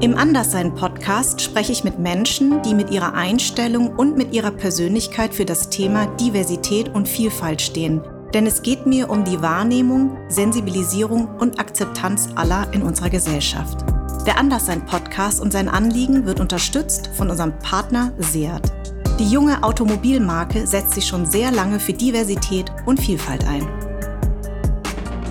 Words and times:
Im 0.00 0.16
Anderssein-Podcast 0.16 1.40
spreche 1.40 1.72
ich 1.72 1.82
mit 1.82 1.98
Menschen, 1.98 2.62
die 2.62 2.72
mit 2.72 2.90
ihrer 2.90 3.14
Einstellung 3.14 3.96
und 3.96 4.16
mit 4.16 4.32
ihrer 4.32 4.52
Persönlichkeit 4.52 5.34
für 5.34 5.44
das 5.44 5.70
Thema 5.70 6.06
Diversität 6.06 6.94
und 6.94 7.08
Vielfalt 7.08 7.60
stehen. 7.60 8.00
Denn 8.32 8.46
es 8.46 8.62
geht 8.62 8.86
mir 8.86 9.10
um 9.10 9.24
die 9.24 9.42
Wahrnehmung, 9.42 10.16
Sensibilisierung 10.28 11.26
und 11.40 11.58
Akzeptanz 11.58 12.28
aller 12.36 12.72
in 12.72 12.82
unserer 12.82 13.10
Gesellschaft. 13.10 13.84
Der 14.24 14.38
Anderssein-Podcast 14.38 15.40
und 15.40 15.52
sein 15.52 15.68
Anliegen 15.68 16.26
wird 16.26 16.38
unterstützt 16.38 17.10
von 17.14 17.28
unserem 17.28 17.58
Partner 17.58 18.12
Seat. 18.18 18.72
Die 19.18 19.28
junge 19.28 19.64
Automobilmarke 19.64 20.64
setzt 20.64 20.94
sich 20.94 21.08
schon 21.08 21.26
sehr 21.26 21.50
lange 21.50 21.80
für 21.80 21.92
Diversität 21.92 22.70
und 22.86 23.00
Vielfalt 23.00 23.44
ein. 23.48 23.66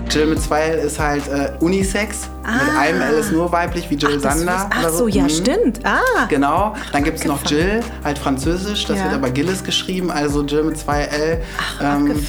Jill 0.10 0.28
mit 0.28 0.42
zwei 0.42 0.62
L 0.62 0.80
ist 0.80 1.00
halt 1.00 1.28
äh, 1.28 1.52
Unisex. 1.60 2.30
Ah. 2.44 2.54
Mit 2.54 2.78
einem 2.78 3.02
L 3.02 3.14
ist 3.16 3.32
nur 3.32 3.52
weiblich, 3.52 3.90
wie 3.90 3.96
Jill 3.96 4.20
ach, 4.24 4.36
Sander. 4.36 4.70
Ach 4.70 4.90
so, 4.90 4.98
so, 5.00 5.08
ja, 5.08 5.24
mhm. 5.24 5.30
stimmt. 5.30 5.80
Ah. 5.84 6.00
Genau. 6.30 6.76
Dann 6.92 7.04
gibt 7.04 7.20
es 7.20 7.26
noch 7.26 7.46
Jill, 7.46 7.82
halt 8.04 8.18
französisch. 8.18 8.86
Das 8.86 8.98
ja. 8.98 9.06
wird 9.06 9.16
aber 9.16 9.30
Gillis 9.30 9.64
geschrieben, 9.64 10.12
also 10.12 10.44
Jill 10.44 10.64
mit 10.64 10.78
zwei 10.78 11.02
L. 11.02 11.42
Ach, 11.60 11.98
ähm, 11.98 12.26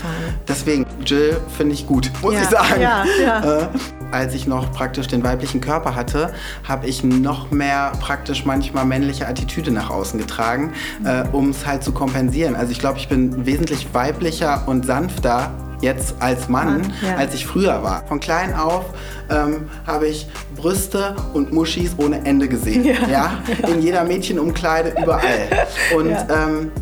deswegen, 0.46 0.86
Jill 1.04 1.40
finde 1.56 1.74
ich 1.74 1.86
gut, 1.86 2.10
muss 2.22 2.34
ja. 2.34 2.42
ich 2.42 2.48
sagen. 2.48 2.80
Ja, 2.80 3.04
ja. 3.22 3.60
Äh, 3.62 3.68
als 4.10 4.34
ich 4.34 4.46
noch 4.46 4.72
praktisch 4.72 5.06
den 5.06 5.22
weiblichen 5.22 5.60
Körper 5.60 5.94
hatte, 5.94 6.32
habe 6.66 6.86
ich 6.86 7.04
noch 7.04 7.50
mehr 7.50 7.92
praktisch 8.00 8.44
manchmal 8.44 8.86
männliche 8.86 9.28
Attitüde 9.28 9.70
nach 9.70 9.90
außen 9.90 10.18
getragen, 10.18 10.72
äh, 11.04 11.24
um 11.32 11.50
es 11.50 11.66
halt 11.66 11.84
zu 11.84 11.92
kompensieren. 11.92 12.56
Also 12.56 12.72
ich 12.72 12.78
glaube, 12.78 12.98
ich 12.98 13.08
bin 13.08 13.44
wesentlich 13.46 13.88
weiblicher 13.92 14.62
und 14.66 14.86
sanfter 14.86 15.52
jetzt 15.80 16.14
als 16.20 16.48
Mann, 16.48 16.80
Mann 16.80 16.92
ja. 17.02 17.16
als 17.16 17.34
ich 17.34 17.46
früher 17.46 17.82
war. 17.82 18.04
Von 18.06 18.20
klein 18.20 18.54
auf 18.54 18.84
ähm, 19.30 19.68
habe 19.86 20.08
ich 20.08 20.26
Brüste 20.56 21.14
und 21.34 21.52
Muschis 21.52 21.92
ohne 21.98 22.24
Ende 22.24 22.48
gesehen. 22.48 22.84
Ja. 22.84 22.94
ja? 23.08 23.32
In 23.68 23.80
jeder 23.80 24.04
Mädchenumkleide, 24.04 24.94
überall. 25.00 25.48
Und 25.96 26.10
ja. 26.10 26.26
ähm, 26.30 26.72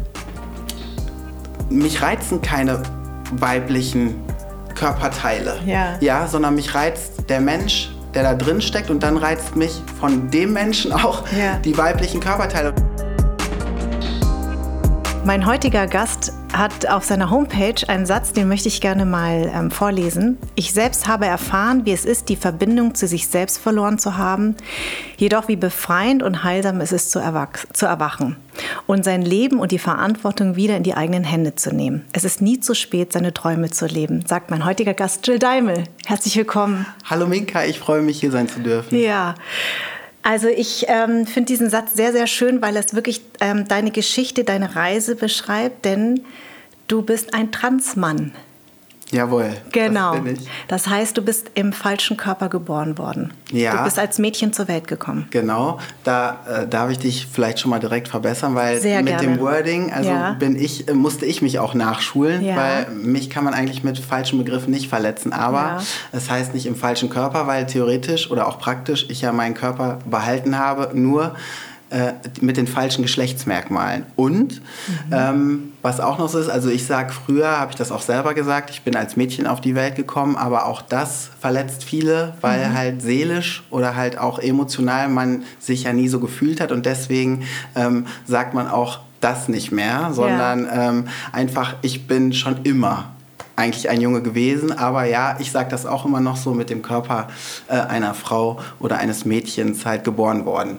mich 1.69 2.01
reizen 2.01 2.41
keine 2.43 2.83
weiblichen 3.33 4.15
Körperteile. 4.75 5.59
Ja. 5.67 5.97
ja, 6.01 6.27
sondern 6.27 6.55
mich 6.55 6.75
reizt 6.75 7.29
der 7.29 7.41
Mensch, 7.41 7.91
der 8.15 8.23
da 8.23 8.35
drin 8.35 8.61
steckt 8.61 8.91
und 8.91 9.03
dann 9.03 9.17
reizt 9.17 9.57
mich 9.57 9.83
von 10.01 10.31
dem 10.31 10.53
Menschen 10.53 10.93
auch 10.93 11.25
die 11.65 11.77
weiblichen 11.77 12.21
Körperteile. 12.21 12.75
Mein 15.27 15.45
heutiger 15.45 15.89
Gast 15.89 16.33
hat 16.53 16.87
auf 16.87 17.03
seiner 17.03 17.31
Homepage 17.31 17.75
einen 17.89 18.07
Satz, 18.07 18.33
den 18.33 18.47
möchte 18.47 18.69
ich 18.69 18.81
gerne 18.81 19.05
mal 19.05 19.51
ähm, 19.53 19.73
vorlesen. 19.73 20.39
Ich 20.55 20.73
selbst 20.73 21.09
habe 21.09 21.27
erfahren, 21.27 21.85
wie 21.85 21.91
es 21.91 22.05
ist, 22.05 22.29
die 22.29 22.37
Verbindung 22.37 22.95
zu 22.95 23.09
sich 23.09 23.27
selbst 23.27 23.59
verloren 23.59 23.99
zu 23.99 24.17
haben, 24.17 24.55
jedoch 25.17 25.49
wie 25.49 25.57
befreiend 25.57 26.23
und 26.23 26.45
heilsam 26.45 26.81
es 26.81 26.93
ist 26.93 27.11
zu, 27.11 27.21
zu 27.73 27.87
erwachen 27.87 28.37
und 28.87 29.05
sein 29.05 29.23
Leben 29.23 29.59
und 29.59 29.73
die 29.73 29.81
Verantwortung 29.81 30.55
wieder 30.55 30.77
in 30.77 30.85
die 30.85 30.95
eigenen 30.95 31.25
Hände 31.25 31.57
zu 31.57 31.75
nehmen. 31.75 32.05
Es 32.13 32.23
ist 32.23 32.41
nie 32.41 32.61
zu 32.61 32.77
spät, 32.77 33.13
seine 33.13 33.35
Träume 33.35 33.69
zu 33.71 33.87
leben, 33.87 34.25
sagt 34.27 34.53
mein 34.53 34.65
heutiger 34.65 34.95
Gast 34.95 35.27
Jill 35.27 35.41
Daimel. 35.41 35.83
Herzlich 36.07 36.37
willkommen. 36.37 36.87
Hallo 37.05 37.27
Minka, 37.27 37.65
ich 37.65 37.81
freue 37.81 38.01
mich, 38.01 38.21
hier 38.21 38.31
sein 38.31 38.49
zu 38.49 38.61
dürfen. 38.61 38.97
Ja. 38.97 39.35
Also 40.29 40.49
ich 40.49 40.87
ähm, 40.89 41.25
finde 41.25 41.47
diesen 41.47 41.71
Satz 41.71 41.95
sehr, 41.95 42.11
sehr 42.11 42.27
schön, 42.27 42.61
weil 42.61 42.77
es 42.77 42.95
wirklich 42.95 43.23
ähm, 43.41 43.69
deine 43.69 43.93
Geschichte, 43.93 44.43
deine 44.43 44.75
Reise 44.75 45.15
beschreibt, 45.15 45.85
denn 45.85 46.25
du 46.89 47.03
bist 47.03 47.33
ein 47.33 47.53
Transmann. 47.53 48.33
Jawohl. 49.13 49.55
Genau. 49.73 50.15
Das, 50.15 50.25
bin 50.25 50.35
ich. 50.35 50.49
das 50.69 50.89
heißt, 50.89 51.17
du 51.17 51.23
bist 51.23 51.51
im 51.55 51.73
falschen 51.73 52.17
Körper 52.17 52.49
geboren 52.49 52.99
worden. 52.99 53.33
Ja. 53.53 53.77
Du 53.77 53.85
bist 53.85 53.99
als 53.99 54.19
Mädchen 54.19 54.53
zur 54.53 54.69
Welt 54.69 54.89
gekommen. 54.89 55.29
Genau. 55.31 55.79
Da 56.03 56.41
äh, 56.49 56.67
darf 56.67 56.91
ich 56.91 56.99
dich 56.99 57.27
vielleicht 57.31 57.61
schon 57.61 57.71
mal 57.71 57.79
direkt 57.79 58.09
verbessern, 58.09 58.55
weil 58.55 58.81
Sehr 58.81 59.03
mit 59.03 59.09
gerne. 59.19 59.23
dem 59.23 59.41
Wording, 59.41 59.93
also 59.93 60.11
ja. 60.11 60.33
bin 60.33 60.57
ich, 60.57 60.89
äh, 60.89 60.95
musste 60.95 61.25
ich 61.25 61.41
mich 61.41 61.59
auch 61.59 61.75
nachschulen, 61.75 62.45
ja. 62.45 62.57
weil 62.57 62.91
mich 62.91 63.31
kann 63.31 63.45
man 63.45 63.55
eigentlich 63.55 63.85
mit 63.85 63.99
falschen 63.99 64.39
Begriffen 64.39 64.73
nicht 64.73 64.89
verletzen. 64.89 65.33
Aber 65.33 65.83
es 66.13 66.29
heißt 66.29 66.55
nicht 66.55 66.67
im 66.67 66.75
falschen 66.75 67.09
Körper, 67.09 67.47
weil 67.47 67.67
theoretisch 67.67 68.31
oder 68.31 68.49
auch 68.49 68.59
praktisch 68.59 69.07
ich 69.09 69.21
ja 69.21 69.33
meinen 69.33 69.55
Körper 69.55 69.99
behalten 70.05 70.59
habe. 70.59 70.91
Nur 70.95 71.37
äh, 71.97 72.13
mit 72.43 72.59
den 72.59 72.67
falschen 72.67 73.01
Geschlechtsmerkmalen. 73.01 74.05
Und 74.17 74.61
mhm. 74.61 75.13
ähm, 75.13 75.73
was 75.81 75.99
auch 75.99 76.19
noch 76.19 76.29
so 76.29 76.39
ist, 76.39 76.51
also 76.51 76.69
ich 76.69 76.85
sage, 76.85 77.11
früher 77.11 77.59
habe 77.59 77.71
ich 77.71 77.77
das 77.79 77.91
auch 77.91 78.03
selber 78.03 78.35
gesagt, 78.35 78.69
ich 78.69 78.83
bin 78.83 78.97
als 78.97 79.17
Mädchen 79.17 79.47
auf 79.47 79.63
die 79.63 79.75
Welt 79.75 79.97
gekommen, 79.97 80.37
aber 80.37 80.67
auch 80.67 80.83
das 80.83 81.31
verletzt 81.41 81.85
viele, 81.85 82.35
weil 82.43 82.69
mhm. 82.69 82.75
halt 82.75 83.01
seelisch 83.01 83.65
oder 83.71 83.97
halt 83.97 84.19
auch 84.19 84.39
emotional 84.39 85.09
man 85.09 85.45
sich 85.59 85.85
ja 85.85 85.95
nie 85.95 86.09
so 86.09 86.21
gefühlt 86.21 86.61
hat 86.61 86.71
und 86.71 86.85
deswegen 86.85 87.45
ähm, 87.75 88.07
sagt 88.27 88.53
man 88.53 88.69
auch 88.69 88.99
das 89.23 89.49
nicht 89.49 89.73
mehr, 89.73 90.11
sondern 90.13 90.67
ja. 90.67 90.91
ähm, 90.91 91.09
einfach, 91.33 91.77
ich 91.81 92.07
bin 92.07 92.35
schon 92.35 92.59
immer 92.65 93.13
eigentlich 93.55 93.89
ein 93.89 94.03
Junge 94.03 94.21
gewesen, 94.21 94.77
aber 94.77 95.05
ja, 95.05 95.37
ich 95.39 95.51
sage 95.51 95.71
das 95.71 95.87
auch 95.87 96.05
immer 96.05 96.21
noch 96.21 96.37
so 96.37 96.53
mit 96.53 96.69
dem 96.69 96.83
Körper 96.83 97.29
äh, 97.69 97.79
einer 97.79 98.13
Frau 98.13 98.61
oder 98.81 98.99
eines 98.99 99.25
Mädchens 99.25 99.87
halt 99.87 100.05
geboren 100.05 100.45
worden. 100.45 100.77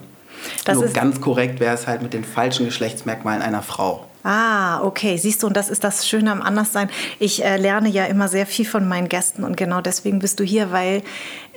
Das 0.66 0.78
Nur 0.78 0.88
ganz 0.88 1.22
korrekt 1.22 1.59
wäre 1.59 1.75
es 1.75 1.88
halt 1.88 2.02
mit 2.02 2.13
den 2.13 2.24
falschen 2.24 2.66
Geschlechtsmerkmalen 2.66 3.41
einer 3.41 3.62
Frau. 3.62 4.06
Ah, 4.28 4.82
okay. 4.84 5.16
Siehst 5.16 5.42
du, 5.42 5.48
und 5.48 5.56
das 5.56 5.70
ist 5.70 5.86
das 5.86 6.06
Schöne 6.06 6.34
am 6.34 6.42
Anderssein. 6.42 6.90
Ich 7.18 7.46
äh, 7.46 7.56
lerne 7.56 7.88
ja 7.88 8.04
immer 8.04 8.28
sehr 8.28 8.46
viel 8.46 8.66
von 8.66 8.86
meinen 8.86 9.08
Gästen 9.08 9.46
und 9.46 9.56
genau 9.56 9.80
deswegen 9.80 10.20
bist 10.20 10.42
du 10.42 10.44
hier, 10.44 10.74
weil 10.74 11.02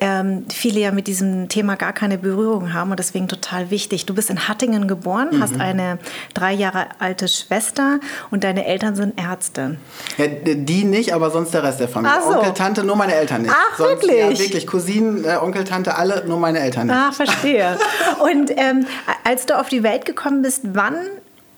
ähm, 0.00 0.46
viele 0.52 0.78
ja 0.78 0.92
mit 0.92 1.08
diesem 1.08 1.48
Thema 1.48 1.74
gar 1.74 1.92
keine 1.92 2.16
Berührung 2.16 2.72
haben 2.72 2.92
und 2.92 3.00
deswegen 3.00 3.26
total 3.26 3.72
wichtig. 3.72 4.06
Du 4.06 4.14
bist 4.14 4.30
in 4.30 4.46
Hattingen 4.46 4.86
geboren, 4.86 5.30
mhm. 5.32 5.42
hast 5.42 5.58
eine 5.58 5.98
drei 6.32 6.52
Jahre 6.52 6.86
alte 7.00 7.26
Schwester 7.26 7.98
und 8.30 8.44
deine 8.44 8.64
Eltern 8.64 8.94
sind 8.94 9.20
Ärzte. 9.20 9.76
Ja, 10.16 10.28
die 10.28 10.84
nicht, 10.84 11.12
aber 11.12 11.32
sonst 11.32 11.52
der 11.52 11.64
Rest 11.64 11.80
der 11.80 11.88
Familie. 11.88 12.22
So. 12.22 12.38
Onkel, 12.38 12.54
Tante, 12.54 12.84
nur 12.84 12.94
meine 12.94 13.16
Eltern 13.16 13.42
nicht. 13.42 13.52
Ach, 13.52 13.78
sonst, 13.78 14.02
wirklich? 14.02 14.38
Ja, 14.38 14.38
wirklich. 14.38 14.66
Cousinen, 14.68 15.24
äh, 15.24 15.38
Onkel, 15.42 15.64
Tante, 15.64 15.96
alle, 15.96 16.24
nur 16.24 16.38
meine 16.38 16.60
Eltern 16.60 16.86
nicht. 16.86 16.96
Ah, 16.96 17.10
verstehe. 17.10 17.76
und 18.32 18.52
ähm, 18.56 18.86
als 19.24 19.46
du 19.46 19.58
auf 19.58 19.68
die 19.68 19.82
Welt 19.82 20.04
gekommen 20.04 20.42
bist, 20.42 20.62
wann 20.72 20.94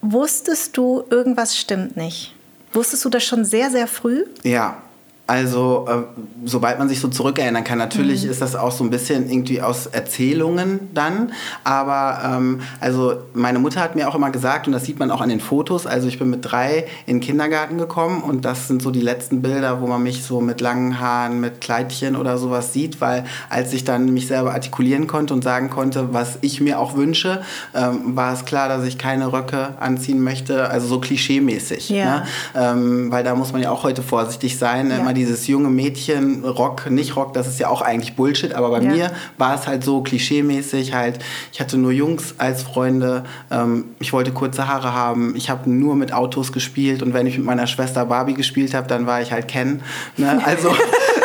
Wusstest 0.03 0.77
du, 0.77 1.05
irgendwas 1.11 1.57
stimmt 1.57 1.97
nicht? 1.97 2.35
Wusstest 2.73 3.05
du 3.05 3.09
das 3.09 3.25
schon 3.25 3.45
sehr, 3.45 3.71
sehr 3.71 3.87
früh? 3.87 4.25
Ja, 4.43 4.83
also, 5.29 5.87
äh, 5.89 6.21
sobald 6.45 6.81
man 6.81 6.89
sich 6.89 6.99
so 6.99 7.07
zurückerinnern 7.07 7.63
kann, 7.63 7.79
natürlich 7.79 8.25
mhm. 8.25 8.31
ist 8.31 8.43
das 8.43 8.57
auch 8.57 8.73
so 8.73 8.83
ein 8.83 8.91
bisschen 8.91 9.31
irgendwie 9.31 9.63
aus 9.63 9.87
Erzählungen 9.87 10.91
dann. 10.95 11.33
Aber 11.63 12.21
ähm, 12.25 12.61
also 12.81 13.15
meine 13.33 13.61
Mutter 13.61 13.81
hat 13.81 13.95
mir 13.95 14.09
auch 14.09 14.17
immer 14.17 14.31
gesagt, 14.31 14.67
und 14.67 14.73
das 14.73 14.85
sieht 14.85 14.99
man 14.99 15.13
auch 15.13 15.21
an 15.21 15.29
den 15.29 15.41
Fotos, 15.41 15.87
also 15.87 16.09
ich 16.09 16.19
bin 16.19 16.29
mit 16.29 16.41
drei 16.43 16.87
in 17.07 17.19
den 17.19 17.21
Kindergarten 17.21 17.79
gekommen 17.79 18.23
und 18.23 18.45
das 18.45 18.67
sind 18.67 18.83
so 18.83 18.91
die 18.91 19.01
letzten 19.01 19.43
Bilder, 19.43 19.81
wo 19.81 19.87
man 19.87 20.03
mich 20.03 20.25
so 20.25 20.41
mit 20.41 20.61
langen 20.61 20.99
Haaren, 20.99 21.41
mit 21.41 21.61
Kleidchen 21.61 22.17
oder 22.17 22.37
sowas 22.37 22.73
sieht, 22.73 23.01
weil 23.01 23.25
als 23.49 23.73
ich 23.73 23.85
dann 23.85 24.13
mich 24.13 24.27
selber 24.27 24.53
artikulieren 24.53 25.07
konnte 25.07 25.35
und 25.35 25.45
sagen 25.45 25.71
konnte, 25.71 26.13
was 26.13 26.39
ich 26.41 26.61
mir 26.61 26.81
auch 26.81 26.97
wünsche, 26.97 27.43
ähm, 27.75 28.17
war 28.17 28.35
es 28.35 28.45
klar, 28.45 28.69
dass 28.69 28.85
ich 28.85 28.99
keine 28.99 29.33
Röcke 29.33 29.77
anziehen 29.79 30.21
möchte, 30.21 30.69
also 30.69 30.89
so 30.89 31.01
klischeemäßig. 31.01 31.91
Ja. 31.91 32.05
Ne? 32.05 32.23
Ähm, 32.57 33.13
weil 33.13 33.23
da 33.23 33.37
muss 33.37 33.53
man 33.53 33.63
ja 33.63 33.71
auch 33.71 33.85
heute 33.85 34.03
vorsichtig 34.03 34.59
sein. 34.59 34.91
Ja 34.91 35.13
immer 35.13 35.15
dieses 35.23 35.47
junge 35.47 35.71
Mädchen, 35.71 36.45
Rock, 36.45 36.91
nicht 36.91 37.15
Rock, 37.15 37.33
das 37.33 37.47
ist 37.47 37.61
ja 37.61 37.69
auch 37.69 37.81
eigentlich 37.81 38.17
Bullshit, 38.17 38.55
aber 38.55 38.71
bei 38.71 38.83
ja. 38.83 38.91
mir 38.91 39.13
war 39.39 39.55
es 39.55 39.69
halt 39.69 39.85
so 39.85 40.03
klischeemäßig 40.03 40.95
halt, 40.95 41.21
ich 41.53 41.61
hatte 41.61 41.79
nur 41.79 41.93
Jungs 41.93 42.35
als 42.39 42.65
Freunde, 42.65 43.25
ähm, 43.51 43.85
ich 44.01 44.13
wollte 44.13 44.33
kurze 44.33 44.67
Haare 44.67 44.93
haben, 44.93 45.37
ich 45.37 45.49
habe 45.49 45.71
nur 45.71 45.95
mit 45.95 46.13
Autos 46.13 46.53
gespielt 46.53 47.03
und 47.03 47.15
wenn 47.15 47.27
ich 47.27 47.39
mit 47.39 47.47
meiner 47.47 47.69
Schwester 47.69 48.05
Barbie 48.07 48.35
gespielt 48.35 48.75
habe, 48.75 48.89
dann 48.89 49.07
war 49.07 49.23
ich 49.23 49.31
halt 49.33 49.49
Ken. 49.49 49.81
Ne? 50.17 50.41
Also 50.53 50.71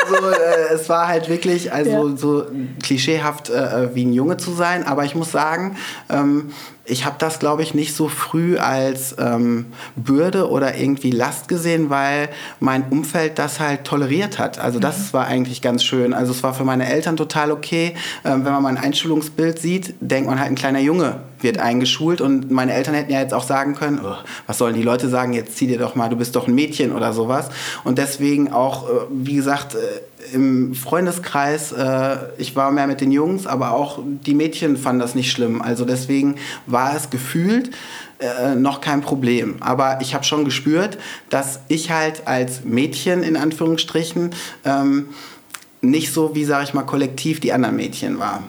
so, 0.10 0.16
äh, 0.16 0.74
es 0.74 0.90
war 0.90 1.08
halt 1.08 1.28
wirklich 1.28 1.74
also 1.74 2.10
ja. 2.10 2.18
so 2.18 2.46
klischeehaft 2.84 3.50
äh, 3.50 3.94
wie 3.96 4.06
ein 4.06 4.14
Junge 4.14 4.38
zu 4.38 4.52
sein, 4.52 4.86
aber 4.86 5.06
ich 5.06 5.16
muss 5.16 5.32
sagen, 5.32 5.76
ähm, 6.10 6.52
ich 6.88 7.06
habe 7.06 7.18
das, 7.20 7.40
glaube 7.40 7.64
ich, 7.64 7.74
nicht 7.74 7.96
so 7.96 8.08
früh 8.08 8.58
als 8.58 9.16
ähm, 9.20 9.66
Bürde 9.96 10.50
oder 10.50 10.78
irgendwie 10.78 11.12
Last 11.12 11.50
gesehen, 11.50 11.90
weil 11.90 12.30
mein 12.60 12.86
Umfeld 12.90 13.38
das 13.40 13.60
halt 13.60 13.84
toleriert 13.84 14.40
hat. 14.40 14.58
Also 14.58 14.80
das 14.80 14.98
mhm. 14.98 15.14
war 15.14 15.28
eigentlich 15.28 15.62
ganz 15.62 15.84
schön. 15.84 16.14
Also 16.14 16.32
es 16.32 16.44
war 16.44 16.54
für 16.54 16.64
meine 16.64 16.88
Eltern 16.88 17.18
total 17.18 17.52
okay. 17.52 17.94
Ähm, 18.24 18.46
wenn 18.46 18.54
man 18.54 18.64
mein 18.64 18.78
Einschulungsbild 18.78 19.60
sieht, 19.60 19.96
denkt 20.00 20.30
man 20.30 20.40
halt, 20.40 20.50
ein 20.50 20.56
kleiner 20.56 20.80
Junge 20.80 21.20
wird 21.42 21.60
eingeschult 21.60 22.22
und 22.22 22.50
meine 22.52 22.74
Eltern 22.74 22.96
hätten 22.96 23.12
ja 23.12 23.20
jetzt 23.20 23.34
auch 23.34 23.44
sagen 23.44 23.76
können, 23.76 24.00
oh, 24.04 24.16
was 24.48 24.58
sollen 24.58 24.74
die 24.74 24.82
Leute 24.82 25.10
sagen, 25.10 25.34
jetzt 25.34 25.58
zieh 25.58 25.68
dir 25.68 25.78
doch 25.78 25.94
mal, 25.94 26.10
du 26.10 26.16
bist 26.16 26.36
doch 26.36 26.48
ein 26.48 26.56
Mädchen 26.56 26.94
oder 26.94 27.14
sowas. 27.14 27.50
Und 27.84 27.98
deswegen 27.98 28.52
auch, 28.52 28.90
äh, 28.90 28.92
wie 29.12 29.36
gesagt, 29.36 29.76
äh, 29.76 29.78
im 30.34 30.74
Freundeskreis, 30.74 31.72
äh, 31.72 32.18
ich 32.38 32.56
war 32.56 32.72
mehr 32.72 32.88
mit 32.88 33.02
den 33.02 33.12
Jungs, 33.12 33.48
aber 33.48 33.72
auch 33.72 34.00
die 34.04 34.34
Mädchen 34.34 34.78
fanden 34.78 35.00
das 35.00 35.16
nicht 35.16 35.32
schlimm. 35.32 35.62
Also 35.62 35.86
deswegen 35.86 36.36
war 36.66 36.96
es 36.96 37.10
gefühlt 37.10 37.72
äh, 38.20 38.56
noch 38.56 38.82
kein 38.82 39.02
Problem. 39.02 39.58
Aber 39.60 40.00
ich 40.02 40.14
habe 40.14 40.24
schon 40.24 40.46
gespürt, 40.46 40.98
dass 41.30 41.60
ich 41.68 41.92
halt 41.92 42.28
als 42.28 42.64
Mädchen 42.64 43.24
in 43.24 43.38
Anführungsstrichen 43.38 44.32
ähm, 44.66 45.10
nicht 45.82 46.12
so 46.12 46.34
wie, 46.36 46.46
sage 46.46 46.64
ich 46.64 46.74
mal, 46.74 46.84
kollektiv 46.84 47.40
die 47.40 47.54
anderen 47.54 47.76
Mädchen 47.76 48.20
war. 48.20 48.44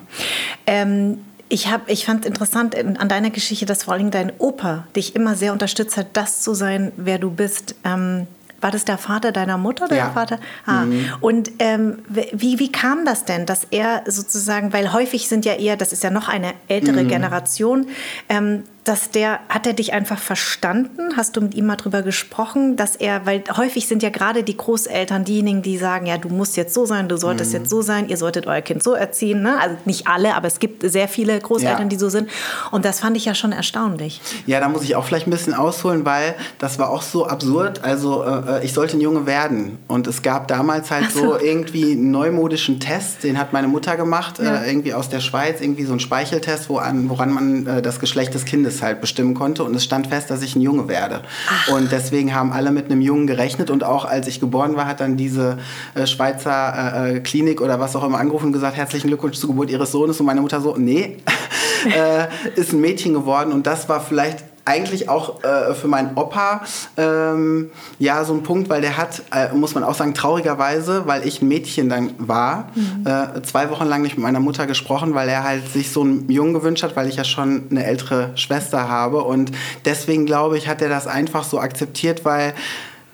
Ähm 0.66 1.18
Ich, 1.50 1.66
ich 1.86 2.04
fand 2.04 2.24
es 2.24 2.28
interessant 2.28 2.76
an 2.76 3.08
deiner 3.08 3.30
Geschichte, 3.30 3.64
dass 3.64 3.84
vor 3.84 3.94
allem 3.94 4.10
dein 4.10 4.32
Opa 4.38 4.86
dich 4.94 5.16
immer 5.16 5.34
sehr 5.34 5.54
unterstützt 5.54 5.96
hat, 5.96 6.08
das 6.12 6.42
zu 6.42 6.52
sein, 6.52 6.92
wer 6.98 7.18
du 7.18 7.30
bist. 7.30 7.74
Ähm, 7.84 8.26
war 8.60 8.70
das 8.70 8.84
der 8.84 8.98
Vater 8.98 9.32
deiner 9.32 9.58
Mutter 9.58 9.84
oder 9.84 9.96
ja. 9.96 10.04
der 10.06 10.14
Vater? 10.14 10.38
Ah. 10.66 10.84
Mhm. 10.84 11.12
Und 11.20 11.50
ähm, 11.58 11.98
wie, 12.08 12.58
wie 12.58 12.72
kam 12.72 13.04
das 13.04 13.24
denn, 13.24 13.46
dass 13.46 13.64
er 13.70 14.02
sozusagen, 14.06 14.72
weil 14.72 14.92
häufig 14.92 15.28
sind 15.28 15.44
ja 15.44 15.54
eher, 15.54 15.76
das 15.76 15.92
ist 15.92 16.02
ja 16.02 16.10
noch 16.10 16.28
eine 16.28 16.54
ältere 16.68 17.04
mhm. 17.04 17.08
Generation, 17.08 17.86
ähm, 18.28 18.64
dass 18.88 19.10
der, 19.10 19.40
hat 19.50 19.66
er 19.66 19.74
dich 19.74 19.92
einfach 19.92 20.18
verstanden? 20.18 21.14
Hast 21.14 21.36
du 21.36 21.42
mit 21.42 21.54
ihm 21.54 21.66
mal 21.66 21.76
drüber 21.76 22.00
gesprochen, 22.00 22.76
dass 22.76 22.96
er, 22.96 23.26
weil 23.26 23.44
häufig 23.54 23.86
sind 23.86 24.02
ja 24.02 24.08
gerade 24.08 24.42
die 24.42 24.56
Großeltern 24.56 25.24
diejenigen, 25.24 25.60
die 25.60 25.76
sagen, 25.76 26.06
ja, 26.06 26.16
du 26.16 26.30
musst 26.30 26.56
jetzt 26.56 26.72
so 26.72 26.86
sein, 26.86 27.06
du 27.06 27.18
solltest 27.18 27.52
mhm. 27.52 27.58
jetzt 27.58 27.70
so 27.70 27.82
sein, 27.82 28.08
ihr 28.08 28.16
solltet 28.16 28.46
euer 28.46 28.62
Kind 28.62 28.82
so 28.82 28.94
erziehen. 28.94 29.42
Ne? 29.42 29.60
Also 29.60 29.76
nicht 29.84 30.06
alle, 30.06 30.34
aber 30.34 30.46
es 30.46 30.58
gibt 30.58 30.90
sehr 30.90 31.06
viele 31.06 31.38
Großeltern, 31.38 31.82
ja. 31.82 31.88
die 31.88 31.96
so 31.96 32.08
sind. 32.08 32.30
Und 32.70 32.86
das 32.86 33.00
fand 33.00 33.18
ich 33.18 33.26
ja 33.26 33.34
schon 33.34 33.52
erstaunlich. 33.52 34.22
Ja, 34.46 34.58
da 34.58 34.70
muss 34.70 34.82
ich 34.84 34.96
auch 34.96 35.04
vielleicht 35.04 35.26
ein 35.26 35.32
bisschen 35.32 35.52
ausholen, 35.52 36.06
weil 36.06 36.34
das 36.58 36.78
war 36.78 36.88
auch 36.88 37.02
so 37.02 37.26
absurd. 37.26 37.84
Also 37.84 38.24
äh, 38.24 38.64
ich 38.64 38.72
sollte 38.72 38.96
ein 38.96 39.02
Junge 39.02 39.26
werden. 39.26 39.76
Und 39.86 40.06
es 40.06 40.22
gab 40.22 40.48
damals 40.48 40.90
halt 40.90 41.10
so. 41.10 41.34
so. 41.34 41.38
irgendwie 41.38 41.92
einen 41.92 42.10
neumodischen 42.10 42.80
Test, 42.80 43.22
den 43.22 43.38
hat 43.38 43.52
meine 43.52 43.68
Mutter 43.68 43.98
gemacht, 43.98 44.38
ja. 44.38 44.62
äh, 44.62 44.70
irgendwie 44.70 44.94
aus 44.94 45.10
der 45.10 45.20
Schweiz, 45.20 45.60
irgendwie 45.60 45.84
so 45.84 45.92
ein 45.92 46.00
Speicheltest, 46.00 46.70
woran, 46.70 47.10
woran 47.10 47.30
man 47.34 47.66
äh, 47.66 47.82
das 47.82 48.00
Geschlecht 48.00 48.32
des 48.32 48.46
Kindes 48.46 48.77
halt 48.82 49.00
bestimmen 49.00 49.34
konnte 49.34 49.64
und 49.64 49.74
es 49.74 49.84
stand 49.84 50.08
fest, 50.08 50.30
dass 50.30 50.42
ich 50.42 50.56
ein 50.56 50.60
Junge 50.60 50.88
werde. 50.88 51.22
Ach. 51.48 51.68
Und 51.68 51.92
deswegen 51.92 52.34
haben 52.34 52.52
alle 52.52 52.70
mit 52.70 52.86
einem 52.86 53.00
Jungen 53.00 53.26
gerechnet 53.26 53.70
und 53.70 53.84
auch 53.84 54.04
als 54.04 54.26
ich 54.26 54.40
geboren 54.40 54.76
war, 54.76 54.86
hat 54.86 55.00
dann 55.00 55.16
diese 55.16 55.58
äh, 55.94 56.06
Schweizer 56.06 57.06
äh, 57.06 57.16
äh, 57.16 57.20
Klinik 57.20 57.60
oder 57.60 57.80
was 57.80 57.96
auch 57.96 58.04
immer 58.04 58.18
angerufen 58.18 58.46
und 58.46 58.52
gesagt, 58.52 58.76
herzlichen 58.76 59.08
Glückwunsch 59.08 59.38
zur 59.38 59.50
Geburt 59.50 59.70
ihres 59.70 59.92
Sohnes 59.92 60.20
und 60.20 60.26
meine 60.26 60.40
Mutter 60.40 60.60
so, 60.60 60.76
nee, 60.76 61.18
äh, 61.86 62.26
ist 62.58 62.72
ein 62.72 62.80
Mädchen 62.80 63.14
geworden 63.14 63.52
und 63.52 63.66
das 63.66 63.88
war 63.88 64.00
vielleicht 64.00 64.44
eigentlich 64.68 65.08
auch 65.08 65.42
äh, 65.42 65.74
für 65.74 65.88
meinen 65.88 66.16
Opa 66.16 66.60
ähm, 66.96 67.70
ja 67.98 68.24
so 68.24 68.34
ein 68.34 68.42
Punkt, 68.42 68.68
weil 68.68 68.82
der 68.82 68.98
hat, 68.98 69.22
äh, 69.34 69.52
muss 69.54 69.74
man 69.74 69.82
auch 69.82 69.94
sagen, 69.94 70.12
traurigerweise, 70.12 71.06
weil 71.06 71.26
ich 71.26 71.40
ein 71.40 71.48
Mädchen 71.48 71.88
dann 71.88 72.14
war, 72.18 72.68
mhm. 72.74 73.06
äh, 73.06 73.42
zwei 73.42 73.70
Wochen 73.70 73.86
lang 73.86 74.02
nicht 74.02 74.16
mit 74.16 74.22
meiner 74.22 74.40
Mutter 74.40 74.66
gesprochen, 74.66 75.14
weil 75.14 75.28
er 75.28 75.42
halt 75.42 75.66
sich 75.72 75.90
so 75.90 76.02
einen 76.02 76.30
Jungen 76.30 76.52
gewünscht 76.52 76.82
hat, 76.82 76.96
weil 76.96 77.08
ich 77.08 77.16
ja 77.16 77.24
schon 77.24 77.64
eine 77.70 77.84
ältere 77.84 78.32
Schwester 78.36 78.88
habe. 78.88 79.24
Und 79.24 79.52
deswegen 79.86 80.26
glaube 80.26 80.58
ich, 80.58 80.68
hat 80.68 80.82
er 80.82 80.90
das 80.90 81.06
einfach 81.06 81.44
so 81.44 81.58
akzeptiert, 81.58 82.24
weil 82.26 82.52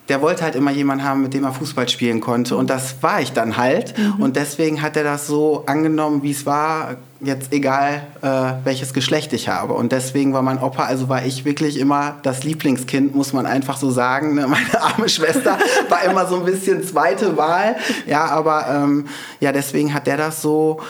der 0.09 0.21
wollte 0.21 0.45
halt 0.45 0.55
immer 0.55 0.71
jemanden 0.71 1.05
haben, 1.05 1.23
mit 1.23 1.33
dem 1.33 1.45
er 1.45 1.53
Fußball 1.53 1.89
spielen 1.89 2.21
konnte. 2.21 2.57
Und 2.57 2.69
das 2.69 3.03
war 3.03 3.21
ich 3.23 3.33
dann 3.33 3.57
halt. 3.57 3.97
Mhm. 3.97 4.23
Und 4.23 4.37
deswegen 4.37 4.83
hat 4.83 4.97
er 4.97 5.05
das 5.05 5.27
so 5.27 5.65
angenommen, 5.67 6.23
wie 6.23 6.33
es 6.33 6.45
war, 6.45 6.97
jetzt 7.21 7.53
egal, 7.53 8.07
äh, 8.21 8.53
welches 8.65 8.93
Geschlecht 8.93 9.33
ich 9.33 9.49
habe. 9.49 9.73
Und 9.73 9.93
deswegen 9.93 10.35
war 10.35 10.43
mein 10.43 10.59
Opa, 10.59 10.85
also 10.85 11.09
war 11.09 11.25
ich 11.25 11.47
wirklich 11.47 11.79
immer 11.79 12.17
das 12.23 12.45
Lieblingskind, 12.45 13.15
muss 13.15 13.33
man 13.33 13.47
einfach 13.47 13.79
so 13.79 13.91
sagen. 13.91 14.35
Ne? 14.35 14.47
Meine 14.47 14.83
arme 14.83 15.09
Schwester 15.09 15.59
war 15.89 16.05
immer 16.05 16.27
so 16.27 16.37
ein 16.37 16.45
bisschen 16.45 16.85
zweite 16.85 17.39
Wahl. 17.39 17.77
Ja, 18.07 18.27
aber 18.27 18.67
ähm, 18.69 19.07
ja, 19.41 19.53
deswegen 19.53 19.95
hat 19.95 20.07
der 20.07 20.19
das 20.19 20.43
so 20.43 20.81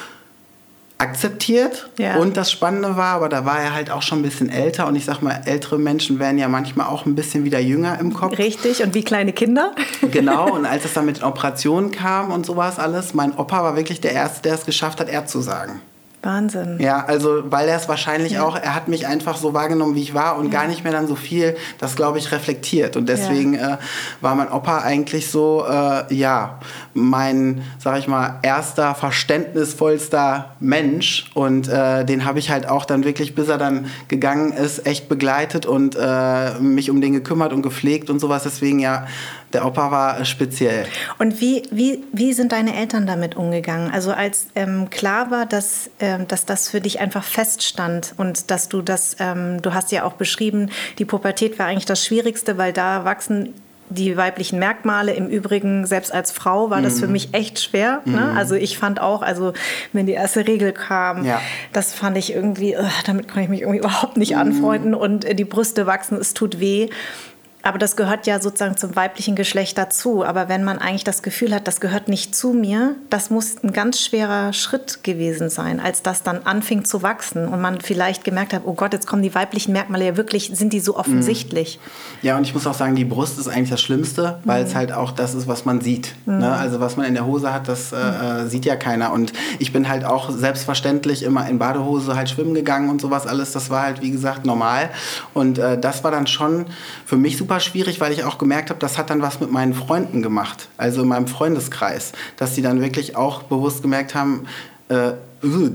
akzeptiert. 0.99 1.91
Ja. 1.99 2.17
Und 2.17 2.37
das 2.37 2.51
Spannende 2.51 2.97
war, 2.97 3.17
aber 3.17 3.29
da 3.29 3.45
war 3.45 3.61
er 3.61 3.75
halt 3.75 3.91
auch 3.91 4.03
schon 4.03 4.21
ein 4.21 4.23
bisschen 4.23 4.49
älter. 4.49 4.87
Und 4.87 4.97
ich 4.97 5.05
sag 5.05 5.21
mal, 5.23 5.43
ältere 5.45 5.79
Menschen 5.79 6.19
werden 6.19 6.39
ja 6.39 6.49
manchmal 6.49 6.87
auch 6.87 7.07
ein 7.07 7.15
bisschen 7.15 7.45
wieder 7.45 7.59
jünger 7.59 7.99
im 7.99 8.15
Kopf. 8.15 8.39
Richtig, 8.39 8.83
und 8.83 8.95
wie 8.95 9.03
kleine 9.03 9.33
Kinder. 9.33 9.73
Genau, 10.11 10.51
und 10.55 10.67
als 10.67 10.85
es 10.85 10.93
dann 10.93 11.07
mit 11.07 11.19
den 11.19 11.25
Operationen 11.25 11.91
kam 11.91 12.31
und 12.31 12.47
sowas 12.47 12.79
alles, 12.79 13.15
mein 13.15 13.37
Opa 13.37 13.63
war 13.63 13.77
wirklich 13.77 14.01
der 14.01 14.13
Erste, 14.13 14.43
der 14.43 14.55
es 14.55 14.67
geschafft 14.67 15.01
hat, 15.01 15.09
er 15.09 15.27
zu 15.27 15.41
sagen. 15.41 15.81
Wahnsinn. 16.25 16.79
Ja, 16.81 17.05
also 17.05 17.43
weil 17.51 17.69
er 17.69 17.77
es 17.77 17.89
wahrscheinlich 17.89 18.33
ja. 18.33 18.45
auch, 18.45 18.57
er 18.57 18.75
hat 18.75 18.89
mich 18.89 19.07
einfach 19.07 19.37
so 19.37 19.55
wahrgenommen, 19.55 19.95
wie 19.95 20.03
ich 20.03 20.15
war 20.15 20.39
und 20.39 20.47
ja. 20.47 20.61
gar 20.61 20.69
nicht 20.69 20.85
mehr 20.85 20.93
dann 20.93 21.07
so 21.07 21.15
viel, 21.15 21.57
das 21.79 21.97
glaube 21.97 22.19
ich, 22.19 22.33
reflektiert. 22.33 22.97
Und 22.97 23.09
deswegen 23.09 23.55
ja. 23.55 23.75
äh, 23.75 23.77
war 24.21 24.35
mein 24.35 24.51
Opa 24.51 24.79
eigentlich 24.79 25.31
so, 25.31 25.65
äh, 25.69 26.15
ja, 26.15 26.59
mein, 26.95 27.63
sag 27.79 27.99
ich 27.99 28.09
mal, 28.09 28.39
erster 28.43 28.95
verständnisvollster 28.95 30.55
Mensch. 30.61 31.31
Und 31.35 31.69
äh, 31.69 32.05
den 32.05 32.25
habe 32.25 32.39
ich 32.39 32.51
halt 32.51 32.69
auch 32.69 32.85
dann 32.85 33.05
wirklich, 33.05 33.35
bis 33.35 33.49
er 33.49 33.59
dann 33.59 33.87
gegangen 34.09 34.53
ist, 34.53 34.87
echt 34.87 35.09
begleitet 35.09 35.67
und 35.67 35.97
äh, 35.99 36.59
mich 36.61 36.91
um 36.91 37.01
den 37.01 37.13
gekümmert 37.13 37.53
und 37.53 37.63
gepflegt 37.63 38.11
und 38.11 38.21
sowas. 38.21 38.45
Deswegen 38.45 38.79
ja, 38.79 39.07
der 39.55 39.65
Opa 39.65 39.91
war 39.91 40.25
speziell. 40.25 40.87
Und 41.19 41.41
wie, 41.41 41.63
wie, 41.71 42.03
wie 42.13 42.33
sind 42.33 42.53
deine 42.53 42.77
Eltern 42.77 43.07
damit 43.07 43.37
umgegangen? 43.37 43.91
Also 43.91 44.13
als 44.13 44.49
ähm, 44.55 44.91
klar 44.91 45.31
war, 45.31 45.47
dass, 45.47 45.91
ähm, 46.01 46.29
dass 46.29 46.45
das 46.45 46.69
für 46.69 46.81
dich 46.81 47.01
einfach 47.01 47.25
feststand 47.25 48.15
und 48.17 48.51
dass 48.51 48.69
du 48.69 48.83
das, 48.83 49.17
ähm, 49.21 49.63
du 49.63 49.73
hast 49.73 49.93
ja 49.93 50.05
auch 50.05 50.15
beschrieben, 50.15 50.71
die 50.99 51.05
Pubertät 51.05 51.59
war 51.59 51.67
eigentlich 51.67 51.87
das 51.87 52.05
Schwierigste, 52.05 52.59
weil 52.59 52.73
da 52.73 53.05
wachsen 53.05 53.55
die 53.91 54.17
weiblichen 54.17 54.59
Merkmale. 54.59 55.13
Im 55.13 55.29
Übrigen, 55.29 55.87
selbst 55.87 56.13
als 56.13 56.33
Frau 56.33 56.71
war 56.71 56.81
das 56.83 57.01
für 57.01 57.07
mhm. 57.07 57.13
mich 57.13 57.35
echt 57.35 57.61
schwer. 57.61 58.01
Ne? 58.05 58.31
Mhm. 58.33 58.37
Also 58.37 58.55
ich 58.55 58.79
fand 58.79 59.01
auch, 59.01 59.23
also 59.23 59.53
wenn 59.93 60.07
die 60.07 60.13
erste 60.13 60.47
Regel 60.47 60.73
kam, 60.73 61.25
ja. 61.25 61.41
das 61.73 61.93
fand 61.93 62.17
ich 62.17 62.33
irgendwie, 62.35 62.77
damit 63.07 63.29
konnte 63.29 63.43
ich 63.43 63.49
mich 63.49 63.61
irgendwie 63.61 63.81
überhaupt 63.81 64.17
nicht 64.17 64.33
mhm. 64.33 64.41
anfreunden 64.41 64.95
und 64.95 65.25
äh, 65.25 65.35
die 65.35 65.45
Brüste 65.45 65.87
wachsen, 65.87 66.19
es 66.19 66.35
tut 66.35 66.61
weh. 66.61 66.89
Aber 67.65 67.79
das 67.79 67.97
gehört 67.97 68.27
ja 68.27 68.41
sozusagen 68.41 68.77
zum 68.77 68.95
weiblichen 68.95 69.37
Geschlecht 69.37 69.79
dazu. 69.79 70.23
Aber 70.23 70.51
wenn 70.51 70.65
man 70.65 70.79
eigentlich 70.79 71.05
das 71.05 71.23
Gefühl 71.23 71.55
hat, 71.55 71.67
das 71.67 71.81
gehört 71.81 72.09
nicht 72.09 72.35
zu 72.35 72.53
mir, 72.53 72.95
das 73.09 73.31
muss 73.31 73.57
ein 73.65 73.73
ganz 73.73 74.01
schwerer 74.01 74.53
Schritt 74.53 75.03
gewesen 75.03 75.49
sein, 75.49 75.81
als 75.81 76.03
das 76.03 76.23
dann 76.23 76.43
anfing 76.45 76.85
zu 76.85 77.03
wachsen 77.03 77.49
und 77.49 77.63
man 77.63 77.81
vielleicht 77.81 78.23
gemerkt 78.23 78.53
hat, 78.53 78.63
oh 78.67 78.75
Gott, 78.75 78.93
jetzt 78.93 79.07
kommen 79.07 79.23
die 79.23 79.35
weiblichen 79.35 79.73
Merkmale 79.73 80.05
ja 80.05 80.17
wirklich, 80.19 80.51
sind 80.55 80.75
die 80.75 80.81
so 80.81 80.97
offensichtlich. 80.97 81.81
Ja, 82.21 82.37
und 82.37 82.45
ich 82.45 82.53
muss 82.53 82.67
auch 82.67 82.75
sagen, 82.75 82.97
die 82.97 83.07
Brust 83.07 83.39
ist 83.39 83.49
eigentlich 83.49 83.71
das 83.71 83.81
Schlimmste, 83.81 84.41
weil 84.45 84.63
mhm. 84.63 84.69
es 84.69 84.75
halt 84.75 84.93
auch 84.93 85.11
das 85.11 85.35
ist, 85.35 85.49
was 85.49 85.65
man 85.65 85.81
sieht. 85.81 86.15
Mhm. 86.27 86.39
Ne? 86.41 86.53
Also 86.53 86.81
was 86.81 86.99
man 86.99 87.07
in 87.07 87.15
der 87.15 87.25
Hose 87.25 87.53
hat, 87.53 87.67
das 87.69 87.93
äh, 87.93 87.97
mhm. 87.97 88.49
sieht 88.49 88.67
ja 88.67 88.77
keiner. 88.77 89.11
Und 89.13 89.33
ich 89.59 89.73
bin 89.73 89.89
halt 89.89 90.05
auch 90.05 90.29
selbstverständlich 90.31 91.23
immer 91.23 91.49
in 91.49 91.59
Badehose 91.59 92.15
halt 92.15 92.29
schwimmen 92.29 92.53
gegangen 92.53 92.91
und 92.91 93.01
sowas 93.01 93.27
alles. 93.27 93.53
Das 93.53 93.71
war 93.71 93.83
halt, 93.83 94.03
wie 94.03 94.11
gesagt, 94.11 94.45
normal. 94.45 94.91
Und 95.33 95.59
äh, 95.59 95.79
das 95.79 96.05
war 96.05 96.11
dann 96.11 96.27
schon 96.27 96.67
für 97.07 97.17
mich 97.17 97.39
super 97.39 97.54
super 97.55 97.61
schwierig, 97.61 98.01
weil 98.01 98.13
ich 98.13 98.25
auch 98.25 98.39
gemerkt 98.39 98.71
habe, 98.71 98.81
das 98.81 98.99
hat 98.99 99.11
dann 99.11 99.23
was 99.23 99.39
mit 99.39 99.53
meinen 99.53 99.75
Freunden 99.75 100.23
gemacht, 100.23 100.69
also 100.77 101.03
in 101.03 101.09
meinem 101.09 101.29
Freundeskreis, 101.29 102.13
dass 102.37 102.55
die 102.55 102.63
dann 102.63 102.81
wirklich 102.81 103.15
auch 103.15 103.45
bewusst 103.45 103.83
gemerkt 103.83 104.17
haben, 104.17 104.47
äh, 104.89 105.13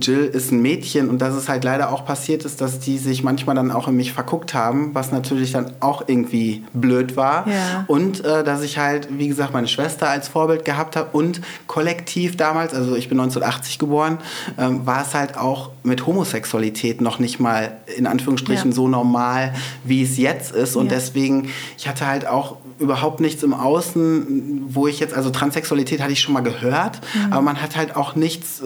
Jill 0.01 0.25
ist 0.25 0.51
ein 0.51 0.62
Mädchen 0.62 1.10
und 1.10 1.19
dass 1.19 1.33
es 1.36 1.50
halt 1.50 1.63
leider 1.63 1.92
auch 1.92 2.06
passiert 2.06 2.45
ist, 2.45 2.62
dass 2.62 2.80
die 2.80 2.98
sich 2.98 3.24
manchmal 3.24 3.56
dann 3.56 3.71
auch 3.71 3.88
in 3.88 3.95
mich 3.95 4.14
verguckt 4.14 4.54
haben, 4.54 4.94
was 4.94 5.11
natürlich 5.11 5.52
dann 5.52 5.71
auch 5.80 6.04
irgendwie 6.07 6.64
blöd 6.73 7.16
war. 7.16 7.47
Ja. 7.47 7.85
Und 7.88 8.23
äh, 8.26 8.44
dass 8.44 8.64
ich 8.64 8.78
halt, 8.78 9.07
wie 9.11 9.28
gesagt, 9.28 9.54
meine 9.54 9.68
Schwester 9.68 10.09
als 10.09 10.28
Vorbild 10.28 10.66
gehabt 10.66 10.95
habe 10.95 11.09
und 11.11 11.42
kollektiv 11.68 12.38
damals, 12.38 12.73
also 12.73 12.95
ich 12.95 13.09
bin 13.09 13.19
1980 13.19 13.80
geboren, 13.80 14.18
ähm, 14.57 14.85
war 14.85 15.04
es 15.04 15.14
halt 15.14 15.38
auch 15.38 15.69
mit 15.83 16.06
Homosexualität 16.06 17.02
noch 17.02 17.19
nicht 17.19 17.40
mal 17.40 17.78
in 17.97 18.07
Anführungsstrichen 18.07 18.71
ja. 18.71 18.76
so 18.76 18.88
normal, 18.88 19.54
wie 19.83 20.04
es 20.04 20.18
jetzt 20.18 20.52
ist. 20.52 20.76
Und 20.76 20.85
ja. 20.85 20.97
deswegen, 20.97 21.49
ich 21.78 21.88
hatte 21.88 22.07
halt 22.07 22.28
auch 22.28 22.57
überhaupt 22.80 23.19
nichts 23.19 23.44
im 23.44 23.54
Außen, 23.54 24.64
wo 24.69 24.88
ich 24.88 24.99
jetzt, 24.99 25.14
also 25.14 25.30
Transsexualität 25.30 26.02
hatte 26.02 26.14
ich 26.14 26.21
schon 26.21 26.33
mal 26.33 26.42
gehört, 26.42 27.02
mhm. 27.14 27.33
aber 27.33 27.42
man 27.42 27.61
hat 27.61 27.76
halt 27.76 27.95
auch 27.95 28.16
nichts, 28.16 28.61
äh, 28.61 28.66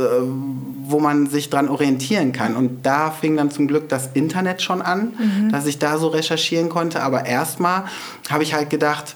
wo 0.94 1.00
man 1.00 1.28
sich 1.28 1.50
dran 1.50 1.68
orientieren 1.68 2.32
kann. 2.32 2.56
Und 2.56 2.86
da 2.86 3.12
fing 3.12 3.36
dann 3.36 3.52
zum 3.52 3.68
Glück 3.68 3.90
das 3.90 4.12
Internet 4.14 4.62
schon 4.62 4.82
an, 4.82 5.14
mhm. 5.18 5.52
dass 5.52 5.66
ich 5.66 5.80
da 5.80 5.98
so 5.98 6.08
recherchieren 6.08 6.70
konnte. 6.70 7.02
Aber 7.02 7.26
erstmal 7.26 7.86
habe 8.30 8.44
ich 8.44 8.54
halt 8.54 8.70
gedacht, 8.70 9.16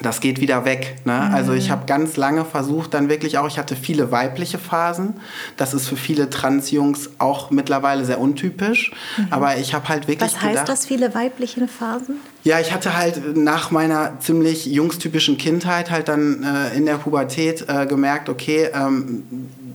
das 0.00 0.20
geht 0.20 0.40
wieder 0.40 0.64
weg. 0.64 0.96
Ne? 1.04 1.12
Mhm. 1.12 1.34
Also 1.34 1.52
ich 1.52 1.70
habe 1.70 1.84
ganz 1.86 2.16
lange 2.16 2.44
versucht, 2.44 2.94
dann 2.94 3.08
wirklich 3.08 3.36
auch, 3.38 3.46
ich 3.46 3.58
hatte 3.58 3.76
viele 3.76 4.10
weibliche 4.10 4.58
Phasen. 4.58 5.14
Das 5.56 5.74
ist 5.74 5.88
für 5.88 5.96
viele 5.96 6.30
Transjungs 6.30 7.10
auch 7.18 7.50
mittlerweile 7.50 8.04
sehr 8.04 8.18
untypisch. 8.18 8.92
Mhm. 9.18 9.26
Aber 9.30 9.58
ich 9.58 9.74
habe 9.74 9.88
halt 9.88 10.08
wirklich. 10.08 10.32
Was 10.32 10.40
heißt 10.40 10.50
gedacht, 10.50 10.68
das, 10.68 10.86
viele 10.86 11.14
weibliche 11.14 11.68
Phasen? 11.68 12.16
Ja, 12.44 12.58
ich 12.58 12.72
hatte 12.72 12.96
halt 12.96 13.36
nach 13.36 13.70
meiner 13.70 14.18
ziemlich 14.20 14.66
jungstypischen 14.66 15.36
Kindheit 15.36 15.90
halt 15.90 16.08
dann 16.08 16.42
äh, 16.42 16.76
in 16.76 16.86
der 16.86 16.94
Pubertät 16.94 17.66
äh, 17.68 17.86
gemerkt, 17.86 18.28
okay, 18.28 18.70
ähm, 18.74 19.24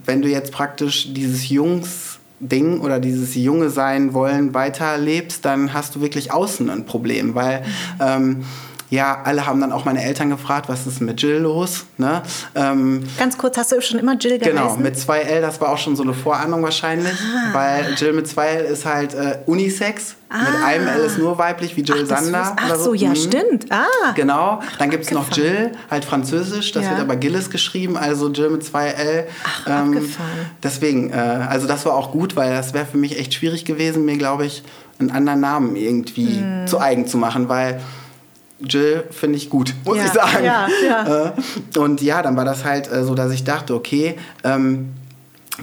wenn 0.08 0.22
du 0.22 0.30
jetzt 0.30 0.52
praktisch 0.52 1.14
dieses 1.14 1.50
Jungs 1.50 2.20
Ding 2.40 2.82
oder 2.82 3.00
dieses 3.00 3.34
junge 3.36 3.70
sein 3.70 4.14
wollen 4.14 4.54
weiterlebst, 4.54 5.44
dann 5.44 5.74
hast 5.74 5.96
du 5.96 6.02
wirklich 6.02 6.32
außen 6.32 6.70
ein 6.70 6.86
Problem, 6.86 7.34
weil 7.34 7.64
ähm, 8.00 8.44
ja, 8.90 9.22
alle 9.26 9.46
haben 9.46 9.60
dann 9.60 9.74
auch 9.74 9.84
meine 9.84 10.02
Eltern 10.02 10.30
gefragt, 10.30 10.70
was 10.70 10.88
ist 10.88 11.02
mit 11.02 11.22
Jill 11.22 11.40
los? 11.40 11.86
Ne? 11.98 12.22
Ähm, 12.56 13.04
Ganz 13.18 13.38
kurz, 13.38 13.58
hast 13.58 13.74
du 13.74 13.82
schon 13.82 14.00
immer 14.00 14.16
Jill 14.16 14.40
geheißen? 14.40 14.56
Genau, 14.56 14.78
mit 14.78 14.96
2L, 14.96 15.42
das 15.42 15.60
war 15.60 15.70
auch 15.70 15.78
schon 15.78 15.98
so 15.98 16.04
eine 16.04 16.14
Vorahnung 16.14 16.64
wahrscheinlich, 16.64 17.14
ah. 17.14 17.54
weil 17.54 17.96
Jill 17.98 18.14
mit 18.14 18.28
2L 18.28 18.62
ist 18.62 18.86
halt 18.86 19.14
äh, 19.14 19.40
Unisex. 19.46 20.16
Ah. 20.30 20.38
Mit 20.40 20.64
einem 20.64 20.88
L 20.88 21.02
ist 21.02 21.18
nur 21.18 21.38
weiblich, 21.38 21.76
wie 21.76 21.82
Jill 21.82 22.08
ach, 22.10 22.18
Sander. 22.18 22.56
Ach 22.58 22.76
so, 22.76 22.84
so, 22.84 22.94
ja, 22.94 23.10
mhm. 23.10 23.16
stimmt. 23.16 23.66
Ah. 23.70 24.14
Genau. 24.16 24.62
Dann 24.80 24.90
gibt 24.90 25.04
es 25.04 25.12
noch 25.12 25.36
Jill, 25.36 25.72
halt 25.90 26.06
französisch, 26.06 26.72
das 26.72 26.86
ja. 26.86 26.92
wird 26.92 27.02
aber 27.02 27.18
Gillis 27.18 27.50
geschrieben, 27.50 27.98
also 27.98 28.30
Jill 28.30 28.52
mit 28.52 28.64
2L. 28.64 29.26
Ach, 29.44 29.68
ähm, 29.68 29.98
abgefahren. 29.98 30.30
Deswegen, 30.64 31.12
äh, 31.12 31.16
also 31.16 31.68
das 31.68 31.86
war 31.86 31.94
auch 31.94 32.12
gut, 32.14 32.38
weil 32.38 32.52
das 32.52 32.74
wäre 32.74 32.86
für 32.86 32.98
mich 32.98 33.20
echt 33.20 33.34
schwierig 33.34 33.66
gewesen, 33.66 34.06
mir, 34.06 34.18
glaube 34.18 34.46
ich, 34.46 34.64
einen 35.00 35.12
anderen 35.12 35.42
Namen 35.42 35.76
irgendwie 35.76 36.40
hm. 36.40 36.68
zu 36.68 36.80
eigen 36.80 37.06
zu 37.06 37.18
machen, 37.18 37.50
weil 37.50 37.82
Jill 38.60 39.04
finde 39.12 39.38
ich 39.38 39.50
gut, 39.50 39.74
muss 39.86 39.98
ja, 39.98 40.06
ich 40.06 40.12
sagen. 40.12 40.46
Ja, 40.46 40.68
ja. 40.86 41.34
Äh, 41.76 41.80
und 41.80 42.02
ja, 42.02 42.22
dann 42.22 42.36
war 42.36 42.46
das 42.46 42.64
halt 42.64 42.92
äh, 42.92 43.04
so, 43.04 43.16
dass 43.16 43.32
ich 43.32 43.44
dachte, 43.44 43.76
okay, 43.76 44.16
ähm, 44.44 44.94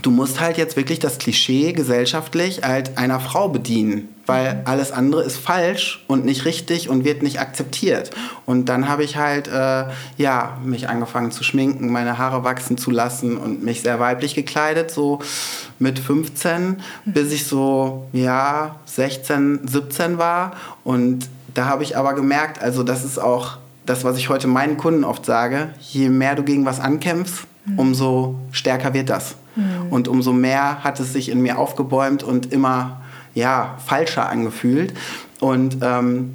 du 0.03 0.11
musst 0.11 0.41
halt 0.41 0.59
jetzt 0.59 0.77
wirklich 0.77 0.99
das 0.99 1.19
Klischee 1.19 1.73
gesellschaftlich 1.73 2.63
halt 2.63 2.99
einer 2.99 3.21
Frau 3.21 3.49
bedienen, 3.49 4.09
weil 4.27 4.63
alles 4.65 4.91
andere 4.91 5.23
ist 5.23 5.37
falsch 5.37 6.05
und 6.09 6.25
nicht 6.25 6.45
richtig 6.45 6.89
und 6.89 7.05
wird 7.05 7.23
nicht 7.23 7.41
akzeptiert. 7.41 8.11
Und 8.47 8.69
dann 8.69 8.89
habe 8.89 9.05
ich 9.05 9.17
halt 9.17 9.49
äh, 9.49 9.85
ja 10.17 10.59
mich 10.65 10.89
angefangen 10.89 11.31
zu 11.31 11.45
schminken, 11.45 11.93
meine 11.93 12.19
Haare 12.19 12.45
wachsen 12.45 12.79
zu 12.79 12.91
lassen 12.91 13.37
und 13.37 13.63
mich 13.63 13.83
sehr 13.83 14.01
weiblich 14.01 14.35
gekleidet, 14.35 14.91
so 14.91 15.21
mit 15.79 15.99
15, 15.99 16.81
bis 17.05 17.33
ich 17.33 17.47
so 17.47 18.07
ja 18.13 18.77
16, 18.87 19.67
17 19.67 20.19
war 20.19 20.53
und 20.83 21.29
da 21.55 21.67
habe 21.67 21.83
ich 21.83 21.97
aber 21.97 22.15
gemerkt, 22.15 22.61
also 22.61 22.83
das 22.83 23.05
ist 23.05 23.19
auch 23.19 23.59
das, 23.87 24.05
was 24.05 24.17
ich 24.17 24.29
heute 24.29 24.47
meinen 24.47 24.77
Kunden 24.77 25.05
oft 25.05 25.25
sage, 25.25 25.71
je 25.81 26.09
mehr 26.09 26.35
du 26.35 26.43
gegen 26.43 26.65
was 26.65 26.81
ankämpfst, 26.81 27.47
mhm. 27.67 27.79
umso 27.79 28.37
stärker 28.51 28.95
wird 28.95 29.11
das. 29.11 29.37
Mhm. 29.57 29.89
Und 29.91 30.09
umso 30.09 30.33
mehr 30.33 30.83
hat 30.83 31.01
es 31.01 31.13
sich 31.13 31.29
in 31.29 31.41
mir 31.41 31.59
aufgebäumt 31.59 32.23
und 32.23 32.53
immer 32.53 33.03
ja, 33.35 33.77
falscher 33.85 34.29
angefühlt. 34.29 34.95
Und 35.41 35.79
ähm, 35.83 36.35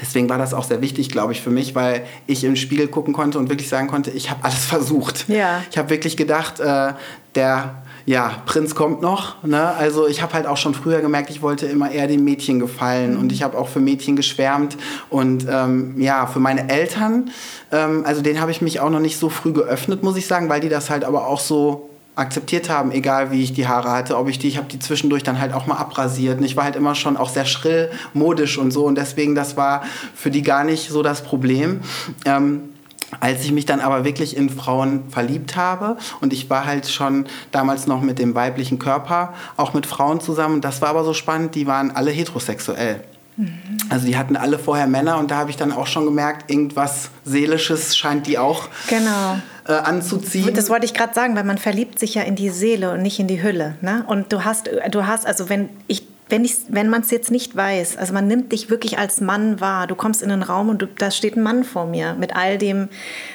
deswegen 0.00 0.28
war 0.28 0.38
das 0.38 0.54
auch 0.54 0.64
sehr 0.64 0.80
wichtig, 0.80 1.10
glaube 1.10 1.32
ich, 1.32 1.40
für 1.42 1.50
mich, 1.50 1.74
weil 1.74 2.04
ich 2.26 2.44
im 2.44 2.56
Spiegel 2.56 2.88
gucken 2.88 3.12
konnte 3.12 3.38
und 3.38 3.48
wirklich 3.48 3.68
sagen 3.68 3.88
konnte, 3.88 4.10
ich 4.10 4.30
habe 4.30 4.44
alles 4.44 4.64
versucht. 4.66 5.28
Ja. 5.28 5.62
Ich 5.70 5.78
habe 5.78 5.90
wirklich 5.90 6.16
gedacht, 6.16 6.60
äh, 6.60 6.92
der 7.34 7.74
ja, 8.06 8.42
Prinz 8.46 8.74
kommt 8.74 9.00
noch. 9.00 9.42
Ne? 9.44 9.72
Also 9.76 10.06
ich 10.06 10.22
habe 10.22 10.34
halt 10.34 10.46
auch 10.46 10.56
schon 10.56 10.74
früher 10.74 11.00
gemerkt, 11.00 11.30
ich 11.30 11.42
wollte 11.42 11.66
immer 11.66 11.90
eher 11.90 12.06
den 12.06 12.24
Mädchen 12.24 12.60
gefallen 12.60 13.16
und 13.16 13.32
ich 13.32 13.42
habe 13.42 13.56
auch 13.56 13.68
für 13.68 13.80
Mädchen 13.80 14.16
geschwärmt 14.16 14.76
und 15.10 15.46
ähm, 15.48 16.00
ja, 16.00 16.26
für 16.26 16.40
meine 16.40 16.68
Eltern, 16.68 17.30
ähm, 17.72 18.04
also 18.04 18.20
denen 18.20 18.40
habe 18.40 18.50
ich 18.50 18.60
mich 18.60 18.80
auch 18.80 18.90
noch 18.90 19.00
nicht 19.00 19.18
so 19.18 19.28
früh 19.28 19.52
geöffnet, 19.52 20.02
muss 20.02 20.16
ich 20.16 20.26
sagen, 20.26 20.48
weil 20.48 20.60
die 20.60 20.68
das 20.68 20.90
halt 20.90 21.04
aber 21.04 21.26
auch 21.26 21.40
so 21.40 21.88
akzeptiert 22.16 22.70
haben, 22.70 22.92
egal 22.92 23.32
wie 23.32 23.42
ich 23.42 23.52
die 23.52 23.66
Haare 23.66 23.90
hatte, 23.90 24.16
ob 24.16 24.28
ich 24.28 24.38
die, 24.38 24.48
ich 24.48 24.56
habe 24.56 24.68
die 24.68 24.78
zwischendurch 24.78 25.24
dann 25.24 25.40
halt 25.40 25.52
auch 25.52 25.66
mal 25.66 25.76
abrasiert. 25.76 26.38
Und 26.38 26.44
ich 26.44 26.56
war 26.56 26.64
halt 26.64 26.76
immer 26.76 26.94
schon 26.94 27.16
auch 27.16 27.28
sehr 27.28 27.44
schrill, 27.44 27.90
modisch 28.12 28.56
und 28.56 28.70
so 28.70 28.84
und 28.84 28.96
deswegen 28.96 29.34
das 29.34 29.56
war 29.56 29.82
für 30.14 30.30
die 30.30 30.42
gar 30.42 30.62
nicht 30.62 30.90
so 30.90 31.02
das 31.02 31.24
Problem. 31.24 31.80
Ähm, 32.24 32.73
als 33.20 33.44
ich 33.44 33.52
mich 33.52 33.66
dann 33.66 33.80
aber 33.80 34.04
wirklich 34.04 34.36
in 34.36 34.50
Frauen 34.50 35.04
verliebt 35.10 35.56
habe 35.56 35.96
und 36.20 36.32
ich 36.32 36.50
war 36.50 36.64
halt 36.64 36.88
schon 36.88 37.26
damals 37.52 37.86
noch 37.86 38.00
mit 38.00 38.18
dem 38.18 38.34
weiblichen 38.34 38.78
Körper 38.78 39.34
auch 39.56 39.74
mit 39.74 39.86
Frauen 39.86 40.20
zusammen, 40.20 40.60
das 40.60 40.82
war 40.82 40.90
aber 40.90 41.04
so 41.04 41.14
spannend, 41.14 41.54
die 41.54 41.66
waren 41.66 41.90
alle 41.90 42.10
heterosexuell. 42.10 43.02
Mhm. 43.36 43.78
Also 43.88 44.06
die 44.06 44.16
hatten 44.16 44.36
alle 44.36 44.58
vorher 44.58 44.86
Männer 44.86 45.18
und 45.18 45.30
da 45.30 45.36
habe 45.36 45.50
ich 45.50 45.56
dann 45.56 45.72
auch 45.72 45.86
schon 45.86 46.04
gemerkt, 46.04 46.50
irgendwas 46.50 47.10
Seelisches 47.24 47.96
scheint 47.96 48.26
die 48.26 48.38
auch 48.38 48.68
genau. 48.88 49.38
äh, 49.66 49.72
anzuziehen. 49.72 50.54
Das 50.54 50.70
wollte 50.70 50.86
ich 50.86 50.94
gerade 50.94 51.14
sagen, 51.14 51.34
weil 51.34 51.44
man 51.44 51.58
verliebt 51.58 51.98
sich 51.98 52.14
ja 52.14 52.22
in 52.22 52.36
die 52.36 52.50
Seele 52.50 52.92
und 52.92 53.02
nicht 53.02 53.18
in 53.18 53.26
die 53.26 53.42
Hülle. 53.42 53.76
Ne? 53.80 54.04
Und 54.06 54.32
du 54.32 54.44
hast, 54.44 54.70
du 54.90 55.06
hast, 55.06 55.26
also 55.26 55.48
wenn 55.48 55.68
ich 55.88 56.04
wenn, 56.28 56.48
wenn 56.68 56.88
man 56.88 57.02
es 57.02 57.10
jetzt 57.10 57.30
nicht 57.30 57.54
weiß, 57.54 57.96
also 57.96 58.14
man 58.14 58.26
nimmt 58.26 58.52
dich 58.52 58.70
wirklich 58.70 58.98
als 58.98 59.20
Mann 59.20 59.60
wahr, 59.60 59.86
du 59.86 59.94
kommst 59.94 60.22
in 60.22 60.30
einen 60.30 60.42
Raum 60.42 60.70
und 60.70 60.80
du, 60.80 60.86
da 60.86 61.10
steht 61.10 61.36
ein 61.36 61.42
Mann 61.42 61.64
vor 61.64 61.86
mir 61.86 62.14
mit 62.14 62.34
all 62.34 62.56
dem, 62.56 62.88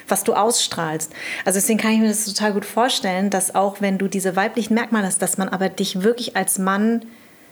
was 0.08 0.24
du 0.24 0.34
ausstrahlst. 0.34 1.12
Also 1.46 1.60
deswegen 1.60 1.80
kann 1.80 1.92
ich 1.92 2.00
mir 2.00 2.08
das 2.08 2.26
total 2.26 2.54
gut 2.54 2.66
vorstellen, 2.66 3.30
dass 3.30 3.54
auch 3.54 3.80
wenn 3.80 3.98
du 3.98 4.08
diese 4.08 4.36
weiblichen 4.36 4.74
Merkmale 4.74 5.06
hast, 5.06 5.22
dass 5.22 5.38
man 5.38 5.50
aber 5.50 5.70
dich 5.70 6.02
wirklich 6.02 6.36
als 6.36 6.58
Mann 6.58 7.04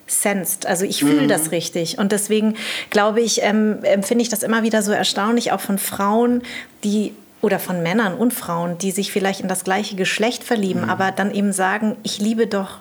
sensed. 0.08 0.66
Also 0.66 0.86
ich 0.86 1.00
fühle 1.00 1.24
mhm. 1.24 1.28
das 1.28 1.52
richtig. 1.52 2.00
Und 2.00 2.12
deswegen 2.12 2.56
glaube 2.90 3.22
ich, 3.22 3.44
ähm, 3.44 3.80
empfinde 3.84 4.24
ich 4.24 4.30
das 4.30 4.42
immer 4.42 4.64
wieder 4.64 4.82
so 4.82 4.92
erstaunlich, 4.92 5.52
auch 5.52 5.60
von 5.62 5.78
Frauen, 5.78 6.42
die 6.84 7.14
oder 7.42 7.60
von 7.60 7.84
Männern 7.84 8.16
und 8.16 8.34
Frauen, 8.34 8.80
die 8.80 8.90
sich 8.90 9.12
vielleicht 9.12 9.42
in 9.42 9.48
das 9.48 9.64
gleiche 9.64 9.96
Geschlecht 9.96 10.44
verlieben, 10.44 10.84
mhm. 10.84 10.90
aber 10.90 11.12
dann 11.12 11.32
eben 11.32 11.54
sagen, 11.54 11.96
ich 12.02 12.20
liebe 12.20 12.48
doch 12.48 12.80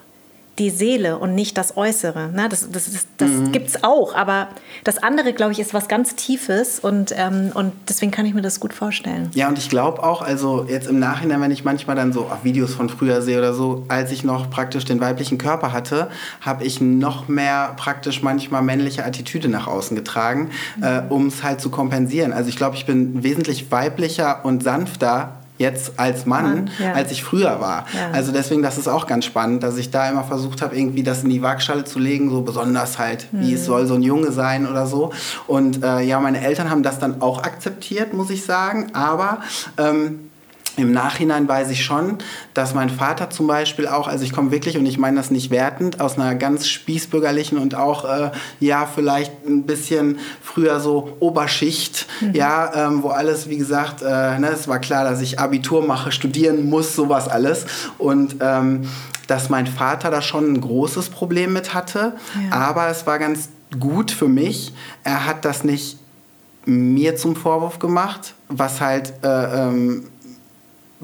die 0.58 0.70
Seele 0.70 1.18
und 1.18 1.34
nicht 1.34 1.58
das 1.58 1.76
Äußere. 1.76 2.30
Ne? 2.32 2.48
Das, 2.48 2.70
das, 2.70 2.90
das, 2.90 3.06
das 3.18 3.30
mhm. 3.30 3.52
gibt 3.52 3.68
es 3.68 3.84
auch, 3.84 4.14
aber 4.14 4.48
das 4.84 4.98
andere, 4.98 5.32
glaube 5.34 5.52
ich, 5.52 5.60
ist 5.60 5.74
was 5.74 5.86
ganz 5.86 6.14
Tiefes 6.14 6.80
und, 6.80 7.14
ähm, 7.16 7.50
und 7.52 7.72
deswegen 7.88 8.10
kann 8.10 8.24
ich 8.24 8.32
mir 8.32 8.40
das 8.40 8.58
gut 8.58 8.72
vorstellen. 8.72 9.30
Ja, 9.34 9.48
und 9.48 9.58
ich 9.58 9.68
glaube 9.68 10.02
auch, 10.02 10.22
also 10.22 10.64
jetzt 10.68 10.88
im 10.88 10.98
Nachhinein, 10.98 11.40
wenn 11.42 11.50
ich 11.50 11.64
manchmal 11.64 11.94
dann 11.94 12.12
so 12.12 12.30
Videos 12.42 12.74
von 12.74 12.88
früher 12.88 13.20
sehe 13.20 13.38
oder 13.38 13.52
so, 13.52 13.84
als 13.88 14.10
ich 14.12 14.24
noch 14.24 14.48
praktisch 14.48 14.86
den 14.86 15.00
weiblichen 15.00 15.36
Körper 15.36 15.72
hatte, 15.72 16.08
habe 16.40 16.64
ich 16.64 16.80
noch 16.80 17.28
mehr 17.28 17.74
praktisch 17.76 18.22
manchmal 18.22 18.62
männliche 18.62 19.04
Attitüde 19.04 19.48
nach 19.48 19.66
außen 19.66 19.94
getragen, 19.94 20.50
mhm. 20.76 20.82
äh, 20.82 21.02
um 21.10 21.26
es 21.26 21.42
halt 21.42 21.60
zu 21.60 21.70
kompensieren. 21.70 22.32
Also 22.32 22.48
ich 22.48 22.56
glaube, 22.56 22.76
ich 22.76 22.86
bin 22.86 23.22
wesentlich 23.22 23.70
weiblicher 23.70 24.44
und 24.44 24.62
sanfter 24.62 25.34
jetzt 25.58 25.92
als 25.96 26.26
Mann, 26.26 26.44
Mann 26.44 26.70
ja. 26.78 26.92
als 26.92 27.12
ich 27.12 27.24
früher 27.24 27.60
war. 27.60 27.86
Ja. 27.94 28.10
Also 28.12 28.32
deswegen, 28.32 28.62
das 28.62 28.78
ist 28.78 28.88
auch 28.88 29.06
ganz 29.06 29.24
spannend, 29.24 29.62
dass 29.62 29.76
ich 29.76 29.90
da 29.90 30.08
immer 30.08 30.24
versucht 30.24 30.62
habe, 30.62 30.76
irgendwie 30.76 31.02
das 31.02 31.22
in 31.22 31.30
die 31.30 31.42
Waagschale 31.42 31.84
zu 31.84 31.98
legen, 31.98 32.30
so 32.30 32.42
besonders 32.42 32.98
halt, 32.98 33.32
mhm. 33.32 33.40
wie 33.40 33.54
es 33.54 33.62
mhm. 33.62 33.66
soll 33.66 33.86
so 33.86 33.94
ein 33.94 34.02
Junge 34.02 34.32
sein 34.32 34.66
oder 34.66 34.86
so. 34.86 35.12
Und 35.46 35.82
äh, 35.82 36.00
ja, 36.02 36.20
meine 36.20 36.40
Eltern 36.40 36.70
haben 36.70 36.82
das 36.82 36.98
dann 36.98 37.22
auch 37.22 37.42
akzeptiert, 37.42 38.12
muss 38.12 38.30
ich 38.30 38.44
sagen, 38.44 38.90
aber 38.94 39.40
ähm, 39.78 40.30
im 40.76 40.92
Nachhinein 40.92 41.48
weiß 41.48 41.70
ich 41.70 41.84
schon, 41.84 42.18
dass 42.54 42.74
mein 42.74 42.90
Vater 42.90 43.30
zum 43.30 43.46
Beispiel 43.46 43.88
auch, 43.88 44.08
also 44.08 44.24
ich 44.24 44.32
komme 44.32 44.50
wirklich, 44.50 44.76
und 44.76 44.86
ich 44.86 44.98
meine 44.98 45.16
das 45.16 45.30
nicht 45.30 45.50
wertend, 45.50 46.00
aus 46.00 46.18
einer 46.18 46.34
ganz 46.34 46.66
spießbürgerlichen 46.68 47.58
und 47.58 47.74
auch, 47.74 48.04
äh, 48.04 48.30
ja, 48.60 48.86
vielleicht 48.86 49.46
ein 49.46 49.64
bisschen 49.64 50.18
früher 50.42 50.80
so 50.80 51.16
Oberschicht, 51.20 52.06
mhm. 52.20 52.34
ja, 52.34 52.88
ähm, 52.88 53.02
wo 53.02 53.08
alles, 53.08 53.48
wie 53.48 53.56
gesagt, 53.56 54.02
äh, 54.02 54.38
ne, 54.38 54.50
es 54.52 54.68
war 54.68 54.78
klar, 54.78 55.04
dass 55.04 55.20
ich 55.20 55.38
Abitur 55.38 55.86
mache, 55.86 56.12
studieren 56.12 56.68
muss, 56.68 56.94
sowas 56.94 57.28
alles. 57.28 57.66
Und 57.98 58.36
ähm, 58.40 58.88
dass 59.26 59.48
mein 59.48 59.66
Vater 59.66 60.10
da 60.10 60.22
schon 60.22 60.52
ein 60.52 60.60
großes 60.60 61.08
Problem 61.08 61.52
mit 61.52 61.74
hatte, 61.74 62.14
ja. 62.48 62.56
aber 62.56 62.88
es 62.88 63.06
war 63.06 63.18
ganz 63.18 63.48
gut 63.80 64.10
für 64.10 64.28
mich. 64.28 64.72
Er 65.02 65.26
hat 65.26 65.44
das 65.44 65.64
nicht 65.64 65.98
mir 66.64 67.16
zum 67.16 67.36
Vorwurf 67.36 67.78
gemacht, 67.78 68.34
was 68.48 68.80
halt 68.80 69.12
äh, 69.22 69.68
ähm, 69.68 70.04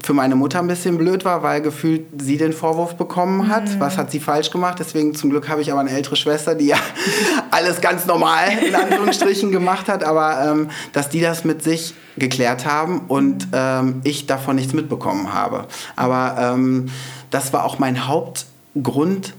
für 0.01 0.13
meine 0.13 0.35
Mutter 0.35 0.59
ein 0.59 0.67
bisschen 0.67 0.97
blöd 0.97 1.23
war, 1.23 1.43
weil 1.43 1.61
gefühlt 1.61 2.05
sie 2.19 2.37
den 2.37 2.51
Vorwurf 2.51 2.95
bekommen 2.95 3.47
hat. 3.47 3.65
Mhm. 3.65 3.79
Was 3.79 3.97
hat 3.97 4.09
sie 4.11 4.19
falsch 4.19 4.49
gemacht? 4.49 4.77
Deswegen 4.79 5.13
zum 5.13 5.29
Glück 5.29 5.47
habe 5.49 5.61
ich 5.61 5.71
aber 5.71 5.81
eine 5.81 5.91
ältere 5.91 6.15
Schwester, 6.15 6.55
die 6.55 6.67
ja 6.67 6.77
alles 7.51 7.79
ganz 7.79 8.05
normal 8.05 8.49
in 8.67 8.73
Anführungsstrichen 8.73 9.51
gemacht 9.51 9.87
hat, 9.89 10.03
aber 10.03 10.47
ähm, 10.47 10.69
dass 10.93 11.09
die 11.09 11.21
das 11.21 11.45
mit 11.45 11.63
sich 11.63 11.93
geklärt 12.17 12.65
haben 12.65 13.01
und 13.07 13.47
ähm, 13.53 14.01
ich 14.03 14.25
davon 14.25 14.55
nichts 14.55 14.73
mitbekommen 14.73 15.33
habe. 15.33 15.67
Aber 15.95 16.37
ähm, 16.39 16.87
das 17.29 17.53
war 17.53 17.63
auch 17.63 17.77
mein 17.77 18.07
Hauptgrund, 18.07 19.33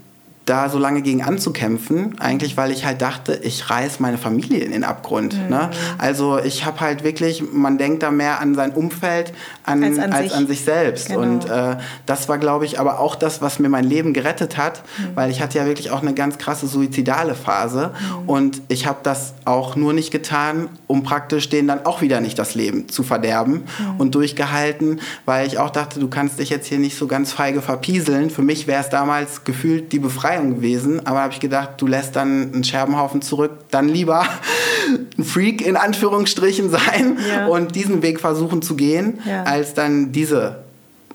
da 0.44 0.68
so 0.68 0.78
lange 0.78 1.00
gegen 1.00 1.22
anzukämpfen, 1.22 2.18
eigentlich 2.20 2.56
weil 2.56 2.70
ich 2.70 2.84
halt 2.84 3.00
dachte, 3.00 3.34
ich 3.42 3.70
reiß 3.70 4.00
meine 4.00 4.18
Familie 4.18 4.60
in 4.60 4.72
den 4.72 4.84
Abgrund. 4.84 5.34
Mhm. 5.34 5.48
Ne? 5.48 5.70
Also 5.96 6.38
ich 6.38 6.66
habe 6.66 6.80
halt 6.80 7.02
wirklich, 7.02 7.42
man 7.50 7.78
denkt 7.78 8.02
da 8.02 8.10
mehr 8.10 8.40
an 8.40 8.54
sein 8.54 8.72
Umfeld 8.72 9.32
an, 9.64 9.82
als, 9.82 9.98
an, 9.98 10.12
als 10.12 10.22
sich. 10.24 10.34
an 10.34 10.46
sich. 10.46 10.64
selbst. 10.64 11.08
Genau. 11.08 11.20
Und 11.20 11.48
äh, 11.48 11.76
das 12.04 12.28
war, 12.28 12.36
glaube 12.38 12.66
ich, 12.66 12.78
aber 12.78 13.00
auch 13.00 13.14
das, 13.14 13.40
was 13.40 13.58
mir 13.58 13.70
mein 13.70 13.84
Leben 13.84 14.12
gerettet 14.12 14.58
hat, 14.58 14.82
mhm. 14.98 15.10
weil 15.14 15.30
ich 15.30 15.40
hatte 15.40 15.58
ja 15.58 15.66
wirklich 15.66 15.90
auch 15.90 16.02
eine 16.02 16.12
ganz 16.12 16.36
krasse 16.36 16.66
suizidale 16.66 17.34
Phase 17.34 17.92
mhm. 18.22 18.28
und 18.28 18.62
ich 18.68 18.86
habe 18.86 18.98
das 19.02 19.34
auch 19.46 19.76
nur 19.76 19.94
nicht 19.94 20.10
getan, 20.10 20.68
um 20.86 21.04
praktisch 21.04 21.48
denen 21.48 21.68
dann 21.68 21.86
auch 21.86 22.02
wieder 22.02 22.20
nicht 22.20 22.38
das 22.38 22.54
Leben 22.54 22.88
zu 22.88 23.02
verderben 23.02 23.64
mhm. 23.78 23.96
und 24.00 24.14
durchgehalten, 24.14 25.00
weil 25.24 25.46
ich 25.46 25.58
auch 25.58 25.70
dachte, 25.70 26.00
du 26.00 26.08
kannst 26.08 26.38
dich 26.38 26.50
jetzt 26.50 26.66
hier 26.66 26.78
nicht 26.78 26.98
so 26.98 27.06
ganz 27.06 27.32
feige 27.32 27.62
verpieseln. 27.62 28.28
Für 28.28 28.42
mich 28.42 28.66
wäre 28.66 28.82
es 28.82 28.90
damals 28.90 29.44
gefühlt 29.44 29.92
die 29.92 29.98
Befreiung 29.98 30.33
Befreiung 30.34 30.56
gewesen. 30.56 31.06
Aber 31.06 31.20
habe 31.20 31.32
ich 31.32 31.40
gedacht, 31.40 31.70
du 31.78 31.86
lässt 31.86 32.16
dann 32.16 32.52
einen 32.52 32.64
Scherbenhaufen 32.64 33.22
zurück, 33.22 33.52
dann 33.70 33.88
lieber 33.88 34.26
ein 35.18 35.24
Freak 35.24 35.66
in 35.66 35.76
Anführungsstrichen 35.76 36.70
sein 36.70 37.18
ja. 37.28 37.46
und 37.46 37.74
diesen 37.74 38.02
Weg 38.02 38.20
versuchen 38.20 38.62
zu 38.62 38.76
gehen, 38.76 39.20
ja. 39.26 39.44
als 39.44 39.74
dann 39.74 40.12
diese 40.12 40.64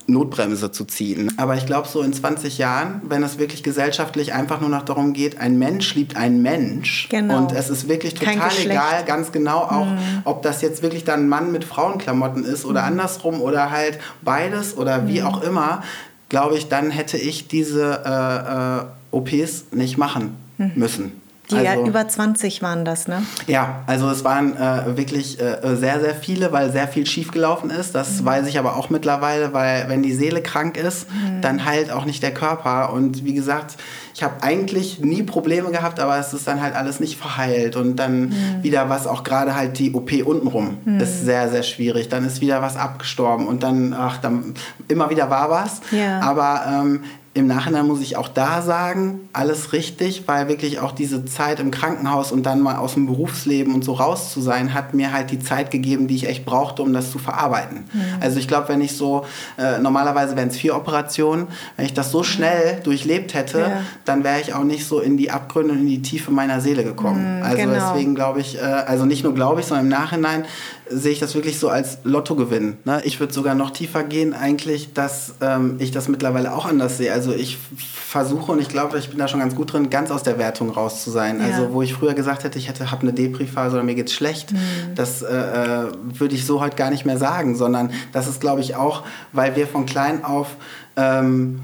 Notbremse 0.07 0.71
zu 0.71 0.85
ziehen. 0.85 1.31
Aber 1.38 1.55
ich 1.55 1.67
glaube, 1.67 1.88
so 1.88 2.01
in 2.01 2.13
20 2.13 2.57
Jahren, 2.57 3.01
wenn 3.03 3.21
es 3.21 3.38
wirklich 3.38 3.61
gesellschaftlich 3.61 4.33
einfach 4.33 4.59
nur 4.59 4.69
noch 4.69 4.83
darum 4.83 5.13
geht, 5.13 5.39
ein 5.39 5.59
Mensch 5.59 5.93
liebt 5.93 6.17
einen 6.17 6.41
Mensch 6.41 7.07
genau. 7.09 7.38
und 7.38 7.51
es 7.51 7.69
ist 7.69 7.88
wirklich 7.88 8.15
total 8.15 8.49
egal, 8.59 9.05
ganz 9.05 9.31
genau 9.31 9.59
auch, 9.59 9.85
mhm. 9.85 10.21
ob 10.23 10.41
das 10.41 10.63
jetzt 10.63 10.81
wirklich 10.81 11.03
dann 11.03 11.25
ein 11.25 11.29
Mann 11.29 11.51
mit 11.51 11.63
Frauenklamotten 11.63 12.43
ist 12.43 12.65
oder 12.65 12.81
mhm. 12.81 12.88
andersrum 12.88 13.39
oder 13.39 13.69
halt 13.69 13.99
beides 14.23 14.75
oder 14.75 15.07
wie 15.07 15.21
mhm. 15.21 15.27
auch 15.27 15.43
immer, 15.43 15.83
glaube 16.27 16.57
ich, 16.57 16.69
dann 16.69 16.89
hätte 16.89 17.17
ich 17.17 17.47
diese 17.47 18.01
äh, 18.03 18.79
äh, 18.81 18.98
OPs 19.11 19.65
nicht 19.71 19.97
machen 19.97 20.35
mhm. 20.57 20.71
müssen. 20.75 21.11
Die 21.51 21.55
also, 21.55 21.65
ja 21.65 21.87
über 21.87 22.07
20 22.07 22.61
waren 22.61 22.85
das, 22.85 23.07
ne? 23.07 23.23
Ja, 23.47 23.81
also 23.87 24.07
es 24.09 24.23
waren 24.23 24.55
äh, 24.55 24.95
wirklich 24.97 25.39
äh, 25.41 25.75
sehr, 25.75 25.99
sehr 25.99 26.13
viele, 26.13 26.51
weil 26.51 26.71
sehr 26.71 26.87
viel 26.87 27.07
schiefgelaufen 27.07 27.71
ist. 27.71 27.95
Das 27.95 28.21
mhm. 28.21 28.25
weiß 28.25 28.47
ich 28.47 28.59
aber 28.59 28.75
auch 28.75 28.91
mittlerweile, 28.91 29.51
weil 29.51 29.89
wenn 29.89 30.03
die 30.03 30.13
Seele 30.13 30.43
krank 30.43 30.77
ist, 30.77 31.07
mhm. 31.09 31.41
dann 31.41 31.65
heilt 31.65 31.91
auch 31.91 32.05
nicht 32.05 32.21
der 32.21 32.33
Körper. 32.35 32.93
Und 32.93 33.25
wie 33.25 33.33
gesagt, 33.33 33.77
ich 34.13 34.21
habe 34.21 34.43
eigentlich 34.43 34.99
nie 34.99 35.23
Probleme 35.23 35.71
gehabt, 35.71 35.99
aber 35.99 36.19
es 36.19 36.33
ist 36.33 36.47
dann 36.47 36.61
halt 36.61 36.75
alles 36.75 36.99
nicht 36.99 37.17
verheilt. 37.17 37.75
Und 37.75 37.95
dann 37.95 38.29
mhm. 38.29 38.33
wieder 38.61 38.87
was, 38.89 39.07
auch 39.07 39.23
gerade 39.23 39.55
halt 39.55 39.79
die 39.79 39.93
OP 39.93 40.11
untenrum, 40.23 40.77
mhm. 40.85 40.99
ist 40.99 41.25
sehr, 41.25 41.49
sehr 41.49 41.63
schwierig. 41.63 42.09
Dann 42.09 42.25
ist 42.25 42.41
wieder 42.41 42.61
was 42.61 42.77
abgestorben 42.77 43.47
und 43.47 43.63
dann, 43.63 43.95
ach, 43.97 44.17
dann 44.17 44.53
immer 44.87 45.09
wieder 45.09 45.31
war 45.31 45.49
was. 45.49 45.81
Ja. 45.89 46.19
Aber 46.19 46.61
ähm, 46.67 47.03
im 47.39 47.48
Nachhinein 47.48 47.88
muss 47.88 48.01
ich 48.01 48.17
auch 48.17 48.27
da 48.27 48.62
sagen, 48.62 49.29
alles 49.34 49.74
richtig, 49.74 50.24
weil 50.27 50.48
wirklich 50.48 50.79
auch 50.79 50.91
diese 50.91 51.25
Zeit 51.25 51.60
im 51.60 51.72
Krankenhaus 51.72 52.31
und 52.31 52.46
dann 52.46 52.62
mal 52.62 52.75
aus 52.75 52.93
dem 52.93 53.08
Berufsleben 53.08 53.74
und 53.74 53.84
so 53.84 53.93
raus 53.93 54.31
zu 54.31 54.41
sein, 54.41 54.74
hat 54.74 54.93
mir 54.93 55.12
halt 55.13 55.31
die 55.31 55.39
Zeit 55.39 55.72
gegeben, 55.72 56.08
die 56.08 56.15
ich 56.15 56.27
echt 56.27 56.46
brauchte, 56.46 56.84
um 56.84 56.93
das 56.93 57.12
zu 57.12 57.17
verarbeiten. 57.17 57.86
Mhm. 57.93 58.01
Also 58.19 58.39
ich 58.39 58.48
glaube, 58.48 58.69
wenn 58.69 58.81
ich 58.81 58.96
so, 58.96 59.25
äh, 59.58 59.79
normalerweise 59.79 60.36
wären 60.36 60.50
es 60.50 60.58
vier 60.58 60.75
Operationen, 60.75 61.48
wenn 61.77 61.86
ich 61.86 61.93
das 61.93 62.12
so 62.12 62.24
schnell 62.24 62.81
durchlebt 62.84 63.34
hätte, 63.34 63.60
ja. 63.60 63.81
dann 64.05 64.24
wäre 64.24 64.41
ich 64.41 64.53
auch 64.53 64.63
nicht 64.63 64.86
so 64.86 65.00
in 65.00 65.17
die 65.17 65.31
Abgründe 65.31 65.74
und 65.74 65.79
in 65.79 65.88
die 65.88 66.01
Tiefe 66.01 66.31
meiner 66.31 66.62
Seele 66.62 66.84
gekommen. 66.84 67.38
Mhm, 67.38 67.43
also 67.43 67.58
genau. 67.58 67.74
deswegen 67.74 68.15
glaube 68.15 68.41
ich, 68.41 68.58
äh, 68.58 68.62
also 68.62 69.05
nicht 69.05 69.24
nur 69.24 69.34
glaube 69.34 69.62
ich, 69.62 69.67
sondern 69.67 69.86
im 69.86 69.91
Nachhinein 69.91 70.46
sehe 70.89 71.12
ich 71.12 71.19
das 71.19 71.36
wirklich 71.36 71.60
so 71.60 71.69
als 71.69 72.00
Lottogewinn. 72.03 72.77
Ne? 72.84 73.01
Ich 73.03 73.19
würde 73.19 73.34
sogar 73.34 73.55
noch 73.55 73.72
tiefer 73.72 74.03
gehen 74.03 74.34
eigentlich, 74.34 74.93
dass 74.93 75.36
ähm, 75.41 75.75
ich 75.79 75.91
das 75.91 76.08
mittlerweile 76.08 76.53
auch 76.53 76.65
anders 76.65 76.98
sehe. 76.98 77.13
Also 77.13 77.34
ich 77.34 77.58
versuche 77.77 78.51
und 78.51 78.60
ich 78.60 78.69
glaube, 78.69 78.98
ich 78.98 79.10
bin 79.10 79.19
da 79.19 79.27
schon 79.27 79.39
ganz 79.39 79.55
gut 79.55 79.74
drin, 79.74 79.89
ganz 79.89 80.12
aus 80.12 80.24
der 80.24 80.38
Wertung 80.38 80.69
raus 80.72 81.03
zu 81.03 81.12
sein. 81.12 81.39
Ja. 81.39 81.46
Also 81.46 81.74
wo 81.74 81.81
ich 81.81 81.93
früher 81.93 82.13
gesagt 82.13 82.43
hätte, 82.43 82.58
ich 82.58 82.67
hätte 82.67 82.91
habe 82.91 83.03
eine 83.03 83.13
Depri-Phase 83.13 83.75
oder 83.75 83.84
mir 83.84 83.96
geht's 83.96 84.13
schlecht, 84.13 84.51
mhm. 84.51 84.58
das 84.96 85.22
äh, 85.22 85.27
äh, 85.27 85.91
würde 86.17 86.36
ich 86.36 86.46
so 86.46 86.60
heute 86.60 86.75
gar 86.75 86.89
nicht 86.89 87.05
mehr 87.05 87.17
sagen, 87.17 87.55
sondern 87.55 87.91
das 88.12 88.27
ist, 88.27 88.41
glaube 88.41 88.62
ich, 88.62 88.75
auch, 88.75 89.03
weil 89.31 89.55
wir 89.55 89.67
von 89.67 89.86
klein 89.86 90.24
auf 90.24 90.55
ähm, 90.96 91.62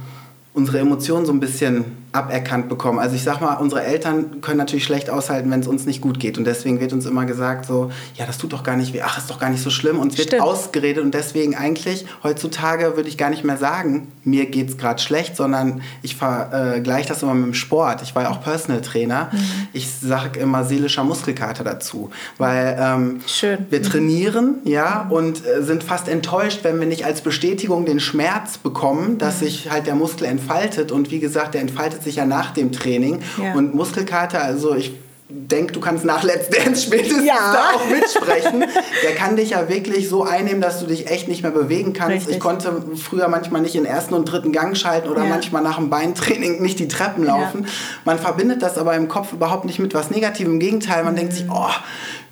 unsere 0.54 0.80
Emotionen 0.80 1.26
so 1.26 1.34
ein 1.34 1.40
bisschen 1.40 1.86
aberkannt 2.16 2.70
bekommen. 2.70 3.00
Also 3.00 3.16
ich 3.16 3.24
sag 3.24 3.42
mal, 3.42 3.56
unsere 3.56 3.84
Eltern 3.84 4.42
können 4.42 4.58
natürlich 4.58 4.86
schlecht 4.86 5.10
aushalten, 5.10 5.52
wenn 5.52 5.60
es 5.60 5.68
uns 5.68 5.86
nicht 5.86 6.02
gut 6.02 6.20
geht. 6.20 6.38
Und 6.38 6.46
deswegen 6.46 6.80
wird 6.80 6.94
uns 6.94 7.06
immer 7.06 7.26
gesagt 7.26 7.66
so, 7.66 7.92
ja, 8.16 8.26
das 8.26 8.38
tut 8.38 8.54
doch 8.54 8.64
gar 8.64 8.78
nicht 8.78 8.94
weh, 8.94 9.02
ach, 9.04 9.18
ist 9.18 9.30
doch 9.30 9.40
gar 9.40 9.50
nicht 9.50 9.62
so 9.62 9.70
schlimm. 9.70 10.00
Und 10.00 10.14
es 10.14 10.18
wird 10.18 10.30
Stimmt. 10.30 10.44
ausgeredet 10.44 11.04
und 11.04 11.14
deswegen 11.14 11.56
eigentlich 11.56 12.06
heutzutage 12.24 12.96
würde 12.96 13.10
ich 13.10 13.18
gar 13.18 13.30
nicht 13.30 13.44
mehr 13.44 13.58
sagen, 13.58 14.08
mir 14.24 14.46
geht 14.48 14.70
es 14.70 14.78
gerade 14.78 15.02
schlecht, 15.02 15.36
sondern 15.36 15.82
ich 16.02 16.16
vergleiche 16.16 17.10
das 17.10 17.22
immer 17.24 17.34
mit 17.34 17.46
dem 17.46 17.54
Sport. 17.54 18.02
Ich 18.02 18.16
war 18.16 18.24
ja 18.24 18.30
auch 18.30 18.42
Personal 18.42 18.82
Trainer. 18.82 19.30
Mhm. 19.32 19.40
Ich 19.74 19.90
sage 19.92 20.40
immer 20.40 20.64
seelischer 20.64 21.04
Muskelkater 21.04 21.64
dazu, 21.64 22.10
weil 22.38 22.78
ähm, 22.80 23.22
wir 23.70 23.84
trainieren, 23.84 24.56
ja, 24.64 25.08
und 25.10 25.46
äh, 25.46 25.64
sind 25.64 25.84
fast 25.84 26.08
enttäuscht, 26.08 26.60
wenn 26.64 26.80
wir 26.80 26.88
nicht 26.88 27.06
als 27.06 27.22
Bestätigung 27.22 27.86
den 27.86 28.00
Schmerz 28.00 28.58
bekommen, 28.58 29.18
dass 29.18 29.42
mhm. 29.42 29.46
sich 29.46 29.72
halt 29.72 29.88
der 29.88 29.96
Muskel 29.96 30.28
entfaltet. 30.28 30.92
Und 30.92 31.12
wie 31.12 31.20
gesagt, 31.20 31.54
der 31.54 31.62
entfaltet 31.62 32.04
sich 32.06 32.16
ja 32.16 32.26
nach 32.26 32.52
dem 32.52 32.72
Training. 32.72 33.20
Ja. 33.42 33.54
Und 33.54 33.76
Muskelkater, 33.76 34.42
also 34.42 34.74
ich 34.76 34.94
denke, 35.28 35.74
du 35.74 35.80
kannst 35.80 36.06
nach 36.06 36.24
Let's 36.24 36.50
Dance 36.50 36.84
spätestens 36.84 37.26
ja. 37.26 37.34
da 37.54 37.76
auch 37.76 37.90
mitsprechen. 37.90 38.64
Der 39.04 39.16
kann 39.16 39.36
dich 39.36 39.52
ja 39.52 39.68
wirklich 39.68 40.08
so 40.08 40.24
einnehmen, 40.24 40.62
dass 40.62 40.80
du 40.80 40.86
dich 40.86 41.10
echt 41.10 41.28
nicht 41.28 41.42
mehr 41.42 41.52
bewegen 41.52 41.94
kannst. 41.94 42.16
Richtig. 42.18 42.36
Ich 42.36 42.40
konnte 42.40 42.84
früher 42.96 43.28
manchmal 43.28 43.62
nicht 43.62 43.76
in 43.76 43.84
den 43.84 43.92
ersten 43.92 44.14
und 44.14 44.26
dritten 44.26 44.52
Gang 44.52 44.78
schalten 44.78 45.10
oder 45.10 45.24
ja. 45.24 45.30
manchmal 45.30 45.64
nach 45.64 45.78
dem 45.78 45.90
Beintraining 45.90 46.62
nicht 46.62 46.80
die 46.80 46.88
Treppen 46.88 47.24
laufen. 47.24 47.66
Man 48.06 48.20
verbindet 48.20 48.62
das 48.62 48.78
aber 48.78 48.96
im 48.96 49.08
Kopf 49.08 49.34
überhaupt 49.34 49.66
nicht 49.66 49.80
mit 49.80 49.94
was 49.94 50.12
Negativem. 50.12 50.54
Im 50.54 50.60
Gegenteil, 50.60 51.04
man 51.04 51.14
mhm. 51.14 51.18
denkt 51.18 51.34
sich, 51.34 51.46
oh, 51.50 51.70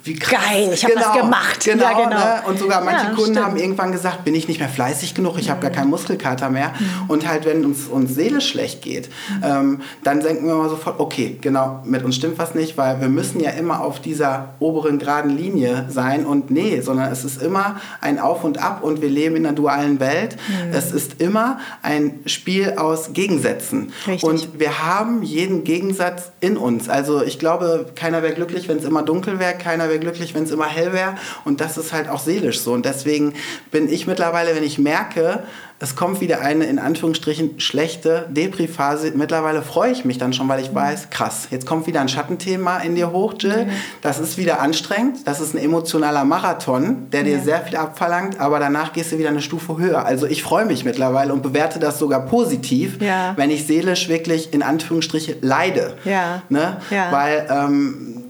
wie 0.04 0.16
krass. 0.16 0.42
Geil, 0.44 0.72
ich 0.74 0.84
habe 0.84 0.96
genau, 0.96 1.08
was 1.08 1.18
gemacht. 1.18 1.64
Genau, 1.64 1.84
ja, 1.84 1.94
genau. 1.94 2.10
Ne? 2.10 2.42
Und 2.48 2.60
sogar 2.60 2.84
manche 2.84 3.06
ja, 3.06 3.12
Kunden 3.12 3.32
stimmt. 3.32 3.46
haben 3.46 3.58
irgendwann 3.58 3.92
gesagt, 3.94 4.26
bin 4.26 4.36
ich 4.36 4.50
nicht 4.50 4.60
mehr 4.60 4.68
fleißig 4.68 5.14
genug, 5.14 5.38
ich 5.40 5.50
habe 5.50 5.62
gar 5.62 5.72
keinen 5.72 5.90
Muskelkater 5.90 6.50
mehr. 6.50 6.74
Mhm. 6.78 7.10
Und 7.10 7.28
halt, 7.28 7.46
wenn 7.46 7.64
uns, 7.64 7.88
uns 7.88 8.14
Seele 8.14 8.42
schlecht 8.42 8.82
geht, 8.82 9.10
mhm. 9.30 9.44
ähm, 9.44 9.82
dann 10.04 10.20
denken 10.20 10.46
wir 10.46 10.56
mal 10.56 10.70
sofort, 10.70 11.00
okay, 11.00 11.38
genau, 11.40 11.82
mit 11.86 12.04
uns 12.04 12.16
stimmt 12.16 12.38
was 12.38 12.54
nicht, 12.54 12.78
weil 12.78 13.00
wir 13.00 13.08
müssen 13.08 13.40
ja 13.40 13.52
immer 13.52 13.82
auf 13.82 14.02
dieser 14.02 14.56
oberen 14.60 15.00
geraden 15.00 15.32
Linie 15.32 15.86
sein. 15.90 16.26
Und 16.26 16.52
nee, 16.52 16.82
sondern 16.82 17.10
es 17.12 17.24
ist 17.24 17.42
immer 17.42 17.80
ein 18.02 18.20
Auf 18.20 18.44
und 18.44 18.62
Ab 18.62 18.84
und 18.84 19.02
wir 19.02 19.10
leben 19.10 19.38
in 19.38 19.46
einer 19.46 19.56
dualen 19.56 20.02
Welt. 20.02 20.36
Mhm. 20.48 20.74
Es 20.74 20.92
ist 20.92 21.22
immer 21.22 21.60
ein 21.82 22.20
Spiel 22.26 22.74
aus 22.76 23.14
Gegensätzen. 23.14 23.94
Richtig. 24.06 24.24
Und 24.24 24.60
wir 24.60 24.86
haben 24.86 25.24
jeden 25.24 25.64
Gegensatz 25.64 26.32
in 26.42 26.58
uns. 26.58 26.90
Also 26.90 27.24
ich 27.24 27.40
glaube, 27.40 27.86
keiner 27.96 28.22
wäre 28.22 28.34
glücklich, 28.34 28.68
wenn 28.68 28.78
es 28.78 28.84
immer 28.84 29.04
dunkel 29.04 29.40
wäre, 29.40 29.54
keiner 29.54 29.88
wäre 29.88 29.93
wäre 29.94 30.02
glücklich, 30.02 30.34
wenn 30.34 30.44
es 30.44 30.52
immer 30.52 30.68
hell 30.68 30.92
wäre. 30.92 31.16
Und 31.46 31.62
das 31.62 31.78
ist 31.78 31.94
halt 31.94 32.10
auch 32.10 32.20
seelisch 32.20 32.60
so. 32.60 32.74
Und 32.74 32.86
deswegen 32.86 33.34
bin 33.72 33.88
ich 33.88 34.08
mittlerweile, 34.08 34.56
wenn 34.56 34.64
ich 34.64 34.80
merke, 34.80 35.44
es 35.84 35.98
kommt 35.98 36.22
wieder 36.22 36.40
eine 36.40 36.64
in 36.64 36.80
Anführungsstrichen 36.80 37.60
schlechte 37.60 38.28
Depri-Phase. 38.30 39.12
Mittlerweile 39.16 39.62
freue 39.62 39.92
ich 39.92 40.06
mich 40.06 40.18
dann 40.18 40.32
schon, 40.32 40.48
weil 40.48 40.62
ich 40.62 40.72
mhm. 40.72 40.76
weiß, 40.76 41.10
krass, 41.10 41.48
jetzt 41.52 41.66
kommt 41.66 41.88
wieder 41.88 42.00
ein 42.00 42.08
Schattenthema 42.08 42.78
in 42.78 42.96
dir 42.96 43.12
hoch, 43.12 43.34
Jill. 43.38 43.66
Mhm. 43.66 43.72
Das 44.02 44.18
ist 44.20 44.38
wieder 44.38 44.62
anstrengend. 44.62 45.28
Das 45.28 45.42
ist 45.42 45.54
ein 45.54 45.58
emotionaler 45.58 46.24
Marathon, 46.24 47.10
der 47.12 47.24
dir 47.24 47.38
ja. 47.38 47.44
sehr 47.44 47.62
viel 47.64 47.76
abverlangt, 47.76 48.40
aber 48.40 48.60
danach 48.60 48.94
gehst 48.94 49.12
du 49.12 49.18
wieder 49.18 49.28
eine 49.28 49.42
Stufe 49.42 49.78
höher. 49.78 50.06
Also 50.06 50.26
ich 50.26 50.42
freue 50.42 50.66
mich 50.66 50.86
mittlerweile 50.86 51.34
und 51.34 51.44
bewerte 51.44 51.80
das 51.80 52.00
sogar 52.00 52.28
positiv, 52.28 53.02
ja. 53.02 53.34
wenn 53.36 53.52
ich 53.52 53.68
seelisch 53.68 54.08
wirklich 54.08 54.54
in 54.54 54.64
Anführungsstrichen 54.64 55.36
leide. 55.42 55.98
Ja. 56.06 56.44
Ne? 56.48 56.78
Weil 57.12 57.48
ähm, 57.50 58.23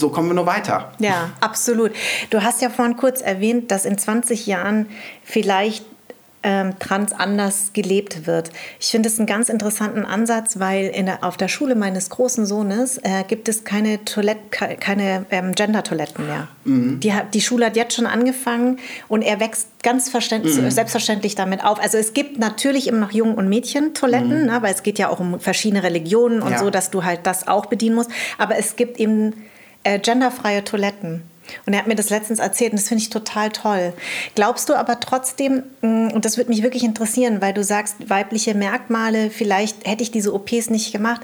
so 0.00 0.08
kommen 0.08 0.28
wir 0.28 0.34
nur 0.34 0.46
weiter. 0.46 0.92
Ja, 0.98 1.30
absolut. 1.40 1.92
Du 2.30 2.42
hast 2.42 2.62
ja 2.62 2.70
vorhin 2.70 2.96
kurz 2.96 3.20
erwähnt, 3.20 3.70
dass 3.70 3.84
in 3.84 3.98
20 3.98 4.46
Jahren 4.46 4.86
vielleicht 5.22 5.84
ähm, 6.42 6.78
trans 6.78 7.12
anders 7.12 7.72
gelebt 7.72 8.26
wird. 8.26 8.50
Ich 8.78 8.90
finde 8.90 9.08
es 9.08 9.18
einen 9.18 9.26
ganz 9.26 9.48
interessanten 9.48 10.04
Ansatz, 10.06 10.58
weil 10.58 10.90
der, 10.90 11.22
auf 11.22 11.36
der 11.36 11.48
Schule 11.48 11.74
meines 11.74 12.08
großen 12.08 12.46
Sohnes 12.46 12.98
äh, 12.98 13.24
gibt 13.28 13.48
es 13.48 13.64
keine, 13.64 14.04
Toilette, 14.04 14.76
keine 14.78 15.26
ähm, 15.30 15.52
Gender-Toiletten 15.54 16.26
mehr. 16.26 16.48
Mhm. 16.64 17.00
Die, 17.00 17.12
die 17.34 17.40
Schule 17.40 17.66
hat 17.66 17.76
jetzt 17.76 17.94
schon 17.94 18.06
angefangen 18.06 18.78
und 19.08 19.22
er 19.22 19.38
wächst 19.38 19.68
ganz 19.82 20.10
mhm. 20.12 20.70
selbstverständlich 20.70 21.34
damit 21.34 21.62
auf. 21.62 21.78
Also 21.78 21.98
es 21.98 22.14
gibt 22.14 22.38
natürlich 22.38 22.88
immer 22.88 23.00
noch 23.00 23.12
Jungen- 23.12 23.34
und 23.34 23.48
Mädchen-Toiletten, 23.48 24.40
mhm. 24.40 24.46
ne, 24.46 24.58
weil 24.62 24.72
es 24.72 24.82
geht 24.82 24.98
ja 24.98 25.10
auch 25.10 25.20
um 25.20 25.40
verschiedene 25.40 25.82
Religionen 25.82 26.40
und 26.40 26.52
ja. 26.52 26.58
so, 26.58 26.70
dass 26.70 26.90
du 26.90 27.04
halt 27.04 27.20
das 27.24 27.48
auch 27.48 27.66
bedienen 27.66 27.96
musst. 27.96 28.10
Aber 28.38 28.56
es 28.56 28.76
gibt 28.76 28.98
eben 28.98 29.34
äh, 29.84 29.98
genderfreie 29.98 30.64
Toiletten. 30.64 31.22
Und 31.66 31.72
er 31.72 31.80
hat 31.80 31.86
mir 31.86 31.96
das 31.96 32.10
letztens 32.10 32.38
erzählt 32.38 32.72
und 32.72 32.80
das 32.80 32.88
finde 32.88 33.02
ich 33.02 33.10
total 33.10 33.50
toll. 33.50 33.92
Glaubst 34.34 34.68
du 34.68 34.74
aber 34.74 35.00
trotzdem, 35.00 35.64
mm, 35.80 36.08
und 36.08 36.24
das 36.24 36.36
würde 36.36 36.50
mich 36.50 36.62
wirklich 36.62 36.84
interessieren, 36.84 37.40
weil 37.40 37.52
du 37.52 37.64
sagst, 37.64 38.08
weibliche 38.08 38.54
Merkmale, 38.54 39.30
vielleicht 39.30 39.86
hätte 39.86 40.02
ich 40.02 40.10
diese 40.10 40.32
OPs 40.32 40.70
nicht 40.70 40.92
gemacht. 40.92 41.22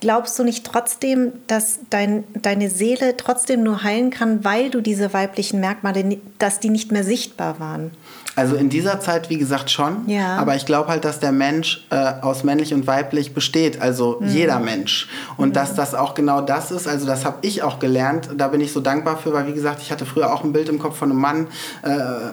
Glaubst 0.00 0.36
du 0.38 0.42
nicht 0.42 0.66
trotzdem, 0.66 1.32
dass 1.46 1.78
dein, 1.90 2.24
deine 2.34 2.70
Seele 2.70 3.16
trotzdem 3.16 3.62
nur 3.62 3.84
heilen 3.84 4.10
kann, 4.10 4.44
weil 4.44 4.68
du 4.68 4.80
diese 4.80 5.12
weiblichen 5.12 5.60
Merkmale, 5.60 6.18
dass 6.38 6.58
die 6.58 6.70
nicht 6.70 6.90
mehr 6.90 7.04
sichtbar 7.04 7.60
waren? 7.60 7.92
Also 8.34 8.56
in 8.56 8.70
dieser 8.70 9.00
Zeit, 9.00 9.28
wie 9.30 9.38
gesagt, 9.38 9.70
schon. 9.70 10.08
Ja. 10.08 10.36
Aber 10.36 10.56
ich 10.56 10.64
glaube 10.64 10.88
halt, 10.88 11.04
dass 11.04 11.20
der 11.20 11.32
Mensch 11.32 11.86
äh, 11.90 12.14
aus 12.22 12.44
männlich 12.44 12.72
und 12.72 12.86
weiblich 12.86 13.34
besteht. 13.34 13.80
Also 13.80 14.18
mhm. 14.20 14.28
jeder 14.28 14.58
Mensch. 14.58 15.08
Und 15.36 15.50
mhm. 15.50 15.52
dass 15.52 15.74
das 15.74 15.94
auch 15.94 16.14
genau 16.14 16.40
das 16.40 16.70
ist. 16.70 16.88
Also 16.88 17.06
das 17.06 17.24
habe 17.24 17.38
ich 17.42 17.62
auch 17.62 17.78
gelernt. 17.78 18.30
Da 18.36 18.48
bin 18.48 18.60
ich 18.60 18.72
so 18.72 18.80
dankbar 18.80 19.18
für, 19.18 19.32
weil 19.32 19.46
wie 19.46 19.52
gesagt, 19.52 19.82
ich 19.82 19.92
hatte 19.92 20.06
früher 20.06 20.32
auch 20.32 20.44
ein 20.44 20.52
Bild 20.52 20.68
im 20.68 20.78
Kopf 20.78 20.96
von 20.96 21.10
einem 21.10 21.20
Mann. 21.20 21.46
Äh, 21.82 22.32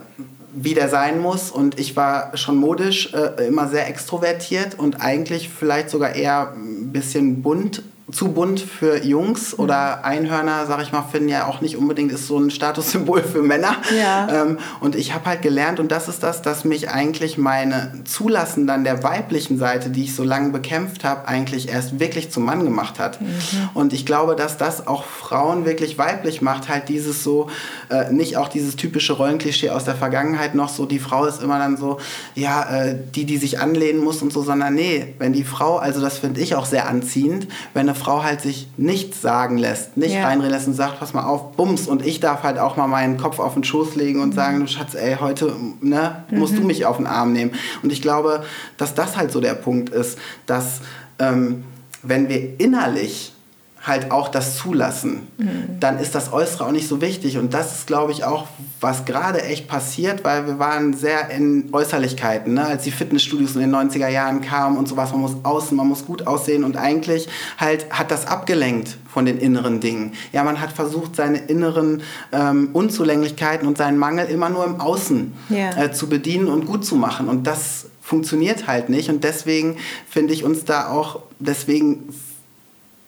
wie 0.52 0.74
der 0.74 0.90
sein 0.90 1.20
muss. 1.20 1.52
Und 1.52 1.80
ich 1.80 1.96
war 1.96 2.36
schon 2.36 2.58
modisch 2.58 3.14
äh, 3.14 3.48
immer 3.48 3.68
sehr 3.68 3.88
extrovertiert 3.88 4.78
und 4.78 5.02
eigentlich 5.02 5.50
vielleicht 5.50 5.90
sogar 5.90 6.16
eher 6.16 6.54
ein 6.56 6.92
bisschen 6.92 7.42
bunt 7.42 7.84
zu 8.12 8.30
bunt 8.30 8.60
für 8.60 9.04
Jungs 9.04 9.54
mhm. 9.54 9.64
oder 9.64 10.04
Einhörner, 10.06 10.66
sag 10.66 10.82
ich 10.82 10.92
mal, 10.92 11.04
finden 11.04 11.30
ja 11.30 11.46
auch 11.46 11.62
nicht 11.62 11.78
unbedingt 11.78 12.12
ist 12.12 12.28
so 12.28 12.38
ein 12.38 12.50
Statussymbol 12.50 13.24
für 13.24 13.42
Männer. 13.42 13.78
Ja. 13.98 14.44
Ähm, 14.44 14.58
und 14.80 14.96
ich 14.96 15.14
habe 15.14 15.26
halt 15.26 15.42
gelernt, 15.42 15.80
und 15.80 15.92
das 15.92 16.08
ist 16.08 16.24
das, 16.24 16.42
dass 16.42 16.66
mich 16.66 16.90
eigentlich 16.90 17.38
meine 17.38 17.94
Zulassen 18.06 18.68
dann 18.68 18.84
der 18.84 19.04
weiblichen 19.04 19.58
Seite, 19.58 19.90
die 19.90 20.06
ich 20.06 20.16
so 20.16 20.24
lange 20.24 20.50
bekämpft 20.52 21.04
habe, 21.04 21.28
eigentlich 21.28 21.70
erst 21.70 22.00
wirklich 22.00 22.32
zum 22.32 22.46
Mann 22.46 22.64
gemacht 22.64 23.00
hat. 23.00 23.22
Mhm. 23.22 23.28
Und 23.74 23.94
ich 23.94 24.06
glaube, 24.06 24.36
dass 24.36 24.58
das 24.58 24.88
auch 24.88 25.04
Frauen 25.04 25.66
wirklich 25.66 25.98
weiblich 25.98 26.42
macht, 26.42 26.70
halt 26.70 26.90
dieses 26.90 27.24
so, 27.24 27.50
äh, 27.90 28.12
nicht 28.12 28.38
auch 28.38 28.48
dieses 28.48 28.76
typische 28.76 29.14
Rollenklischee 29.14 29.70
aus 29.70 29.84
der 29.84 29.96
Vergangenheit 29.96 30.56
noch 30.56 30.70
so, 30.70 30.86
die 30.86 31.00
Frau 31.00 31.26
ist 31.26 31.42
immer 31.42 31.60
dann 31.60 31.78
so, 31.78 32.00
ja, 32.36 32.64
äh, 32.70 32.96
die, 33.16 33.26
die 33.26 33.38
sich 33.38 33.60
anlehnen 33.60 34.04
muss 34.04 34.22
und 34.22 34.34
so, 34.34 34.42
sondern 34.42 34.74
nee, 34.74 35.14
wenn 35.20 35.34
die 35.34 35.44
Frau, 35.44 35.78
also 35.78 36.02
das 36.02 36.20
finde 36.20 36.42
ich 36.42 36.56
auch 36.56 36.66
sehr 36.66 36.88
anziehend, 36.88 37.48
wenn 37.74 37.88
eine 37.90 37.99
Frau 38.00 38.24
halt 38.24 38.42
sich 38.42 38.68
nichts 38.78 39.22
sagen 39.22 39.58
lässt, 39.58 39.98
nicht 39.98 40.16
ja. 40.16 40.26
reinreden 40.26 40.52
lässt 40.52 40.68
und 40.68 40.74
sagt, 40.74 41.00
pass 41.00 41.14
mal 41.14 41.24
auf, 41.24 41.52
bums. 41.52 41.88
Und 41.88 42.04
ich 42.06 42.20
darf 42.20 42.42
halt 42.42 42.58
auch 42.58 42.78
mal 42.78 42.88
meinen 42.88 43.18
Kopf 43.18 43.40
auf 43.40 43.54
den 43.54 43.64
Schoß 43.64 43.96
legen 43.96 44.22
und 44.22 44.30
mhm. 44.30 44.34
sagen, 44.34 44.68
Schatz, 44.68 44.96
ey, 44.96 45.18
heute 45.20 45.56
ne, 45.82 46.24
musst 46.32 46.54
mhm. 46.54 46.62
du 46.62 46.64
mich 46.64 46.86
auf 46.86 46.98
den 46.98 47.06
Arm 47.06 47.34
nehmen. 47.34 47.52
Und 47.84 47.92
ich 47.92 48.02
glaube, 48.02 48.44
dass 48.78 48.96
das 48.96 49.18
halt 49.18 49.32
so 49.32 49.42
der 49.42 49.54
Punkt 49.54 49.90
ist, 49.90 50.18
dass 50.48 50.82
ähm, 51.20 51.64
wenn 52.02 52.30
wir 52.30 52.60
innerlich 52.60 53.34
halt 53.82 54.12
auch 54.12 54.28
das 54.28 54.58
zulassen, 54.58 55.28
mhm. 55.38 55.80
dann 55.80 56.00
ist 56.00 56.14
das 56.14 56.34
Äußere 56.34 56.66
auch 56.66 56.72
nicht 56.72 56.88
so 56.88 57.02
wichtig. 57.02 57.38
Und 57.38 57.54
das 57.54 57.78
ist, 57.78 57.88
glaube 57.88 58.12
ich, 58.12 58.24
auch, 58.26 58.48
was 58.82 59.06
gerade 59.06 59.42
echt 59.44 59.68
passiert, 59.68 60.24
weil 60.24 60.46
wir 60.48 60.60
waren 60.60 60.94
sehr 60.94 61.30
in 61.30 61.70
Äußerlichkeiten, 61.72 62.54
ne? 62.54 62.66
als 62.66 62.84
die 62.84 62.92
Fitnessstudios 62.92 63.56
in 63.56 63.62
den 63.62 63.74
90er 63.74 64.10
Jahren 64.10 64.42
kamen 64.42 64.78
und 64.78 64.88
sowas. 64.88 65.12
Man 65.12 65.22
muss 65.22 65.38
außen, 65.44 65.76
man 65.76 65.88
muss 65.88 66.06
gut 66.06 66.28
aussehen 66.28 66.64
und 66.64 66.78
eigentlich 66.78 67.30
halt 67.58 67.90
hat 67.90 68.12
das 68.12 68.28
abgelenkt 68.28 68.98
von 69.12 69.26
den 69.26 69.38
inneren 69.38 69.80
Dingen. 69.80 70.14
Ja, 70.34 70.44
man 70.44 70.60
hat 70.60 70.72
versucht, 70.72 71.16
seine 71.16 71.38
inneren 71.38 72.04
ähm, 72.32 72.70
Unzulänglichkeiten 72.74 73.68
und 73.68 73.78
seinen 73.78 73.98
Mangel 73.98 74.28
immer 74.28 74.50
nur 74.50 74.66
im 74.66 74.80
Außen 74.80 75.34
yeah. 75.50 75.86
äh, 75.86 75.92
zu 75.92 76.10
bedienen 76.10 76.48
und 76.48 76.66
gut 76.66 76.86
zu 76.86 76.96
machen. 76.96 77.28
Und 77.28 77.48
das 77.48 77.88
funktioniert 78.02 78.68
halt 78.68 78.90
nicht. 78.90 79.10
Und 79.10 79.24
deswegen 79.24 79.78
finde 80.10 80.34
ich 80.34 80.44
uns 80.44 80.66
da 80.66 80.90
auch, 80.90 81.22
deswegen 81.40 82.10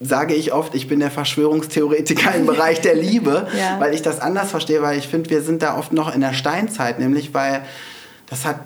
sage 0.02 0.34
ich 0.34 0.52
oft, 0.52 0.74
ich 0.74 0.88
bin 0.88 1.00
der 1.00 1.12
Verschwörungstheoretiker 1.12 2.34
im 2.36 2.48
Bereich 2.48 2.82
der 2.82 2.96
Liebe, 2.96 3.48
ja. 3.58 3.80
weil 3.80 3.94
ich 3.94 4.02
das 4.02 4.20
anders 4.20 4.50
verstehe, 4.50 4.82
weil 4.82 4.98
ich 4.98 5.08
finde, 5.08 5.30
wir 5.30 5.42
sind 5.42 5.62
da 5.62 5.78
oft 5.78 5.94
noch 5.94 6.14
in 6.14 6.22
der 6.22 6.34
Steinzeit, 6.34 7.00
nämlich 7.00 7.34
weil 7.34 7.62
das 8.28 8.46
hat 8.46 8.60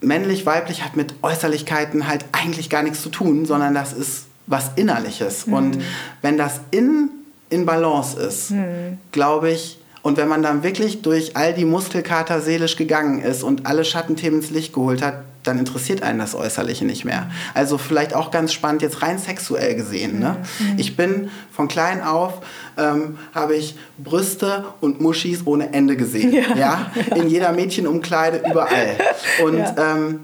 männlich, 0.00 0.44
weiblich 0.44 0.84
hat 0.84 0.94
mit 0.94 1.14
Äußerlichkeiten 1.22 2.06
halt 2.06 2.26
eigentlich 2.32 2.68
gar 2.68 2.82
nichts 2.82 3.02
zu 3.02 3.08
tun, 3.08 3.46
sondern 3.46 3.74
das 3.74 3.92
ist 3.92 4.26
was 4.46 4.72
Innerliches. 4.76 5.46
Mhm. 5.46 5.52
Und 5.54 5.78
wenn 6.22 6.36
das 6.36 6.60
in, 6.70 7.10
in 7.48 7.64
Balance 7.64 8.18
ist, 8.20 8.50
mhm. 8.50 8.98
glaube 9.12 9.50
ich, 9.50 9.78
und 10.02 10.18
wenn 10.18 10.28
man 10.28 10.42
dann 10.42 10.62
wirklich 10.62 11.02
durch 11.02 11.36
all 11.36 11.52
die 11.52 11.64
Muskelkater 11.64 12.40
seelisch 12.40 12.76
gegangen 12.76 13.20
ist 13.20 13.42
und 13.42 13.66
alle 13.66 13.84
Schattenthemen 13.84 14.40
ins 14.40 14.50
Licht 14.50 14.72
geholt 14.72 15.02
hat, 15.02 15.24
dann 15.46 15.58
interessiert 15.58 16.02
einen 16.02 16.18
das 16.18 16.34
Äußerliche 16.34 16.84
nicht 16.84 17.04
mehr. 17.04 17.30
Also 17.54 17.78
vielleicht 17.78 18.14
auch 18.14 18.30
ganz 18.30 18.52
spannend, 18.52 18.82
jetzt 18.82 19.02
rein 19.02 19.18
sexuell 19.18 19.74
gesehen. 19.74 20.18
Ne? 20.18 20.36
Mhm. 20.58 20.74
Ich 20.76 20.96
bin 20.96 21.30
von 21.52 21.68
klein 21.68 22.02
auf, 22.02 22.40
ähm, 22.76 23.18
habe 23.34 23.54
ich 23.54 23.76
Brüste 23.98 24.64
und 24.80 25.00
Muschis 25.00 25.46
ohne 25.46 25.72
Ende 25.72 25.96
gesehen. 25.96 26.32
Ja. 26.32 26.56
ja? 26.56 26.90
In 27.14 27.28
jeder 27.28 27.52
Mädchenumkleide, 27.52 28.42
überall. 28.48 28.96
Und 29.44 29.58
ja. 29.58 29.74
ähm, 29.78 30.20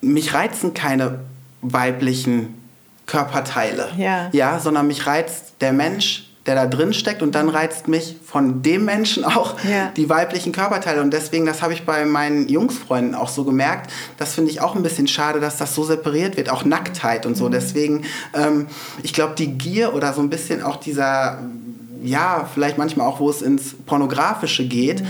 mich 0.00 0.34
reizen 0.34 0.74
keine 0.74 1.20
weiblichen 1.60 2.54
Körperteile, 3.06 3.90
ja. 3.96 4.28
ja, 4.32 4.58
sondern 4.58 4.86
mich 4.86 5.06
reizt 5.06 5.54
der 5.60 5.72
Mensch, 5.72 6.27
der 6.48 6.54
da 6.54 6.66
drin 6.66 6.94
steckt 6.94 7.22
und 7.22 7.34
dann 7.34 7.48
reizt 7.48 7.86
mich 7.86 8.16
von 8.24 8.62
dem 8.62 8.86
Menschen 8.86 9.24
auch 9.36 9.62
ja. 9.62 9.92
die 9.96 10.08
weiblichen 10.08 10.50
Körperteile 10.50 11.02
und 11.02 11.12
deswegen, 11.12 11.46
das 11.46 11.62
habe 11.62 11.74
ich 11.74 11.84
bei 11.84 12.04
meinen 12.06 12.48
Jungsfreunden 12.48 13.14
auch 13.14 13.28
so 13.28 13.44
gemerkt, 13.44 13.92
das 14.16 14.34
finde 14.34 14.50
ich 14.50 14.60
auch 14.60 14.74
ein 14.74 14.82
bisschen 14.82 15.06
schade, 15.06 15.40
dass 15.40 15.58
das 15.58 15.74
so 15.74 15.84
separiert 15.84 16.36
wird, 16.36 16.48
auch 16.48 16.64
Nacktheit 16.64 17.26
und 17.26 17.36
so. 17.36 17.46
Mhm. 17.46 17.52
Deswegen, 17.52 18.04
ähm, 18.34 18.66
ich 19.02 19.12
glaube, 19.12 19.34
die 19.36 19.58
Gier 19.58 19.94
oder 19.94 20.12
so 20.12 20.22
ein 20.22 20.30
bisschen 20.30 20.62
auch 20.62 20.76
dieser 20.76 21.38
ja, 22.02 22.48
vielleicht 22.52 22.78
manchmal 22.78 23.06
auch, 23.06 23.20
wo 23.20 23.30
es 23.30 23.42
ins 23.42 23.74
Pornografische 23.86 24.66
geht, 24.66 25.00
mhm. 25.00 25.06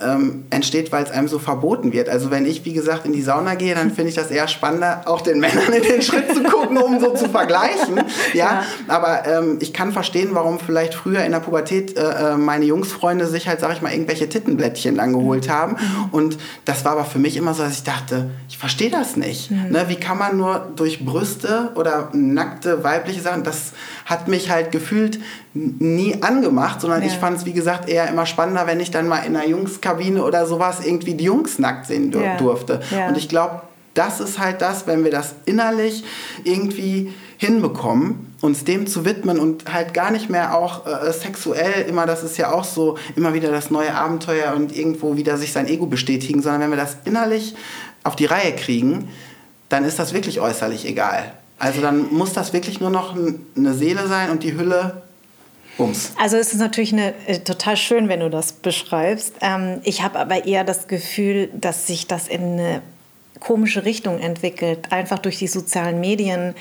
ähm, 0.00 0.44
entsteht, 0.50 0.92
weil 0.92 1.04
es 1.04 1.10
einem 1.10 1.28
so 1.28 1.38
verboten 1.38 1.92
wird. 1.92 2.08
Also 2.08 2.30
wenn 2.30 2.46
ich, 2.46 2.64
wie 2.64 2.72
gesagt, 2.72 3.06
in 3.06 3.12
die 3.12 3.22
Sauna 3.22 3.54
gehe, 3.54 3.74
dann 3.74 3.90
finde 3.90 4.10
ich 4.10 4.14
das 4.14 4.30
eher 4.30 4.48
spannender, 4.48 5.02
auch 5.06 5.20
den 5.20 5.40
Männern 5.40 5.72
in 5.72 5.82
den 5.82 6.02
Schritt 6.02 6.34
zu 6.34 6.42
gucken, 6.42 6.78
um 6.78 7.00
so 7.00 7.14
zu 7.14 7.28
vergleichen. 7.28 7.98
Ja, 8.34 8.38
ja. 8.38 8.64
aber 8.88 9.26
ähm, 9.26 9.58
ich 9.60 9.72
kann 9.72 9.92
verstehen, 9.92 10.30
warum 10.32 10.58
vielleicht 10.58 10.94
früher 10.94 11.24
in 11.24 11.32
der 11.32 11.40
Pubertät 11.40 11.96
äh, 11.96 12.32
äh 12.32 12.36
meine 12.36 12.64
Jungsfreunde 12.64 13.26
sich 13.26 13.48
halt, 13.48 13.60
sag 13.60 13.72
ich 13.72 13.82
mal, 13.82 13.92
irgendwelche 13.92 14.28
Tittenblättchen 14.28 14.96
dann 14.96 15.12
geholt 15.12 15.46
mhm. 15.46 15.52
haben. 15.52 15.76
Und 16.10 16.38
das 16.64 16.84
war 16.84 16.92
aber 16.92 17.04
für 17.04 17.18
mich 17.18 17.36
immer 17.36 17.54
so, 17.54 17.62
dass 17.62 17.72
ich 17.72 17.84
dachte, 17.84 18.30
ich 18.48 18.58
verstehe 18.58 18.90
das 18.90 19.16
nicht. 19.16 19.50
Mhm. 19.50 19.70
Ne, 19.70 19.84
wie 19.88 19.96
kann 19.96 20.18
man 20.18 20.36
nur 20.36 20.68
durch 20.76 21.04
Brüste 21.04 21.72
oder 21.74 22.10
nackte 22.12 22.84
weibliche 22.84 23.20
Sachen, 23.20 23.42
das 23.42 23.72
hat 24.04 24.28
mich 24.28 24.50
halt 24.50 24.72
gefühlt 24.72 25.18
nie 25.54 26.22
angemacht, 26.28 26.80
sondern 26.80 27.00
ja. 27.02 27.08
ich 27.08 27.14
fand 27.14 27.38
es, 27.38 27.44
wie 27.46 27.52
gesagt, 27.52 27.88
eher 27.88 28.08
immer 28.08 28.26
spannender, 28.26 28.66
wenn 28.66 28.80
ich 28.80 28.90
dann 28.90 29.08
mal 29.08 29.20
in 29.20 29.34
einer 29.34 29.46
Jungskabine 29.46 30.22
oder 30.22 30.46
sowas 30.46 30.84
irgendwie 30.84 31.14
die 31.14 31.24
Jungs 31.24 31.58
nackt 31.58 31.86
sehen 31.86 32.10
dur 32.10 32.22
ja. 32.22 32.36
durfte. 32.36 32.80
Ja. 32.90 33.08
Und 33.08 33.16
ich 33.16 33.28
glaube, 33.28 33.62
das 33.94 34.20
ist 34.20 34.38
halt 34.38 34.60
das, 34.62 34.86
wenn 34.86 35.02
wir 35.02 35.10
das 35.10 35.34
innerlich 35.44 36.04
irgendwie 36.44 37.12
hinbekommen, 37.38 38.34
uns 38.40 38.64
dem 38.64 38.86
zu 38.86 39.04
widmen 39.04 39.38
und 39.38 39.72
halt 39.72 39.94
gar 39.94 40.10
nicht 40.10 40.30
mehr 40.30 40.56
auch 40.56 40.86
äh, 40.86 41.12
sexuell 41.12 41.86
immer, 41.88 42.06
das 42.06 42.22
ist 42.22 42.36
ja 42.36 42.52
auch 42.52 42.64
so, 42.64 42.96
immer 43.16 43.34
wieder 43.34 43.50
das 43.50 43.70
neue 43.70 43.94
Abenteuer 43.94 44.54
und 44.54 44.76
irgendwo 44.76 45.16
wieder 45.16 45.36
sich 45.36 45.52
sein 45.52 45.66
Ego 45.66 45.86
bestätigen, 45.86 46.42
sondern 46.42 46.62
wenn 46.62 46.70
wir 46.70 46.76
das 46.76 46.98
innerlich 47.04 47.54
auf 48.04 48.14
die 48.14 48.26
Reihe 48.26 48.54
kriegen, 48.54 49.08
dann 49.68 49.84
ist 49.84 49.98
das 49.98 50.14
wirklich 50.14 50.40
äußerlich 50.40 50.86
egal. 50.86 51.32
Also 51.58 51.80
dann 51.80 52.12
muss 52.12 52.32
das 52.32 52.52
wirklich 52.52 52.80
nur 52.80 52.90
noch 52.90 53.16
eine 53.56 53.74
Seele 53.74 54.06
sein 54.06 54.30
und 54.30 54.44
die 54.44 54.56
Hülle 54.56 55.02
Bums. 55.78 56.12
Also 56.18 56.36
es 56.36 56.52
ist 56.52 56.58
natürlich 56.58 56.92
eine, 56.92 57.14
äh, 57.26 57.38
total 57.38 57.78
schön, 57.78 58.08
wenn 58.10 58.20
du 58.20 58.28
das 58.28 58.52
beschreibst. 58.52 59.34
Ähm, 59.40 59.80
ich 59.84 60.02
habe 60.02 60.18
aber 60.18 60.44
eher 60.44 60.64
das 60.64 60.88
Gefühl, 60.88 61.48
dass 61.54 61.86
sich 61.86 62.06
das 62.06 62.28
in 62.28 62.42
eine 62.42 62.82
komische 63.40 63.84
Richtung 63.84 64.18
entwickelt, 64.18 64.92
einfach 64.92 65.18
durch 65.18 65.38
die 65.38 65.46
sozialen 65.46 66.00
Medien 66.00 66.54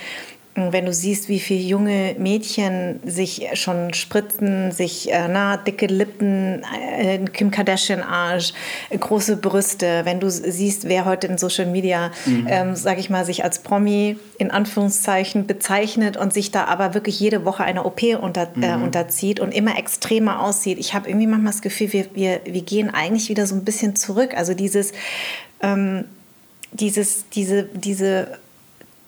wenn 0.58 0.86
du 0.86 0.93
siehst, 0.93 1.30
wie 1.30 1.39
viele 1.39 1.62
junge 1.62 2.15
Mädchen 2.17 3.00
sich 3.06 3.48
schon 3.54 3.93
spritzen, 3.93 4.72
sich 4.72 5.12
äh, 5.12 5.28
na, 5.28 5.58
dicke 5.58 5.86
Lippen, 5.86 6.63
äh, 6.98 7.20
Kim 7.32 7.52
Kardashian 7.52 8.02
Arsch, 8.02 8.54
äh, 8.89 8.98
große 8.98 9.38
Brüste, 9.38 10.02
wenn 10.04 10.20
du 10.20 10.30
siehst, 10.32 10.89
wer 10.89 11.06
heute 11.06 11.28
in 11.28 11.38
Social 11.38 11.67
Media, 11.67 12.12
mhm. 12.26 12.48
ähm, 12.50 12.76
sag 12.76 12.98
ich 12.98 13.10
mal, 13.10 13.24
sich 13.24 13.43
als 13.43 13.60
Promi 13.60 14.17
in 14.39 14.50
Anführungszeichen 14.50 15.46
bezeichnet 15.46 16.17
und 16.17 16.34
sich 16.34 16.50
da 16.50 16.65
aber 16.65 16.96
wirklich 16.96 17.20
jede 17.20 17.46
Woche 17.46 17.63
einer 17.63 17.86
OP 17.86 18.02
unter, 18.20 18.48
äh, 18.60 18.78
mhm. 18.78 18.84
unterzieht 18.84 19.39
und 19.39 19.54
immer 19.54 19.78
extremer 19.78 20.41
aussieht. 20.41 20.80
Ich 20.80 20.96
habe 20.96 21.08
irgendwie 21.08 21.28
manchmal 21.28 21.54
das 21.54 21.62
Gefühl, 21.62 21.93
wir, 21.93 22.06
wir, 22.15 22.41
wir 22.46 22.62
gehen 22.63 22.89
eigentlich 22.89 23.30
wieder 23.30 23.46
so 23.46 23.54
ein 23.54 23.63
bisschen 23.63 23.96
zurück. 23.96 24.34
Also 24.36 24.56
dieses, 24.56 24.91
ähm, 25.62 26.06
dieses, 26.72 27.30
diese, 27.30 27.63
diese 27.63 28.39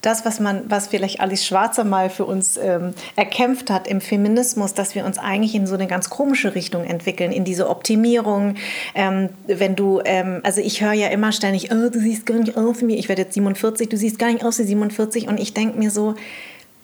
das, 0.02 0.26
was 0.26 0.40
man, 0.40 0.64
was 0.70 0.88
vielleicht 0.88 1.20
Alice 1.20 1.46
Schwarzer 1.46 1.84
mal 1.84 2.10
für 2.10 2.26
uns 2.26 2.58
ähm, 2.58 2.94
erkämpft 3.16 3.70
hat 3.70 3.88
im 3.88 4.00
Feminismus, 4.00 4.74
dass 4.74 4.96
wir 4.96 5.06
uns 5.06 5.18
eigentlich 5.18 5.56
in 5.56 5.68
so 5.68 5.76
eine 5.76 5.88
ganz 5.88 6.10
komische 6.10 6.56
Richtung 6.56 6.86
entwickeln, 6.86 7.32
in 7.32 7.44
diese 7.44 7.70
Optimierung. 7.70 8.56
Ähm, 8.96 9.30
wenn 9.48 9.76
du, 9.76 10.02
ähm, 10.06 10.40
also 10.44 10.62
ich 10.62 10.82
höre 10.82 10.94
ja 10.94 11.08
immer 11.10 11.32
ständig, 11.32 11.72
oh, 11.72 11.90
du 11.90 12.00
siehst 12.00 12.26
gar 12.26 12.38
nicht 12.38 12.56
aus 12.56 12.82
wie 12.82 12.86
mir, 12.86 12.98
ich 12.98 13.10
werde 13.10 13.24
jetzt 13.24 13.34
47, 13.34 13.90
du 13.90 13.98
siehst 13.98 14.20
gar 14.20 14.32
nicht 14.32 14.46
aus 14.46 14.60
wie 14.60 14.64
47 14.64 15.28
und 15.28 15.40
ich 15.40 15.54
denke 15.54 15.78
mir 15.78 15.92
so, 15.92 16.16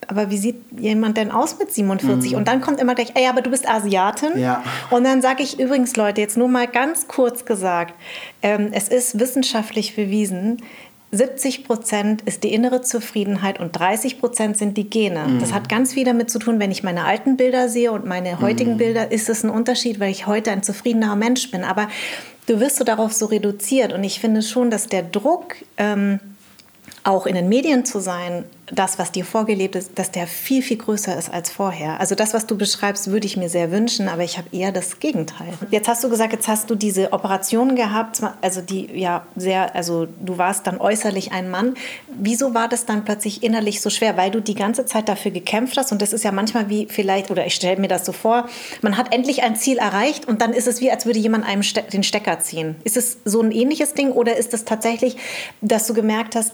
aber 0.08 0.30
wie 0.30 0.38
sieht 0.38 0.58
jemand 0.78 1.18
denn 1.18 1.32
aus 1.32 1.58
mit 1.58 1.72
47? 1.72 2.32
Mhm. 2.32 2.38
Und 2.38 2.48
dann 2.48 2.62
kommt 2.62 2.80
immer 2.80 2.96
gleich, 2.96 3.12
ey, 3.16 3.28
aber 3.28 3.42
du 3.42 3.50
bist 3.50 3.68
Asiatin. 3.68 4.38
Ja. 4.38 4.64
Und 4.92 5.04
dann 5.04 5.22
sage 5.22 5.44
ich 5.44 5.60
übrigens, 5.60 5.96
Leute, 5.96 6.22
jetzt 6.22 6.38
nur 6.38 6.48
mal 6.48 6.68
ganz 6.68 7.08
kurz 7.08 7.46
gesagt, 7.46 7.96
ähm, 8.42 8.70
es 8.72 8.88
ist 8.88 9.20
wissenschaftlich 9.20 9.96
bewiesen, 9.96 10.62
70 11.12 11.64
Prozent 11.64 12.22
ist 12.24 12.44
die 12.44 12.54
innere 12.54 12.82
Zufriedenheit 12.82 13.60
und 13.60 13.72
30 13.72 14.20
Prozent 14.20 14.58
sind 14.58 14.78
die 14.78 14.90
Gene. 14.90 15.26
Mhm. 15.28 15.40
Das 15.40 15.54
hat 15.54 15.70
ganz 15.70 15.94
viel 15.94 16.04
damit 16.04 16.30
zu 16.30 16.40
tun, 16.40 16.60
wenn 16.60 16.72
ich 16.72 16.84
meine 16.84 17.06
alten 17.06 17.38
Bilder 17.38 17.70
sehe 17.70 17.92
und 17.92 18.06
meine 18.06 18.42
heutigen 18.42 18.74
mhm. 18.74 18.78
Bilder, 18.78 19.12
ist 19.12 19.30
es 19.30 19.44
ein 19.44 19.50
Unterschied, 19.50 20.00
weil 20.00 20.12
ich 20.12 20.28
heute 20.28 20.52
ein 20.52 20.64
zufriedener 20.64 21.16
Mensch 21.16 21.52
bin. 21.52 21.64
Aber 21.64 21.88
du 22.48 22.60
wirst 22.60 22.78
so 22.78 22.84
darauf 22.84 23.14
so 23.14 23.28
reduziert. 23.28 23.94
Und 23.94 24.04
ich 24.04 24.20
finde 24.20 24.42
schon, 24.42 24.70
dass 24.70 24.88
der 24.88 25.04
Druck, 25.04 25.56
ähm, 25.78 26.20
auch 27.04 27.28
in 27.28 27.36
den 27.36 27.50
Medien 27.50 27.86
zu 27.86 28.00
sein, 28.00 28.46
das, 28.72 28.98
was 28.98 29.12
dir 29.12 29.26
vorgelebt 29.26 29.76
ist, 29.76 29.92
dass 29.96 30.12
der 30.12 30.26
viel, 30.26 30.62
viel 30.62 30.78
größer 30.78 31.16
ist 31.18 31.32
als 31.32 31.52
vorher. 31.52 32.00
Also 32.00 32.16
das, 32.16 32.34
was 32.34 32.48
du 32.48 32.58
beschreibst, 32.58 33.12
würde 33.12 33.28
ich 33.28 33.38
mir 33.38 33.50
sehr 33.50 33.72
wünschen, 33.72 34.08
aber 34.08 34.24
ich 34.24 34.38
habe 34.38 34.48
eher 34.52 34.72
das 34.72 35.00
Gegenteil. 35.00 35.54
Jetzt 35.70 35.88
hast 35.88 36.04
du 36.04 36.10
gesagt, 36.10 36.34
jetzt 36.34 36.48
hast 36.48 36.70
du 36.70 36.76
diese 36.76 37.14
Operationen 37.14 37.76
gehabt, 37.76 38.22
also 38.42 38.62
die 38.62 38.90
ja 38.94 39.28
sehr, 39.36 39.76
also 39.76 40.08
du 40.20 40.38
warst 40.38 40.66
dann 40.66 40.80
äußerlich 40.80 41.32
ein 41.32 41.52
Mann. 41.52 41.76
Wieso 42.08 42.56
war 42.56 42.68
das 42.68 42.86
dann 42.86 43.06
plötzlich 43.06 43.44
innerlich 43.44 43.82
so 43.82 43.90
schwer? 43.90 44.18
Weil 44.18 44.32
du 44.32 44.42
die 44.42 44.56
ganze 44.56 44.86
Zeit 44.86 45.10
dafür 45.10 45.32
gekämpft 45.32 45.78
hast 45.78 45.92
und 45.92 46.02
das 46.02 46.12
ist 46.12 46.24
ja 46.24 46.32
manchmal 46.32 46.70
wie 46.70 46.88
vielleicht, 46.90 47.30
oder 47.30 47.46
ich 47.46 47.54
stelle 47.54 47.80
mir 47.80 47.88
das 47.88 48.06
so 48.06 48.14
vor, 48.14 48.50
man 48.82 48.98
hat 48.98 49.14
endlich 49.14 49.44
ein 49.44 49.56
Ziel 49.56 49.78
erreicht 49.78 50.28
und 50.28 50.42
dann 50.42 50.54
ist 50.54 50.68
es 50.68 50.82
wie, 50.82 50.90
als 50.90 51.06
würde 51.06 51.20
jemand 51.20 51.46
einem 51.46 51.62
den 51.94 52.04
Stecker 52.04 52.40
ziehen. 52.40 52.76
Ist 52.84 52.98
es 52.98 53.18
so 53.26 53.42
ein 53.42 53.52
ähnliches 53.52 53.94
Ding 53.94 54.12
oder 54.12 54.36
ist 54.36 54.54
es 54.56 54.66
tatsächlich, 54.66 55.18
dass 55.62 55.86
du 55.86 55.94
gemerkt 55.94 56.36
hast, 56.36 56.54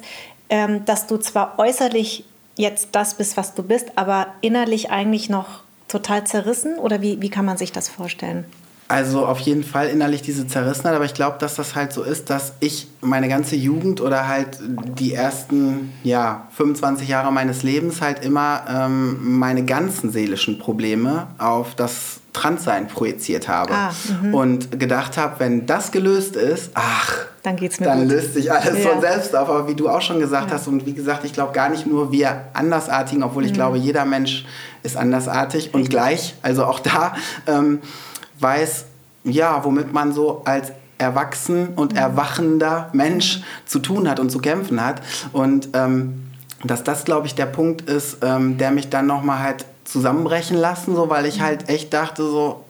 ähm, 0.51 0.85
dass 0.85 1.07
du 1.07 1.17
zwar 1.17 1.57
äußerlich 1.57 2.25
jetzt 2.57 2.89
das 2.91 3.15
bist, 3.15 3.37
was 3.37 3.55
du 3.55 3.63
bist, 3.63 3.87
aber 3.95 4.27
innerlich 4.41 4.91
eigentlich 4.91 5.29
noch 5.29 5.61
total 5.87 6.25
zerrissen? 6.25 6.77
Oder 6.77 7.01
wie, 7.01 7.21
wie 7.21 7.29
kann 7.29 7.45
man 7.45 7.57
sich 7.57 7.71
das 7.71 7.89
vorstellen? 7.89 8.45
Also 8.87 9.25
auf 9.25 9.39
jeden 9.39 9.63
Fall 9.63 9.87
innerlich 9.87 10.21
diese 10.21 10.47
Zerrissenheit, 10.47 10.95
aber 10.95 11.05
ich 11.05 11.13
glaube, 11.13 11.37
dass 11.39 11.55
das 11.55 11.75
halt 11.75 11.93
so 11.93 12.03
ist, 12.03 12.29
dass 12.29 12.53
ich 12.59 12.89
meine 12.99 13.29
ganze 13.29 13.55
Jugend 13.55 14.01
oder 14.01 14.27
halt 14.27 14.59
die 14.99 15.13
ersten 15.13 15.93
ja, 16.03 16.49
25 16.57 17.07
Jahre 17.07 17.31
meines 17.31 17.63
Lebens 17.63 18.01
halt 18.01 18.25
immer 18.25 18.63
ähm, 18.67 19.39
meine 19.39 19.63
ganzen 19.63 20.11
seelischen 20.11 20.59
Probleme 20.59 21.27
auf 21.37 21.73
das 21.73 22.20
Transsein 22.33 22.87
projiziert 22.87 23.47
habe 23.47 23.73
ah, 23.73 23.91
mhm. 24.21 24.33
und 24.33 24.79
gedacht 24.79 25.17
habe, 25.17 25.39
wenn 25.39 25.65
das 25.65 25.91
gelöst 25.91 26.35
ist, 26.35 26.71
ach, 26.75 27.25
dann 27.43 27.55
geht's 27.55 27.79
mir 27.79 27.87
Dann 27.87 28.01
gut. 28.01 28.11
löst 28.11 28.35
sich 28.35 28.51
alles 28.51 28.83
ja. 28.83 28.89
von 28.89 29.01
selbst 29.01 29.35
auf. 29.35 29.49
Aber 29.49 29.67
wie 29.67 29.75
du 29.75 29.89
auch 29.89 30.01
schon 30.01 30.19
gesagt 30.19 30.49
ja. 30.49 30.55
hast 30.55 30.67
und 30.67 30.85
wie 30.85 30.93
gesagt, 30.93 31.25
ich 31.25 31.33
glaube 31.33 31.53
gar 31.53 31.69
nicht 31.69 31.87
nur 31.87 32.11
wir 32.11 32.45
Andersartigen, 32.53 33.23
obwohl 33.23 33.45
ich 33.45 33.51
mhm. 33.51 33.55
glaube, 33.55 33.77
jeder 33.77 34.05
Mensch 34.05 34.45
ist 34.83 34.95
andersartig 34.95 35.73
und 35.73 35.89
gleich. 35.89 36.35
Also 36.41 36.65
auch 36.65 36.79
da 36.79 37.15
ähm, 37.47 37.79
weiß, 38.39 38.85
ja, 39.23 39.63
womit 39.63 39.91
man 39.91 40.13
so 40.13 40.43
als 40.45 40.71
erwachsen 40.99 41.69
und 41.75 41.93
mhm. 41.93 41.97
erwachender 41.97 42.89
Mensch 42.93 43.41
zu 43.65 43.79
tun 43.79 44.07
hat 44.07 44.19
und 44.19 44.29
zu 44.29 44.39
kämpfen 44.39 44.83
hat. 44.85 45.01
Und 45.31 45.69
ähm, 45.73 46.27
dass 46.63 46.83
das, 46.83 47.05
glaube 47.05 47.25
ich, 47.25 47.33
der 47.33 47.47
Punkt 47.47 47.81
ist, 47.89 48.17
ähm, 48.21 48.59
der 48.59 48.69
mich 48.69 48.89
dann 48.89 49.07
nochmal 49.07 49.39
halt 49.39 49.65
zusammenbrechen 49.91 50.57
lassen, 50.57 50.95
so, 50.95 51.09
weil 51.09 51.25
ich 51.25 51.37
mhm. 51.37 51.43
halt 51.43 51.69
echt 51.69 51.93
dachte, 51.93 52.23
so, 52.23 52.63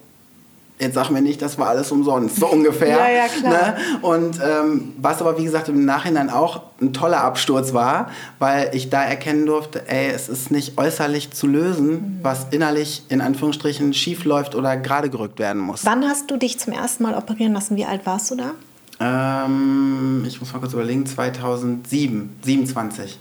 jetzt 0.81 0.95
sag 0.95 1.11
mir 1.11 1.21
nicht, 1.21 1.41
das 1.41 1.57
war 1.59 1.69
alles 1.69 1.91
umsonst, 1.91 2.37
so 2.37 2.47
ungefähr. 2.47 2.97
ja, 2.97 3.09
ja, 3.09 3.27
klar. 3.27 3.51
Ne? 3.51 3.75
Und 4.01 4.39
ähm, 4.43 4.93
was 4.97 5.21
aber, 5.21 5.37
wie 5.37 5.43
gesagt, 5.43 5.69
im 5.69 5.85
Nachhinein 5.85 6.29
auch 6.29 6.61
ein 6.81 6.91
toller 6.91 7.21
Absturz 7.21 7.73
war, 7.73 8.09
weil 8.39 8.71
ich 8.73 8.89
da 8.89 9.03
erkennen 9.03 9.45
durfte, 9.45 9.87
ey, 9.87 10.09
es 10.09 10.27
ist 10.27 10.49
nicht 10.49 10.77
äußerlich 10.77 11.31
zu 11.31 11.45
lösen, 11.45 11.91
mhm. 11.91 12.19
was 12.23 12.47
innerlich 12.49 13.03
in 13.09 13.21
Anführungsstrichen 13.21 13.93
schief 13.93 14.25
läuft 14.25 14.55
oder 14.55 14.75
gerade 14.75 15.09
gerückt 15.09 15.37
werden 15.37 15.61
muss. 15.61 15.85
Wann 15.85 16.03
hast 16.05 16.31
du 16.31 16.37
dich 16.37 16.59
zum 16.59 16.73
ersten 16.73 17.03
Mal 17.03 17.13
operieren 17.13 17.53
lassen? 17.53 17.75
Wie 17.75 17.85
alt 17.85 18.05
warst 18.05 18.31
du 18.31 18.35
da? 18.35 18.51
Ähm, 18.99 20.25
ich 20.27 20.39
muss 20.39 20.51
mal 20.51 20.59
kurz 20.59 20.73
überlegen, 20.73 21.05
2007, 21.05 22.37
27. 22.43 23.19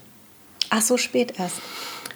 Ach, 0.71 0.81
so 0.81 0.97
spät 0.97 1.35
erst. 1.39 1.57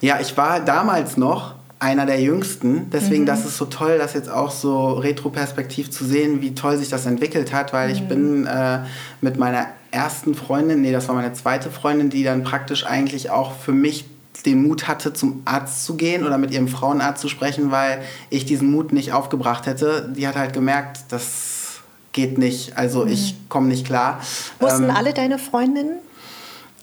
Ja, 0.01 0.21
ich 0.21 0.37
war 0.37 0.61
damals 0.61 1.17
noch 1.17 1.55
einer 1.85 2.07
der 2.07 2.19
jüngsten. 2.19 2.89
Deswegen, 2.91 3.23
mhm. 3.23 3.27
das 3.27 3.45
ist 3.45 3.59
so 3.59 3.67
toll, 3.67 3.99
das 3.99 4.15
jetzt 4.15 4.31
auch 4.31 4.51
so 4.51 4.95
retroperspektiv 4.95 5.91
zu 5.91 6.07
sehen, 6.07 6.41
wie 6.41 6.55
toll 6.55 6.79
sich 6.79 6.89
das 6.89 7.05
entwickelt 7.05 7.53
hat, 7.53 7.75
weil 7.75 7.89
mhm. 7.89 7.95
ich 7.95 8.09
bin 8.09 8.47
äh, 8.47 8.79
mit 9.21 9.37
meiner 9.37 9.67
ersten 9.91 10.35
Freundin, 10.35 10.81
nee, 10.81 10.93
das 10.93 11.09
war 11.09 11.15
meine 11.15 11.35
zweite 11.35 11.71
Freundin, 11.71 12.09
die 12.09 12.25
dann 12.25 12.43
praktisch 12.43 12.87
eigentlich 12.87 13.31
auch 13.31 13.53
für 13.53 13.73
mich 13.73 14.07
den 14.47 14.63
Mut 14.67 14.89
hatte, 14.89 15.13
zum 15.13 15.43
Arzt 15.45 15.85
zu 15.85 15.97
gehen 15.97 16.27
oder 16.27 16.39
mit 16.39 16.51
ihrem 16.53 16.69
Frauenarzt 16.69 17.21
zu 17.21 17.29
sprechen, 17.29 17.71
weil 17.71 18.03
ich 18.31 18.47
diesen 18.47 18.71
Mut 18.71 18.93
nicht 18.93 19.13
aufgebracht 19.13 19.67
hätte. 19.67 20.13
Die 20.17 20.27
hat 20.27 20.37
halt 20.37 20.55
gemerkt, 20.55 21.01
das 21.11 21.81
geht 22.13 22.39
nicht, 22.39 22.79
also 22.79 23.05
mhm. 23.05 23.13
ich 23.13 23.37
komme 23.51 23.69
nicht 23.69 23.85
klar. 23.87 24.21
Wussten 24.59 24.85
ähm, 24.85 24.91
alle 24.91 25.13
deine 25.13 25.39
Freundinnen, 25.39 25.99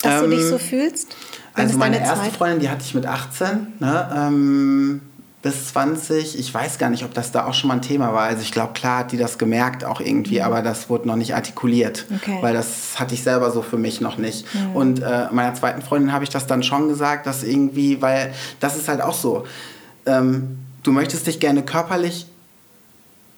dass 0.04 0.24
ähm, 0.24 0.30
du 0.30 0.38
dich 0.38 0.46
so 0.46 0.60
fühlst? 0.60 1.16
Also 1.54 1.78
meine 1.78 2.00
erste 2.00 2.20
Zeit? 2.20 2.32
Freundin, 2.34 2.60
die 2.60 2.70
hatte 2.70 2.84
ich 2.84 2.94
mit 2.94 3.06
18, 3.06 3.74
ne, 3.80 4.10
ähm, 4.16 5.02
bis 5.42 5.70
20. 5.70 6.38
Ich 6.38 6.54
weiß 6.54 6.78
gar 6.78 6.90
nicht, 6.90 7.04
ob 7.04 7.14
das 7.14 7.32
da 7.32 7.46
auch 7.46 7.54
schon 7.54 7.68
mal 7.68 7.76
ein 7.76 7.82
Thema 7.82 8.14
war. 8.14 8.24
Also 8.24 8.42
ich 8.42 8.52
glaube, 8.52 8.74
klar 8.74 9.00
hat 9.00 9.12
die 9.12 9.18
das 9.18 9.38
gemerkt 9.38 9.84
auch 9.84 10.00
irgendwie, 10.00 10.40
mhm. 10.40 10.46
aber 10.46 10.62
das 10.62 10.90
wurde 10.90 11.08
noch 11.08 11.16
nicht 11.16 11.36
artikuliert, 11.36 12.06
okay. 12.16 12.38
weil 12.42 12.54
das 12.54 13.00
hatte 13.00 13.14
ich 13.16 13.24
selber 13.24 13.52
so 13.52 13.62
für 13.62 13.78
mich 13.78 14.02
noch 14.02 14.18
nicht. 14.18 14.46
Mhm. 14.54 14.76
Und 14.76 15.02
äh, 15.02 15.28
meiner 15.32 15.54
zweiten 15.56 15.82
Freundin 15.82 16.14
habe 16.14 16.24
ich 16.24 16.30
das 16.30 16.48
dann 16.48 16.64
schon 16.64 16.88
gesagt, 16.88 17.26
dass 17.26 17.44
irgendwie, 17.44 18.02
weil 18.02 18.34
das 18.60 18.78
ist 18.78 18.88
halt 18.88 19.02
auch 19.02 19.16
so. 19.16 19.46
Ähm, 20.06 20.60
du 20.84 20.92
möchtest 20.92 21.28
dich 21.28 21.40
gerne 21.40 21.64
körperlich 21.64 22.28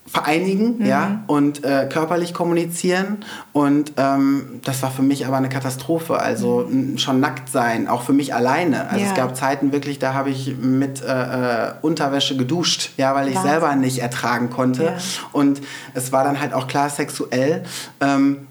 vereinigen 0.06 0.80
mhm. 0.80 0.86
ja, 0.86 1.24
und 1.28 1.64
äh, 1.64 1.88
körperlich 1.92 2.34
kommunizieren. 2.34 3.26
Und 3.52 3.94
ähm, 3.98 4.60
das 4.64 4.84
war 4.84 4.92
für 4.92 5.02
mich 5.02 5.26
aber 5.26 5.38
eine 5.38 5.50
Katastrophe. 5.50 6.20
Also 6.20 6.68
mhm. 6.70 6.98
schon 6.98 7.20
nackt 7.20 7.50
sein, 7.50 7.88
auch 7.88 8.04
für 8.04 8.14
mich 8.14 8.34
alleine. 8.36 8.90
Also 8.90 9.04
ja. 9.04 9.10
es 9.10 9.16
gab 9.16 9.36
Zeiten 9.36 9.72
wirklich, 9.72 10.00
da 10.00 10.14
habe 10.14 10.30
ich 10.30 10.56
mit 10.58 11.02
äh, 11.02 11.08
äh, 11.08 11.74
Unterwäsche 11.82 12.36
geduscht, 12.36 12.92
ja, 12.98 13.16
weil 13.16 13.30
ich 13.30 13.36
Wahnsinn. 13.36 13.52
selber 13.52 13.76
nicht 13.76 14.00
ertragen 14.00 14.50
konnte. 14.50 14.84
Ja. 14.84 14.98
Und 15.32 15.62
es 15.94 16.12
war 16.12 16.24
dann 16.24 16.40
halt 16.40 16.54
auch 16.54 16.68
klar 16.68 16.90
sexuell. 16.90 17.64
Ähm, 18.02 18.48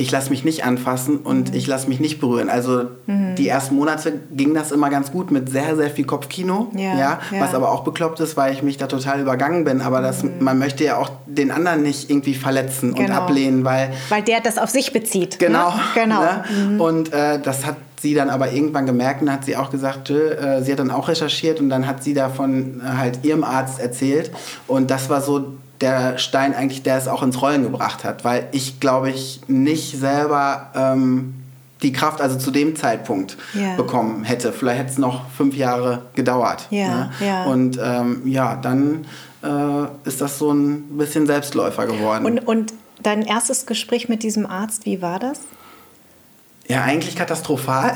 ich 0.00 0.10
lasse 0.10 0.30
mich 0.30 0.44
nicht 0.44 0.64
anfassen 0.64 1.18
und 1.18 1.50
mhm. 1.50 1.56
ich 1.56 1.66
lasse 1.66 1.86
mich 1.88 2.00
nicht 2.00 2.20
berühren. 2.20 2.48
Also 2.48 2.84
mhm. 3.06 3.34
die 3.36 3.48
ersten 3.48 3.76
Monate 3.76 4.20
ging 4.32 4.54
das 4.54 4.72
immer 4.72 4.88
ganz 4.88 5.12
gut 5.12 5.30
mit 5.30 5.50
sehr, 5.50 5.76
sehr 5.76 5.90
viel 5.90 6.06
Kopfkino, 6.06 6.70
ja, 6.74 6.80
ja, 6.80 6.94
ja, 6.96 7.20
was 7.38 7.54
aber 7.54 7.70
auch 7.70 7.84
bekloppt 7.84 8.18
ist, 8.20 8.36
weil 8.36 8.54
ich 8.54 8.62
mich 8.62 8.78
da 8.78 8.86
total 8.86 9.20
übergangen 9.20 9.64
bin. 9.64 9.82
Aber 9.82 10.00
das, 10.00 10.22
mhm. 10.22 10.32
man 10.40 10.58
möchte 10.58 10.84
ja 10.84 10.96
auch 10.96 11.10
den 11.26 11.50
anderen 11.50 11.82
nicht 11.82 12.08
irgendwie 12.08 12.34
verletzen 12.34 12.94
genau. 12.94 13.08
und 13.08 13.14
ablehnen, 13.14 13.64
weil... 13.64 13.92
Weil 14.08 14.22
der 14.22 14.40
das 14.40 14.56
auf 14.56 14.70
sich 14.70 14.92
bezieht. 14.92 15.38
Genau. 15.38 15.70
Ne? 15.70 15.80
genau. 15.94 16.22
Ne? 16.22 16.82
Und 16.82 17.12
äh, 17.12 17.38
das 17.38 17.66
hat 17.66 17.76
sie 18.00 18.14
dann 18.14 18.30
aber 18.30 18.52
irgendwann 18.52 18.86
gemerkt 18.86 19.20
und 19.20 19.30
hat 19.30 19.44
sie 19.44 19.56
auch 19.56 19.70
gesagt, 19.70 20.08
äh, 20.08 20.62
sie 20.62 20.72
hat 20.72 20.78
dann 20.78 20.90
auch 20.90 21.08
recherchiert 21.08 21.60
und 21.60 21.68
dann 21.68 21.86
hat 21.86 22.02
sie 22.02 22.14
davon 22.14 22.80
äh, 22.80 22.96
halt 22.96 23.24
ihrem 23.24 23.44
Arzt 23.44 23.78
erzählt. 23.78 24.30
Und 24.66 24.90
das 24.90 25.10
war 25.10 25.20
so 25.20 25.58
der 25.80 26.18
Stein 26.18 26.54
eigentlich, 26.54 26.82
der 26.82 26.96
es 26.96 27.08
auch 27.08 27.22
ins 27.22 27.40
Rollen 27.40 27.62
gebracht 27.62 28.04
hat, 28.04 28.24
weil 28.24 28.48
ich 28.52 28.80
glaube 28.80 29.10
ich 29.10 29.40
nicht 29.48 29.98
selber 29.98 30.70
ähm, 30.74 31.34
die 31.82 31.92
Kraft 31.92 32.20
also 32.20 32.36
zu 32.36 32.50
dem 32.50 32.76
Zeitpunkt 32.76 33.36
ja. 33.54 33.74
bekommen 33.76 34.24
hätte. 34.24 34.52
Vielleicht 34.52 34.80
hätte 34.80 34.90
es 34.90 34.98
noch 34.98 35.30
fünf 35.30 35.56
Jahre 35.56 36.02
gedauert. 36.14 36.66
Ja, 36.70 36.88
ne? 36.88 37.10
ja. 37.20 37.44
Und 37.44 37.78
ähm, 37.82 38.22
ja, 38.26 38.56
dann 38.56 39.06
äh, 39.42 40.08
ist 40.08 40.20
das 40.20 40.38
so 40.38 40.52
ein 40.52 40.98
bisschen 40.98 41.26
Selbstläufer 41.26 41.86
geworden. 41.86 42.26
Und, 42.26 42.40
und 42.40 42.74
dein 43.02 43.22
erstes 43.22 43.66
Gespräch 43.66 44.08
mit 44.08 44.22
diesem 44.22 44.46
Arzt, 44.46 44.84
wie 44.84 45.00
war 45.00 45.18
das? 45.18 45.40
Ja, 46.70 46.82
eigentlich 46.84 47.16
katastrophal. 47.16 47.94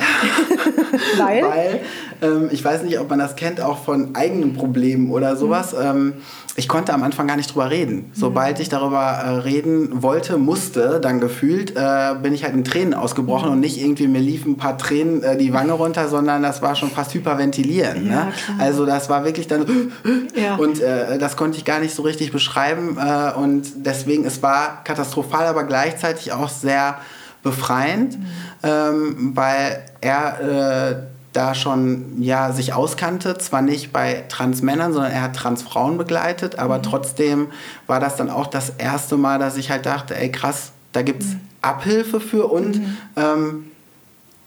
Weil? 1.18 1.42
Weil 1.42 1.80
ähm, 2.22 2.48
ich 2.50 2.64
weiß 2.64 2.82
nicht, 2.82 2.98
ob 2.98 3.10
man 3.10 3.18
das 3.18 3.36
kennt, 3.36 3.60
auch 3.60 3.84
von 3.84 4.14
eigenen 4.14 4.54
Problemen 4.54 5.10
oder 5.10 5.36
sowas. 5.36 5.72
Mhm. 5.72 5.78
Ähm, 5.82 6.12
ich 6.56 6.68
konnte 6.68 6.94
am 6.94 7.02
Anfang 7.02 7.26
gar 7.26 7.36
nicht 7.36 7.52
drüber 7.52 7.70
reden. 7.70 8.10
Sobald 8.12 8.60
ich 8.60 8.68
darüber 8.68 9.00
äh, 9.00 9.28
reden 9.40 10.02
wollte, 10.02 10.38
musste, 10.38 11.00
dann 11.00 11.18
gefühlt, 11.18 11.76
äh, 11.76 12.14
bin 12.22 12.32
ich 12.32 12.44
halt 12.44 12.54
in 12.54 12.62
Tränen 12.62 12.94
ausgebrochen 12.94 13.50
und 13.50 13.58
nicht 13.58 13.80
irgendwie, 13.80 14.06
mir 14.06 14.20
liefen 14.20 14.52
ein 14.52 14.56
paar 14.56 14.78
Tränen 14.78 15.22
äh, 15.24 15.36
die 15.36 15.52
Wange 15.52 15.72
runter, 15.72 16.08
sondern 16.08 16.42
das 16.42 16.62
war 16.62 16.76
schon 16.76 16.90
fast 16.90 17.12
hyperventilieren. 17.14 18.06
Ja, 18.06 18.26
ne? 18.26 18.32
Also 18.58 18.86
das 18.86 19.08
war 19.10 19.24
wirklich 19.24 19.48
dann 19.48 19.66
ja. 20.36 20.54
und 20.56 20.80
äh, 20.80 21.18
das 21.18 21.36
konnte 21.36 21.58
ich 21.58 21.64
gar 21.64 21.80
nicht 21.80 21.94
so 21.94 22.02
richtig 22.02 22.30
beschreiben 22.30 22.98
äh, 22.98 23.32
und 23.36 23.84
deswegen, 23.84 24.24
es 24.24 24.42
war 24.42 24.84
katastrophal, 24.84 25.46
aber 25.46 25.64
gleichzeitig 25.64 26.32
auch 26.32 26.48
sehr 26.48 26.98
befreiend, 27.42 28.18
mhm. 28.18 28.26
Ähm, 28.64 29.32
weil 29.34 29.84
er 30.00 30.40
äh, 30.40 30.96
da 31.32 31.54
schon 31.54 32.22
ja, 32.22 32.52
sich 32.52 32.72
auskannte, 32.72 33.36
zwar 33.38 33.60
nicht 33.60 33.92
bei 33.92 34.24
Transmännern, 34.28 34.92
sondern 34.92 35.12
er 35.12 35.22
hat 35.22 35.36
Transfrauen 35.36 35.98
begleitet, 35.98 36.58
aber 36.58 36.78
mhm. 36.78 36.82
trotzdem 36.82 37.48
war 37.86 38.00
das 38.00 38.16
dann 38.16 38.30
auch 38.30 38.46
das 38.46 38.70
erste 38.78 39.16
Mal, 39.16 39.38
dass 39.38 39.56
ich 39.56 39.70
halt 39.70 39.86
dachte, 39.86 40.16
ey 40.16 40.30
krass, 40.30 40.72
da 40.92 41.02
gibt 41.02 41.22
es 41.22 41.28
mhm. 41.30 41.40
Abhilfe 41.60 42.20
für 42.20 42.46
und 42.46 42.78
mhm. 42.78 42.96
ähm, 43.16 43.64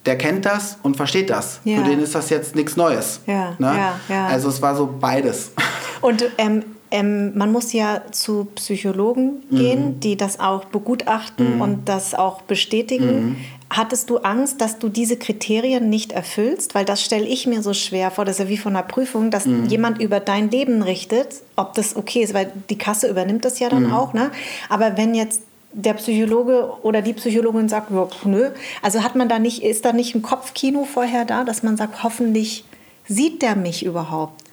der 0.06 0.18
kennt 0.18 0.46
das 0.46 0.78
und 0.84 0.96
versteht 0.96 1.30
das. 1.30 1.60
Ja. 1.66 1.78
Für 1.78 1.84
den 1.84 2.00
ist 2.00 2.16
das 2.16 2.30
jetzt 2.30 2.56
nichts 2.56 2.78
Neues. 2.78 3.20
Ja, 3.26 3.56
ne? 3.60 3.94
ja. 4.08 4.28
Also 4.28 4.48
es 4.48 4.62
war 4.62 4.76
so 4.76 4.88
beides. 5.00 5.52
Und 6.00 6.24
ähm, 6.38 6.64
ähm, 6.92 7.38
man 7.38 7.52
muss 7.52 7.74
ja 7.74 8.02
zu 8.12 8.48
Psychologen 8.56 9.44
gehen, 9.52 9.86
mhm. 9.86 10.00
die 10.00 10.16
das 10.16 10.40
auch 10.40 10.66
begutachten 10.66 11.56
mhm. 11.56 11.62
und 11.62 11.90
das 11.90 12.14
auch 12.14 12.42
bestätigen. 12.42 13.30
Mhm. 13.30 13.36
Hattest 13.70 14.10
du 14.10 14.20
Angst, 14.20 14.62
dass 14.62 14.80
du 14.80 14.88
diese 14.88 15.18
Kriterien 15.18 15.90
nicht 15.90 16.14
erfüllst? 16.14 16.76
Weil 16.76 16.86
das 16.86 17.04
stelle 17.04 17.26
ich 17.26 17.46
mir 17.48 17.62
so 17.62 17.74
schwer 17.74 18.12
vor. 18.12 18.24
Das 18.24 18.40
ist 18.40 18.46
ja 18.46 18.50
wie 18.50 18.58
von 18.58 18.76
einer 18.76 18.88
Prüfung, 18.88 19.30
dass 19.30 19.46
mhm. 19.46 19.66
jemand 19.66 20.02
über 20.02 20.22
dein 20.22 20.50
Leben 20.50 20.82
richtet, 20.82 21.42
ob 21.58 21.74
das 21.74 21.96
okay 21.96 22.22
ist, 22.22 22.34
weil 22.34 22.52
die 22.70 22.78
Kasse 22.78 23.10
übernimmt 23.10 23.44
das 23.44 23.60
ja 23.60 23.68
dann 23.70 23.88
mhm. 23.88 23.94
auch. 23.94 24.14
Ne? 24.14 24.32
Aber 24.70 24.96
wenn 24.96 25.14
jetzt 25.14 25.42
der 25.74 25.94
Psychologe 25.94 26.72
oder 26.82 27.02
die 27.02 27.14
Psychologin 27.14 27.68
sagt, 27.68 27.92
nö. 28.26 28.50
Also 28.82 29.04
hat 29.04 29.16
man 29.16 29.28
da 29.28 29.38
nicht, 29.38 29.64
ist 29.64 29.84
da 29.86 29.94
nicht 29.94 30.16
ein 30.16 30.22
Kopfkino 30.22 30.86
vorher 30.86 31.26
da, 31.26 31.44
dass 31.44 31.62
man 31.62 31.76
sagt, 31.76 32.04
hoffentlich 32.04 32.64
sieht 33.08 33.42
der 33.42 33.56
mich 33.56 33.86
überhaupt? 33.86 34.47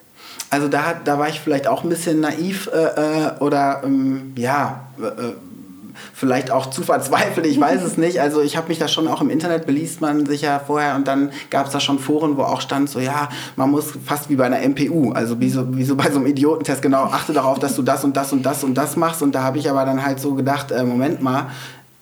Also 0.54 0.68
da, 0.68 0.94
da 1.04 1.18
war 1.18 1.28
ich 1.28 1.40
vielleicht 1.40 1.66
auch 1.66 1.82
ein 1.82 1.88
bisschen 1.88 2.20
naiv 2.20 2.70
äh, 2.72 2.78
äh 2.78 3.30
oder 3.40 3.82
ähm, 3.84 4.34
ja, 4.36 4.84
äh, 5.00 5.06
äh, 5.06 5.32
vielleicht 6.12 6.52
auch 6.52 6.70
zu 6.70 6.82
verzweifelt, 6.82 7.44
ich 7.44 7.60
weiß 7.60 7.82
es 7.82 7.96
nicht. 7.96 8.20
Also 8.20 8.40
ich 8.40 8.56
habe 8.56 8.68
mich 8.68 8.78
da 8.78 8.86
schon 8.86 9.08
auch 9.08 9.20
im 9.20 9.30
Internet 9.30 9.66
beliest 9.66 10.00
man 10.00 10.26
sich 10.26 10.42
ja 10.42 10.60
vorher 10.64 10.94
und 10.94 11.08
dann 11.08 11.32
gab 11.50 11.66
es 11.66 11.72
da 11.72 11.80
schon 11.80 11.98
Foren, 11.98 12.36
wo 12.36 12.42
auch 12.42 12.60
stand 12.60 12.88
so, 12.88 13.00
ja, 13.00 13.30
man 13.56 13.68
muss 13.68 13.94
fast 14.06 14.30
wie 14.30 14.36
bei 14.36 14.46
einer 14.46 14.60
MPU, 14.60 15.10
also 15.10 15.40
wie 15.40 15.50
so, 15.50 15.76
wie 15.76 15.82
so 15.82 15.96
bei 15.96 16.08
so 16.08 16.18
einem 16.18 16.28
Idiotentest, 16.28 16.82
genau, 16.82 17.02
achte 17.06 17.32
darauf, 17.32 17.58
dass 17.58 17.74
du 17.74 17.82
das 17.82 18.04
und 18.04 18.16
das 18.16 18.32
und 18.32 18.46
das 18.46 18.62
und 18.62 18.74
das 18.74 18.94
machst. 18.94 19.22
Und 19.22 19.34
da 19.34 19.42
habe 19.42 19.58
ich 19.58 19.68
aber 19.68 19.84
dann 19.84 20.06
halt 20.06 20.20
so 20.20 20.34
gedacht, 20.34 20.70
äh, 20.70 20.84
Moment 20.84 21.20
mal, 21.20 21.48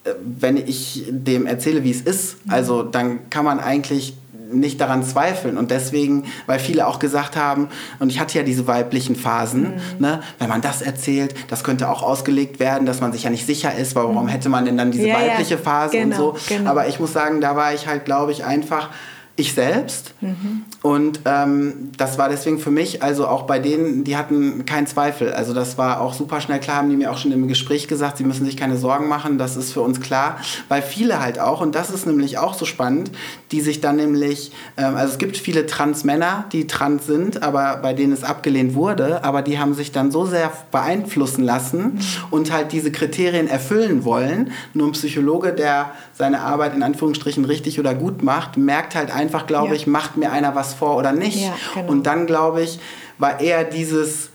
äh, 0.04 0.10
wenn 0.22 0.58
ich 0.58 1.06
dem 1.08 1.46
erzähle, 1.46 1.84
wie 1.84 1.90
es 1.90 2.02
ist, 2.02 2.36
also 2.48 2.82
dann 2.82 3.30
kann 3.30 3.46
man 3.46 3.60
eigentlich 3.60 4.14
nicht 4.52 4.80
daran 4.80 5.02
zweifeln. 5.02 5.56
Und 5.56 5.70
deswegen, 5.70 6.24
weil 6.46 6.58
viele 6.58 6.86
auch 6.86 6.98
gesagt 6.98 7.36
haben, 7.36 7.68
und 7.98 8.10
ich 8.10 8.20
hatte 8.20 8.38
ja 8.38 8.44
diese 8.44 8.66
weiblichen 8.66 9.16
Phasen, 9.16 9.62
mhm. 9.62 9.80
ne, 9.98 10.20
wenn 10.38 10.48
man 10.48 10.60
das 10.60 10.82
erzählt, 10.82 11.34
das 11.48 11.64
könnte 11.64 11.88
auch 11.88 12.02
ausgelegt 12.02 12.60
werden, 12.60 12.86
dass 12.86 13.00
man 13.00 13.12
sich 13.12 13.24
ja 13.24 13.30
nicht 13.30 13.46
sicher 13.46 13.74
ist, 13.74 13.94
warum 13.94 14.24
mhm. 14.24 14.28
hätte 14.28 14.48
man 14.48 14.64
denn 14.64 14.76
dann 14.76 14.90
diese 14.90 15.08
ja, 15.08 15.16
weibliche 15.16 15.58
Phase 15.58 15.96
genau, 15.96 16.30
und 16.30 16.38
so. 16.38 16.54
Genau. 16.54 16.70
Aber 16.70 16.88
ich 16.88 17.00
muss 17.00 17.12
sagen, 17.12 17.40
da 17.40 17.56
war 17.56 17.74
ich 17.74 17.86
halt, 17.86 18.04
glaube 18.04 18.32
ich, 18.32 18.44
einfach 18.44 18.90
ich 19.36 19.54
selbst. 19.54 20.14
Mhm. 20.20 20.64
Und 20.82 21.20
ähm, 21.24 21.90
das 21.96 22.18
war 22.18 22.28
deswegen 22.28 22.58
für 22.58 22.70
mich, 22.70 23.02
also 23.02 23.26
auch 23.26 23.42
bei 23.42 23.58
denen, 23.58 24.04
die 24.04 24.16
hatten 24.16 24.66
keinen 24.66 24.86
Zweifel. 24.86 25.32
Also 25.32 25.54
das 25.54 25.78
war 25.78 26.02
auch 26.02 26.12
super 26.12 26.40
schnell 26.42 26.60
klar, 26.60 26.76
haben 26.76 26.90
die 26.90 26.96
mir 26.96 27.10
auch 27.10 27.16
schon 27.16 27.32
im 27.32 27.48
Gespräch 27.48 27.88
gesagt, 27.88 28.18
sie 28.18 28.24
müssen 28.24 28.44
sich 28.44 28.58
keine 28.58 28.76
Sorgen 28.76 29.08
machen, 29.08 29.38
das 29.38 29.56
ist 29.56 29.72
für 29.72 29.80
uns 29.80 30.00
klar. 30.00 30.36
Weil 30.68 30.82
viele 30.82 31.20
halt 31.20 31.38
auch, 31.38 31.62
und 31.62 31.74
das 31.74 31.88
ist 31.88 32.06
nämlich 32.06 32.36
auch 32.36 32.52
so 32.52 32.66
spannend, 32.66 33.10
die 33.52 33.62
sich 33.62 33.80
dann 33.80 33.96
nämlich, 33.96 34.52
ähm, 34.76 34.96
also 34.96 35.12
es 35.12 35.18
gibt 35.18 35.38
viele 35.38 35.64
Trans-Männer, 35.66 36.44
die 36.52 36.66
trans 36.66 37.06
sind, 37.06 37.42
aber 37.42 37.78
bei 37.78 37.94
denen 37.94 38.12
es 38.12 38.24
abgelehnt 38.24 38.74
wurde, 38.74 39.24
aber 39.24 39.40
die 39.40 39.58
haben 39.58 39.72
sich 39.72 39.92
dann 39.92 40.10
so 40.10 40.26
sehr 40.26 40.52
beeinflussen 40.70 41.42
lassen 41.42 41.82
mhm. 41.82 42.00
und 42.30 42.52
halt 42.52 42.72
diese 42.72 42.92
Kriterien 42.92 43.48
erfüllen 43.48 44.04
wollen. 44.04 44.52
Nur 44.74 44.88
ein 44.88 44.92
Psychologe, 44.92 45.54
der 45.54 45.92
seine 46.12 46.40
Arbeit 46.40 46.74
in 46.74 46.82
Anführungsstrichen 46.82 47.46
richtig 47.46 47.80
oder 47.80 47.94
gut 47.94 48.22
macht, 48.22 48.58
merkt 48.58 48.94
halt 48.94 49.10
einfach, 49.10 49.21
glaube 49.28 49.68
ja. 49.68 49.74
ich, 49.74 49.86
macht 49.86 50.16
mir 50.16 50.32
einer 50.32 50.54
was 50.54 50.74
vor 50.74 50.96
oder 50.96 51.12
nicht. 51.12 51.42
Ja, 51.42 51.54
genau. 51.74 51.90
Und 51.90 52.06
dann, 52.06 52.26
glaube 52.26 52.62
ich, 52.62 52.78
war 53.18 53.40
eher 53.40 53.64
dieses, 53.64 54.30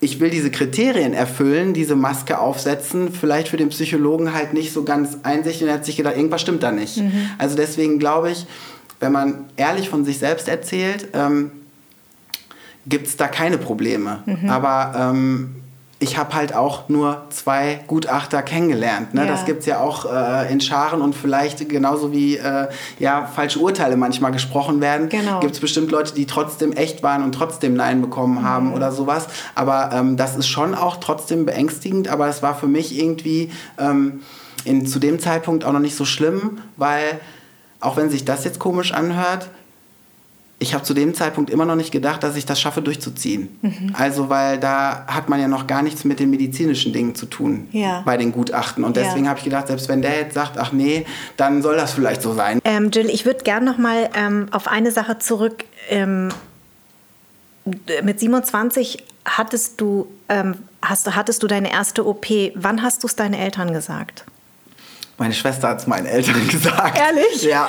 ich 0.00 0.20
will 0.20 0.30
diese 0.30 0.50
Kriterien 0.50 1.14
erfüllen, 1.14 1.74
diese 1.74 1.96
Maske 1.96 2.38
aufsetzen, 2.38 3.12
vielleicht 3.12 3.48
für 3.48 3.56
den 3.56 3.70
Psychologen 3.70 4.34
halt 4.34 4.52
nicht 4.52 4.72
so 4.72 4.84
ganz 4.84 5.18
einsichtig 5.22 5.62
und 5.62 5.68
er 5.68 5.74
hat 5.74 5.84
sich 5.84 5.96
gedacht, 5.96 6.16
irgendwas 6.16 6.40
stimmt 6.40 6.62
da 6.62 6.72
nicht. 6.72 6.98
Mhm. 6.98 7.30
Also 7.38 7.56
deswegen 7.56 7.98
glaube 7.98 8.30
ich, 8.30 8.46
wenn 9.00 9.12
man 9.12 9.44
ehrlich 9.56 9.88
von 9.88 10.04
sich 10.04 10.18
selbst 10.18 10.48
erzählt, 10.48 11.08
ähm, 11.12 11.50
gibt 12.86 13.06
es 13.06 13.16
da 13.16 13.28
keine 13.28 13.58
Probleme. 13.58 14.22
Mhm. 14.26 14.48
Aber 14.48 15.12
ähm, 15.12 15.56
ich 16.00 16.18
habe 16.18 16.34
halt 16.34 16.54
auch 16.54 16.88
nur 16.88 17.24
zwei 17.30 17.80
Gutachter 17.86 18.42
kennengelernt. 18.42 19.14
Ne? 19.14 19.22
Ja. 19.22 19.26
Das 19.26 19.44
gibt 19.44 19.60
es 19.60 19.66
ja 19.66 19.80
auch 19.80 20.04
äh, 20.12 20.52
in 20.52 20.60
Scharen 20.60 21.00
und 21.00 21.14
vielleicht 21.14 21.68
genauso 21.68 22.12
wie 22.12 22.36
äh, 22.36 22.68
ja, 22.98 23.26
falsche 23.26 23.60
Urteile 23.60 23.96
manchmal 23.96 24.32
gesprochen 24.32 24.80
werden, 24.80 25.08
genau. 25.08 25.40
gibt 25.40 25.54
es 25.54 25.60
bestimmt 25.60 25.90
Leute, 25.90 26.14
die 26.14 26.26
trotzdem 26.26 26.72
echt 26.72 27.02
waren 27.02 27.22
und 27.22 27.32
trotzdem 27.32 27.74
Nein 27.74 28.00
bekommen 28.00 28.42
haben 28.42 28.68
mhm. 28.68 28.74
oder 28.74 28.92
sowas. 28.92 29.28
Aber 29.54 29.90
ähm, 29.92 30.16
das 30.16 30.36
ist 30.36 30.48
schon 30.48 30.74
auch 30.74 30.96
trotzdem 30.96 31.46
beängstigend, 31.46 32.08
aber 32.08 32.28
es 32.28 32.42
war 32.42 32.54
für 32.54 32.68
mich 32.68 32.98
irgendwie 32.98 33.50
ähm, 33.78 34.22
in, 34.64 34.86
zu 34.86 34.98
dem 34.98 35.20
Zeitpunkt 35.20 35.64
auch 35.64 35.72
noch 35.72 35.80
nicht 35.80 35.96
so 35.96 36.04
schlimm, 36.04 36.58
weil 36.76 37.20
auch 37.80 37.96
wenn 37.96 38.10
sich 38.10 38.24
das 38.24 38.44
jetzt 38.44 38.58
komisch 38.58 38.92
anhört, 38.92 39.48
ich 40.64 40.72
habe 40.72 40.82
zu 40.82 40.94
dem 40.94 41.14
Zeitpunkt 41.14 41.50
immer 41.50 41.66
noch 41.66 41.76
nicht 41.76 41.92
gedacht, 41.92 42.22
dass 42.22 42.36
ich 42.36 42.46
das 42.46 42.58
schaffe 42.58 42.80
durchzuziehen. 42.80 43.56
Mhm. 43.60 43.94
Also, 43.96 44.30
weil 44.30 44.58
da 44.58 45.04
hat 45.06 45.28
man 45.28 45.38
ja 45.38 45.46
noch 45.46 45.66
gar 45.66 45.82
nichts 45.82 46.04
mit 46.04 46.18
den 46.20 46.30
medizinischen 46.30 46.92
Dingen 46.92 47.14
zu 47.14 47.26
tun 47.26 47.68
ja. 47.70 48.02
bei 48.06 48.16
den 48.16 48.32
Gutachten. 48.32 48.82
Und 48.82 48.96
deswegen 48.96 49.24
ja. 49.24 49.30
habe 49.30 49.38
ich 49.38 49.44
gedacht, 49.44 49.68
selbst 49.68 49.88
wenn 49.88 50.00
der 50.00 50.16
jetzt 50.16 50.34
sagt, 50.34 50.58
ach 50.58 50.72
nee, 50.72 51.04
dann 51.36 51.62
soll 51.62 51.76
das 51.76 51.92
vielleicht 51.92 52.22
so 52.22 52.32
sein. 52.32 52.60
Ähm, 52.64 52.90
Jill, 52.90 53.10
ich 53.10 53.26
würde 53.26 53.44
gerne 53.44 53.66
noch 53.66 53.76
mal 53.76 54.08
ähm, 54.14 54.48
auf 54.52 54.66
eine 54.66 54.90
Sache 54.90 55.18
zurück. 55.18 55.64
Ähm, 55.90 56.30
mit 58.02 58.20
27 58.20 59.04
hattest 59.26 59.80
du, 59.82 60.06
ähm, 60.30 60.56
hast, 60.80 61.14
hattest 61.14 61.42
du 61.42 61.46
deine 61.46 61.70
erste 61.70 62.06
OP. 62.06 62.26
Wann 62.54 62.82
hast 62.82 63.02
du 63.02 63.06
es 63.06 63.16
deinen 63.16 63.34
Eltern 63.34 63.74
gesagt? 63.74 64.24
Meine 65.18 65.34
Schwester 65.34 65.68
hat 65.68 65.80
es 65.80 65.86
meinen 65.86 66.06
Eltern 66.06 66.48
gesagt. 66.48 66.98
Ehrlich? 66.98 67.42
Ja. 67.42 67.68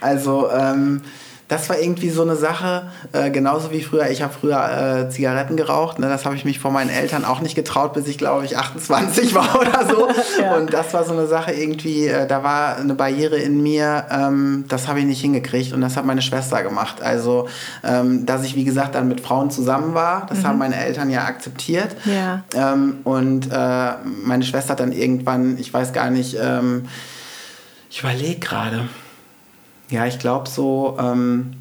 Also 0.00 0.50
ähm, 0.50 1.02
das 1.50 1.68
war 1.68 1.80
irgendwie 1.80 2.10
so 2.10 2.22
eine 2.22 2.36
Sache, 2.36 2.84
äh, 3.12 3.28
genauso 3.30 3.72
wie 3.72 3.82
früher. 3.82 4.08
Ich 4.08 4.22
habe 4.22 4.32
früher 4.32 5.08
äh, 5.08 5.10
Zigaretten 5.10 5.56
geraucht. 5.56 5.98
Ne? 5.98 6.08
Das 6.08 6.24
habe 6.24 6.36
ich 6.36 6.44
mich 6.44 6.60
vor 6.60 6.70
meinen 6.70 6.90
Eltern 6.90 7.24
auch 7.24 7.40
nicht 7.40 7.56
getraut, 7.56 7.92
bis 7.92 8.06
ich, 8.06 8.18
glaube 8.18 8.44
ich, 8.44 8.56
28 8.56 9.34
war 9.34 9.60
oder 9.60 9.84
so. 9.84 10.08
ja. 10.40 10.54
Und 10.54 10.72
das 10.72 10.94
war 10.94 11.04
so 11.04 11.12
eine 11.12 11.26
Sache 11.26 11.50
irgendwie, 11.50 12.06
äh, 12.06 12.28
da 12.28 12.44
war 12.44 12.76
eine 12.76 12.94
Barriere 12.94 13.36
in 13.36 13.64
mir, 13.64 14.06
ähm, 14.12 14.64
das 14.68 14.86
habe 14.86 15.00
ich 15.00 15.06
nicht 15.06 15.20
hingekriegt 15.20 15.72
und 15.72 15.80
das 15.80 15.96
hat 15.96 16.04
meine 16.04 16.22
Schwester 16.22 16.62
gemacht. 16.62 17.02
Also, 17.02 17.48
ähm, 17.82 18.26
dass 18.26 18.44
ich, 18.44 18.54
wie 18.54 18.64
gesagt, 18.64 18.94
dann 18.94 19.08
mit 19.08 19.20
Frauen 19.20 19.50
zusammen 19.50 19.92
war, 19.92 20.26
das 20.28 20.38
mhm. 20.38 20.46
haben 20.46 20.58
meine 20.58 20.76
Eltern 20.76 21.10
ja 21.10 21.24
akzeptiert. 21.24 21.96
Ja. 22.04 22.44
Ähm, 22.54 22.98
und 23.02 23.50
äh, 23.50 23.92
meine 24.24 24.44
Schwester 24.44 24.70
hat 24.70 24.80
dann 24.80 24.92
irgendwann, 24.92 25.58
ich 25.58 25.74
weiß 25.74 25.92
gar 25.92 26.10
nicht, 26.10 26.36
ähm, 26.40 26.84
ich 27.90 27.98
überlege 27.98 28.38
gerade 28.38 28.88
ja, 29.90 30.06
ich 30.06 30.18
glaube 30.18 30.48
so, 30.48 30.96
ähm, 31.00 31.52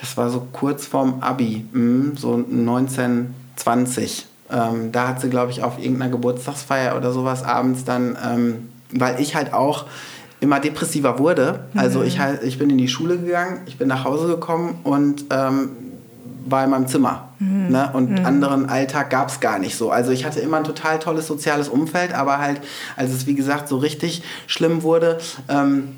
das 0.00 0.16
war 0.16 0.30
so 0.30 0.46
kurz 0.52 0.86
vorm 0.86 1.20
Abi, 1.20 1.64
mh, 1.72 2.18
so 2.18 2.34
1920. 2.34 4.26
Ähm, 4.50 4.92
da 4.92 5.08
hat 5.08 5.20
sie, 5.20 5.30
glaube 5.30 5.50
ich, 5.50 5.62
auf 5.62 5.78
irgendeiner 5.78 6.10
Geburtstagsfeier 6.10 6.96
oder 6.96 7.12
sowas 7.12 7.42
abends 7.42 7.84
dann, 7.84 8.16
ähm, 8.24 8.68
weil 8.92 9.20
ich 9.20 9.34
halt 9.34 9.52
auch 9.52 9.86
immer 10.40 10.60
depressiver 10.60 11.18
wurde. 11.18 11.66
Also 11.74 12.00
mhm. 12.00 12.06
ich, 12.06 12.18
halt, 12.18 12.42
ich 12.42 12.58
bin 12.58 12.70
in 12.70 12.78
die 12.78 12.88
Schule 12.88 13.18
gegangen, 13.18 13.60
ich 13.66 13.78
bin 13.78 13.88
nach 13.88 14.04
Hause 14.04 14.28
gekommen 14.28 14.78
und 14.84 15.24
ähm, 15.30 15.70
war 16.44 16.64
in 16.64 16.70
meinem 16.70 16.86
Zimmer. 16.86 17.28
Mhm. 17.38 17.68
Ne? 17.70 17.90
Und 17.92 18.10
mhm. 18.10 18.26
anderen 18.26 18.68
Alltag 18.68 19.10
gab 19.10 19.28
es 19.28 19.40
gar 19.40 19.58
nicht 19.58 19.76
so. 19.76 19.90
Also 19.90 20.12
ich 20.12 20.24
hatte 20.24 20.40
immer 20.40 20.58
ein 20.58 20.64
total 20.64 20.98
tolles 20.98 21.26
soziales 21.26 21.68
Umfeld, 21.68 22.14
aber 22.14 22.38
halt, 22.38 22.60
als 22.96 23.12
es 23.12 23.26
wie 23.26 23.34
gesagt 23.34 23.68
so 23.68 23.78
richtig 23.78 24.22
schlimm 24.46 24.82
wurde, 24.82 25.18
ähm, 25.48 25.96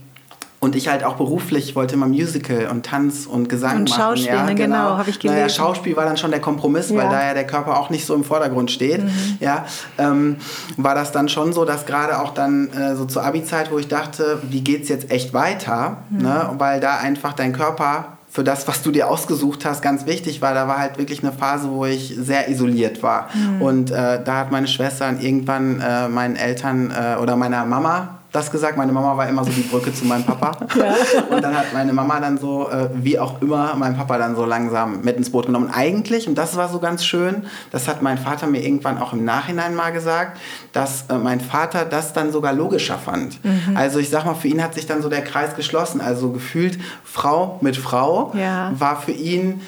und 0.60 0.74
ich 0.74 0.88
halt 0.88 1.04
auch 1.04 1.14
beruflich 1.14 1.76
wollte 1.76 1.94
immer 1.94 2.08
Musical 2.08 2.66
und 2.66 2.84
Tanz 2.84 3.26
und 3.26 3.48
Gesang 3.48 3.76
und 3.76 3.90
machen. 3.90 4.00
Schauspiel, 4.00 4.26
ja, 4.26 4.46
genau, 4.46 4.54
genau 4.54 4.98
habe 4.98 5.08
ich 5.08 5.20
gelesen. 5.20 5.38
Naja, 5.38 5.48
Schauspiel 5.48 5.96
war 5.96 6.04
dann 6.04 6.16
schon 6.16 6.32
der 6.32 6.40
Kompromiss, 6.40 6.90
ja. 6.90 6.96
weil 6.96 7.08
da 7.08 7.26
ja 7.28 7.34
der 7.34 7.46
Körper 7.46 7.78
auch 7.78 7.90
nicht 7.90 8.04
so 8.04 8.14
im 8.14 8.24
Vordergrund 8.24 8.70
steht. 8.70 9.04
Mhm. 9.04 9.38
Ja, 9.38 9.66
ähm, 9.98 10.36
war 10.76 10.96
das 10.96 11.12
dann 11.12 11.28
schon 11.28 11.52
so, 11.52 11.64
dass 11.64 11.86
gerade 11.86 12.20
auch 12.20 12.34
dann 12.34 12.70
äh, 12.72 12.96
so 12.96 13.04
zur 13.04 13.24
Abi-Zeit, 13.24 13.70
wo 13.70 13.78
ich 13.78 13.86
dachte, 13.86 14.42
wie 14.50 14.62
geht's 14.62 14.88
jetzt 14.88 15.12
echt 15.12 15.32
weiter? 15.32 15.98
Mhm. 16.10 16.22
Ne? 16.22 16.50
Weil 16.58 16.80
da 16.80 16.96
einfach 16.96 17.34
dein 17.34 17.52
Körper 17.52 18.18
für 18.28 18.42
das, 18.42 18.66
was 18.66 18.82
du 18.82 18.90
dir 18.90 19.08
ausgesucht 19.08 19.64
hast, 19.64 19.80
ganz 19.80 20.06
wichtig 20.06 20.42
war. 20.42 20.54
Da 20.54 20.66
war 20.66 20.78
halt 20.78 20.98
wirklich 20.98 21.22
eine 21.22 21.32
Phase, 21.32 21.70
wo 21.70 21.86
ich 21.86 22.14
sehr 22.18 22.48
isoliert 22.48 23.02
war. 23.02 23.28
Mhm. 23.32 23.62
Und 23.62 23.90
äh, 23.90 24.22
da 24.22 24.36
hat 24.36 24.50
meine 24.50 24.66
Schwester 24.66 25.08
irgendwann 25.18 25.80
äh, 25.80 26.08
meinen 26.08 26.36
Eltern 26.36 26.90
äh, 26.90 27.16
oder 27.20 27.36
meiner 27.36 27.64
Mama 27.64 28.17
das 28.38 28.50
gesagt. 28.50 28.76
Meine 28.76 28.92
Mama 28.92 29.16
war 29.16 29.28
immer 29.28 29.44
so 29.44 29.50
die 29.50 29.62
Brücke 29.62 29.92
zu 29.92 30.04
meinem 30.04 30.24
Papa. 30.24 30.52
Ja. 30.76 30.94
Und 31.30 31.42
dann 31.42 31.56
hat 31.56 31.72
meine 31.72 31.92
Mama 31.92 32.20
dann 32.20 32.38
so, 32.38 32.70
äh, 32.70 32.88
wie 32.94 33.18
auch 33.18 33.42
immer, 33.42 33.74
mein 33.76 33.96
Papa 33.96 34.18
dann 34.18 34.36
so 34.36 34.44
langsam 34.44 35.00
mit 35.02 35.16
ins 35.16 35.30
Boot 35.30 35.46
genommen. 35.46 35.70
eigentlich, 35.72 36.28
und 36.28 36.36
das 36.36 36.56
war 36.56 36.68
so 36.68 36.78
ganz 36.78 37.04
schön, 37.04 37.44
das 37.70 37.88
hat 37.88 38.02
mein 38.02 38.18
Vater 38.18 38.46
mir 38.46 38.62
irgendwann 38.62 38.98
auch 38.98 39.12
im 39.12 39.24
Nachhinein 39.24 39.74
mal 39.74 39.90
gesagt, 39.90 40.38
dass 40.72 41.06
äh, 41.08 41.18
mein 41.18 41.40
Vater 41.40 41.84
das 41.84 42.12
dann 42.12 42.32
sogar 42.32 42.52
logischer 42.52 42.98
fand. 42.98 43.44
Mhm. 43.44 43.76
Also 43.76 43.98
ich 43.98 44.08
sag 44.08 44.24
mal, 44.24 44.34
für 44.34 44.48
ihn 44.48 44.62
hat 44.62 44.74
sich 44.74 44.86
dann 44.86 45.02
so 45.02 45.08
der 45.08 45.22
Kreis 45.22 45.56
geschlossen. 45.56 46.00
Also 46.00 46.30
gefühlt 46.30 46.78
Frau 47.04 47.58
mit 47.60 47.76
Frau 47.76 48.32
ja. 48.34 48.72
war 48.78 49.00
für 49.00 49.12
ihn 49.12 49.60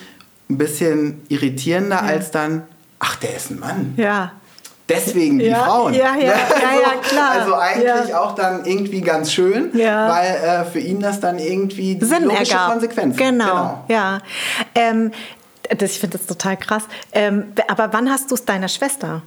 ein 0.48 0.58
bisschen 0.58 1.22
irritierender 1.28 1.96
ja. 1.96 2.02
als 2.02 2.30
dann, 2.30 2.62
ach, 2.98 3.16
der 3.16 3.36
ist 3.36 3.50
ein 3.50 3.58
Mann. 3.58 3.94
Ja 3.96 4.32
deswegen 4.90 5.38
die 5.38 5.46
ja, 5.46 5.64
Frauen. 5.64 5.94
Ja, 5.94 6.14
ja, 6.16 6.22
ja, 6.24 6.32
ja 6.32 7.00
klar. 7.02 7.30
Also 7.32 7.54
eigentlich 7.54 8.14
auch 8.14 8.34
dann 8.34 8.64
irgendwie 8.64 9.00
ganz 9.00 9.32
schön, 9.32 9.70
ja. 9.74 10.08
weil 10.08 10.34
äh, 10.34 10.64
für 10.64 10.80
ihn 10.80 11.00
das 11.00 11.20
dann 11.20 11.38
irgendwie 11.38 11.94
die 11.94 12.04
Sinn 12.04 12.24
logische 12.24 12.52
ergab. 12.52 12.72
Konsequenz 12.72 13.16
Genau, 13.16 13.44
genau. 13.44 13.84
ja. 13.88 14.18
Ähm, 14.74 15.12
das, 15.76 15.92
ich 15.92 16.00
finde 16.00 16.18
das 16.18 16.26
total 16.26 16.56
krass. 16.56 16.82
Ähm, 17.12 17.52
aber 17.68 17.92
wann 17.92 18.10
hast 18.10 18.30
du 18.30 18.34
es 18.34 18.44
deiner 18.44 18.68
Schwester? 18.68 19.22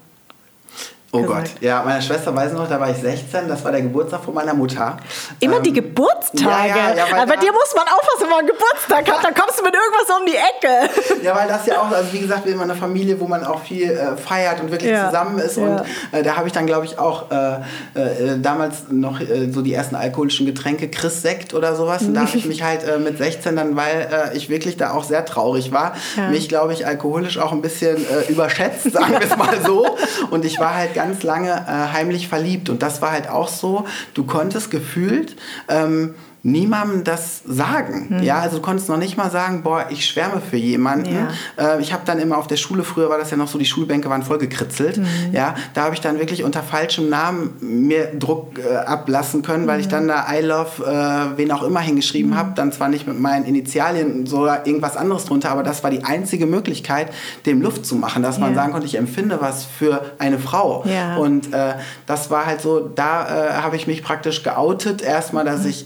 Oh 1.15 1.21
Gott, 1.21 1.43
ja, 1.61 1.83
meine 1.85 2.01
Schwester 2.01 2.35
weiß 2.35 2.53
noch, 2.53 2.67
da 2.67 2.79
war 2.79 2.89
ich 2.89 2.97
16, 2.97 3.47
das 3.47 3.63
war 3.63 3.71
der 3.71 3.83
Geburtstag 3.83 4.23
von 4.23 4.33
meiner 4.33 4.55
Mutter. 4.55 4.97
Immer 5.41 5.57
ähm, 5.57 5.63
die 5.63 5.71
Geburtstage? 5.71 6.43
Ja, 6.43 6.65
ja, 6.65 6.95
ja, 6.95 7.05
Aber 7.05 7.27
bei 7.27 7.35
dir 7.35 7.51
muss 7.51 7.71
man 7.75 7.85
aufpassen, 7.85 8.21
wenn 8.21 8.29
man 8.29 8.47
Geburtstag 8.47 9.11
hat, 9.11 9.23
dann 9.23 9.35
kommst 9.35 9.59
du 9.59 9.63
mit 9.63 9.75
irgendwas 9.75 10.17
um 10.19 10.25
die 10.25 10.33
Ecke. 10.33 11.23
Ja, 11.23 11.35
weil 11.35 11.47
das 11.47 11.67
ja 11.67 11.79
auch, 11.81 11.91
also 11.91 12.11
wie 12.11 12.19
gesagt, 12.19 12.45
wir 12.45 12.53
sind 12.53 12.61
eine 12.63 12.73
Familie, 12.73 13.19
wo 13.19 13.27
man 13.27 13.45
auch 13.45 13.61
viel 13.61 13.91
äh, 13.91 14.17
feiert 14.17 14.59
und 14.59 14.71
wirklich 14.71 14.91
zusammen 14.91 15.37
ist. 15.37 15.59
Und 15.59 15.83
äh, 16.13 16.23
da 16.23 16.35
habe 16.35 16.47
ich 16.47 16.53
dann, 16.53 16.65
glaube 16.65 16.87
ich, 16.87 16.97
auch 16.97 17.29
äh, 17.29 17.57
äh 17.93 18.39
damals 18.39 18.85
noch 18.89 19.19
äh, 19.19 19.51
so 19.51 19.61
die 19.61 19.75
ersten 19.75 19.95
alkoholischen 19.95 20.47
Getränke, 20.47 20.89
Chris 20.89 21.21
Sekt 21.21 21.53
oder 21.53 21.75
sowas. 21.75 22.01
Und 22.01 22.15
da 22.15 22.21
habe 22.21 22.35
ich 22.35 22.45
mich 22.45 22.63
halt 22.63 22.83
äh, 22.87 22.97
mit 22.97 23.19
16 23.19 23.55
dann, 23.55 23.75
weil 23.75 24.31
ich 24.33 24.49
wirklich 24.49 24.77
da 24.77 24.93
auch 24.93 25.03
sehr 25.03 25.25
traurig 25.25 25.71
war, 25.71 25.93
mich, 26.31 26.49
glaube 26.49 26.73
ich, 26.73 26.87
alkoholisch 26.87 27.37
auch 27.37 27.51
ein 27.51 27.61
bisschen 27.61 28.03
überschätzt, 28.29 28.83
sagen 28.91 29.11
wir 29.11 29.21
es 29.21 29.37
mal 29.37 29.59
so. 29.63 29.95
Und 30.31 30.43
ich 30.43 30.59
war 30.59 30.73
halt 30.73 30.95
ganz 30.95 31.02
ganz 31.03 31.23
lange 31.23 31.51
äh, 31.51 31.93
heimlich 31.93 32.29
verliebt. 32.29 32.69
Und 32.69 32.81
das 32.81 33.01
war 33.01 33.11
halt 33.11 33.29
auch 33.29 33.49
so, 33.49 33.85
du 34.13 34.23
konntest 34.23 34.71
gefühlt 34.71 35.35
ähm, 35.67 36.15
niemandem 36.45 37.05
das 37.05 37.41
sagen. 37.47 38.07
Mhm. 38.09 38.23
Ja, 38.23 38.39
also 38.39 38.57
du 38.57 38.61
konntest 38.61 38.89
noch 38.89 38.97
nicht 38.97 39.15
mal 39.15 39.31
sagen, 39.31 39.63
boah, 39.63 39.85
ich 39.89 40.05
schwärme 40.05 40.41
für 40.41 40.57
jemanden. 40.57 41.15
Ja. 41.57 41.75
Äh, 41.75 41.81
ich 41.81 41.93
habe 41.93 42.03
dann 42.05 42.19
immer 42.19 42.37
auf 42.37 42.47
der 42.47 42.57
Schule, 42.57 42.83
früher 42.83 43.09
war 43.09 43.17
das 43.17 43.31
ja 43.31 43.37
noch 43.37 43.47
so, 43.47 43.57
die 43.57 43.65
Schulbänke 43.65 44.09
waren 44.09 44.23
voll 44.23 44.39
gekritzelt. 44.39 44.97
Mhm. 44.97 45.05
Ja, 45.31 45.55
da 45.73 45.85
habe 45.85 45.95
ich 45.95 46.01
dann 46.01 46.19
wirklich 46.19 46.43
unter 46.43 46.61
falschem 46.61 47.07
Namen 47.07 47.53
mir 47.61 48.11
Druck 48.13 48.59
äh, 48.59 48.75
ablassen 48.75 49.41
können, 49.41 49.67
weil 49.67 49.75
mhm. 49.75 49.81
ich 49.81 49.87
dann 49.87 50.09
da 50.09 50.25
I 50.29 50.41
love 50.41 50.83
äh, 50.85 51.37
wen 51.37 51.49
auch 51.53 51.63
immer 51.63 51.79
hingeschrieben 51.79 52.31
mhm. 52.31 52.37
habe. 52.37 52.51
Dann 52.55 52.73
zwar 52.73 52.89
nicht 52.89 53.07
mit 53.07 53.17
meinen 53.17 53.45
Initialien 53.45 54.27
oder 54.27 54.67
irgendwas 54.67 54.97
anderes 54.97 55.23
drunter, 55.23 55.49
aber 55.49 55.63
das 55.63 55.81
war 55.81 55.91
die 55.91 56.03
einzige 56.03 56.45
Möglichkeit, 56.45 57.07
dem 57.45 57.61
Luft 57.61 57.85
zu 57.85 57.95
machen, 57.95 58.21
dass 58.21 58.35
ja. 58.35 58.41
man 58.41 58.53
sagen 58.53 58.73
konnte, 58.73 58.85
ich 58.85 58.97
empfinde 58.97 59.39
was 59.39 59.63
für 59.63 60.01
eine 60.19 60.39
Frau. 60.39 60.83
Ja. 60.85 61.15
Und 61.15 61.53
äh, 61.53 61.75
das 62.05 62.29
war 62.29 62.45
halt 62.45 62.59
so, 62.59 62.81
da 62.81 63.23
äh, 63.23 63.53
habe 63.61 63.77
ich 63.77 63.87
mich 63.87 64.03
praktisch 64.03 64.43
geoutet, 64.43 65.01
erstmal, 65.01 65.45
dass 65.45 65.63
mhm. 65.63 65.69
ich 65.69 65.85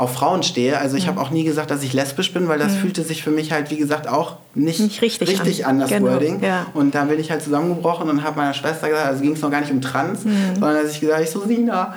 auf 0.00 0.14
Frauen 0.14 0.42
stehe. 0.42 0.78
Also 0.78 0.96
ich 0.96 1.04
mhm. 1.04 1.10
habe 1.10 1.20
auch 1.20 1.30
nie 1.30 1.44
gesagt, 1.44 1.70
dass 1.70 1.82
ich 1.82 1.92
lesbisch 1.92 2.32
bin, 2.32 2.48
weil 2.48 2.58
das 2.58 2.72
mhm. 2.72 2.78
fühlte 2.78 3.02
sich 3.02 3.22
für 3.22 3.30
mich 3.30 3.52
halt, 3.52 3.70
wie 3.70 3.76
gesagt, 3.76 4.08
auch 4.08 4.36
nicht, 4.54 4.80
nicht 4.80 5.02
richtig, 5.02 5.28
richtig 5.28 5.66
an, 5.66 5.72
an 5.72 5.80
das 5.80 5.90
genau. 5.90 6.12
Wording. 6.12 6.40
Ja. 6.42 6.66
Und 6.72 6.94
da 6.94 7.04
bin 7.04 7.20
ich 7.20 7.30
halt 7.30 7.42
zusammengebrochen 7.42 8.08
und 8.08 8.24
habe 8.24 8.38
meiner 8.38 8.54
Schwester 8.54 8.88
gesagt, 8.88 9.06
also 9.06 9.20
ging 9.20 9.34
es 9.34 9.42
noch 9.42 9.50
gar 9.50 9.60
nicht 9.60 9.70
um 9.70 9.82
Trans, 9.82 10.24
mhm. 10.24 10.54
sondern 10.58 10.82
dass 10.82 10.92
ich 10.92 11.00
gesagt 11.00 11.18
habe, 11.18 11.24
ich 11.24 11.30
so, 11.30 11.46
Sina, 11.46 11.94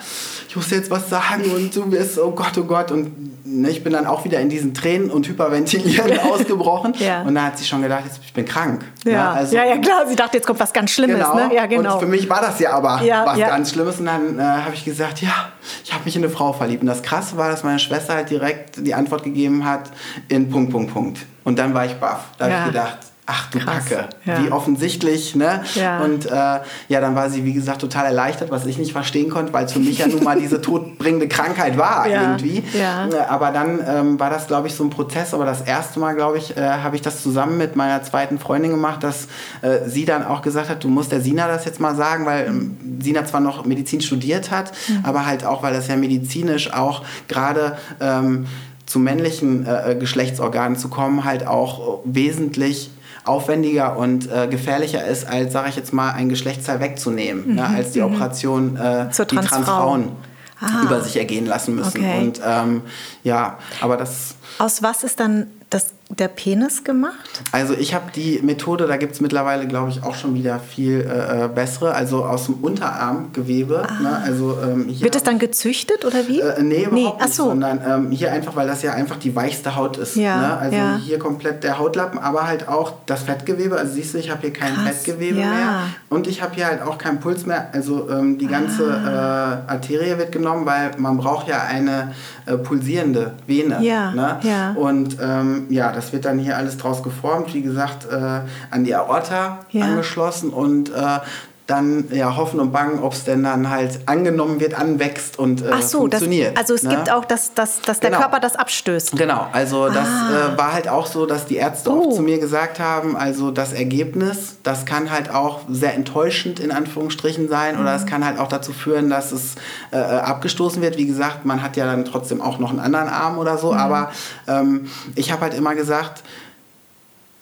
ich 0.49 0.56
muss 0.56 0.70
jetzt 0.70 0.91
was 0.91 1.10
sagen 1.10 1.45
und 1.56 1.74
du 1.74 1.89
bist, 1.89 2.20
oh 2.20 2.32
Gott, 2.32 2.58
oh 2.58 2.64
Gott. 2.64 2.91
Und 2.91 3.45
ne, 3.45 3.70
ich 3.70 3.84
bin 3.84 3.93
dann 3.93 4.06
auch 4.06 4.26
wieder 4.26 4.39
in 4.39 4.49
diesen 4.49 4.74
Tränen 4.74 5.10
und 5.10 5.28
Hyperventilieren 5.28 6.20
ausgebrochen. 6.32 6.93
Ja. 6.99 7.22
Und 7.22 7.36
da 7.36 7.45
hat 7.45 7.58
sie 7.58 7.66
schon 7.66 7.82
gedacht, 7.82 8.04
jetzt, 8.06 8.20
ich 8.24 8.34
bin 8.34 8.45
krank. 8.45 8.84
Ja. 9.06 9.12
Ja, 9.12 9.34
ne? 9.34 9.39
also, 9.39 9.56
ja, 9.56 9.66
ja, 9.66 9.78
klar, 9.78 10.06
sie 10.08 10.16
dachte, 10.16 10.38
jetzt 10.38 10.45
kommt 10.45 10.60
was 10.60 10.74
ganz 10.74 10.91
Schlimmes. 10.91 11.16
Genau. 11.16 11.36
Ne? 11.36 11.56
Ja, 11.56 11.66
genau. 11.66 11.93
Und 11.93 11.99
für 12.01 12.08
mich 12.08 12.30
war 12.30 12.41
das 12.41 12.60
ja 12.60 12.74
aber 12.74 13.01
was 13.01 13.39
ganz 13.39 13.72
Schlimmes. 13.72 13.99
Und 13.99 14.06
dann 14.06 14.39
äh, 14.39 14.41
habe 14.41 14.74
ich 14.74 14.86
gesagt, 14.86 15.22
ja, 15.22 15.51
ich 15.84 15.93
habe 15.93 16.04
mich 16.06 16.16
in 16.16 16.24
eine 16.24 16.32
Frau 16.32 16.54
verliebt. 16.54 16.82
Und 16.82 16.88
das 16.88 17.01
Krasse 17.01 17.38
war, 17.38 17.49
dass 17.49 17.64
meine 17.64 17.80
Schwester 17.80 17.92
halt 18.09 18.29
direkt 18.29 18.85
die 18.85 18.93
Antwort 18.93 19.23
gegeben 19.23 19.65
hat 19.65 19.91
in 20.27 20.49
Punkt, 20.49 20.71
Punkt, 20.71 20.93
Punkt. 20.93 21.19
Und 21.43 21.59
dann 21.59 21.73
war 21.73 21.85
ich 21.85 21.93
baff. 21.93 22.25
Da 22.37 22.45
habe 22.45 22.55
ich 22.59 22.65
gedacht, 22.67 22.99
Ach 23.26 23.49
du 23.51 23.59
Krass. 23.59 23.86
Kacke, 23.86 24.09
ja. 24.26 24.43
wie 24.43 24.51
offensichtlich, 24.51 25.34
ne? 25.34 25.63
Ja. 25.76 26.01
Und 26.01 26.26
äh, 26.26 26.30
ja, 26.30 26.99
dann 26.99 27.15
war 27.15 27.30
sie, 27.30 27.45
wie 27.45 27.53
gesagt, 27.53 27.80
total 27.80 28.05
erleichtert, 28.05 28.51
was 28.51 28.65
ich 28.65 28.78
nicht 28.78 28.91
verstehen 28.91 29.30
konnte, 29.30 29.53
weil 29.53 29.63
es 29.63 29.71
für 29.71 29.80
mich 29.80 29.99
ja 29.99 30.07
nun 30.07 30.26
mal 30.26 30.38
diese 30.38 30.61
todbringende 30.61 31.30
Krankheit 31.30 31.78
war 31.78 32.05
ja. 32.05 32.21
irgendwie. 32.21 32.63
Ja. 32.78 33.07
Äh, 33.07 33.19
aber 33.30 33.51
dann 33.51 33.80
ähm, 33.88 34.19
war 34.19 34.30
das, 34.30 34.47
glaube 34.47 34.67
ich, 34.67 34.76
so 34.76 34.84
ein 34.84 34.89
Prozess. 34.89 35.34
Aber 35.34 35.45
das 35.45 35.61
erste 35.61 36.01
Mal, 36.01 36.15
glaube 36.15 36.38
ich, 36.38 36.57
äh, 36.57 36.61
habe 36.61 36.97
ich 36.97 37.01
das 37.01 37.24
zusammen 37.24 37.57
mit 37.57 37.78
meiner 37.78 38.03
zweiten 38.03 38.39
Freundin 38.39 38.71
gemacht, 38.71 39.03
dass 39.03 39.28
äh, 39.61 39.88
sie 39.88 40.03
dann 40.03 40.26
auch 40.26 40.41
gesagt 40.41 40.67
hat, 40.67 40.84
du 40.84 40.89
musst 40.89 41.13
der 41.13 41.21
Sina 41.21 41.47
das 41.47 41.63
jetzt 41.63 41.80
mal 41.80 41.95
sagen, 41.95 42.26
weil 42.26 42.47
ähm, 42.47 42.99
Sina 43.01 43.26
zwar 43.26 43.39
noch 43.39 43.63
Medizin 43.63 44.01
studiert 44.01 44.51
hat, 44.51 44.74
mhm. 44.89 44.99
aber 45.03 45.26
halt 45.26 45.45
auch, 45.45 45.63
weil 45.63 45.74
das 45.74 45.88
ja 45.88 45.95
medizinisch 45.95 46.74
auch 46.74 47.03
gerade... 47.30 47.78
Ähm, 48.01 48.47
zu 48.86 48.99
männlichen 48.99 49.65
äh, 49.65 49.91
äh 49.91 49.95
Geschlechtsorganen 49.95 50.78
zu 50.78 50.89
kommen, 50.89 51.24
halt 51.24 51.47
auch 51.47 52.01
wesentlich 52.03 52.91
aufwendiger 53.26 53.97
und 53.97 54.30
äh, 54.32 54.47
gefährlicher 54.47 55.05
ist, 55.05 55.28
als, 55.28 55.53
sage 55.53 55.69
ich 55.69 55.76
jetzt 55.76 55.93
mal, 55.93 56.11
ein 56.11 56.30
Geschlechtsteil 56.30 56.80
wegzunehmen, 56.80 57.47
mhm. 57.47 57.55
ne, 57.55 57.67
als 57.67 57.91
die 57.91 58.01
mhm. 58.01 58.07
Operation 58.07 58.76
äh, 58.76 59.07
die 59.09 59.36
Transfrauen 59.36 60.11
ah. 60.59 60.84
über 60.84 61.01
sich 61.01 61.17
ergehen 61.17 61.45
lassen 61.45 61.76
müssen. 61.76 61.99
Okay. 61.99 62.19
Und 62.19 62.41
ähm, 62.45 62.82
ja, 63.24 63.57
aber 63.82 63.97
das. 63.97 64.36
Aus 64.59 64.84
was 64.84 65.03
ist 65.03 65.19
dann 65.19 65.47
das 65.69 65.93
der 66.20 66.28
Penis 66.28 66.84
gemacht? 66.84 67.41
Also 67.51 67.74
ich 67.74 67.93
habe 67.93 68.11
die 68.16 68.39
Methode, 68.41 68.88
da 68.88 68.97
gibt 68.97 69.14
es 69.14 69.22
mittlerweile, 69.22 69.68
glaube 69.68 69.89
ich, 69.89 70.03
auch 70.03 70.16
schon 70.16 70.34
wieder 70.34 70.59
viel 70.59 71.01
äh, 71.01 71.45
äh 71.45 71.47
bessere, 71.47 71.93
also 71.93 72.26
aus 72.26 72.45
dem 72.45 72.55
Unterarmgewebe. 72.55 73.84
Ah. 73.88 74.01
Ne? 74.01 74.22
Also, 74.24 74.57
ähm, 74.64 74.88
Wird 75.01 75.16
das 75.16 75.24
dann 75.24 75.39
gezüchtet 75.39 76.05
oder 76.05 76.28
wie? 76.28 76.39
Äh, 76.39 76.61
nee, 76.61 76.84
überhaupt 76.84 77.20
nee. 77.20 77.26
Ach 77.26 77.28
so. 77.28 77.43
nicht, 77.43 77.49
sondern 77.51 77.82
ähm, 77.88 78.11
hier 78.11 78.32
einfach, 78.32 78.55
weil 78.55 78.68
das 78.68 78.82
ja 78.82 78.93
einfach 78.93 79.18
die 79.18 79.36
weichste 79.36 79.76
Haut 79.76 79.97
ist. 79.97 80.16
Ja, 80.16 80.38
ne? 80.38 80.57
Also 80.57 80.78
ja. 80.78 80.99
hier 81.03 81.20
komplett 81.20 81.64
der 81.64 81.80
Hautlappen, 81.80 82.20
aber 82.20 82.47
halt 82.47 82.68
auch 82.68 82.93
das 83.05 83.24
Fettgewebe. 83.24 83.78
Also 83.78 83.93
siehst 83.93 84.14
du, 84.14 84.18
ich 84.18 84.30
habe 84.30 84.41
hier 84.41 84.53
kein 84.53 84.74
Krass. 84.74 84.88
Fettgewebe 84.88 85.39
ja. 85.39 85.49
mehr 85.49 85.80
und 86.09 86.28
ich 86.28 86.41
habe 86.41 86.55
hier 86.55 86.68
halt 86.68 86.82
auch 86.82 86.97
keinen 86.97 87.20
Puls 87.20 87.45
mehr. 87.45 87.70
Also 87.74 88.09
ähm, 88.09 88.38
die 88.38 88.47
ganze 88.47 88.91
ah. 88.93 89.64
äh, 89.68 89.72
Arterie 89.72 90.18
wird 90.18 90.32
genommen, 90.32 90.66
weil 90.66 90.91
man 90.97 91.18
braucht 91.18 91.47
ja 91.47 91.64
eine 91.64 92.14
äh, 92.45 92.57
pulsierende 92.57 93.33
Vene. 93.47 93.79
Ja. 93.81 94.11
Ne? 94.11 94.39
ja. 94.43 94.71
Und 94.73 95.17
ähm, 95.21 95.67
ja, 95.69 95.91
das 95.91 96.13
wird 96.13 96.25
dann 96.25 96.39
hier 96.39 96.57
alles 96.57 96.77
draus 96.77 97.03
geformt, 97.03 97.53
wie 97.53 97.61
gesagt, 97.61 98.07
äh, 98.11 98.41
an 98.69 98.83
die 98.83 98.95
Aorta 98.95 99.59
ja. 99.71 99.85
angeschlossen 99.85 100.51
und 100.51 100.89
äh, 100.89 101.19
dann 101.68 102.09
ja 102.11 102.36
hoffen 102.36 102.59
und 102.59 102.74
bangen, 102.74 103.01
ob 103.01 103.14
es 103.14 103.24
denn 103.24 103.43
dann 103.43 103.70
halt 103.70 104.01
angenommen 104.05 104.59
wird, 104.59 104.74
anwächst 104.74 105.39
und 105.39 105.61
äh, 105.61 105.70
Ach 105.72 105.82
so, 105.82 105.99
funktioniert. 105.99 106.57
Das, 106.57 106.64
also 106.64 106.74
es 106.74 106.84
ne? 106.84 106.89
gibt 106.89 107.09
auch, 107.09 107.24
dass, 107.24 107.53
dass, 107.53 107.82
dass 107.82 108.01
der 108.01 108.09
genau. 108.09 108.22
Körper 108.22 108.41
das 108.41 108.57
abstößt. 108.57 109.16
Genau, 109.18 109.47
also 109.53 109.88
das 109.88 110.07
ah. 110.07 110.53
äh, 110.53 110.57
war 110.57 110.74
halt 110.74 110.89
auch 110.89 111.05
so, 111.05 111.26
dass 111.26 111.45
die 111.45 111.55
Ärzte 111.55 111.89
oh. 111.89 112.09
auch 112.09 112.16
zu 112.16 112.22
mir 112.22 112.39
gesagt 112.39 112.80
haben, 112.80 113.16
also 113.16 113.49
das 113.49 113.72
Ergebnis, 113.72 114.57
das 114.64 114.86
kann 114.86 115.09
halt 115.09 115.34
auch 115.34 115.61
sehr 115.70 115.93
enttäuschend 115.93 116.59
in 116.59 116.72
Anführungsstrichen 116.72 117.47
sein 117.47 117.76
mhm. 117.76 117.82
oder 117.82 117.95
es 117.95 118.05
kann 118.05 118.26
halt 118.26 118.39
auch 118.39 118.49
dazu 118.49 118.74
führen, 118.74 119.09
dass 119.09 119.32
es 119.32 119.55
äh, 119.91 119.97
abgestoßen 119.97 120.82
wird. 120.82 120.97
Wie 120.97 121.07
gesagt, 121.07 121.45
man 121.45 121.64
hat 121.64 121.78
ja 121.78 121.86
dann 121.86 122.03
trotzdem 122.03 122.41
auch 122.41 122.59
noch 122.59 122.72
einen 122.72 122.80
anderen 122.80 123.07
Arm 123.07 123.38
oder 123.38 123.57
so, 123.57 123.72
mhm. 123.72 123.78
aber 123.78 124.11
ähm, 124.47 124.89
ich 125.16 125.32
habe 125.32 125.43
halt 125.43 125.53
immer 125.53 125.76
gesagt, 125.76 126.24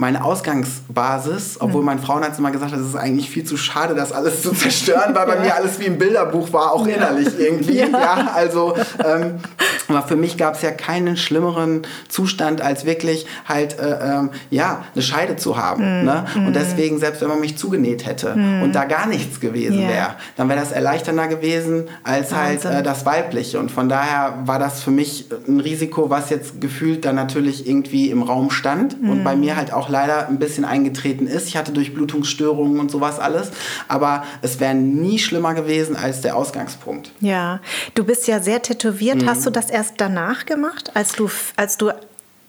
meine 0.01 0.23
Ausgangsbasis, 0.23 1.57
obwohl 1.59 1.81
mhm. 1.81 1.85
mein 1.85 1.99
Frauenarzt 1.99 2.39
immer 2.39 2.49
gesagt 2.49 2.71
hat, 2.71 2.79
es 2.79 2.87
ist 2.87 2.95
eigentlich 2.95 3.29
viel 3.29 3.43
zu 3.43 3.55
schade, 3.55 3.93
das 3.93 4.11
alles 4.11 4.41
zu 4.41 4.51
zerstören, 4.51 5.13
weil 5.13 5.27
bei 5.27 5.35
ja. 5.35 5.41
mir 5.41 5.55
alles 5.55 5.79
wie 5.79 5.85
ein 5.85 5.99
Bilderbuch 5.99 6.51
war, 6.51 6.73
auch 6.73 6.87
ja. 6.87 6.95
innerlich 6.95 7.27
irgendwie. 7.37 7.77
Ja, 7.77 7.87
ja 7.87 8.31
also 8.33 8.75
ähm, 9.05 9.35
aber 9.87 10.07
für 10.07 10.15
mich 10.15 10.37
gab 10.37 10.55
es 10.55 10.63
ja 10.63 10.71
keinen 10.71 11.17
schlimmeren 11.17 11.83
Zustand, 12.07 12.61
als 12.61 12.85
wirklich 12.85 13.27
halt 13.45 13.77
äh, 13.77 13.99
ähm, 14.01 14.31
ja 14.49 14.85
eine 14.93 15.03
Scheide 15.03 15.35
zu 15.35 15.57
haben. 15.57 15.99
Mhm. 15.99 16.05
Ne? 16.05 16.25
Und 16.35 16.45
mhm. 16.47 16.53
deswegen, 16.53 16.97
selbst 16.97 17.21
wenn 17.21 17.29
man 17.29 17.39
mich 17.39 17.57
zugenäht 17.57 18.05
hätte 18.05 18.35
mhm. 18.35 18.63
und 18.63 18.73
da 18.73 18.85
gar 18.85 19.05
nichts 19.05 19.39
gewesen 19.39 19.87
wäre, 19.87 20.15
dann 20.35 20.49
wäre 20.49 20.59
das 20.59 20.71
erleichternder 20.71 21.27
gewesen 21.27 21.89
als 22.03 22.33
halt 22.33 22.65
äh, 22.65 22.81
das 22.81 23.05
Weibliche. 23.05 23.59
Und 23.59 23.69
von 23.69 23.87
daher 23.87 24.39
war 24.45 24.57
das 24.57 24.81
für 24.81 24.91
mich 24.91 25.27
ein 25.47 25.59
Risiko, 25.59 26.09
was 26.09 26.31
jetzt 26.31 26.59
gefühlt 26.59 27.05
dann 27.05 27.15
natürlich 27.15 27.67
irgendwie 27.67 28.09
im 28.09 28.23
Raum 28.23 28.49
stand 28.49 28.95
und 28.95 29.19
mhm. 29.19 29.23
bei 29.23 29.35
mir 29.35 29.55
halt 29.57 29.71
auch 29.71 29.90
leider 29.91 30.27
ein 30.27 30.39
bisschen 30.39 30.65
eingetreten 30.65 31.27
ist. 31.27 31.47
Ich 31.47 31.57
hatte 31.57 31.71
Durchblutungsstörungen 31.71 32.79
und 32.79 32.89
sowas 32.89 33.19
alles, 33.19 33.51
aber 33.87 34.23
es 34.41 34.59
wäre 34.59 34.73
nie 34.73 35.19
schlimmer 35.19 35.53
gewesen 35.53 35.95
als 35.95 36.21
der 36.21 36.35
Ausgangspunkt. 36.35 37.11
Ja, 37.19 37.59
du 37.93 38.03
bist 38.03 38.27
ja 38.27 38.41
sehr 38.41 38.61
tätowiert. 38.61 39.21
Mhm. 39.21 39.29
Hast 39.29 39.45
du 39.45 39.49
das 39.49 39.69
erst 39.69 39.95
danach 39.97 40.45
gemacht, 40.45 40.91
als 40.95 41.13
du, 41.13 41.29
als 41.55 41.77
du 41.77 41.91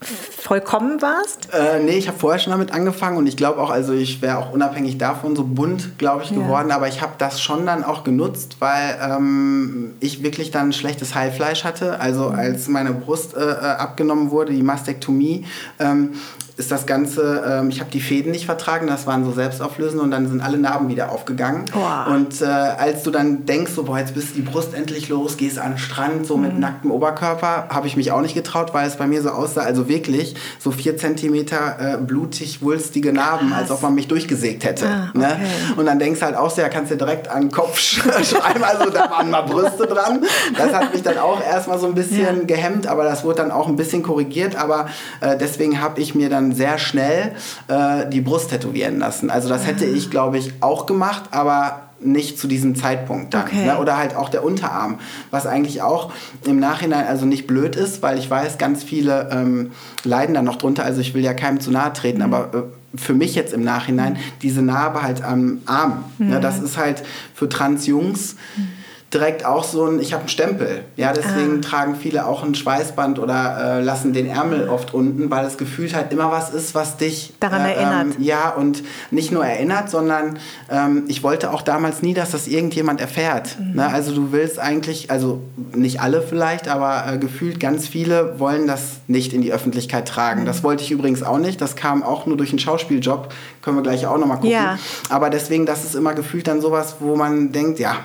vollkommen 0.03 1.01
warst? 1.01 1.49
Äh, 1.53 1.80
nee, 1.80 1.93
ich 1.93 2.09
habe 2.09 2.18
vorher 2.18 2.38
schon 2.38 2.51
damit 2.51 2.72
angefangen 2.72 3.16
und 3.16 3.26
ich 3.26 3.36
glaube 3.36 3.61
auch, 3.61 3.70
also 3.70 3.93
ich 3.93 4.22
wäre 4.22 4.38
auch 4.38 4.53
unabhängig 4.53 4.99
davon 4.99 5.36
so 5.36 5.45
bunt, 5.45 5.99
glaube 5.99 6.24
ich, 6.24 6.30
geworden, 6.30 6.70
ja. 6.70 6.76
aber 6.76 6.88
ich 6.88 7.01
habe 7.01 7.12
das 7.18 7.40
schon 7.40 7.66
dann 7.66 7.84
auch 7.84 8.05
genutzt, 8.05 8.57
weil 8.59 8.99
ähm, 9.01 9.95
ich 10.01 10.22
wirklich 10.22 10.51
dann 10.51 10.72
schlechtes 10.72 11.14
Heilfleisch 11.14 11.64
hatte. 11.64 12.01
Also 12.01 12.28
als 12.28 12.68
meine 12.68 12.93
Brust 12.93 13.34
äh, 13.34 13.40
äh 13.40 13.55
abgenommen 13.82 14.30
wurde, 14.30 14.53
die 14.53 14.62
Mastektomie, 14.62 15.47
ähm, 15.78 16.14
ist 16.57 16.70
das 16.70 16.86
Ganze, 16.86 17.42
ähm, 17.46 17.70
ich 17.70 17.80
habe 17.80 17.90
die 17.90 18.00
Fäden 18.00 18.32
nicht 18.32 18.46
vertragen, 18.46 18.86
das 18.86 19.07
waren 19.07 19.24
so 19.24 19.32
selbstauflösende 19.32 20.05
und 20.05 20.11
dann 20.11 20.28
sind 20.28 20.42
alle 20.42 20.59
Narben 20.59 20.88
wieder 20.88 21.11
aufgegangen. 21.11 21.64
Oh. 21.74 22.12
Und 22.12 22.42
äh, 22.42 22.44
als 22.44 23.03
du 23.03 23.11
dann 23.11 23.46
denkst, 23.46 23.72
so, 23.72 23.84
boah, 23.84 23.98
jetzt 23.98 24.14
bist 24.14 24.36
die 24.36 24.42
Brust 24.42 24.74
endlich 24.74 25.09
los, 25.09 25.36
gehst 25.36 25.59
an 25.59 25.72
den 25.72 25.78
Strand, 25.78 26.26
so 26.26 26.36
mhm. 26.36 26.42
mit 26.42 26.59
nacktem 26.59 26.90
Oberkörper, 26.90 27.68
habe 27.70 27.86
ich 27.86 27.96
mich 27.96 28.12
auch 28.12 28.20
nicht 28.20 28.34
getraut, 28.34 28.74
weil 28.74 28.86
es 28.86 28.96
bei 28.96 29.07
mir 29.07 29.22
so 29.22 29.30
aussah, 29.30 29.62
also 29.62 29.88
wirklich 29.88 30.34
so 30.59 30.70
vier 30.70 30.96
Zentimeter 30.96 31.94
äh, 31.94 31.96
blutig 31.96 32.62
wulstige 32.62 33.12
Narben, 33.12 33.48
Krass. 33.48 33.62
als 33.62 33.70
ob 33.70 33.82
man 33.82 33.94
mich 33.94 34.09
durchgesägt 34.09 34.64
hätte. 34.64 34.86
Ah, 34.86 35.11
ne? 35.14 35.26
okay. 35.26 35.38
ne? 35.38 35.38
Und 35.76 35.86
dann 35.86 35.98
denkst 35.98 36.20
du 36.20 36.26
halt 36.26 36.36
auch 36.36 36.50
so, 36.50 36.61
ja, 36.61 36.68
kannst 36.68 36.90
du 36.92 36.96
direkt 36.96 37.28
an 37.28 37.42
den 37.42 37.50
Kopf 37.50 37.78
schreiben, 37.78 38.62
also 38.62 38.90
da 38.90 39.11
waren 39.11 39.30
mal 39.30 39.42
Brüste 39.42 39.86
dran. 39.86 40.24
Das 40.57 40.72
hat 40.74 40.92
mich 40.92 41.03
dann 41.03 41.18
auch 41.18 41.42
erstmal 41.42 41.78
so 41.78 41.86
ein 41.86 41.94
bisschen 41.94 42.40
ja. 42.40 42.44
gehemmt, 42.44 42.86
aber 42.86 43.05
das 43.05 43.24
wurde 43.24 43.36
dann 43.36 43.50
auch 43.50 43.68
ein 43.68 43.76
bisschen 43.76 44.03
korrigiert, 44.03 44.57
aber 44.57 44.86
äh, 45.20 45.36
deswegen 45.38 45.80
habe 45.80 46.00
ich 46.00 46.14
mir 46.14 46.28
dann 46.28 46.41
dann 46.43 46.53
sehr 46.55 46.78
schnell 46.78 47.32
äh, 47.68 48.09
die 48.09 48.20
Brust 48.20 48.51
tätowieren 48.51 48.99
lassen. 48.99 49.30
Also 49.30 49.49
das 49.49 49.66
hätte 49.66 49.84
ich, 49.84 50.11
glaube 50.11 50.38
ich, 50.38 50.53
auch 50.61 50.86
gemacht, 50.86 51.24
aber 51.30 51.82
nicht 52.05 52.38
zu 52.38 52.49
diesem 52.49 52.74
Zeitpunkt 52.74 53.32
dann. 53.32 53.47
Okay. 53.47 53.66
Ne? 53.66 53.78
Oder 53.78 53.97
halt 53.97 54.16
auch 54.16 54.28
der 54.28 54.45
Unterarm, 54.45 54.99
was 55.30 55.47
eigentlich 55.47 55.82
auch 55.82 56.12
im 56.45 56.59
Nachhinein 56.59 57.07
also 57.07 57.26
nicht 57.26 57.47
blöd 57.47 57.76
ist, 57.76 58.03
weil 58.03 58.18
ich 58.18 58.28
weiß, 58.28 58.59
ganz 58.59 58.82
viele 58.82 59.28
ähm, 59.30 59.70
leiden 60.05 60.34
dann 60.34 60.45
noch 60.45 60.57
drunter. 60.57 60.84
Also 60.84 61.01
ich 61.01 61.14
will 61.14 61.22
ja 61.22 61.34
keinem 61.34 61.61
zu 61.61 61.70
nahe 61.70 61.93
treten, 61.93 62.18
mhm. 62.18 62.34
aber 62.34 62.59
äh, 62.59 62.99
für 62.99 63.14
mich 63.14 63.34
jetzt 63.34 63.55
im 63.55 63.62
Nachhinein, 63.62 64.18
diese 64.43 64.62
Narbe 64.62 65.03
halt 65.03 65.22
am 65.22 65.61
Arm, 65.66 66.05
ne? 66.18 66.24
mhm. 66.24 66.30
ne? 66.32 66.40
das 66.40 66.59
ist 66.59 66.76
halt 66.76 67.03
für 67.34 67.49
Trans-Jungs. 67.49 68.36
Mhm 68.57 68.82
direkt 69.13 69.45
auch 69.45 69.63
so 69.65 69.87
ein, 69.87 70.01
ich 70.01 70.15
habe 70.15 70.23
einen 70.23 70.29
Stempel. 70.31 70.85
Ja, 70.97 71.13
deswegen 71.13 71.59
ah. 71.59 71.61
tragen 71.61 71.97
viele 71.97 72.27
auch 72.27 72.43
ein 72.43 72.55
Schweißband 72.55 73.19
oder 73.19 73.79
äh, 73.79 73.83
lassen 73.83 74.15
den 74.15 74.27
Ärmel 74.27 74.69
oft 74.71 74.95
unten, 74.95 75.31
weil 75.31 75.45
es 75.45 75.59
gefühlt 75.59 75.95
halt 75.95 76.13
immer 76.13 76.31
was 76.31 76.51
ist, 76.51 76.75
was 76.75 76.97
dich 76.97 77.35
daran 77.39 77.63
äh, 77.63 77.75
erinnert. 77.75 78.17
Ähm, 78.17 78.23
ja, 78.25 78.49
und 78.51 78.83
nicht 79.11 79.31
nur 79.31 79.45
erinnert, 79.45 79.91
sondern 79.91 80.39
ähm, 80.71 81.05
ich 81.09 81.23
wollte 81.23 81.53
auch 81.53 81.61
damals 81.61 82.01
nie, 82.01 82.15
dass 82.15 82.31
das 82.31 82.49
irgendjemand 82.49 83.03
erfährt. 83.03 83.59
Mhm. 83.59 83.77
Ne? 83.77 83.87
Also 83.87 84.15
du 84.15 84.33
willst 84.33 84.59
eigentlich, 84.59 85.11
also 85.11 85.43
nicht 85.75 86.01
alle 86.01 86.23
vielleicht, 86.23 86.69
aber 86.69 87.05
äh, 87.13 87.19
gefühlt 87.19 87.61
ganz 87.61 87.87
viele 87.87 88.39
wollen 88.39 88.67
das 88.67 89.01
nicht 89.09 89.35
in 89.35 89.43
die 89.43 89.53
Öffentlichkeit 89.53 90.09
tragen. 90.09 90.43
Mhm. 90.43 90.47
Das 90.47 90.65
wollte 90.65 90.85
ich 90.85 90.91
übrigens 90.91 91.23
auch 91.23 91.39
nicht. 91.39 91.61
Das 91.61 91.77
kam 91.77 92.03
auch 92.03 92.25
nur 92.25 92.39
durch 92.39 92.51
einen 92.51 92.61
Schauspieljob. 92.61 93.31
Können 93.61 93.77
wir 93.77 93.83
gleich 93.83 94.07
auch 94.07 94.17
nochmal 94.17 94.39
gucken. 94.39 94.53
Ja. 94.53 94.79
Aber 95.11 95.29
deswegen, 95.29 95.67
das 95.67 95.85
ist 95.85 95.95
immer 95.95 96.15
gefühlt 96.15 96.49
dann 96.49 96.63
sowas, 96.63 96.97
wo 97.01 97.15
man 97.15 97.53
denkt, 97.53 97.79
ja, 97.79 97.97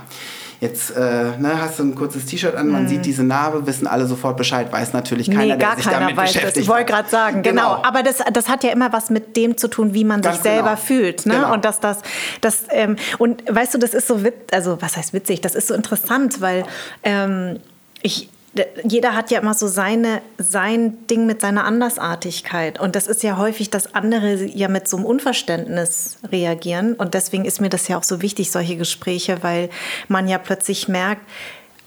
Jetzt 0.60 0.95
äh, 0.95 1.38
ne, 1.38 1.62
hast 1.62 1.78
du 1.78 1.84
ein 1.84 1.93
kurzes 1.93 2.26
T-Shirt 2.26 2.55
an, 2.55 2.70
man 2.70 2.84
mhm. 2.84 2.88
sieht 2.88 3.05
diese 3.05 3.24
Narbe, 3.24 3.68
wissen 3.68 3.86
alle 3.86 4.08
sofort 4.08 4.38
Bescheid, 4.38 4.72
weiß 4.72 4.93
natürlich 4.93 5.28
keiner, 5.30 5.55
nee, 5.55 5.62
gar 5.62 5.76
der 5.76 5.78
sich 5.78 5.86
keiner 5.86 5.99
damit 5.99 6.18
weiß 6.18 6.34
beschäftigt. 6.34 6.58
Das. 6.58 6.64
Ich 6.64 6.70
wollte 6.70 6.86
gerade 6.86 7.10
sagen, 7.10 7.43
genau. 7.43 7.76
genau. 7.76 7.88
Aber 7.88 8.01
das, 8.01 8.18
das 8.34 8.49
hat 8.49 8.64
ja 8.64 8.72
immer 8.72 8.91
was 8.91 9.12
mit 9.12 9.38
dem 9.38 9.58
zu 9.58 9.68
tun, 9.68 9.93
wie 9.93 10.03
man 10.03 10.22
Ganz 10.22 10.38
sich 10.38 10.43
selber 10.43 10.70
genau. 10.70 10.82
fühlt. 10.82 11.26
Ne? 11.28 11.36
Genau. 11.36 11.53
Und 11.53 11.64
dass 11.64 11.80
das, 11.80 11.99
das 12.41 12.64
ähm, 12.72 12.95
und 13.20 13.43
weißt 13.47 13.76
du, 13.76 13.78
das 13.78 13.93
ist 13.93 14.08
so 14.08 14.24
witzig, 14.24 14.51
also 14.51 14.82
was 14.82 14.97
heißt 14.97 15.14
witzig, 15.14 15.41
das 15.41 15.53
ist 15.53 15.68
so 15.68 15.76
interessant, 15.76 16.41
weil 16.41 16.66
ähm, 17.03 17.60
ich 18.01 18.30
jeder 18.83 19.13
hat 19.13 19.29
ja 19.29 19.39
immer 19.39 19.53
so 19.53 19.67
seine, 19.67 20.21
sein 20.37 21.05
Ding 21.07 21.25
mit 21.25 21.41
seiner 21.41 21.65
Andersartigkeit. 21.65 22.79
Und 22.79 22.95
das 22.95 23.07
ist 23.07 23.23
ja 23.23 23.37
häufig, 23.37 23.69
dass 23.69 23.93
andere 23.93 24.45
ja 24.45 24.67
mit 24.67 24.87
so 24.87 24.97
einem 24.97 25.05
Unverständnis 25.05 26.17
reagieren. 26.31 26.93
Und 26.93 27.13
deswegen 27.13 27.45
ist 27.45 27.61
mir 27.61 27.69
das 27.69 27.87
ja 27.87 27.97
auch 27.97 28.03
so 28.03 28.21
wichtig, 28.21 28.51
solche 28.51 28.77
Gespräche, 28.77 29.43
weil 29.43 29.69
man 30.07 30.27
ja 30.27 30.37
plötzlich 30.37 30.87
merkt, 30.87 31.21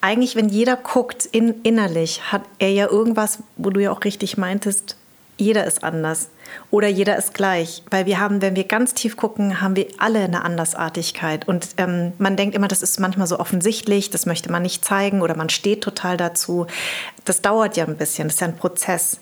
eigentlich, 0.02 0.34
wenn 0.36 0.48
jeder 0.48 0.76
guckt 0.76 1.26
in, 1.26 1.60
innerlich, 1.62 2.32
hat 2.32 2.42
er 2.58 2.70
ja 2.70 2.88
irgendwas, 2.88 3.40
wo 3.56 3.70
du 3.70 3.80
ja 3.80 3.90
auch 3.90 4.04
richtig 4.04 4.38
meintest, 4.38 4.96
jeder 5.40 5.64
ist 5.66 5.82
anders 5.82 6.28
oder 6.70 6.88
jeder 6.88 7.16
ist 7.16 7.34
gleich. 7.34 7.82
Weil 7.90 8.06
wir 8.06 8.20
haben, 8.20 8.42
wenn 8.42 8.56
wir 8.56 8.64
ganz 8.64 8.94
tief 8.94 9.16
gucken, 9.16 9.60
haben 9.60 9.76
wir 9.76 9.86
alle 9.98 10.20
eine 10.20 10.44
Andersartigkeit. 10.44 11.48
Und 11.48 11.68
ähm, 11.78 12.12
man 12.18 12.36
denkt 12.36 12.54
immer, 12.54 12.68
das 12.68 12.82
ist 12.82 13.00
manchmal 13.00 13.26
so 13.26 13.38
offensichtlich, 13.38 14.10
das 14.10 14.26
möchte 14.26 14.52
man 14.52 14.62
nicht 14.62 14.84
zeigen 14.84 15.22
oder 15.22 15.36
man 15.36 15.48
steht 15.48 15.82
total 15.82 16.16
dazu. 16.16 16.66
Das 17.24 17.42
dauert 17.42 17.76
ja 17.76 17.86
ein 17.86 17.96
bisschen, 17.96 18.28
das 18.28 18.34
ist 18.34 18.40
ja 18.40 18.48
ein 18.48 18.56
Prozess. 18.56 19.20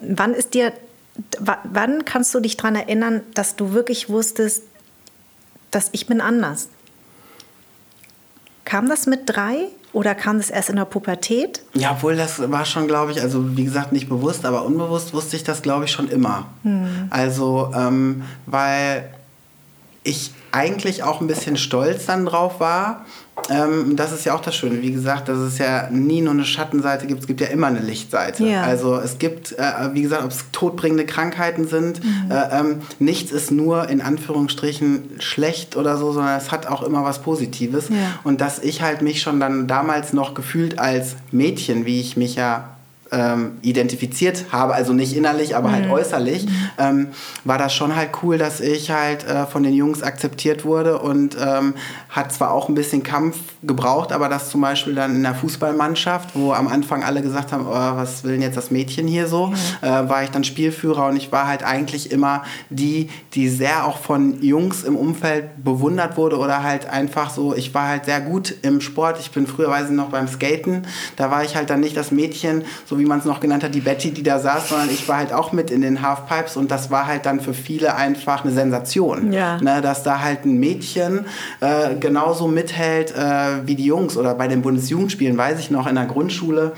Wann 0.00 0.32
ist 0.32 0.54
dir, 0.54 0.72
wann 1.38 2.04
kannst 2.04 2.34
du 2.34 2.40
dich 2.40 2.56
daran 2.56 2.76
erinnern, 2.76 3.22
dass 3.34 3.56
du 3.56 3.72
wirklich 3.72 4.08
wusstest, 4.08 4.62
dass 5.70 5.88
ich 5.92 6.06
bin 6.06 6.20
anders? 6.20 6.68
Kam 8.66 8.88
das 8.90 9.06
mit 9.06 9.22
drei? 9.26 9.68
Oder 9.92 10.14
kam 10.14 10.36
das 10.36 10.50
erst 10.50 10.68
in 10.68 10.76
der 10.76 10.84
Pubertät? 10.84 11.62
Ja, 11.72 11.92
obwohl 11.92 12.16
das 12.16 12.50
war 12.50 12.66
schon, 12.66 12.86
glaube 12.86 13.12
ich, 13.12 13.22
also 13.22 13.56
wie 13.56 13.64
gesagt, 13.64 13.92
nicht 13.92 14.10
bewusst, 14.10 14.44
aber 14.44 14.66
unbewusst 14.66 15.14
wusste 15.14 15.36
ich 15.36 15.44
das, 15.44 15.62
glaube 15.62 15.86
ich, 15.86 15.92
schon 15.92 16.08
immer. 16.08 16.48
Hm. 16.64 17.06
Also, 17.08 17.72
ähm, 17.74 18.24
weil 18.44 19.08
ich 20.02 20.32
eigentlich 20.52 21.02
auch 21.02 21.22
ein 21.22 21.26
bisschen 21.26 21.56
stolz 21.56 22.04
dann 22.04 22.26
drauf 22.26 22.60
war, 22.60 23.06
ähm, 23.50 23.96
das 23.96 24.12
ist 24.12 24.24
ja 24.24 24.34
auch 24.34 24.40
das 24.40 24.56
Schöne. 24.56 24.82
Wie 24.82 24.92
gesagt, 24.92 25.28
dass 25.28 25.38
es 25.38 25.58
ja 25.58 25.88
nie 25.90 26.20
nur 26.20 26.32
eine 26.32 26.44
Schattenseite 26.44 27.06
gibt, 27.06 27.20
es 27.20 27.26
gibt 27.26 27.40
ja 27.40 27.48
immer 27.48 27.66
eine 27.68 27.80
Lichtseite. 27.80 28.44
Ja. 28.44 28.62
Also 28.62 28.96
es 28.96 29.18
gibt, 29.18 29.52
äh, 29.52 29.62
wie 29.92 30.02
gesagt, 30.02 30.24
ob 30.24 30.30
es 30.30 30.46
todbringende 30.52 31.06
Krankheiten 31.06 31.68
sind, 31.68 32.02
mhm. 32.02 32.30
äh, 32.30 32.58
ähm, 32.58 32.80
nichts 32.98 33.32
ist 33.32 33.50
nur 33.50 33.88
in 33.88 34.00
Anführungsstrichen 34.00 35.20
schlecht 35.20 35.76
oder 35.76 35.96
so, 35.96 36.12
sondern 36.12 36.36
es 36.38 36.50
hat 36.50 36.66
auch 36.66 36.82
immer 36.82 37.04
was 37.04 37.22
Positives. 37.22 37.88
Ja. 37.88 37.96
Und 38.24 38.40
dass 38.40 38.58
ich 38.58 38.82
halt 38.82 39.02
mich 39.02 39.20
schon 39.20 39.38
dann 39.38 39.66
damals 39.66 40.12
noch 40.12 40.34
gefühlt 40.34 40.78
als 40.78 41.16
Mädchen, 41.30 41.84
wie 41.86 42.00
ich 42.00 42.16
mich 42.16 42.36
ja 42.36 42.76
ähm, 43.12 43.52
identifiziert 43.62 44.46
habe, 44.50 44.74
also 44.74 44.92
nicht 44.92 45.16
innerlich, 45.16 45.56
aber 45.56 45.70
halt 45.70 45.86
mhm. 45.86 45.92
äußerlich, 45.92 46.46
ähm, 46.78 47.08
war 47.44 47.58
das 47.58 47.74
schon 47.74 47.94
halt 47.94 48.10
cool, 48.22 48.38
dass 48.38 48.60
ich 48.60 48.90
halt 48.90 49.24
äh, 49.24 49.46
von 49.46 49.62
den 49.62 49.74
Jungs 49.74 50.02
akzeptiert 50.02 50.64
wurde 50.64 50.98
und 50.98 51.36
ähm, 51.40 51.74
hat 52.16 52.32
zwar 52.32 52.50
auch 52.50 52.70
ein 52.70 52.74
bisschen 52.74 53.02
Kampf 53.02 53.36
gebraucht, 53.62 54.10
aber 54.10 54.30
das 54.30 54.48
zum 54.48 54.62
Beispiel 54.62 54.94
dann 54.94 55.14
in 55.14 55.22
der 55.22 55.34
Fußballmannschaft, 55.34 56.30
wo 56.34 56.52
am 56.52 56.66
Anfang 56.66 57.04
alle 57.04 57.20
gesagt 57.20 57.52
haben, 57.52 57.66
oh, 57.68 57.72
was 57.72 58.24
will 58.24 58.32
denn 58.32 58.42
jetzt 58.42 58.56
das 58.56 58.70
Mädchen 58.70 59.06
hier 59.06 59.26
so, 59.26 59.48
mhm. 59.48 59.54
äh, 59.82 60.08
war 60.08 60.24
ich 60.24 60.30
dann 60.30 60.42
Spielführer 60.42 61.08
und 61.08 61.16
ich 61.16 61.30
war 61.30 61.46
halt 61.46 61.62
eigentlich 61.62 62.10
immer 62.10 62.42
die, 62.70 63.10
die 63.34 63.50
sehr 63.50 63.86
auch 63.86 63.98
von 63.98 64.42
Jungs 64.42 64.82
im 64.82 64.96
Umfeld 64.96 65.62
bewundert 65.62 66.16
wurde 66.16 66.38
oder 66.38 66.62
halt 66.62 66.88
einfach 66.88 67.28
so, 67.28 67.54
ich 67.54 67.74
war 67.74 67.88
halt 67.88 68.06
sehr 68.06 68.22
gut 68.22 68.54
im 68.62 68.80
Sport, 68.80 69.20
ich 69.20 69.30
bin 69.30 69.46
früher 69.46 69.68
weiß 69.68 69.90
ich 69.90 69.94
noch 69.94 70.08
beim 70.08 70.26
Skaten, 70.26 70.86
da 71.16 71.30
war 71.30 71.44
ich 71.44 71.54
halt 71.54 71.68
dann 71.68 71.80
nicht 71.80 71.98
das 71.98 72.12
Mädchen, 72.12 72.64
so 72.86 72.98
wie 72.98 73.04
man 73.04 73.18
es 73.18 73.26
noch 73.26 73.40
genannt 73.40 73.62
hat, 73.62 73.74
die 73.74 73.80
Betty, 73.80 74.10
die 74.10 74.22
da 74.22 74.38
saß, 74.38 74.70
sondern 74.70 74.88
ich 74.88 75.06
war 75.06 75.18
halt 75.18 75.34
auch 75.34 75.52
mit 75.52 75.70
in 75.70 75.82
den 75.82 76.00
Halfpipes 76.00 76.56
und 76.56 76.70
das 76.70 76.90
war 76.90 77.06
halt 77.06 77.26
dann 77.26 77.40
für 77.40 77.52
viele 77.52 77.94
einfach 77.94 78.42
eine 78.42 78.54
Sensation. 78.54 79.32
Ja. 79.34 79.60
Ne, 79.60 79.82
dass 79.82 80.02
da 80.02 80.20
halt 80.20 80.46
ein 80.46 80.58
Mädchen 80.58 81.26
äh, 81.60 81.94
genauso 82.06 82.46
mithält 82.46 83.10
äh, 83.10 83.66
wie 83.66 83.74
die 83.74 83.84
Jungs 83.84 84.16
oder 84.16 84.34
bei 84.34 84.46
den 84.46 84.62
Bundesjugendspielen, 84.62 85.36
weiß 85.36 85.58
ich 85.58 85.72
noch, 85.72 85.88
in 85.88 85.96
der 85.96 86.06
Grundschule 86.06 86.72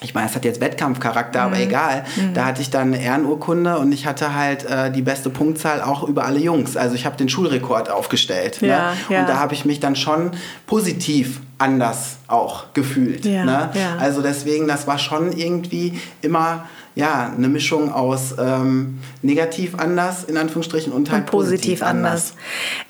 ich 0.00 0.14
meine, 0.14 0.28
es 0.28 0.34
hat 0.36 0.44
jetzt 0.44 0.60
Wettkampfcharakter, 0.60 1.40
mhm. 1.40 1.46
aber 1.46 1.60
egal. 1.60 2.04
Mhm. 2.16 2.34
Da 2.34 2.44
hatte 2.44 2.62
ich 2.62 2.70
dann 2.70 2.92
Ehrenurkunde 2.92 3.78
und 3.78 3.90
ich 3.90 4.06
hatte 4.06 4.34
halt 4.34 4.64
äh, 4.64 4.92
die 4.92 5.02
beste 5.02 5.28
Punktzahl 5.28 5.82
auch 5.82 6.04
über 6.04 6.24
alle 6.24 6.38
Jungs. 6.38 6.76
Also 6.76 6.94
ich 6.94 7.04
habe 7.04 7.16
den 7.16 7.28
Schulrekord 7.28 7.90
aufgestellt. 7.90 8.62
Ne? 8.62 8.68
Ja, 8.68 8.90
ne? 8.92 8.96
ja. 9.08 9.20
Und 9.20 9.28
da 9.28 9.38
habe 9.38 9.54
ich 9.54 9.64
mich 9.64 9.80
dann 9.80 9.96
schon 9.96 10.30
positiv 10.66 11.40
anders 11.58 12.17
auch 12.28 12.72
gefühlt. 12.74 13.24
Ja, 13.24 13.44
ne? 13.44 13.70
Also 13.98 14.22
deswegen, 14.22 14.68
das 14.68 14.86
war 14.86 14.98
schon 14.98 15.32
irgendwie 15.32 15.98
immer 16.22 16.64
ja, 16.98 17.32
eine 17.32 17.46
Mischung 17.46 17.92
aus 17.92 18.34
ähm, 18.40 18.98
negativ 19.22 19.78
anders, 19.78 20.24
in 20.24 20.36
Anführungsstrichen, 20.36 20.92
und 20.92 21.12
halt 21.12 21.22
und 21.22 21.30
positiv, 21.30 21.78
positiv, 21.80 21.82
anders. 21.82 22.34
anders. 22.34 22.34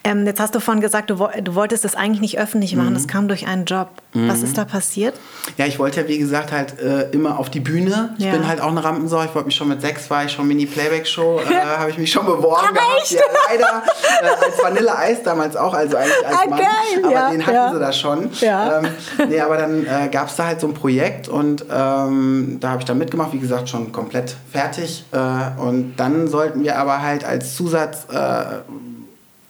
Ähm, 0.02 0.26
jetzt 0.26 0.40
hast 0.40 0.54
du 0.54 0.60
vorhin 0.60 0.80
gesagt, 0.80 1.10
du, 1.10 1.28
du, 1.42 1.54
wolltest 1.54 1.84
das 1.84 1.94
eigentlich 1.94 2.22
nicht 2.22 2.38
öffentlich 2.38 2.74
machen, 2.74 2.90
mhm. 2.90 2.94
das 2.94 3.06
kam 3.06 3.28
durch 3.28 3.46
einen 3.46 3.66
Job. 3.66 3.90
Mhm. 4.14 4.30
Was 4.30 4.42
ist 4.42 4.56
da 4.56 4.64
passiert? 4.64 5.14
Ja, 5.58 5.66
ich 5.66 5.78
wollte 5.78 6.00
ja, 6.00 6.08
wie 6.08 6.16
gesagt, 6.16 6.52
halt 6.52 6.80
äh, 6.80 7.10
immer 7.10 7.38
auf 7.38 7.50
die 7.50 7.60
Bühne. 7.60 8.14
Ich 8.16 8.24
ja. 8.24 8.32
bin 8.32 8.48
halt 8.48 8.62
auch 8.62 8.70
eine 8.70 8.82
Rampensau. 8.82 9.22
Ich 9.24 9.34
wollte 9.34 9.48
mich 9.48 9.56
schon 9.56 9.68
mit 9.68 9.82
sechs, 9.82 10.08
war 10.08 10.24
ich 10.24 10.32
schon 10.32 10.48
Mini-Playback-Show, 10.48 11.40
äh, 11.40 11.54
habe 11.78 11.90
ich 11.90 11.98
mich 11.98 12.10
schon 12.10 12.24
beworben 12.24 12.72
gehabt. 12.72 13.10
Ja, 13.10 13.20
leider 13.50 13.82
äh, 14.22 14.46
als 14.46 14.62
Vanille-Eis 14.62 15.22
damals 15.22 15.54
auch, 15.54 15.74
also 15.74 15.98
eigentlich 15.98 16.26
als 16.26 16.34
ah, 16.34 16.48
Mann. 16.48 16.58
Geil, 16.58 17.04
aber 17.04 17.12
ja, 17.12 17.30
den 17.30 17.46
hatten 17.46 17.74
sie 17.74 17.80
da 17.80 17.92
schon. 17.92 18.30
Ja. 18.40 18.78
Ähm, 18.78 18.88
nee, 19.28 19.40
aber 19.40 19.56
dann 19.56 19.86
äh, 19.86 20.08
gab 20.10 20.28
es 20.28 20.36
da 20.36 20.46
halt 20.46 20.60
so 20.60 20.66
ein 20.66 20.74
Projekt 20.74 21.28
und 21.28 21.64
ähm, 21.70 22.58
da 22.60 22.70
habe 22.70 22.80
ich 22.80 22.84
dann 22.84 22.98
mitgemacht, 22.98 23.32
wie 23.32 23.38
gesagt, 23.38 23.68
schon 23.68 23.92
komplett 23.92 24.36
fertig. 24.50 25.04
Äh, 25.12 25.60
und 25.60 25.96
dann 25.96 26.28
sollten 26.28 26.62
wir 26.62 26.78
aber 26.78 27.02
halt 27.02 27.24
als 27.24 27.56
Zusatz 27.56 28.06
äh, 28.12 28.44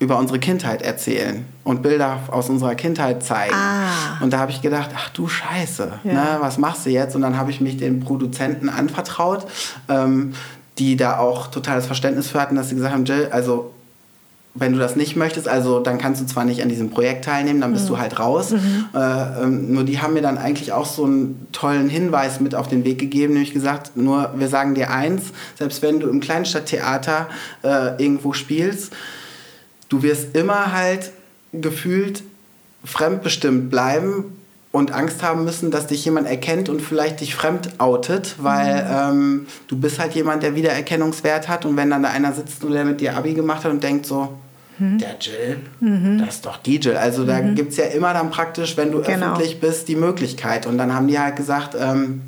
über 0.01 0.19
unsere 0.19 0.39
Kindheit 0.39 0.83
erzählen 0.83 1.45
und 1.65 1.83
Bilder 1.83 2.21
aus 2.31 2.49
unserer 2.49 2.75
Kindheit 2.75 3.25
zeigen. 3.25 3.55
Ah. 3.55 4.23
Und 4.23 4.33
da 4.33 4.39
habe 4.39 4.53
ich 4.53 4.63
gedacht, 4.63 4.91
ach 4.97 5.09
du 5.11 5.27
Scheiße, 5.27 6.01
ja. 6.05 6.13
ne, 6.13 6.37
was 6.41 6.59
machst 6.59 6.87
du 6.87 6.91
jetzt? 6.91 7.17
Und 7.17 7.23
dann 7.23 7.37
habe 7.37 7.51
ich 7.51 7.61
mich 7.61 7.77
den 7.77 8.01
Produzenten 8.01 8.69
anvertraut, 8.69 9.47
ähm, 9.89 10.35
die 10.79 10.97
da 10.97 11.19
auch 11.19 11.49
totales 11.49 11.87
Verständnis 11.87 12.29
für 12.29 12.41
hatten, 12.41 12.55
dass 12.55 12.69
sie 12.69 12.77
gesagt 12.77 12.95
haben, 12.95 13.05
Jill, 13.05 13.29
also 13.33 13.73
wenn 14.59 14.73
du 14.73 14.79
das 14.79 14.97
nicht 14.97 15.17
möchtest, 15.17 15.49
also 15.49 15.81
dann 15.81 15.99
kannst 15.99 16.21
du 16.21 16.27
zwar 16.27 16.45
nicht 16.45 16.63
an 16.63 16.69
diesem 16.69 16.91
Projekt 16.91 17.25
teilnehmen, 17.25 17.61
dann 17.61 17.73
bist 17.73 17.85
mhm. 17.85 17.89
du 17.89 17.99
halt 17.99 18.19
raus. 18.19 18.51
Mhm. 18.51 18.87
Äh, 18.95 19.43
ähm, 19.43 19.73
nur 19.73 19.85
die 19.85 20.01
haben 20.01 20.15
mir 20.15 20.23
dann 20.23 20.39
eigentlich 20.39 20.73
auch 20.73 20.87
so 20.87 21.05
einen 21.05 21.47
tollen 21.53 21.89
Hinweis 21.89 22.41
mit 22.41 22.55
auf 22.55 22.69
den 22.69 22.85
Weg 22.85 22.99
gegeben, 22.99 23.35
nämlich 23.35 23.53
gesagt, 23.53 23.97
nur 23.97 24.33
wir 24.37 24.49
sagen 24.49 24.75
dir 24.75 24.91
eins, 24.91 25.25
selbst 25.59 25.83
wenn 25.83 26.01
du 26.01 26.09
im 26.09 26.21
Kleinstadttheater 26.21 27.29
äh, 27.63 28.03
irgendwo 28.03 28.33
spielst, 28.33 28.93
du 29.89 30.03
wirst 30.03 30.37
immer 30.37 30.73
halt 30.73 31.13
gefühlt 31.53 32.23
fremdbestimmt 32.85 33.71
bleiben 33.71 34.25
und 34.71 34.93
Angst 34.93 35.23
haben 35.23 35.45
müssen, 35.45 35.71
dass 35.71 35.87
dich 35.87 36.05
jemand 36.05 36.27
erkennt 36.27 36.69
und 36.69 36.83
vielleicht 36.83 37.21
dich 37.21 37.35
fremd 37.35 37.81
outet, 37.81 38.37
weil 38.39 38.85
mhm. 38.85 38.91
ähm, 38.91 39.47
du 39.67 39.79
bist 39.79 39.99
halt 39.99 40.15
jemand, 40.15 40.43
der 40.43 40.55
Wiedererkennungswert 40.55 41.49
hat 41.49 41.65
und 41.65 41.77
wenn 41.77 41.91
dann 41.91 42.03
da 42.03 42.11
einer 42.11 42.33
sitzt 42.33 42.65
und 42.65 42.73
der 42.73 42.85
mit 42.85 43.01
dir 43.01 43.17
Abi 43.17 43.35
gemacht 43.35 43.65
hat 43.65 43.73
und 43.73 43.83
denkt 43.83 44.07
so, 44.07 44.35
mhm. 44.79 44.99
der 44.99 45.17
Jill, 45.21 45.61
mhm. 45.81 46.19
das 46.19 46.37
ist 46.37 46.47
doch 46.47 46.57
die 46.57 46.77
Jill. 46.77 46.97
Also 46.97 47.25
da 47.25 47.41
mhm. 47.41 47.55
gibt 47.55 47.73
es 47.73 47.77
ja 47.79 47.85
immer 47.85 48.13
dann 48.13 48.31
praktisch, 48.31 48.77
wenn 48.77 48.93
du 48.93 49.03
genau. 49.03 49.33
öffentlich 49.33 49.61
bist, 49.61 49.89
die 49.89 49.97
Möglichkeit. 49.97 50.67
Und 50.67 50.79
dann 50.79 50.95
haben 50.95 51.09
die 51.09 51.19
halt 51.19 51.37
gesagt, 51.37 51.77
ähm, 51.79 52.23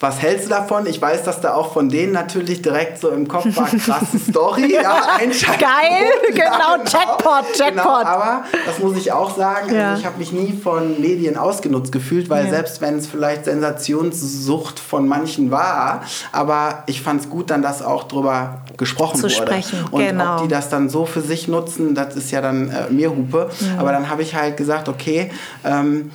was 0.00 0.22
hältst 0.22 0.46
du 0.46 0.48
davon? 0.48 0.86
Ich 0.86 1.00
weiß, 1.00 1.24
dass 1.24 1.42
da 1.42 1.52
auch 1.52 1.74
von 1.74 1.90
denen 1.90 2.12
natürlich 2.12 2.62
direkt 2.62 2.98
so 2.98 3.10
im 3.10 3.28
Kopf 3.28 3.44
war, 3.54 3.66
krasse 3.66 4.18
Story. 4.30 4.72
ja, 4.72 5.18
Geil, 5.18 6.06
genau, 6.32 6.78
Jackpot, 6.78 7.44
Jackpot. 7.54 7.74
Genau, 7.74 7.90
aber 7.90 8.44
das 8.64 8.78
muss 8.78 8.96
ich 8.96 9.12
auch 9.12 9.36
sagen, 9.36 9.74
ja. 9.74 9.90
also 9.90 10.00
ich 10.00 10.06
habe 10.06 10.16
mich 10.16 10.32
nie 10.32 10.54
von 10.54 10.98
Medien 11.02 11.36
ausgenutzt 11.36 11.92
gefühlt, 11.92 12.30
weil 12.30 12.46
ja. 12.46 12.50
selbst 12.50 12.80
wenn 12.80 12.96
es 12.96 13.06
vielleicht 13.06 13.44
Sensationssucht 13.44 14.80
von 14.80 15.06
manchen 15.06 15.50
war, 15.50 16.02
aber 16.32 16.82
ich 16.86 17.02
fand 17.02 17.20
es 17.20 17.28
gut 17.28 17.50
dann, 17.50 17.60
dass 17.60 17.82
auch 17.82 18.04
drüber 18.04 18.62
gesprochen 18.78 19.16
Zu 19.16 19.24
wurde. 19.24 19.34
Sprechen, 19.34 19.84
Und 19.90 20.02
genau. 20.02 20.36
ob 20.36 20.42
die 20.42 20.48
das 20.48 20.70
dann 20.70 20.88
so 20.88 21.04
für 21.04 21.20
sich 21.20 21.46
nutzen, 21.46 21.94
das 21.94 22.16
ist 22.16 22.30
ja 22.30 22.40
dann 22.40 22.70
äh, 22.70 22.90
mir 22.90 23.10
Hupe. 23.10 23.50
Mhm. 23.60 23.78
Aber 23.78 23.92
dann 23.92 24.08
habe 24.08 24.22
ich 24.22 24.34
halt 24.34 24.56
gesagt, 24.56 24.88
okay, 24.88 25.30
ähm, 25.62 26.10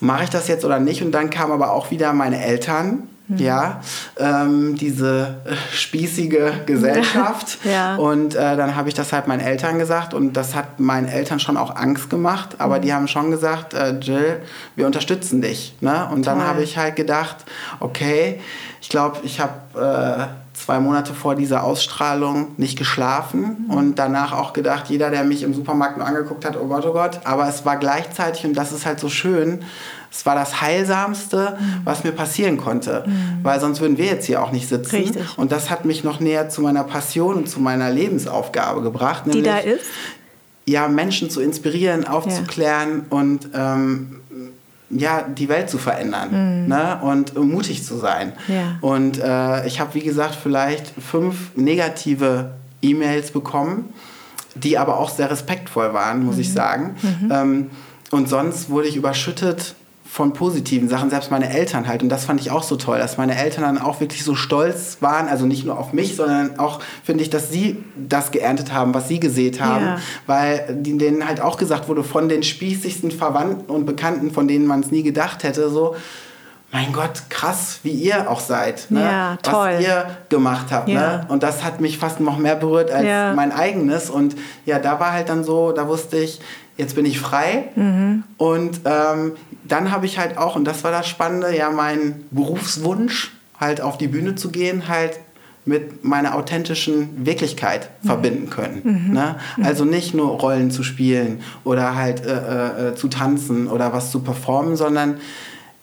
mache 0.00 0.24
ich 0.24 0.30
das 0.30 0.48
jetzt 0.48 0.64
oder 0.64 0.78
nicht? 0.78 1.02
Und 1.02 1.12
dann 1.12 1.28
kamen 1.28 1.52
aber 1.52 1.72
auch 1.72 1.90
wieder 1.90 2.14
meine 2.14 2.42
Eltern. 2.42 3.08
Ja, 3.28 3.80
ähm, 4.18 4.76
diese 4.76 5.36
äh, 5.44 5.56
spießige 5.74 6.62
Gesellschaft. 6.64 7.58
ja. 7.64 7.96
Und 7.96 8.36
äh, 8.36 8.56
dann 8.56 8.76
habe 8.76 8.88
ich 8.88 8.94
das 8.94 9.12
halt 9.12 9.26
meinen 9.26 9.40
Eltern 9.40 9.78
gesagt 9.78 10.14
und 10.14 10.34
das 10.34 10.54
hat 10.54 10.78
meinen 10.78 11.08
Eltern 11.08 11.40
schon 11.40 11.56
auch 11.56 11.74
Angst 11.74 12.08
gemacht. 12.08 12.56
Aber 12.58 12.78
mhm. 12.78 12.82
die 12.82 12.94
haben 12.94 13.08
schon 13.08 13.32
gesagt, 13.32 13.74
äh, 13.74 13.98
Jill, 13.98 14.40
wir 14.76 14.86
unterstützen 14.86 15.42
dich. 15.42 15.74
Ne? 15.80 16.08
Und 16.12 16.28
dann 16.28 16.40
habe 16.40 16.62
ich 16.62 16.78
halt 16.78 16.94
gedacht, 16.94 17.36
okay, 17.80 18.40
ich 18.80 18.88
glaube, 18.88 19.18
ich 19.24 19.40
habe 19.40 20.28
äh, 20.30 20.56
zwei 20.56 20.78
Monate 20.78 21.12
vor 21.12 21.34
dieser 21.34 21.64
Ausstrahlung 21.64 22.52
nicht 22.56 22.78
geschlafen 22.78 23.66
mhm. 23.68 23.74
und 23.74 23.94
danach 23.98 24.32
auch 24.32 24.52
gedacht, 24.52 24.84
jeder, 24.88 25.10
der 25.10 25.24
mich 25.24 25.42
im 25.42 25.52
Supermarkt 25.52 25.98
nur 25.98 26.06
angeguckt 26.06 26.44
hat, 26.44 26.56
oh 26.56 26.66
Gott, 26.66 26.86
oh 26.86 26.92
Gott. 26.92 27.20
Aber 27.24 27.48
es 27.48 27.64
war 27.64 27.76
gleichzeitig, 27.76 28.44
und 28.44 28.54
das 28.54 28.72
ist 28.72 28.86
halt 28.86 29.00
so 29.00 29.08
schön, 29.08 29.64
es 30.16 30.24
war 30.24 30.34
das 30.34 30.62
Heilsamste, 30.62 31.58
mhm. 31.58 31.80
was 31.84 32.02
mir 32.02 32.12
passieren 32.12 32.56
konnte. 32.56 33.04
Mhm. 33.06 33.40
Weil 33.42 33.60
sonst 33.60 33.80
würden 33.80 33.98
wir 33.98 34.06
jetzt 34.06 34.24
hier 34.24 34.42
auch 34.42 34.50
nicht 34.50 34.66
sitzen. 34.66 34.96
Richtig. 34.96 35.22
Und 35.36 35.52
das 35.52 35.68
hat 35.68 35.84
mich 35.84 36.04
noch 36.04 36.20
näher 36.20 36.48
zu 36.48 36.62
meiner 36.62 36.84
Passion 36.84 37.36
und 37.36 37.50
zu 37.50 37.60
meiner 37.60 37.90
Lebensaufgabe 37.90 38.80
gebracht. 38.80 39.24
Die 39.26 39.42
da 39.42 39.58
ist? 39.58 39.84
Ja, 40.64 40.88
Menschen 40.88 41.28
zu 41.28 41.40
inspirieren, 41.42 42.06
aufzuklären 42.06 43.04
ja. 43.10 43.16
und 43.16 43.48
ähm, 43.54 44.20
ja, 44.88 45.22
die 45.22 45.48
Welt 45.50 45.68
zu 45.68 45.76
verändern 45.76 46.62
mhm. 46.62 46.68
ne? 46.68 46.98
und 47.02 47.36
mutig 47.36 47.84
zu 47.84 47.96
sein. 47.98 48.32
Ja. 48.48 48.78
Und 48.80 49.20
äh, 49.22 49.66
ich 49.66 49.80
habe, 49.80 49.94
wie 49.94 50.02
gesagt, 50.02 50.36
vielleicht 50.42 50.94
fünf 50.98 51.54
negative 51.56 52.52
E-Mails 52.80 53.32
bekommen, 53.32 53.92
die 54.54 54.78
aber 54.78 54.98
auch 54.98 55.10
sehr 55.10 55.30
respektvoll 55.30 55.92
waren, 55.92 56.24
muss 56.24 56.36
mhm. 56.36 56.40
ich 56.40 56.52
sagen. 56.52 56.96
Mhm. 57.02 57.30
Ähm, 57.30 57.70
und 58.10 58.28
sonst 58.30 58.70
wurde 58.70 58.88
ich 58.88 58.96
überschüttet 58.96 59.74
von 60.08 60.32
positiven 60.32 60.88
Sachen, 60.88 61.10
selbst 61.10 61.30
meine 61.30 61.50
Eltern 61.50 61.86
halt. 61.88 62.02
Und 62.02 62.08
das 62.08 62.24
fand 62.24 62.40
ich 62.40 62.50
auch 62.50 62.62
so 62.62 62.76
toll, 62.76 62.98
dass 62.98 63.16
meine 63.16 63.36
Eltern 63.36 63.64
dann 63.64 63.78
auch 63.78 64.00
wirklich 64.00 64.24
so 64.24 64.34
stolz 64.34 64.98
waren, 65.00 65.28
also 65.28 65.46
nicht 65.46 65.66
nur 65.66 65.78
auf 65.78 65.92
mich, 65.92 66.16
sondern 66.16 66.58
auch, 66.58 66.80
finde 67.04 67.22
ich, 67.22 67.30
dass 67.30 67.50
sie 67.50 67.84
das 67.96 68.30
geerntet 68.30 68.72
haben, 68.72 68.94
was 68.94 69.08
sie 69.08 69.20
gesät 69.20 69.60
haben. 69.60 69.84
Ja. 69.84 69.98
Weil 70.26 70.66
denen 70.70 71.26
halt 71.26 71.40
auch 71.40 71.56
gesagt 71.56 71.88
wurde, 71.88 72.04
von 72.04 72.28
den 72.28 72.42
spießigsten 72.42 73.10
Verwandten 73.10 73.70
und 73.70 73.84
Bekannten, 73.84 74.30
von 74.30 74.48
denen 74.48 74.66
man 74.66 74.80
es 74.80 74.90
nie 74.90 75.02
gedacht 75.02 75.42
hätte, 75.42 75.68
so, 75.70 75.96
mein 76.72 76.92
Gott, 76.92 77.22
krass, 77.30 77.80
wie 77.84 77.90
ihr 77.90 78.30
auch 78.30 78.40
seid, 78.40 78.90
ne? 78.90 79.00
ja, 79.00 79.38
toll. 79.42 79.74
was 79.74 79.80
ihr 79.82 80.06
gemacht 80.28 80.66
habt. 80.70 80.88
Ne? 80.88 80.94
Ja. 80.94 81.16
Ne? 81.18 81.26
Und 81.28 81.42
das 81.42 81.64
hat 81.64 81.80
mich 81.80 81.98
fast 81.98 82.20
noch 82.20 82.38
mehr 82.38 82.56
berührt 82.56 82.90
als 82.90 83.06
ja. 83.06 83.32
mein 83.34 83.52
eigenes. 83.52 84.10
Und 84.10 84.36
ja, 84.64 84.78
da 84.78 84.98
war 84.98 85.12
halt 85.12 85.28
dann 85.28 85.44
so, 85.44 85.72
da 85.72 85.88
wusste 85.88 86.18
ich, 86.18 86.40
jetzt 86.76 86.94
bin 86.94 87.06
ich 87.06 87.20
frei. 87.20 87.68
Mhm. 87.74 88.24
Und 88.36 88.80
ähm, 88.84 89.32
dann 89.64 89.90
habe 89.90 90.06
ich 90.06 90.18
halt 90.18 90.38
auch, 90.38 90.56
und 90.56 90.64
das 90.64 90.84
war 90.84 90.90
das 90.90 91.08
Spannende, 91.08 91.56
ja, 91.56 91.70
meinen 91.70 92.26
Berufswunsch, 92.30 93.32
halt 93.58 93.80
auf 93.80 93.98
die 93.98 94.08
Bühne 94.08 94.34
zu 94.34 94.50
gehen, 94.50 94.88
halt 94.88 95.18
mit 95.64 96.04
meiner 96.04 96.36
authentischen 96.36 97.26
Wirklichkeit 97.26 97.90
mhm. 98.02 98.06
verbinden 98.06 98.50
können. 98.50 98.80
Mhm. 98.84 99.12
Ne? 99.12 99.36
Mhm. 99.56 99.64
Also 99.64 99.84
nicht 99.84 100.14
nur 100.14 100.28
Rollen 100.28 100.70
zu 100.70 100.84
spielen 100.84 101.40
oder 101.64 101.96
halt 101.96 102.24
äh, 102.24 102.90
äh, 102.90 102.94
zu 102.94 103.08
tanzen 103.08 103.66
oder 103.66 103.92
was 103.92 104.12
zu 104.12 104.20
performen, 104.20 104.76
sondern 104.76 105.16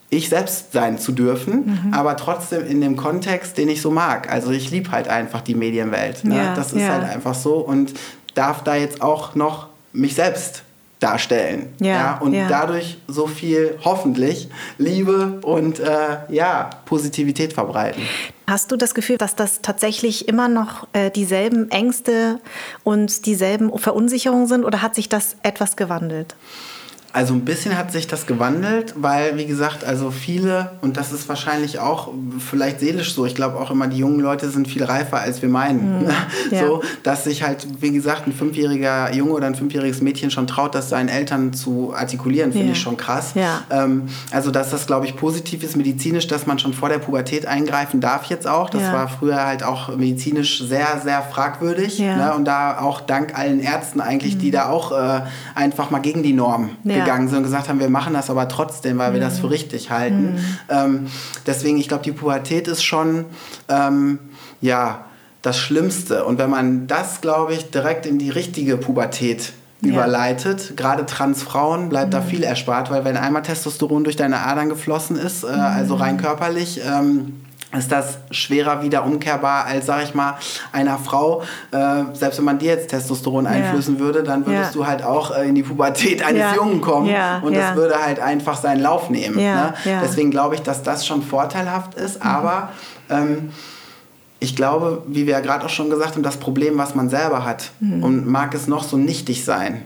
ich 0.09 0.29
selbst 0.29 0.71
sein 0.71 0.99
zu 0.99 1.11
dürfen, 1.11 1.79
mhm. 1.83 1.93
aber 1.93 2.15
trotzdem 2.15 2.65
in 2.65 2.79
dem 2.81 2.95
Kontext, 2.95 3.57
den 3.57 3.67
ich 3.67 3.81
so 3.81 3.91
mag. 3.91 4.31
Also 4.31 4.51
ich 4.51 4.71
liebe 4.71 4.91
halt 4.91 5.07
einfach 5.07 5.41
die 5.41 5.55
Medienwelt. 5.55 6.23
Ne? 6.23 6.37
Ja, 6.37 6.55
das 6.55 6.71
ist 6.71 6.81
ja. 6.81 6.89
halt 6.89 7.03
einfach 7.03 7.33
so 7.33 7.55
und 7.55 7.93
darf 8.35 8.63
da 8.63 8.75
jetzt 8.75 9.01
auch 9.01 9.35
noch 9.35 9.67
mich 9.91 10.15
selbst 10.15 10.63
darstellen. 11.03 11.73
Ja, 11.79 11.87
ja 11.87 12.17
und 12.19 12.33
ja. 12.33 12.47
dadurch 12.47 12.97
so 13.07 13.27
viel 13.27 13.77
hoffentlich 13.83 14.49
Liebe 14.77 15.39
und 15.43 15.79
äh, 15.79 16.17
ja, 16.29 16.69
Positivität 16.85 17.53
verbreiten. 17.53 18.01
Hast 18.47 18.71
du 18.71 18.75
das 18.75 18.93
Gefühl, 18.93 19.17
dass 19.17 19.35
das 19.35 19.61
tatsächlich 19.61 20.27
immer 20.27 20.47
noch 20.47 20.87
äh, 20.93 21.11
dieselben 21.11 21.71
Ängste 21.71 22.39
und 22.83 23.25
dieselben 23.25 23.77
Verunsicherungen 23.77 24.47
sind 24.47 24.65
oder 24.65 24.81
hat 24.81 24.95
sich 24.95 25.09
das 25.09 25.35
etwas 25.43 25.75
gewandelt? 25.75 26.35
Also 27.14 27.36
ein 27.36 27.45
bisschen 27.45 27.78
hat 27.78 27.91
sich 27.91 28.07
das 28.07 28.26
gewandelt, 28.26 28.95
weil, 28.97 29.38
wie 29.38 29.45
gesagt, 29.45 29.86
also 29.86 30.09
viele, 30.09 30.72
und 30.82 30.97
das 30.97 31.11
ist 31.11 31.30
wahrscheinlich 31.30 31.78
auch 31.78 32.09
vielleicht 32.39 32.80
seelisch 32.80 33.14
so, 33.14 33.28
ich 33.28 33.36
glaube 33.36 33.59
auch 33.59 33.70
immer, 33.70 33.86
die 33.86 33.97
jungen 33.97 34.20
Leute 34.20 34.49
sind 34.49 34.68
viel 34.68 34.84
reifer, 34.84 35.20
als 35.20 35.43
wir 35.43 35.49
meinen. 35.49 36.01
Mhm. 36.01 36.09
Ja. 36.51 36.68
So, 36.68 36.84
dass 37.03 37.24
sich 37.24 37.41
halt, 37.41 37.66
wie 37.80 37.91
gesagt, 37.91 38.28
ein 38.28 38.34
fünfjähriger 38.34 39.14
Junge 39.14 39.32
oder 39.32 39.47
ein 39.47 39.55
fünfjähriges 39.55 40.01
Mädchen 40.01 40.30
schon 40.30 40.45
traut, 40.45 40.76
das 40.76 40.89
seinen 40.89 41.07
Eltern 41.07 41.53
zu 41.53 41.93
artikulieren, 41.95 42.51
finde 42.51 42.68
ja. 42.68 42.72
ich 42.74 42.82
schon 42.82 42.97
krass. 42.97 43.32
Ja. 43.34 43.64
Ähm, 43.70 44.03
also, 44.32 44.51
dass 44.51 44.70
das, 44.70 44.86
glaube 44.86 45.05
ich, 45.05 45.16
positiv 45.16 45.64
ist 45.64 45.76
medizinisch, 45.76 46.28
dass 46.28 46.45
man 46.45 46.59
schon 46.59 46.74
vor 46.74 46.89
der 46.89 46.99
Pubertät 46.99 47.45
eingreifen 47.45 48.01
darf 48.01 48.26
jetzt 48.26 48.47
auch. 48.47 48.70
Das 48.70 48.84
war 48.91 49.07
früher 49.07 49.45
halt 49.45 49.64
auch 49.64 49.95
medizinisch 49.95 50.59
sehr, 50.64 51.01
sehr 51.03 51.22
fragwürdig. 51.22 51.99
Ne? 51.99 52.34
Und 52.36 52.45
da 52.45 52.80
auch 52.80 53.01
dank 53.01 53.38
allen 53.38 53.59
Ärzten 53.59 54.01
eigentlich, 54.01 54.36
mhm. 54.36 54.39
die 54.39 54.51
da 54.51 54.70
auch 54.70 54.91
äh, 54.91 55.22
einfach 55.55 55.89
mal 55.89 55.99
gegen 55.99 56.24
die 56.24 56.34
Norm 56.34 56.72
gegangen 57.03 57.27
sind 57.27 57.37
und 57.37 57.43
gesagt 57.43 57.69
haben, 57.69 57.79
wir 57.79 57.89
machen 57.89 58.13
das 58.13 58.29
aber 58.29 58.47
trotzdem, 58.47 58.97
weil 58.97 59.13
wir 59.13 59.19
das 59.19 59.39
für 59.39 59.47
mhm. 59.47 59.53
richtig 59.53 59.89
halten. 59.91 60.33
Mhm. 60.33 60.39
Ähm, 60.69 61.07
deswegen, 61.45 61.77
ich 61.77 61.87
glaube, 61.87 62.03
die 62.03 62.11
Pubertät 62.11 62.67
ist 62.67 62.83
schon, 62.83 63.25
ähm, 63.69 64.19
ja, 64.61 65.05
das 65.41 65.57
Schlimmste. 65.57 66.23
Und 66.25 66.37
wenn 66.39 66.49
man 66.49 66.87
das, 66.87 67.21
glaube 67.21 67.53
ich, 67.53 67.69
direkt 67.69 68.05
in 68.05 68.17
die 68.17 68.29
richtige 68.29 68.77
Pubertät 68.77 69.53
ja. 69.85 69.91
überleitet. 69.91 70.75
Gerade 70.77 71.05
Transfrauen 71.05 71.89
bleibt 71.89 72.07
mhm. 72.07 72.11
da 72.11 72.21
viel 72.21 72.43
erspart, 72.43 72.89
weil 72.89 73.05
wenn 73.05 73.17
einmal 73.17 73.41
Testosteron 73.41 74.03
durch 74.03 74.15
deine 74.15 74.39
Adern 74.39 74.69
geflossen 74.69 75.17
ist, 75.17 75.43
äh, 75.43 75.47
mhm. 75.47 75.61
also 75.61 75.95
rein 75.95 76.17
körperlich, 76.17 76.81
ähm, 76.85 77.41
ist 77.78 77.91
das 77.91 78.17
schwerer 78.32 78.82
wieder 78.84 79.05
umkehrbar 79.05 79.65
als, 79.65 79.86
sag 79.86 80.03
ich 80.03 80.13
mal, 80.13 80.36
einer 80.71 80.97
Frau. 80.97 81.43
Äh, 81.71 82.03
selbst 82.13 82.38
wenn 82.38 82.45
man 82.45 82.59
dir 82.59 82.74
jetzt 82.74 82.89
Testosteron 82.89 83.47
einflößen 83.47 83.95
ja. 83.95 83.99
würde, 83.99 84.24
dann 84.24 84.45
würdest 84.45 84.76
ja. 84.76 84.82
du 84.82 84.88
halt 84.88 85.03
auch 85.03 85.36
äh, 85.36 85.47
in 85.47 85.55
die 85.55 85.63
Pubertät 85.63 86.24
eines 86.24 86.41
ja. 86.41 86.55
Jungen 86.55 86.82
kommen 86.82 87.13
und 87.41 87.55
das 87.55 87.76
würde 87.76 88.03
halt 88.03 88.19
einfach 88.19 88.57
seinen 88.57 88.82
Lauf 88.82 89.09
nehmen. 89.09 89.38
Ne? 89.38 89.74
Deswegen 90.03 90.32
glaube 90.32 90.55
ich, 90.55 90.61
dass 90.61 90.84
das 90.84 91.05
schon 91.05 91.21
vorteilhaft 91.21 91.95
ist, 91.95 92.24
mhm. 92.24 92.30
aber 92.30 92.69
ähm, 93.09 93.51
ich 94.39 94.55
glaube, 94.55 95.03
wie 95.07 95.26
wir 95.26 95.34
ja 95.34 95.39
gerade 95.39 95.65
auch 95.65 95.69
schon 95.69 95.89
gesagt 95.89 96.15
haben, 96.15 96.24
das 96.24 96.38
Problem, 96.38 96.78
was 96.78 96.95
man 96.95 97.09
selber 97.09 97.45
hat 97.45 97.71
mhm. 97.80 98.03
und 98.03 98.28
mag 98.28 98.53
es 98.53 98.67
noch 98.67 98.84
so 98.84 98.97
nichtig 98.97 99.45
sein, 99.45 99.86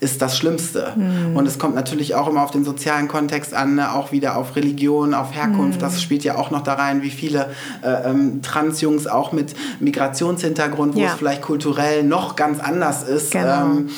ist 0.00 0.22
das 0.22 0.36
Schlimmste. 0.36 0.92
Mhm. 0.96 1.36
Und 1.36 1.46
es 1.46 1.58
kommt 1.58 1.74
natürlich 1.74 2.14
auch 2.14 2.28
immer 2.28 2.42
auf 2.42 2.50
den 2.50 2.64
sozialen 2.64 3.08
Kontext 3.08 3.54
an, 3.54 3.76
ne? 3.76 3.94
auch 3.94 4.12
wieder 4.12 4.36
auf 4.36 4.56
Religion, 4.56 5.14
auf 5.14 5.34
Herkunft. 5.34 5.78
Mhm. 5.78 5.82
Das 5.82 6.02
spielt 6.02 6.24
ja 6.24 6.36
auch 6.36 6.50
noch 6.50 6.62
da 6.62 6.74
rein, 6.74 7.02
wie 7.02 7.10
viele 7.10 7.50
äh, 7.82 8.10
ähm, 8.10 8.42
Transjungs 8.42 9.06
auch 9.06 9.32
mit 9.32 9.54
Migrationshintergrund, 9.80 10.94
wo 10.94 11.00
ja. 11.00 11.08
es 11.08 11.14
vielleicht 11.14 11.42
kulturell 11.42 12.02
noch 12.02 12.36
ganz 12.36 12.60
anders 12.60 13.02
ist, 13.02 13.32
genau. 13.32 13.64
ähm, 13.64 13.88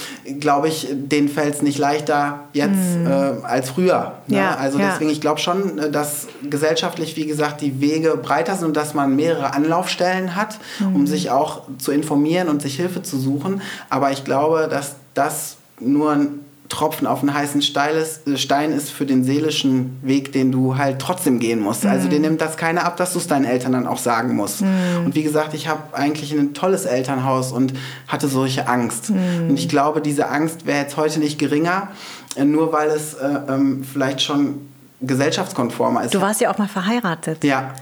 glaube 0.41 0.69
ich, 0.69 0.89
denen 0.93 1.29
fällt 1.29 1.55
es 1.55 1.63
nicht 1.63 1.79
leichter 1.79 2.49
jetzt 2.53 2.99
mhm. 2.99 3.07
äh, 3.07 3.11
als 3.45 3.71
früher. 3.71 4.15
Ne? 4.27 4.39
Ja. 4.39 4.57
Also 4.57 4.79
ja. 4.79 4.91
deswegen, 4.91 5.11
ich 5.11 5.21
glaube 5.21 5.41
schon, 5.41 5.79
äh, 5.79 5.91
dass 5.91 6.27
gesellschaftlich, 6.49 7.17
wie 7.17 7.27
gesagt, 7.27 7.61
die 7.61 7.81
Wege 7.81 8.17
breiter 8.17 8.57
sind 8.57 8.69
und 8.69 8.77
dass 8.77 8.95
man 8.95 9.15
mehrere 9.17 9.55
Anlaufstellen 9.55 10.37
hat, 10.37 10.59
um 10.81 11.03
mhm. 11.03 11.07
sich 11.07 11.31
auch 11.31 11.63
zu 11.79 11.93
informieren 11.93 12.49
und 12.49 12.63
sich 12.63 12.77
Hilfe 12.77 13.03
zu 13.03 13.19
suchen. 13.19 13.63
Aber 13.89 14.11
ich 14.11 14.25
glaube, 14.25 14.69
dass 14.71 14.97
das 15.15 15.57
nur 15.81 16.13
ein 16.13 16.41
Tropfen 16.71 17.07
auf 17.07 17.21
einen 17.21 17.35
heißen 17.35 17.61
äh, 17.61 18.37
Stein 18.37 18.73
ist 18.73 18.91
für 18.91 19.05
den 19.05 19.25
seelischen 19.25 19.99
Weg, 20.03 20.33
den 20.33 20.53
du 20.53 20.79
halt 20.79 21.01
trotzdem 21.01 21.39
gehen 21.39 21.61
musst. 21.61 21.85
Also. 21.85 22.01
Also 22.01 22.09
dir 22.09 22.21
nimmt 22.21 22.41
das 22.41 22.57
keiner 22.57 22.85
ab, 22.85 22.97
dass 22.97 23.13
du 23.13 23.19
es 23.19 23.27
deinen 23.27 23.45
Eltern 23.45 23.73
dann 23.73 23.87
auch 23.87 23.99
sagen 23.99 24.35
musst. 24.35 24.63
Mhm. 24.63 25.05
Und 25.05 25.15
wie 25.15 25.23
gesagt, 25.23 25.53
ich 25.53 25.69
habe 25.69 25.83
eigentlich 25.93 26.33
ein 26.33 26.55
tolles 26.55 26.87
Elternhaus 26.87 27.53
und 27.53 27.75
hatte 28.09 28.29
solche 28.29 28.69
Angst. 28.69 29.11
Mhm. 29.11 29.51
Und 29.51 29.59
ich 29.59 29.69
glaube, 29.69 30.01
diese 30.01 30.29
Angst 30.29 30.65
wäre 30.65 30.81
jetzt 30.81 30.97
heute 30.97 31.19
nicht 31.19 31.39
geringer, 31.39 31.89
nur 32.37 32.73
weil 32.73 32.91
es 32.91 33.15
äh, 33.15 33.27
ähm, 33.49 33.85
vielleicht 33.85 34.23
schon 34.23 34.69
gesellschaftskonformer 35.01 36.05
ist. 36.05 36.15
Du 36.15 36.21
warst 36.21 36.41
ja 36.41 36.51
auch 36.53 36.59
mal 36.59 36.69
verheiratet. 36.69 37.43
Ja. 37.45 37.75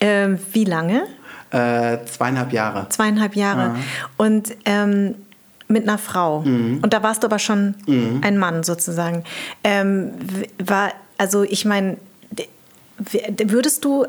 Ähm, 0.00 0.38
wie 0.52 0.64
lange? 0.64 1.02
Äh, 1.50 1.98
zweieinhalb 2.06 2.52
Jahre. 2.52 2.88
Zweieinhalb 2.88 3.34
Jahre. 3.34 3.60
Ja. 3.60 3.76
Und 4.16 4.56
ähm, 4.64 5.16
mit 5.68 5.82
einer 5.84 5.98
Frau. 5.98 6.40
Mhm. 6.40 6.80
Und 6.82 6.92
da 6.92 7.02
warst 7.02 7.22
du 7.22 7.26
aber 7.26 7.38
schon 7.38 7.74
mhm. 7.86 8.20
ein 8.22 8.38
Mann 8.38 8.62
sozusagen. 8.62 9.24
Ähm, 9.64 10.12
war, 10.58 10.92
also 11.18 11.42
ich 11.42 11.64
meine, 11.64 11.96
würdest 13.38 13.84
du 13.84 14.06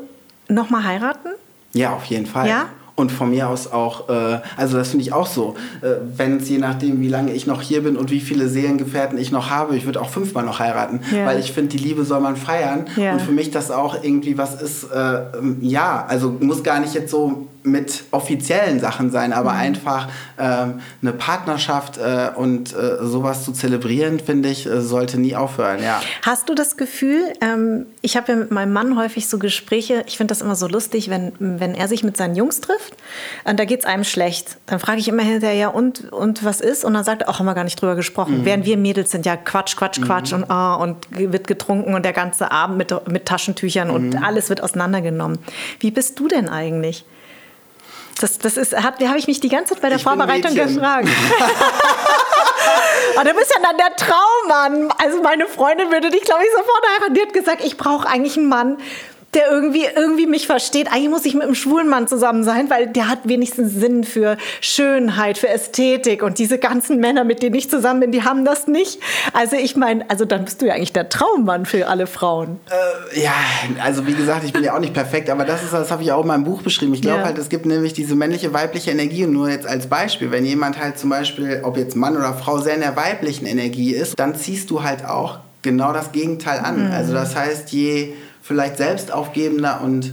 Nochmal 0.48 0.84
heiraten? 0.84 1.28
Ja, 1.72 1.94
auf 1.94 2.04
jeden 2.04 2.26
Fall. 2.26 2.48
Ja? 2.48 2.68
Und 3.02 3.10
von 3.10 3.30
mir 3.30 3.48
aus 3.48 3.70
auch, 3.72 4.08
äh, 4.08 4.38
also 4.56 4.76
das 4.78 4.90
finde 4.90 5.02
ich 5.04 5.12
auch 5.12 5.26
so, 5.26 5.54
äh, 5.80 5.88
wenn 6.16 6.36
es 6.36 6.48
je 6.48 6.58
nachdem, 6.58 7.00
wie 7.00 7.08
lange 7.08 7.32
ich 7.32 7.48
noch 7.48 7.60
hier 7.60 7.82
bin 7.82 7.96
und 7.96 8.10
wie 8.12 8.20
viele 8.20 8.48
Seelengefährten 8.48 9.18
ich 9.18 9.32
noch 9.32 9.50
habe, 9.50 9.76
ich 9.76 9.86
würde 9.86 10.00
auch 10.00 10.08
fünfmal 10.08 10.44
noch 10.44 10.60
heiraten, 10.60 11.00
Ja. 11.12 11.26
weil 11.26 11.40
ich 11.40 11.50
finde, 11.52 11.70
die 11.76 11.78
Liebe 11.78 12.04
soll 12.04 12.20
man 12.20 12.36
feiern. 12.36 12.86
Ja. 12.96 13.14
Und 13.14 13.22
für 13.22 13.32
mich 13.32 13.50
das 13.50 13.72
auch 13.72 14.04
irgendwie 14.04 14.38
was 14.38 14.62
ist, 14.62 14.84
äh, 14.84 15.20
ja, 15.60 16.04
also 16.08 16.36
muss 16.40 16.62
gar 16.62 16.78
nicht 16.78 16.94
jetzt 16.94 17.10
so 17.10 17.48
mit 17.64 18.04
offiziellen 18.10 18.80
Sachen 18.80 19.10
sein, 19.10 19.30
Mhm. 19.30 19.36
aber 19.36 19.52
einfach 19.52 20.08
ähm, 20.38 20.80
eine 21.00 21.12
Partnerschaft 21.12 21.98
äh, 21.98 22.30
und 22.34 22.74
äh, 22.74 22.98
sowas 23.02 23.44
zu 23.44 23.52
zelebrieren, 23.52 24.18
finde 24.20 24.48
ich, 24.48 24.66
äh, 24.66 24.80
sollte 24.80 25.18
nie 25.18 25.36
aufhören, 25.36 25.82
ja. 25.82 26.00
Hast 26.22 26.48
du 26.48 26.54
das 26.54 26.76
Gefühl, 26.76 27.32
ähm, 27.40 27.86
ich 28.00 28.16
habe 28.16 28.32
ja 28.32 28.38
mit 28.38 28.50
meinem 28.50 28.72
Mann 28.72 28.98
häufig 28.98 29.28
so 29.28 29.38
Gespräche, 29.38 30.04
ich 30.06 30.16
finde 30.16 30.32
das 30.32 30.40
immer 30.40 30.56
so 30.56 30.66
lustig, 30.66 31.08
wenn, 31.10 31.32
wenn 31.38 31.74
er 31.74 31.88
sich 31.88 32.02
mit 32.02 32.16
seinen 32.16 32.34
Jungs 32.34 32.60
trifft, 32.60 32.94
und 33.44 33.58
da 33.60 33.64
geht 33.64 33.80
es 33.80 33.86
einem 33.86 34.04
schlecht. 34.04 34.56
Dann 34.66 34.80
frage 34.80 34.98
ich 34.98 35.08
immer 35.08 35.22
hinterher, 35.22 35.74
und, 35.74 36.12
und 36.12 36.44
was 36.44 36.60
ist? 36.60 36.84
Und 36.84 36.94
dann 36.94 37.04
sagt 37.04 37.22
er, 37.22 37.28
ach, 37.28 37.38
haben 37.38 37.46
wir 37.46 37.54
gar 37.54 37.64
nicht 37.64 37.80
drüber 37.80 37.94
gesprochen. 37.94 38.44
Während 38.44 38.64
wir 38.64 38.76
Mädels 38.76 39.10
sind 39.10 39.26
ja 39.26 39.36
Quatsch, 39.36 39.76
Quatsch, 39.76 40.00
Quatsch 40.00 40.32
und, 40.32 40.50
ah, 40.50 40.74
und 40.74 41.06
wird 41.10 41.46
getrunken 41.46 41.94
und 41.94 42.04
der 42.04 42.12
ganze 42.12 42.50
Abend 42.50 42.78
mit, 42.78 43.08
mit 43.08 43.26
Taschentüchern 43.26 43.90
und 43.90 44.16
alles 44.22 44.48
wird 44.48 44.62
auseinandergenommen. 44.62 45.38
Wie 45.80 45.90
bist 45.90 46.18
du 46.18 46.28
denn 46.28 46.48
eigentlich? 46.48 47.04
Das, 48.20 48.38
das 48.38 48.56
ist, 48.56 48.74
hab, 48.74 49.02
habe 49.02 49.18
ich 49.18 49.26
mich 49.26 49.40
die 49.40 49.48
ganze 49.48 49.74
Zeit 49.74 49.82
bei 49.82 49.88
der 49.88 49.98
Ich 49.98 50.04
Vorbereitung 50.04 50.54
gefragt. 50.54 51.08
Aber 53.16 53.28
du 53.28 53.34
bist 53.34 53.52
ja 53.54 53.60
dann 53.62 53.76
der 53.76 53.96
Traummann. 53.96 54.92
Also 55.02 55.22
meine 55.22 55.46
Freundin 55.46 55.90
würde 55.90 56.10
dich, 56.10 56.22
glaube 56.22 56.42
ich, 56.44 56.50
sofort 56.50 56.82
heiraten. 56.94 57.14
Die 57.14 57.22
hat 57.22 57.32
gesagt, 57.32 57.64
ich 57.64 57.76
brauche 57.76 58.08
eigentlich 58.08 58.36
einen 58.36 58.48
Mann, 58.48 58.78
der 59.34 59.50
irgendwie, 59.50 59.86
irgendwie 59.96 60.26
mich 60.26 60.46
versteht. 60.46 60.88
Eigentlich 60.92 61.08
muss 61.08 61.24
ich 61.24 61.34
mit 61.34 61.44
einem 61.44 61.54
schwulen 61.54 61.88
Mann 61.88 62.06
zusammen 62.06 62.44
sein, 62.44 62.68
weil 62.68 62.86
der 62.88 63.08
hat 63.08 63.20
wenigstens 63.24 63.72
Sinn 63.72 64.04
für 64.04 64.36
Schönheit, 64.60 65.38
für 65.38 65.48
Ästhetik. 65.48 66.22
Und 66.22 66.38
diese 66.38 66.58
ganzen 66.58 66.98
Männer, 66.98 67.24
mit 67.24 67.42
denen 67.42 67.54
ich 67.54 67.70
zusammen 67.70 68.00
bin, 68.00 68.12
die 68.12 68.24
haben 68.24 68.44
das 68.44 68.66
nicht. 68.66 69.00
Also 69.32 69.56
ich 69.56 69.74
meine, 69.74 70.08
also 70.10 70.26
dann 70.26 70.44
bist 70.44 70.60
du 70.60 70.66
ja 70.66 70.74
eigentlich 70.74 70.92
der 70.92 71.08
Traummann 71.08 71.64
für 71.64 71.88
alle 71.88 72.06
Frauen. 72.06 72.60
Ja, 73.14 73.32
also 73.82 74.06
wie 74.06 74.12
gesagt, 74.14 74.44
ich 74.44 74.52
bin 74.52 74.64
ja 74.64 74.74
auch 74.74 74.80
nicht 74.80 74.92
perfekt, 74.94 75.30
aber 75.30 75.44
das 75.44 75.62
ist, 75.62 75.72
das 75.72 75.90
habe 75.90 76.02
ich 76.02 76.12
auch 76.12 76.20
in 76.22 76.28
meinem 76.28 76.44
Buch 76.44 76.60
beschrieben. 76.62 76.92
Ich 76.92 77.00
glaube 77.02 77.20
Ja. 77.20 77.24
halt, 77.24 77.38
es 77.38 77.48
gibt 77.48 77.64
nämlich 77.64 77.94
diese 77.94 78.14
männliche, 78.14 78.52
weibliche 78.52 78.90
Energie 78.90 79.24
und 79.24 79.32
nur 79.32 79.48
jetzt 79.48 79.66
als 79.66 79.86
Beispiel, 79.86 80.30
wenn 80.30 80.44
jemand 80.44 80.78
halt 80.78 80.98
zum 80.98 81.08
Beispiel, 81.10 81.60
ob 81.62 81.76
jetzt 81.78 81.96
Mann 81.96 82.16
oder 82.16 82.34
Frau, 82.34 82.58
sehr 82.58 82.74
in 82.74 82.80
der 82.80 82.96
weiblichen 82.96 83.46
Energie 83.46 83.92
ist, 83.94 84.18
dann 84.18 84.34
ziehst 84.34 84.70
du 84.70 84.82
halt 84.82 85.04
auch 85.06 85.38
genau 85.62 85.92
das 85.92 86.12
Gegenteil 86.12 86.58
an. 86.58 86.88
Mhm. 86.88 86.92
Also 86.92 87.14
das 87.14 87.34
heißt, 87.34 87.70
je 87.70 88.12
vielleicht 88.42 88.76
selbstaufgebender 88.76 89.80
und 89.82 90.12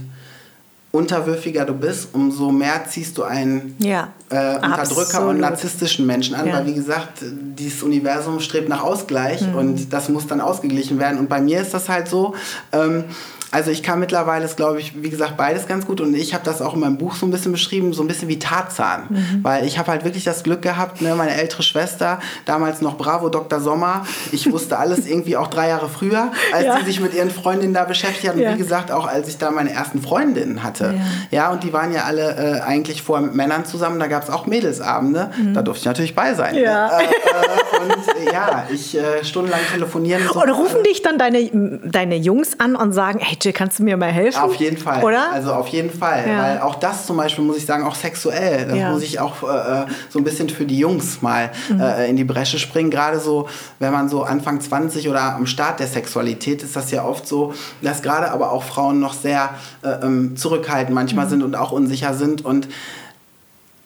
unterwürfiger 0.92 1.64
du 1.64 1.74
bist, 1.74 2.08
umso 2.14 2.50
mehr 2.50 2.84
ziehst 2.88 3.16
du 3.16 3.22
einen 3.22 3.76
Ja, 3.78 4.08
äh, 4.28 4.56
Unterdrücker 4.56 5.00
absolut. 5.02 5.28
und 5.30 5.40
narzisstischen 5.40 6.04
Menschen 6.04 6.34
an, 6.34 6.48
Ja. 6.48 6.54
weil 6.54 6.66
wie 6.66 6.74
gesagt, 6.74 7.18
dieses 7.22 7.82
Universum 7.84 8.40
strebt 8.40 8.68
nach 8.68 8.82
Ausgleich 8.82 9.40
Mhm. 9.42 9.54
und 9.54 9.92
das 9.92 10.08
muss 10.08 10.26
dann 10.26 10.40
ausgeglichen 10.40 10.98
werden. 10.98 11.18
Und 11.20 11.28
bei 11.28 11.40
mir 11.40 11.60
ist 11.60 11.74
das 11.74 11.88
halt 11.88 12.08
so, 12.08 12.34
ähm, 12.72 13.04
also 13.52 13.70
ich 13.70 13.82
kann 13.82 13.98
mittlerweile, 14.00 14.44
ist 14.44 14.56
glaube 14.56 14.80
ich, 14.80 15.02
wie 15.02 15.10
gesagt, 15.10 15.36
beides 15.36 15.66
ganz 15.66 15.86
gut 15.86 16.00
und 16.00 16.14
ich 16.14 16.34
habe 16.34 16.44
das 16.44 16.62
auch 16.62 16.74
in 16.74 16.80
meinem 16.80 16.98
Buch 16.98 17.14
so 17.14 17.26
ein 17.26 17.30
bisschen 17.30 17.52
beschrieben, 17.52 17.92
so 17.92 18.02
ein 18.02 18.06
bisschen 18.08 18.28
wie 18.28 18.38
Tarzan, 18.38 19.02
Mhm. 19.08 19.40
weil 19.42 19.64
ich 19.66 19.78
habe 19.78 19.90
halt 19.90 20.04
wirklich 20.04 20.24
das 20.24 20.42
Glück 20.42 20.62
gehabt, 20.62 21.00
ne, 21.02 21.14
meine 21.14 21.34
ältere 21.34 21.62
Schwester, 21.62 22.20
damals 22.44 22.80
noch 22.80 22.96
Bravo 22.96 23.28
Dr. 23.28 23.60
Sommer, 23.60 24.06
ich 24.32 24.50
wusste 24.52 24.78
alles 24.78 25.06
irgendwie 25.06 25.36
auch 25.36 25.48
drei 25.48 25.68
Jahre 25.68 25.88
früher, 25.88 26.30
als 26.52 26.64
Ja. 26.64 26.78
sie 26.78 26.86
sich 26.86 27.00
mit 27.00 27.14
ihren 27.14 27.30
Freundinnen 27.30 27.74
da 27.74 27.84
beschäftigt 27.84 28.28
hat 28.28 28.34
und 28.36 28.42
Ja. 28.42 28.54
wie 28.54 28.58
gesagt, 28.58 28.90
auch 28.92 29.06
als 29.06 29.28
ich 29.28 29.38
da 29.38 29.50
meine 29.50 29.72
ersten 29.72 30.00
Freundinnen 30.02 30.62
hatte. 30.62 30.94
Ja, 31.30 31.50
und 31.50 31.64
die 31.64 31.72
waren 31.72 31.92
ja 31.92 32.04
alle 32.04 32.36
äh, 32.36 32.60
eigentlich 32.60 33.02
vorher 33.02 33.26
mit 33.26 33.34
Männern 33.34 33.64
zusammen, 33.64 33.98
da 33.98 34.06
gab 34.06 34.22
es 34.22 34.30
auch 34.30 34.46
Mädelsabende, 34.46 35.30
da 35.54 35.62
durfte 35.62 35.80
ich 35.80 35.86
natürlich 35.86 36.14
bei 36.14 36.34
sein. 36.34 36.54
Mhm. 36.54 36.62
Ja. 36.62 36.98
Äh, 36.98 37.04
äh, 37.04 37.82
und 37.82 38.28
äh, 38.28 38.32
ja, 38.32 38.64
ich 38.72 38.96
äh, 38.96 39.24
stundenlang 39.24 39.60
telefonieren. 39.72 40.22
und 40.26 40.34
so. 40.34 40.40
Oder 40.42 40.52
rufen 40.52 40.82
dich 40.84 41.02
dann 41.02 41.18
deine, 41.18 41.50
deine 41.84 42.16
Jungs 42.16 42.58
an 42.60 42.76
und 42.76 42.92
sagen, 42.92 43.18
hey 43.20 43.36
Jill, 43.40 43.52
kannst 43.52 43.78
du 43.78 43.82
mir 43.84 43.96
mal 43.96 44.10
helfen? 44.12 44.40
Auf 44.40 44.54
jeden 44.56 44.76
Fall. 44.76 45.02
Oder? 45.04 45.32
Also 45.32 45.52
auf 45.54 45.68
jeden 45.68 45.90
Fall. 45.90 46.24
Ja. 46.28 46.38
Weil 46.42 46.60
auch 46.60 46.74
das 46.76 47.06
zum 47.06 47.16
Beispiel, 47.16 47.44
muss 47.44 47.56
ich 47.56 47.66
sagen, 47.66 47.84
auch 47.84 47.94
sexuell, 47.94 48.66
das 48.66 48.76
Ja. 48.78 48.90
muss 48.92 49.02
ich 49.02 49.18
auch 49.20 49.42
äh, 49.42 49.86
so 50.08 50.18
ein 50.18 50.24
bisschen 50.24 50.48
für 50.48 50.64
die 50.64 50.78
Jungs 50.78 51.22
mal 51.22 51.50
Mhm. 51.68 51.80
äh, 51.80 52.08
in 52.10 52.16
die 52.16 52.24
Bresche 52.24 52.58
springen. 52.58 52.90
Gerade 52.90 53.18
so, 53.20 53.48
wenn 53.78 53.92
man 53.92 54.08
so 54.08 54.22
Anfang 54.22 54.60
20 54.60 55.08
oder 55.08 55.34
am 55.34 55.46
Start 55.46 55.80
der 55.80 55.86
Sexualität 55.86 56.62
ist 56.62 56.76
das 56.76 56.90
ja 56.90 57.04
oft 57.04 57.26
so, 57.26 57.54
dass 57.82 58.02
gerade 58.02 58.30
aber 58.30 58.52
auch 58.52 58.62
Frauen 58.62 59.00
noch 59.00 59.14
sehr 59.14 59.50
äh, 59.82 59.88
ähm, 60.04 60.36
zurückhaltend 60.36 60.94
manchmal 60.94 61.26
Mhm. 61.26 61.30
sind 61.30 61.42
und 61.42 61.54
auch 61.56 61.72
unsicher 61.72 62.14
sind 62.14 62.44
und 62.44 62.68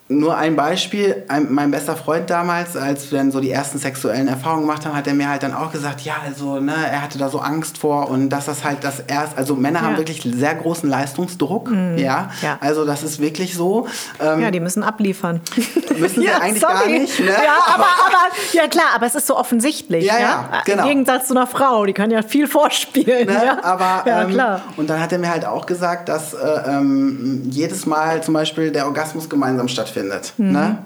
nur 0.06 0.36
ein 0.36 0.54
Beispiel, 0.54 1.24
ein, 1.28 1.46
mein 1.50 1.70
bester 1.70 1.96
Freund 1.96 2.28
damals, 2.28 2.76
als 2.76 3.10
wir 3.10 3.16
dann 3.18 3.32
so 3.32 3.40
die 3.40 3.50
ersten 3.50 3.78
sexuellen 3.78 4.28
Erfahrungen 4.28 4.62
gemacht 4.66 4.84
haben, 4.84 4.94
hat 4.94 5.06
er 5.06 5.14
mir 5.14 5.30
halt 5.30 5.42
dann 5.42 5.54
auch 5.54 5.72
gesagt, 5.72 6.02
ja, 6.02 6.16
also, 6.26 6.60
ne, 6.60 6.74
er 6.90 7.00
hatte 7.00 7.16
da 7.16 7.30
so 7.30 7.38
Angst 7.38 7.78
vor 7.78 8.10
und 8.10 8.28
dass 8.28 8.44
das 8.44 8.64
halt 8.64 8.84
das 8.84 9.00
erst, 9.00 9.38
also 9.38 9.56
Männer 9.56 9.80
haben 9.80 9.92
Ja. 9.92 9.98
wirklich 9.98 10.20
sehr 10.22 10.54
großen 10.56 10.90
Leistungsdruck, 10.90 11.70
ja? 11.96 12.30
Ja. 12.42 12.58
also 12.60 12.84
das 12.84 13.02
ist 13.02 13.18
wirklich 13.18 13.54
so. 13.54 13.88
Ähm, 14.20 14.40
Ja, 14.40 14.50
die 14.50 14.60
müssen 14.60 14.82
abliefern. 14.82 15.40
Müssen 15.98 16.22
sie 16.22 16.28
eigentlich 16.28 16.60
gar 16.60 16.86
nicht, 16.86 17.20
ne? 17.20 17.26
Ja, 17.26 17.72
aber, 17.72 17.84
aber, 17.84 18.34
ja 18.52 18.66
klar, 18.66 18.86
aber 18.96 19.06
es 19.06 19.14
ist 19.14 19.26
so 19.28 19.36
offensichtlich. 19.38 20.04
Ja, 20.04 20.18
ja, 20.18 20.62
genau. 20.66 20.82
Im 20.82 20.88
Gegensatz 20.88 21.28
zu 21.28 21.34
einer 21.34 21.46
Frau, 21.46 21.86
die 21.86 21.92
kann 21.92 22.10
ja 22.10 22.22
viel 22.22 22.46
vorspielen. 22.48 23.28
Ne? 23.28 23.32
Ja? 23.32 23.62
Aber 23.62 24.02
ja, 24.04 24.22
ähm, 24.22 24.30
klar. 24.30 24.62
und 24.76 24.90
dann 24.90 25.00
hat 25.00 25.12
er 25.12 25.18
mir 25.18 25.30
halt 25.30 25.46
auch 25.46 25.64
gesagt, 25.66 26.08
dass 26.08 26.34
äh, 26.34 26.38
ähm, 26.66 27.42
jedes 27.48 27.86
Mal 27.86 28.22
zum 28.24 28.34
Beispiel 28.34 28.70
der 28.72 28.86
Orgasmus 28.86 29.30
gemeinsam 29.30 29.68
stattfindet. 29.68 29.93
Mhm. 30.38 30.52
Ne? 30.52 30.78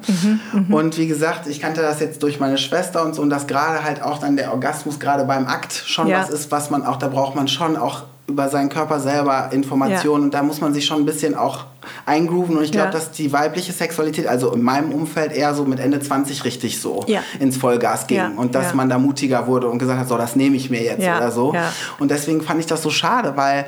Und 0.71 0.99
wie 0.99 1.07
gesagt, 1.07 1.47
ich 1.47 1.61
kannte 1.61 1.81
das 1.83 2.01
jetzt 2.01 2.23
durch 2.23 2.41
meine 2.41 2.59
Schwester 2.59 3.05
und 3.05 3.15
so 3.15 3.23
und 3.23 3.31
dass 3.31 3.47
gerade 3.47 3.83
halt 3.85 4.03
auch 4.03 4.19
dann 4.19 4.37
der 4.37 4.53
Orgasmus 4.53 4.99
gerade 4.99 5.25
beim 5.25 5.47
Akt 5.47 5.73
schon 5.87 6.07
Ja. 6.09 6.21
was 6.21 6.31
ist, 6.31 6.51
was 6.51 6.71
man 6.71 6.85
auch, 6.85 6.97
da 6.97 7.09
braucht 7.09 7.35
man 7.35 7.49
schon 7.49 7.77
auch 7.77 8.03
über 8.27 8.51
seinen 8.51 8.69
Körper 8.69 9.01
selber 9.01 9.49
Informationen 9.53 10.21
Ja. 10.21 10.25
und 10.27 10.35
da 10.35 10.43
muss 10.43 10.61
man 10.61 10.75
sich 10.75 10.85
schon 10.85 10.99
ein 10.99 11.07
bisschen 11.07 11.35
auch 11.35 11.65
eingrooven 12.05 12.59
und 12.59 12.63
ich 12.65 12.73
glaube, 12.73 12.89
Ja. 12.89 12.93
dass 12.93 13.11
die 13.11 13.33
weibliche 13.33 13.73
Sexualität, 13.73 14.27
also 14.27 14.53
in 14.53 14.61
meinem 14.61 14.93
Umfeld 14.93 15.33
eher 15.33 15.55
so 15.55 15.65
mit 15.65 15.81
Ende 15.81 15.99
20 16.01 16.45
richtig 16.45 16.79
so 16.79 17.03
Ja. 17.07 17.21
ins 17.41 17.57
Vollgas 17.57 18.07
ging 18.07 18.37
und 18.37 18.55
dass 18.55 18.75
man 18.75 18.91
da 18.91 18.99
mutiger 18.99 19.47
wurde 19.47 19.69
und 19.69 19.79
gesagt 19.79 19.99
hat, 19.99 20.09
so 20.09 20.19
das 20.19 20.37
nehme 20.37 20.57
ich 20.57 20.69
mir 20.69 20.83
jetzt 20.83 21.03
Ja. 21.03 21.17
oder 21.17 21.31
so. 21.31 21.55
Und 21.99 22.11
deswegen 22.11 22.43
fand 22.43 22.61
ich 22.61 22.67
das 22.67 22.83
so 22.83 22.91
schade, 22.91 23.33
weil 23.37 23.65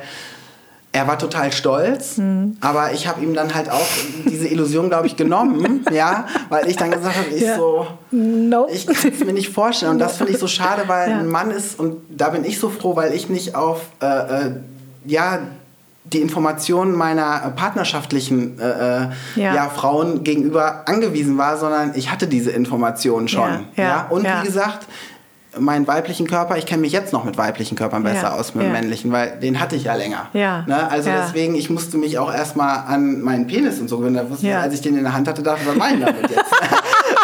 er 0.93 1.07
war 1.07 1.17
total 1.17 1.51
stolz, 1.53 2.17
Mhm. 2.17 2.57
aber 2.59 2.91
ich 2.91 3.07
habe 3.07 3.23
ihm 3.23 3.33
dann 3.33 3.53
halt 3.55 3.69
auch 3.69 3.87
diese 4.29 4.47
Illusion, 4.49 4.89
glaube 4.89 5.07
ich, 5.07 5.15
genommen, 5.15 5.85
ja, 5.91 6.25
weil 6.49 6.67
ich 6.69 6.75
dann 6.75 6.91
gesagt 6.91 7.15
habe, 7.17 7.27
ich 7.29 7.41
Ja. 7.43 7.55
so, 7.55 7.87
Nope. 8.11 8.71
ich 8.73 8.85
kann 8.87 9.11
es 9.13 9.23
mir 9.23 9.31
nicht 9.33 9.49
vorstellen. 9.53 9.93
Und 9.93 9.99
das 9.99 10.17
finde 10.17 10.33
ich 10.33 10.37
so 10.39 10.47
schade, 10.47 10.83
weil 10.87 11.09
Ja. 11.09 11.17
ein 11.19 11.27
Mann 11.29 11.51
ist, 11.51 11.79
und 11.79 11.97
da 12.09 12.29
bin 12.29 12.43
ich 12.43 12.59
so 12.59 12.69
froh, 12.69 12.95
weil 12.95 13.13
ich 13.13 13.29
nicht 13.29 13.55
auf, 13.55 13.81
äh, 14.01 14.05
äh, 14.47 14.51
ja, 15.05 15.39
die 16.03 16.19
Informationen 16.19 16.91
meiner 16.93 17.53
partnerschaftlichen 17.55 18.59
äh, 18.59 18.63
äh, 19.03 19.07
Ja. 19.35 19.55
ja. 19.55 19.69
Frauen 19.69 20.23
gegenüber 20.25 20.83
angewiesen 20.89 21.37
war, 21.37 21.57
sondern 21.57 21.91
ich 21.95 22.11
hatte 22.11 22.27
diese 22.27 22.51
Informationen 22.51 23.29
schon. 23.29 23.49
Ja, 23.49 23.61
Ja, 23.77 23.83
ja, 23.83 24.07
Und 24.09 24.25
wie 24.25 24.45
gesagt, 24.45 24.87
meinen 25.59 25.85
weiblichen 25.87 26.27
Körper, 26.27 26.57
ich 26.57 26.65
kenne 26.65 26.81
mich 26.81 26.91
jetzt 26.93 27.11
noch 27.13 27.23
mit 27.25 27.37
weiblichen 27.37 27.75
Körpern 27.77 28.03
besser 28.03 28.23
Ja, 28.29 28.33
aus 28.35 28.55
mit 28.55 28.65
ja. 28.65 28.71
männlichen, 28.71 29.11
weil 29.11 29.37
den 29.39 29.59
hatte 29.59 29.75
ich 29.75 29.83
ja 29.85 29.95
länger. 29.95 30.27
Ja, 30.33 30.63
Ne? 30.67 30.89
Also 30.89 31.09
ja. 31.09 31.23
deswegen, 31.25 31.55
ich 31.55 31.69
musste 31.69 31.97
mich 31.97 32.17
auch 32.19 32.33
erstmal 32.33 32.85
an 32.87 33.21
meinen 33.21 33.47
Penis 33.47 33.79
und 33.79 33.89
so 33.89 33.97
gewöhnen. 33.97 34.15
Da 34.15 34.29
wusste 34.29 34.45
ich, 34.45 34.51
Ja. 34.51 34.61
als 34.61 34.73
ich 34.73 34.81
den 34.81 34.97
in 34.97 35.03
der 35.03 35.13
Hand 35.13 35.27
hatte, 35.27 35.43
dachte 35.43 35.61
ich, 35.65 35.69
ich 35.75 35.99
damit 36.05 36.29
jetzt? 36.29 36.35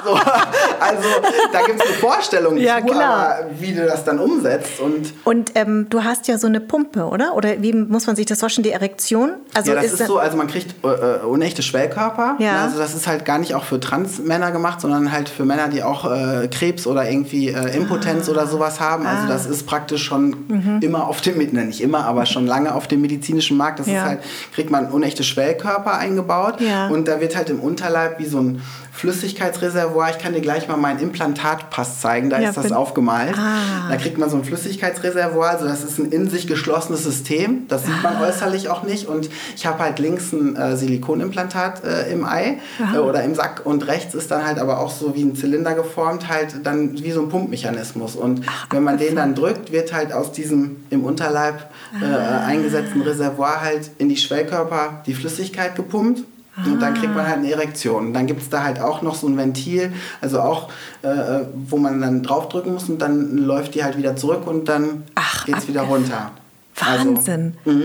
so, 0.07 0.13
also 0.79 1.09
da 1.51 1.61
gibt 1.65 1.81
es 1.81 1.87
eine 1.87 1.95
Vorstellung 1.97 2.57
Ja, 2.57 2.79
zu, 2.79 2.85
klar. 2.85 3.01
aber 3.39 3.45
wie 3.59 3.73
du 3.73 3.85
das 3.85 4.03
dann 4.03 4.19
umsetzt 4.19 4.79
und 4.79 5.13
Und 5.23 5.51
ähm, 5.55 5.87
du 5.89 6.03
hast 6.03 6.27
ja 6.27 6.37
so 6.37 6.47
eine 6.47 6.59
Pumpe, 6.59 7.03
oder? 7.05 7.35
Oder 7.35 7.61
wie 7.61 7.73
muss 7.73 8.07
man 8.07 8.15
sich 8.15 8.25
das 8.25 8.39
vorstellen, 8.39 8.63
die 8.63 8.71
Erektion? 8.71 9.31
Also 9.53 9.71
ja, 9.73 9.81
das 9.81 9.91
ist, 9.91 10.01
da- 10.01 10.05
so, 10.05 10.17
also 10.19 10.37
man 10.37 10.47
kriegt 10.47 10.75
äh, 10.83 10.87
äh, 10.87 11.19
unechte 11.25 11.61
Schwellkörper. 11.63 12.35
Ja. 12.39 12.63
Also 12.63 12.77
das 12.77 12.93
ist 12.95 13.07
halt 13.07 13.25
gar 13.25 13.37
nicht 13.39 13.55
auch 13.55 13.63
für 13.63 13.79
Transmänner 13.79 14.51
gemacht, 14.51 14.81
sondern 14.81 15.11
halt 15.11 15.29
für 15.29 15.45
Männer, 15.45 15.67
die 15.67 15.83
auch 15.83 16.09
äh, 16.11 16.47
Krebs 16.47 16.87
oder 16.87 17.09
irgendwie 17.09 17.49
äh, 17.49 17.75
Impotenz 17.75 18.29
oder 18.29 18.47
sowas 18.47 18.79
haben. 18.79 19.05
Also 19.05 19.23
Ah. 19.25 19.27
das 19.29 19.45
ist 19.45 19.65
praktisch 19.67 20.03
schon 20.03 20.79
immer 20.81 21.07
auf 21.07 21.21
dem, 21.21 21.37
ne, 21.37 21.65
nicht 21.65 21.81
immer, 21.81 22.05
aber 22.05 22.25
schon 22.25 22.45
lange 22.47 22.73
auf 22.75 22.87
dem 22.87 23.01
medizinischen 23.01 23.57
Markt. 23.57 23.79
Das 23.79 23.87
Ja. 23.87 23.93
ist 23.97 24.03
halt, 24.05 24.19
kriegt 24.53 24.69
man 24.69 24.87
unechte 24.91 25.23
Schwellkörper 25.23 25.97
eingebaut 25.97 26.55
und 26.91 27.07
da 27.07 27.19
wird 27.19 27.35
halt 27.35 27.49
im 27.49 27.59
Unterleib 27.59 28.19
wie 28.19 28.25
so 28.25 28.39
ein 28.39 28.61
Flüssigkeitsreservoir. 28.97 30.09
Ich 30.09 30.17
kann 30.17 30.33
dir 30.33 30.41
gleich 30.41 30.67
mal 30.67 30.75
meinen 30.75 30.99
Implantatpass 30.99 32.01
zeigen. 32.01 32.31
Da 32.31 32.39
ja, 32.39 32.49
ist 32.49 32.57
das 32.57 32.71
aufgemalt. 32.71 33.37
Ah. 33.37 33.89
Da 33.89 33.95
kriegt 33.97 34.17
man 34.17 34.29
so 34.29 34.37
ein 34.37 34.43
Flüssigkeitsreservoir. 34.43 35.51
Also 35.51 35.67
das 35.67 35.83
ist 35.83 35.99
ein 35.99 36.11
in 36.11 36.29
sich 36.29 36.47
geschlossenes 36.47 37.03
System. 37.03 37.67
Das 37.67 37.85
sieht 37.85 38.01
man 38.01 38.15
ah. 38.15 38.27
äußerlich 38.27 38.69
auch 38.69 38.81
nicht. 38.81 39.07
Und 39.07 39.29
ich 39.55 39.67
habe 39.67 39.79
halt 39.83 39.99
links 39.99 40.33
ein 40.33 40.55
äh, 40.55 40.75
Silikonimplantat 40.75 41.83
äh, 41.83 42.11
im 42.11 42.25
Ei 42.25 42.57
äh, 42.93 42.97
oder 42.97 43.23
im 43.23 43.35
Sack 43.35 43.61
und 43.65 43.85
rechts 43.87 44.15
ist 44.15 44.31
dann 44.31 44.45
halt 44.45 44.57
aber 44.57 44.79
auch 44.79 44.89
so 44.89 45.15
wie 45.15 45.21
ein 45.21 45.35
Zylinder 45.35 45.75
geformt, 45.75 46.27
halt 46.27 46.65
dann 46.65 46.97
wie 46.97 47.11
so 47.11 47.21
ein 47.21 47.29
Pumpmechanismus. 47.29 48.15
Und 48.15 48.45
Ach, 48.47 48.67
wenn 48.71 48.83
man 48.83 48.97
den 48.97 49.15
dann 49.15 49.35
drückt, 49.35 49.71
wird 49.71 49.93
halt 49.93 50.11
aus 50.11 50.31
diesem 50.31 50.77
im 50.89 51.03
Unterleib 51.03 51.69
äh, 52.01 52.05
ah. 52.05 52.45
eingesetzten 52.47 53.03
Reservoir 53.03 53.61
halt 53.61 53.91
in 53.99 54.09
die 54.09 54.17
Schwellkörper 54.17 55.03
die 55.05 55.13
Flüssigkeit 55.13 55.75
gepumpt. 55.75 56.23
Und 56.65 56.79
dann 56.81 56.93
kriegt 56.95 57.13
man 57.13 57.27
halt 57.27 57.37
eine 57.37 57.51
Erektion. 57.51 58.07
Und 58.07 58.13
dann 58.13 58.25
gibt 58.25 58.41
es 58.41 58.49
da 58.49 58.63
halt 58.63 58.79
auch 58.79 59.01
noch 59.01 59.15
so 59.15 59.27
ein 59.27 59.37
Ventil, 59.37 59.93
also 60.21 60.41
auch, 60.41 60.69
äh, 61.03 61.41
wo 61.53 61.77
man 61.77 62.01
dann 62.01 62.23
draufdrücken 62.23 62.73
muss 62.73 62.89
und 62.89 62.99
dann 62.99 63.37
läuft 63.37 63.75
die 63.75 63.83
halt 63.83 63.97
wieder 63.97 64.15
zurück 64.15 64.47
und 64.47 64.67
dann 64.67 65.03
geht 65.45 65.57
es 65.57 65.67
wieder 65.67 65.83
runter. 65.83 66.31
Wahnsinn. 66.75 67.55
Also, 67.65 67.79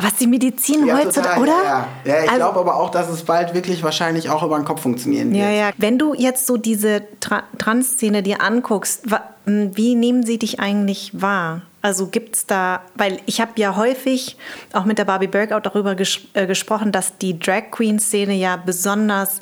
was 0.00 0.14
die 0.14 0.28
Medizin 0.28 0.86
ja, 0.86 0.96
heutzutage, 0.96 1.40
oder? 1.40 1.52
Ja, 1.64 1.88
ja. 2.04 2.14
ja 2.14 2.24
ich 2.24 2.30
also, 2.30 2.36
glaube 2.36 2.60
aber 2.60 2.76
auch, 2.76 2.90
dass 2.90 3.08
es 3.08 3.24
bald 3.24 3.54
wirklich 3.54 3.82
wahrscheinlich 3.82 4.30
auch 4.30 4.44
über 4.44 4.56
den 4.56 4.64
Kopf 4.64 4.82
funktionieren 4.82 5.32
wird. 5.32 5.42
Ja, 5.42 5.50
ja. 5.50 5.70
Wenn 5.76 5.98
du 5.98 6.14
jetzt 6.14 6.46
so 6.46 6.56
diese 6.56 7.02
Tra 7.18 7.42
Trans-Szene 7.58 8.22
dir 8.22 8.40
anguckst, 8.40 9.06
wie 9.44 9.94
nehmen 9.96 10.24
sie 10.24 10.38
dich 10.38 10.60
eigentlich 10.60 11.20
wahr? 11.20 11.62
Also 11.80 12.08
gibt 12.08 12.36
es 12.36 12.46
da, 12.46 12.82
weil 12.96 13.20
ich 13.26 13.40
habe 13.40 13.52
ja 13.56 13.76
häufig 13.76 14.36
auch 14.72 14.84
mit 14.84 14.98
der 14.98 15.04
Barbie 15.04 15.28
Bergout 15.28 15.60
darüber 15.62 15.94
ges 15.94 16.20
äh, 16.34 16.46
gesprochen, 16.46 16.90
dass 16.90 17.18
die 17.18 17.38
Drag 17.38 17.70
Queen-Szene 17.70 18.34
ja 18.34 18.56
besonders 18.56 19.40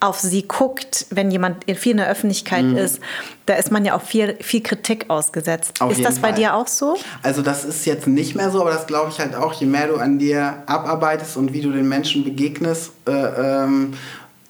auf 0.00 0.18
sie 0.18 0.48
guckt, 0.48 1.06
wenn 1.10 1.30
jemand 1.30 1.64
viel 1.76 1.92
in 1.92 1.98
der 1.98 2.08
Öffentlichkeit 2.08 2.64
mhm. 2.64 2.76
ist, 2.78 3.00
da 3.44 3.54
ist 3.54 3.70
man 3.70 3.84
ja 3.84 3.94
auch 3.94 4.02
viel, 4.02 4.36
viel 4.40 4.62
Kritik 4.62 5.10
ausgesetzt. 5.10 5.80
Auf 5.80 5.92
ist 5.92 6.02
das 6.02 6.18
bei 6.18 6.32
dir 6.32 6.54
auch 6.54 6.66
so? 6.66 6.96
Also 7.22 7.42
das 7.42 7.66
ist 7.66 7.84
jetzt 7.84 8.06
nicht 8.06 8.34
mehr 8.34 8.50
so, 8.50 8.62
aber 8.62 8.70
das 8.70 8.86
glaube 8.86 9.10
ich 9.10 9.20
halt 9.20 9.34
auch, 9.34 9.52
je 9.52 9.66
mehr 9.66 9.88
du 9.88 9.96
an 9.96 10.18
dir 10.18 10.62
abarbeitest 10.64 11.36
und 11.36 11.52
wie 11.52 11.60
du 11.60 11.70
den 11.70 11.86
Menschen 11.86 12.24
begegnest, 12.24 12.92
äh, 13.06 13.12
ähm, 13.12 13.92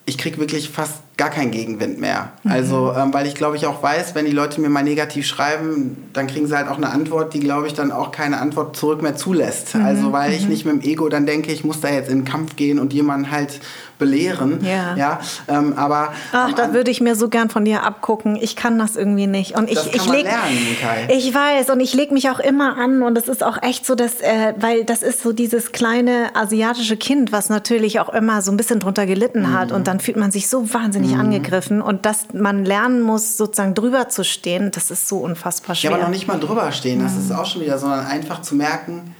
ich 0.06 0.18
kriege 0.18 0.38
wirklich 0.38 0.70
fast 0.70 0.94
gar 1.20 1.28
keinen 1.28 1.50
Gegenwind 1.50 2.00
mehr. 2.00 2.32
Mhm. 2.44 2.50
Also, 2.50 2.94
ähm, 2.96 3.12
weil 3.12 3.26
ich 3.26 3.34
glaube 3.34 3.54
ich 3.54 3.66
auch 3.66 3.82
weiß, 3.82 4.14
wenn 4.14 4.24
die 4.24 4.32
Leute 4.32 4.58
mir 4.58 4.70
mal 4.70 4.82
negativ 4.82 5.26
schreiben, 5.26 6.08
dann 6.14 6.26
kriegen 6.28 6.46
sie 6.46 6.56
halt 6.56 6.66
auch 6.68 6.78
eine 6.78 6.88
Antwort, 6.88 7.34
die 7.34 7.40
glaube 7.40 7.66
ich 7.66 7.74
dann 7.74 7.92
auch 7.92 8.10
keine 8.10 8.38
Antwort 8.38 8.74
zurück 8.74 9.02
mehr 9.02 9.16
zulässt. 9.16 9.74
Mhm. 9.74 9.84
Also, 9.84 10.12
weil 10.12 10.32
ich 10.32 10.44
mhm. 10.44 10.48
nicht 10.48 10.64
mit 10.64 10.82
dem 10.82 10.90
Ego 10.90 11.10
dann 11.10 11.26
denke, 11.26 11.52
ich 11.52 11.62
muss 11.62 11.82
da 11.82 11.90
jetzt 11.90 12.08
in 12.08 12.20
den 12.20 12.24
Kampf 12.24 12.56
gehen 12.56 12.78
und 12.78 12.94
jemanden 12.94 13.30
halt 13.30 13.60
belehren. 14.00 14.60
Ja. 14.64 14.96
ja 14.96 15.20
ähm, 15.46 15.74
aber 15.76 16.12
Ach, 16.32 16.52
da 16.54 16.72
würde 16.72 16.90
ich 16.90 17.00
mir 17.00 17.14
so 17.14 17.28
gern 17.28 17.50
von 17.50 17.64
dir 17.64 17.84
abgucken. 17.84 18.36
Ich 18.40 18.56
kann 18.56 18.78
das 18.78 18.96
irgendwie 18.96 19.28
nicht. 19.28 19.56
Und 19.56 19.68
ich, 19.68 19.74
das 19.74 19.92
kann 19.92 19.94
ich 19.94 20.06
leg, 20.10 20.24
lernen, 20.24 20.76
Kai. 20.80 21.08
Ich 21.10 21.32
weiß 21.32 21.70
und 21.70 21.78
ich 21.78 21.94
lege 21.94 22.14
mich 22.14 22.28
auch 22.30 22.40
immer 22.40 22.76
an 22.78 23.02
und 23.02 23.16
es 23.16 23.28
ist 23.28 23.44
auch 23.44 23.62
echt 23.62 23.86
so, 23.86 23.94
dass, 23.94 24.20
äh, 24.20 24.54
weil 24.58 24.84
das 24.84 25.02
ist 25.02 25.22
so 25.22 25.32
dieses 25.32 25.70
kleine 25.70 26.34
asiatische 26.34 26.96
Kind, 26.96 27.30
was 27.30 27.50
natürlich 27.50 28.00
auch 28.00 28.08
immer 28.08 28.40
so 28.42 28.50
ein 28.50 28.56
bisschen 28.56 28.80
drunter 28.80 29.04
gelitten 29.06 29.42
mhm. 29.42 29.52
hat 29.52 29.70
und 29.70 29.86
dann 29.86 30.00
fühlt 30.00 30.16
man 30.16 30.30
sich 30.30 30.48
so 30.48 30.72
wahnsinnig 30.72 31.09
mhm. 31.14 31.20
angegriffen 31.20 31.82
und 31.82 32.06
dass 32.06 32.32
man 32.32 32.64
lernen 32.64 33.02
muss, 33.02 33.36
sozusagen 33.36 33.74
drüber 33.74 34.08
zu 34.08 34.24
stehen, 34.24 34.70
das 34.70 34.90
ist 34.90 35.08
so 35.08 35.18
unfassbar 35.18 35.74
schwer. 35.74 35.90
Ja, 35.90 35.96
aber 35.96 36.04
noch 36.04 36.10
nicht 36.10 36.26
mal 36.26 36.38
drüber 36.38 36.70
stehen, 36.72 37.02
das 37.02 37.14
mhm. 37.14 37.20
ist 37.20 37.32
auch 37.32 37.46
schon 37.46 37.62
wieder, 37.62 37.78
sondern 37.78 38.06
einfach 38.06 38.42
zu 38.42 38.54
merken, 38.54 39.14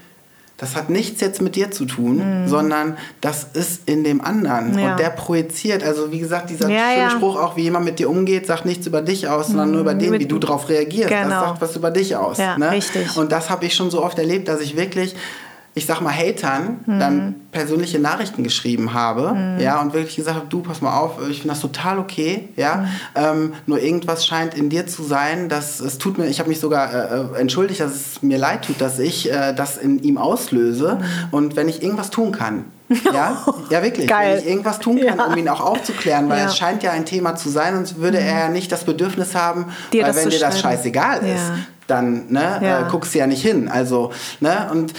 das 0.61 0.75
hat 0.75 0.91
nichts 0.91 1.21
jetzt 1.21 1.41
mit 1.41 1.55
dir 1.55 1.71
zu 1.71 1.85
tun, 1.85 2.43
mhm. 2.43 2.47
sondern 2.47 2.95
das 3.19 3.47
ist 3.53 3.89
in 3.89 4.03
dem 4.03 4.21
anderen. 4.21 4.77
Ja. 4.77 4.91
Und 4.91 4.99
der 4.99 5.09
projiziert, 5.09 5.83
also 5.83 6.11
wie 6.11 6.19
gesagt, 6.19 6.51
dieser 6.51 6.69
ja, 6.69 6.91
schöne 6.91 6.97
ja. 6.99 7.09
Spruch 7.09 7.35
auch, 7.35 7.55
wie 7.57 7.63
jemand 7.63 7.85
mit 7.85 7.97
dir 7.97 8.07
umgeht, 8.07 8.45
sagt 8.45 8.65
nichts 8.65 8.85
über 8.85 9.01
dich 9.01 9.27
aus, 9.27 9.47
sondern 9.47 9.69
mhm. 9.69 9.73
nur 9.73 9.81
über 9.81 9.93
den, 9.95 10.13
wie 10.19 10.27
du 10.27 10.37
darauf 10.37 10.69
reagierst. 10.69 11.09
Genau. 11.09 11.29
Das 11.29 11.39
sagt 11.39 11.61
was 11.61 11.75
über 11.75 11.89
dich 11.89 12.15
aus. 12.15 12.37
Ja, 12.37 12.59
ne? 12.59 12.69
richtig. 12.69 13.17
Und 13.17 13.31
das 13.31 13.49
habe 13.49 13.65
ich 13.65 13.73
schon 13.73 13.89
so 13.89 14.03
oft 14.03 14.19
erlebt, 14.19 14.49
dass 14.49 14.61
ich 14.61 14.77
wirklich 14.77 15.15
ich 15.73 15.85
sag 15.85 16.01
mal, 16.01 16.13
Hatern 16.13 16.81
mhm. 16.85 16.99
dann 16.99 17.35
persönliche 17.51 17.97
Nachrichten 17.97 18.43
geschrieben 18.43 18.93
habe, 18.93 19.33
mhm. 19.33 19.59
ja, 19.59 19.81
und 19.81 19.93
wirklich 19.93 20.17
gesagt 20.17 20.37
habe, 20.37 20.47
du, 20.49 20.61
pass 20.61 20.81
mal 20.81 20.97
auf, 20.97 21.17
ich 21.29 21.39
finde 21.39 21.49
das 21.49 21.61
total 21.61 21.97
okay, 21.97 22.49
ja, 22.57 22.75
mhm. 22.75 22.87
ähm, 23.15 23.53
nur 23.67 23.79
irgendwas 23.79 24.25
scheint 24.25 24.53
in 24.53 24.69
dir 24.69 24.87
zu 24.87 25.03
sein, 25.03 25.47
dass 25.47 25.79
es 25.79 25.97
tut 25.97 26.17
mir, 26.17 26.27
ich 26.27 26.39
habe 26.39 26.49
mich 26.49 26.59
sogar 26.59 26.93
äh, 26.93 27.21
äh, 27.21 27.39
entschuldigt, 27.39 27.79
dass 27.79 27.91
es 27.91 28.21
mir 28.21 28.37
leid 28.37 28.65
tut, 28.65 28.81
dass 28.81 28.99
ich 28.99 29.31
äh, 29.31 29.53
das 29.53 29.77
in 29.77 30.03
ihm 30.03 30.17
auslöse 30.17 30.99
mhm. 30.99 31.27
und 31.31 31.55
wenn 31.55 31.69
ich 31.69 31.81
irgendwas 31.81 32.09
tun 32.09 32.33
kann, 32.33 32.65
ja, 33.13 33.45
ja 33.69 33.83
wirklich. 33.83 34.07
Geil. 34.07 34.33
Wenn 34.33 34.39
ich 34.43 34.49
irgendwas 34.49 34.79
tun 34.79 34.99
kann, 34.99 35.19
ja. 35.19 35.25
um 35.25 35.37
ihn 35.37 35.47
auch 35.47 35.61
aufzuklären, 35.61 36.27
weil 36.27 36.39
ja. 36.39 36.45
es 36.47 36.57
scheint 36.57 36.83
ja 36.83 36.91
ein 36.91 37.05
Thema 37.05 37.35
zu 37.35 37.49
sein, 37.49 37.75
sonst 37.75 37.97
würde 37.97 38.19
mhm. 38.19 38.27
er 38.27 38.39
ja 38.39 38.49
nicht 38.49 38.71
das 38.73 38.83
Bedürfnis 38.83 39.35
haben, 39.35 39.67
dir 39.93 40.03
weil 40.03 40.15
wenn 40.15 40.29
dir 40.29 40.39
das 40.39 40.59
scheißegal 40.59 41.21
ist, 41.25 41.51
dann 41.91 42.31
ne, 42.31 42.59
ja. 42.61 42.87
äh, 42.87 42.89
guckst 42.89 43.13
du 43.13 43.19
ja 43.19 43.27
nicht 43.27 43.41
hin. 43.41 43.67
Also, 43.67 44.11
ne, 44.39 44.69
und 44.71 44.93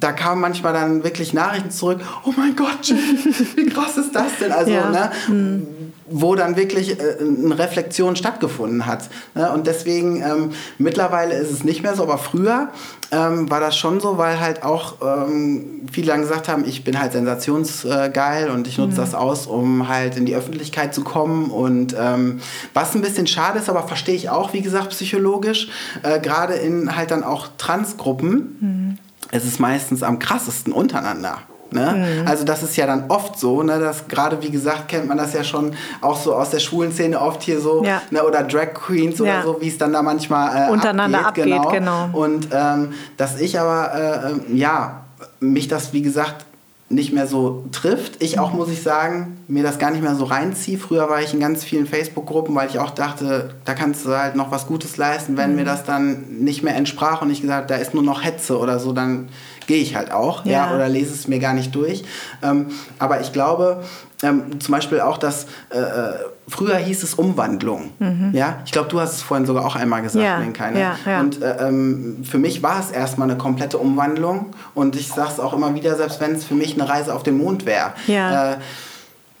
da 0.00 0.12
kamen 0.12 0.40
manchmal 0.40 0.72
dann 0.72 1.04
wirklich 1.04 1.32
Nachrichten 1.32 1.70
zurück, 1.70 2.00
oh 2.24 2.34
mein 2.36 2.56
Gott, 2.56 2.90
wie 3.56 3.66
krass 3.66 3.96
ist 3.96 4.14
das 4.14 4.38
denn? 4.40 4.52
Also, 4.52 4.72
ja. 4.72 4.90
ne, 4.90 5.10
mhm. 5.28 5.83
Wo 6.08 6.34
dann 6.34 6.56
wirklich 6.56 6.98
äh, 7.00 7.16
eine 7.20 7.58
Reflexion 7.58 8.16
stattgefunden 8.16 8.86
hat. 8.86 9.08
Ne? 9.34 9.50
Und 9.52 9.66
deswegen, 9.66 10.22
ähm, 10.22 10.50
mittlerweile 10.78 11.34
ist 11.34 11.50
es 11.50 11.64
nicht 11.64 11.82
mehr 11.82 11.94
so, 11.94 12.02
aber 12.02 12.18
früher 12.18 12.68
ähm, 13.10 13.50
war 13.50 13.60
das 13.60 13.76
schon 13.76 14.00
so, 14.00 14.18
weil 14.18 14.40
halt 14.40 14.62
auch 14.62 14.96
ähm, 15.02 15.82
viele 15.90 16.08
dann 16.08 16.20
gesagt 16.20 16.48
haben, 16.48 16.64
ich 16.66 16.84
bin 16.84 17.00
halt 17.00 17.12
sensationsgeil 17.12 18.50
und 18.50 18.66
ich 18.66 18.78
nutze 18.78 18.92
mhm. 18.92 18.96
das 18.96 19.14
aus, 19.14 19.46
um 19.46 19.88
halt 19.88 20.16
in 20.16 20.26
die 20.26 20.34
Öffentlichkeit 20.34 20.94
zu 20.94 21.02
kommen. 21.02 21.50
Und 21.50 21.94
ähm, 21.98 22.40
was 22.74 22.94
ein 22.94 23.00
bisschen 23.00 23.26
schade 23.26 23.58
ist, 23.58 23.68
aber 23.68 23.86
verstehe 23.86 24.14
ich 24.14 24.30
auch, 24.30 24.52
wie 24.52 24.62
gesagt, 24.62 24.90
psychologisch, 24.90 25.68
äh, 26.02 26.20
gerade 26.20 26.54
in 26.54 26.96
halt 26.96 27.10
dann 27.10 27.24
auch 27.24 27.48
Transgruppen, 27.58 28.56
mhm. 28.60 28.98
es 29.30 29.44
ist 29.44 29.60
meistens 29.60 30.02
am 30.02 30.18
krassesten 30.18 30.72
untereinander. 30.72 31.38
Ne? 31.70 32.20
Mhm. 32.22 32.28
Also 32.28 32.44
das 32.44 32.62
ist 32.62 32.76
ja 32.76 32.86
dann 32.86 33.04
oft 33.08 33.38
so, 33.38 33.62
ne, 33.62 33.78
dass 33.78 34.06
gerade 34.06 34.40
wie 34.42 34.50
gesagt 34.50 34.88
kennt 34.88 35.08
man 35.08 35.18
das 35.18 35.32
ja 35.32 35.42
schon 35.42 35.74
auch 36.00 36.16
so 36.16 36.34
aus 36.34 36.50
der 36.50 36.60
schwulen 36.60 36.92
Szene 36.92 37.20
oft 37.20 37.42
hier 37.42 37.60
so 37.60 37.84
ja. 37.84 38.00
ne, 38.10 38.22
oder 38.22 38.42
Drag 38.42 38.74
Queens 38.74 39.18
ja. 39.18 39.24
oder 39.24 39.42
so, 39.42 39.60
wie 39.60 39.68
es 39.68 39.78
dann 39.78 39.92
da 39.92 40.02
manchmal 40.02 40.68
äh, 40.68 40.70
untereinander 40.70 41.26
abgeht, 41.26 41.52
abgeht 41.52 41.72
genau. 41.80 42.06
genau. 42.08 42.18
Und 42.18 42.48
ähm, 42.52 42.92
dass 43.16 43.40
ich 43.40 43.58
aber 43.58 43.92
äh, 43.92 44.30
ähm, 44.30 44.56
ja 44.56 45.02
mich 45.40 45.68
das 45.68 45.92
wie 45.92 46.02
gesagt 46.02 46.44
nicht 46.90 47.12
mehr 47.12 47.26
so 47.26 47.64
trifft. 47.72 48.22
Ich 48.22 48.38
auch, 48.38 48.52
muss 48.52 48.68
ich 48.68 48.82
sagen, 48.82 49.38
mir 49.48 49.62
das 49.62 49.78
gar 49.78 49.90
nicht 49.90 50.02
mehr 50.02 50.14
so 50.14 50.24
reinziehe. 50.24 50.78
Früher 50.78 51.08
war 51.08 51.22
ich 51.22 51.32
in 51.32 51.40
ganz 51.40 51.64
vielen 51.64 51.86
Facebook-Gruppen, 51.86 52.54
weil 52.54 52.68
ich 52.68 52.78
auch 52.78 52.90
dachte, 52.90 53.54
da 53.64 53.74
kannst 53.74 54.04
du 54.04 54.10
halt 54.10 54.36
noch 54.36 54.50
was 54.50 54.66
Gutes 54.66 54.96
leisten. 54.96 55.36
Wenn 55.36 55.50
mhm. 55.50 55.56
mir 55.56 55.64
das 55.64 55.84
dann 55.84 56.40
nicht 56.40 56.62
mehr 56.62 56.76
entsprach 56.76 57.22
und 57.22 57.30
ich 57.30 57.40
gesagt 57.40 57.70
da 57.70 57.76
ist 57.76 57.94
nur 57.94 58.02
noch 58.02 58.22
Hetze 58.22 58.58
oder 58.58 58.78
so, 58.78 58.92
dann 58.92 59.28
gehe 59.66 59.82
ich 59.82 59.96
halt 59.96 60.12
auch, 60.12 60.44
ja. 60.44 60.68
ja. 60.68 60.74
oder 60.74 60.88
lese 60.88 61.14
es 61.14 61.26
mir 61.26 61.38
gar 61.38 61.54
nicht 61.54 61.74
durch. 61.74 62.04
Ähm, 62.42 62.66
aber 62.98 63.20
ich 63.20 63.32
glaube, 63.32 63.82
ähm, 64.24 64.60
zum 64.60 64.72
Beispiel 64.72 65.00
auch, 65.00 65.18
dass 65.18 65.44
äh, 65.70 65.78
äh, 65.78 66.14
früher 66.48 66.76
hieß 66.76 67.02
es 67.02 67.14
Umwandlung. 67.14 67.90
Mhm. 67.98 68.30
Ja, 68.32 68.58
ich 68.64 68.72
glaube, 68.72 68.88
du 68.88 69.00
hast 69.00 69.14
es 69.14 69.22
vorhin 69.22 69.46
sogar 69.46 69.64
auch 69.64 69.76
einmal 69.76 70.02
gesagt, 70.02 70.24
ja. 70.24 70.40
Keine. 70.52 70.80
Ja, 70.80 70.96
ja. 71.06 71.20
Und 71.20 71.42
äh, 71.42 71.68
ähm, 71.68 72.24
für 72.24 72.38
mich 72.38 72.62
war 72.62 72.80
es 72.80 72.90
erstmal 72.90 73.28
eine 73.28 73.38
komplette 73.38 73.78
Umwandlung. 73.78 74.54
Und 74.74 74.96
ich 74.96 75.08
sage 75.08 75.30
es 75.32 75.40
auch 75.40 75.52
immer 75.52 75.74
wieder, 75.74 75.96
selbst 75.96 76.20
wenn 76.20 76.32
es 76.32 76.44
für 76.44 76.54
mich 76.54 76.74
eine 76.74 76.88
Reise 76.88 77.14
auf 77.14 77.22
den 77.22 77.38
Mond 77.38 77.66
wäre. 77.66 77.92
Ja. 78.06 78.52
Äh, 78.52 78.56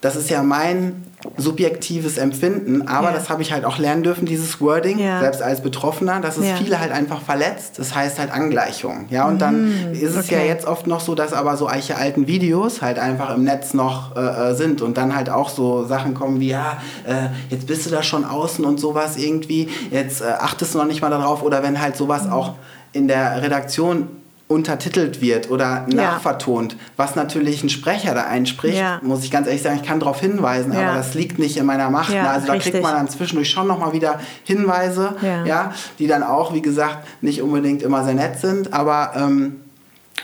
das 0.04 0.16
ist 0.16 0.28
ja 0.28 0.42
mein 0.42 1.02
subjektives 1.38 2.18
Empfinden, 2.18 2.86
aber 2.86 3.08
ja. 3.08 3.14
das 3.14 3.30
habe 3.30 3.40
ich 3.40 3.54
halt 3.54 3.64
auch 3.64 3.78
lernen 3.78 4.02
dürfen, 4.02 4.26
dieses 4.26 4.60
Wording, 4.60 4.98
ja. 4.98 5.20
selbst 5.20 5.40
als 5.40 5.62
Betroffener, 5.62 6.20
dass 6.20 6.36
es 6.36 6.46
ja. 6.46 6.56
viele 6.56 6.78
halt 6.78 6.92
einfach 6.92 7.22
verletzt. 7.22 7.78
Das 7.78 7.94
heißt 7.94 8.18
halt 8.18 8.30
Angleichung. 8.30 9.06
Ja, 9.08 9.26
und 9.26 9.40
dann 9.40 9.92
mm, 9.92 9.94
ist 9.94 10.14
es 10.14 10.26
okay. 10.26 10.34
ja 10.34 10.42
jetzt 10.42 10.66
oft 10.66 10.86
noch 10.86 11.00
so, 11.00 11.14
dass 11.14 11.32
aber 11.32 11.56
so 11.56 11.66
eiche 11.66 11.96
alten 11.96 12.26
Videos 12.26 12.82
halt 12.82 12.98
einfach 12.98 13.34
im 13.34 13.44
Netz 13.44 13.72
noch 13.72 14.14
äh, 14.14 14.50
äh, 14.50 14.54
sind 14.54 14.82
und 14.82 14.98
dann 14.98 15.16
halt 15.16 15.30
auch 15.30 15.48
so 15.48 15.86
Sachen 15.86 16.12
kommen 16.12 16.38
wie, 16.38 16.50
ja, 16.50 16.76
äh, 17.06 17.28
jetzt 17.48 17.66
bist 17.66 17.86
du 17.86 17.90
da 17.90 18.02
schon 18.02 18.26
außen 18.26 18.62
und 18.62 18.78
sowas 18.78 19.16
irgendwie, 19.16 19.70
jetzt 19.90 20.20
äh, 20.20 20.26
achtest 20.38 20.74
du 20.74 20.78
noch 20.78 20.86
nicht 20.86 21.00
mal 21.00 21.08
darauf 21.08 21.42
oder 21.42 21.62
wenn 21.62 21.80
halt 21.80 21.96
sowas 21.96 22.26
mm. 22.26 22.30
auch 22.30 22.56
in 22.92 23.08
der 23.08 23.40
Redaktion 23.40 24.08
untertitelt 24.46 25.22
wird 25.22 25.50
oder 25.50 25.86
nachvertont, 25.88 26.74
ja. 26.74 26.78
was 26.96 27.16
natürlich 27.16 27.64
ein 27.64 27.70
Sprecher 27.70 28.14
da 28.14 28.24
einspricht, 28.24 28.76
ja. 28.76 29.00
muss 29.02 29.24
ich 29.24 29.30
ganz 29.30 29.46
ehrlich 29.46 29.62
sagen, 29.62 29.76
ich 29.82 29.88
kann 29.88 30.00
darauf 30.00 30.20
hinweisen, 30.20 30.72
ja. 30.72 30.80
aber 30.80 30.98
das 30.98 31.14
liegt 31.14 31.38
nicht 31.38 31.56
in 31.56 31.64
meiner 31.64 31.88
Macht. 31.88 32.12
Ne? 32.12 32.28
also 32.28 32.46
da 32.46 32.52
richtig. 32.52 32.72
kriegt 32.72 32.84
man 32.84 32.94
dann 32.94 33.08
zwischendurch 33.08 33.50
schon 33.50 33.66
nochmal 33.66 33.94
wieder 33.94 34.20
Hinweise, 34.44 35.16
ja. 35.46 35.72
die 35.98 36.06
dann 36.06 36.22
auch, 36.22 36.52
wie 36.52 36.62
gesagt, 36.62 37.06
nicht 37.22 37.40
unbedingt 37.40 37.82
immer 37.82 38.04
sehr 38.04 38.14
nett 38.14 38.38
sind, 38.38 38.72
aber 38.74 39.12
ähm, 39.16 39.60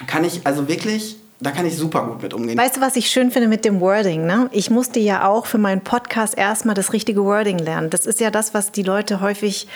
kann 0.06 0.24
ich 0.24 0.42
also 0.44 0.68
wirklich 0.68 1.16
da 1.42 1.52
kann 1.52 1.64
ich 1.64 1.74
super 1.74 2.04
gut 2.04 2.22
mit 2.22 2.34
umgehen. 2.34 2.58
Weißt 2.58 2.76
du, 2.76 2.80
was 2.82 2.96
ich 2.96 3.08
schön 3.08 3.30
finde 3.30 3.48
mit 3.48 3.64
dem 3.64 3.80
Wording? 3.80 4.26
Ne? 4.26 4.50
Ich 4.52 4.68
musste 4.68 5.00
ja 5.00 5.26
auch 5.26 5.46
für 5.46 5.56
meinen 5.56 5.80
Podcast 5.80 6.36
erstmal 6.36 6.74
das 6.74 6.92
richtige 6.92 7.24
Wording 7.24 7.58
lernen. 7.58 7.88
Das 7.88 8.04
ist 8.04 8.20
ja 8.20 8.30
das, 8.30 8.52
was 8.52 8.72
die 8.72 8.82
Leute 8.82 9.22
häufig 9.22 9.66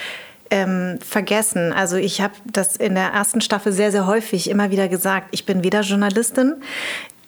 ähm, 0.51 0.99
vergessen. 1.01 1.73
Also 1.73 1.97
ich 1.97 2.21
habe 2.21 2.33
das 2.45 2.75
in 2.75 2.95
der 2.95 3.09
ersten 3.09 3.41
Staffel 3.41 3.71
sehr, 3.71 3.91
sehr 3.91 4.07
häufig 4.07 4.49
immer 4.49 4.71
wieder 4.71 4.87
gesagt. 4.87 5.27
Ich 5.31 5.45
bin 5.45 5.63
weder 5.63 5.81
Journalistin, 5.81 6.61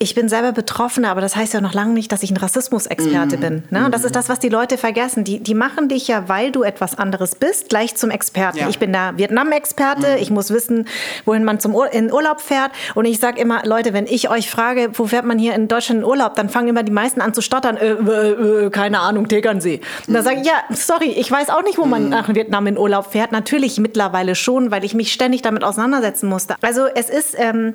ich 0.00 0.14
bin 0.14 0.28
selber 0.28 0.52
Betroffene, 0.52 1.10
aber 1.10 1.20
das 1.20 1.34
heißt 1.34 1.54
ja 1.54 1.60
noch 1.60 1.74
lange 1.74 1.92
nicht, 1.92 2.12
dass 2.12 2.22
ich 2.22 2.30
ein 2.30 2.36
Rassismusexperte 2.36 3.36
mm. 3.36 3.40
bin. 3.40 3.62
Ne? 3.70 3.88
Das 3.90 4.04
ist 4.04 4.14
das, 4.14 4.28
was 4.28 4.38
die 4.38 4.48
Leute 4.48 4.78
vergessen. 4.78 5.24
Die, 5.24 5.40
die 5.40 5.54
machen 5.54 5.88
dich 5.88 6.06
ja, 6.06 6.28
weil 6.28 6.52
du 6.52 6.62
etwas 6.62 6.96
anderes 6.96 7.34
bist, 7.34 7.68
gleich 7.68 7.96
zum 7.96 8.10
Experten. 8.10 8.58
Ja. 8.58 8.68
Ich 8.68 8.78
bin 8.78 8.92
der 8.92 9.14
Vietnam-Experte, 9.16 10.14
mm. 10.14 10.22
ich 10.22 10.30
muss 10.30 10.52
wissen, 10.52 10.86
wohin 11.24 11.42
man 11.42 11.58
zum 11.58 11.74
Ur 11.74 11.92
in 11.92 12.12
Urlaub 12.12 12.40
fährt. 12.40 12.70
Und 12.94 13.06
ich 13.06 13.18
sage 13.18 13.40
immer, 13.40 13.64
Leute, 13.64 13.92
wenn 13.92 14.06
ich 14.06 14.30
euch 14.30 14.48
frage, 14.48 14.90
wo 14.94 15.06
fährt 15.06 15.24
man 15.24 15.38
hier 15.38 15.54
in 15.54 15.66
Deutschland 15.66 16.02
in 16.02 16.06
Urlaub, 16.06 16.34
dann 16.36 16.48
fangen 16.48 16.68
immer 16.68 16.84
die 16.84 16.92
meisten 16.92 17.20
an 17.20 17.34
zu 17.34 17.40
stottern, 17.40 17.76
äh, 17.76 17.90
äh, 17.90 18.66
äh, 18.66 18.70
keine 18.70 19.00
Ahnung, 19.00 19.26
Tegernsee. 19.26 19.80
Und 20.06 20.14
dann 20.14 20.22
sage 20.22 20.40
ich, 20.40 20.46
ja, 20.46 20.54
sorry, 20.70 21.10
ich 21.10 21.30
weiß 21.30 21.50
auch 21.50 21.64
nicht, 21.64 21.76
wo 21.76 21.86
man 21.86 22.06
mm. 22.06 22.10
nach 22.10 22.28
Vietnam 22.28 22.68
in 22.68 22.78
Urlaub 22.78 23.10
fährt. 23.10 23.32
Natürlich 23.32 23.78
mittlerweile 23.78 24.36
schon, 24.36 24.70
weil 24.70 24.84
ich 24.84 24.94
mich 24.94 25.12
ständig 25.12 25.42
damit 25.42 25.64
auseinandersetzen 25.64 26.28
musste. 26.28 26.54
Also 26.62 26.86
es 26.86 27.10
ist... 27.10 27.34
Ähm, 27.36 27.74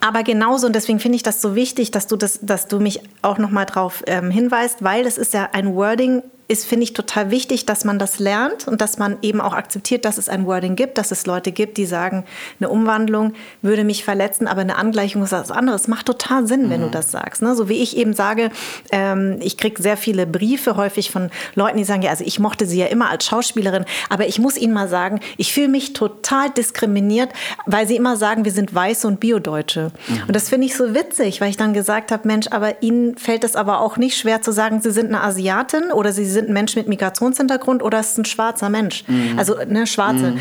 aber 0.00 0.22
genauso, 0.22 0.66
und 0.66 0.74
deswegen 0.74 1.00
finde 1.00 1.16
ich 1.16 1.22
das 1.22 1.40
so 1.40 1.54
wichtig, 1.54 1.90
dass 1.90 2.06
du, 2.06 2.16
das, 2.16 2.40
dass 2.42 2.68
du 2.68 2.80
mich 2.80 3.00
auch 3.22 3.38
nochmal 3.38 3.66
darauf 3.66 4.02
ähm, 4.06 4.30
hinweist, 4.30 4.82
weil 4.82 5.04
das 5.04 5.18
ist 5.18 5.34
ja 5.34 5.48
ein 5.52 5.74
Wording, 5.74 6.22
ist, 6.48 6.66
finde 6.66 6.84
ich, 6.84 6.92
total 6.92 7.30
wichtig, 7.30 7.66
dass 7.66 7.84
man 7.84 7.98
das 7.98 8.18
lernt 8.18 8.68
und 8.68 8.80
dass 8.80 8.98
man 8.98 9.16
eben 9.22 9.40
auch 9.40 9.54
akzeptiert, 9.54 10.04
dass 10.04 10.18
es 10.18 10.28
ein 10.28 10.46
Wording 10.46 10.76
gibt, 10.76 10.98
dass 10.98 11.10
es 11.10 11.26
Leute 11.26 11.52
gibt, 11.52 11.78
die 11.78 11.86
sagen, 11.86 12.24
eine 12.60 12.68
Umwandlung 12.68 13.34
würde 13.62 13.84
mich 13.84 14.04
verletzen, 14.04 14.46
aber 14.46 14.60
eine 14.60 14.76
Angleichung 14.76 15.22
ist 15.22 15.32
was 15.32 15.50
anderes. 15.50 15.88
Macht 15.88 16.06
total 16.06 16.46
Sinn, 16.46 16.68
wenn 16.68 16.80
mhm. 16.80 16.86
du 16.86 16.90
das 16.90 17.10
sagst. 17.10 17.42
Ne? 17.42 17.54
So 17.54 17.68
wie 17.68 17.82
ich 17.82 17.96
eben 17.96 18.12
sage, 18.12 18.50
ähm, 18.90 19.38
ich 19.40 19.56
kriege 19.56 19.80
sehr 19.80 19.96
viele 19.96 20.26
Briefe 20.26 20.76
häufig 20.76 21.10
von 21.10 21.30
Leuten, 21.54 21.78
die 21.78 21.84
sagen, 21.84 22.02
ja, 22.02 22.10
also 22.10 22.24
ich 22.24 22.38
mochte 22.38 22.66
sie 22.66 22.80
ja 22.80 22.86
immer 22.86 23.08
als 23.08 23.24
Schauspielerin, 23.24 23.84
aber 24.10 24.26
ich 24.26 24.38
muss 24.38 24.56
ihnen 24.56 24.74
mal 24.74 24.88
sagen, 24.88 25.20
ich 25.36 25.52
fühle 25.52 25.68
mich 25.68 25.92
total 25.92 26.50
diskriminiert, 26.50 27.30
weil 27.66 27.86
sie 27.86 27.96
immer 27.96 28.16
sagen, 28.16 28.44
wir 28.44 28.52
sind 28.52 28.74
Weiße 28.74 29.06
und 29.06 29.20
Biodeutsche. 29.20 29.92
Mhm. 30.08 30.22
Und 30.26 30.36
das 30.36 30.48
finde 30.48 30.66
ich 30.66 30.76
so 30.76 30.94
witzig, 30.94 31.40
weil 31.40 31.50
ich 31.50 31.56
dann 31.56 31.72
gesagt 31.72 32.12
habe, 32.12 32.26
Mensch, 32.26 32.48
aber 32.50 32.82
ihnen 32.82 33.16
fällt 33.16 33.44
es 33.44 33.56
aber 33.56 33.80
auch 33.80 33.96
nicht 33.96 34.18
schwer 34.18 34.42
zu 34.42 34.52
sagen, 34.52 34.80
sie 34.80 34.90
sind 34.90 35.06
eine 35.06 35.22
Asiatin 35.22 35.92
oder 35.92 36.12
sie 36.12 36.26
sind 36.32 36.48
ein 36.48 36.52
Mensch 36.52 36.76
mit 36.76 36.88
Migrationshintergrund 36.88 37.82
oder 37.82 38.00
ist 38.00 38.18
ein 38.18 38.24
schwarzer 38.24 38.68
Mensch. 38.68 39.04
Mhm. 39.06 39.38
Also 39.38 39.56
ne, 39.66 39.86
Schwarze. 39.86 40.32
Mhm. 40.32 40.40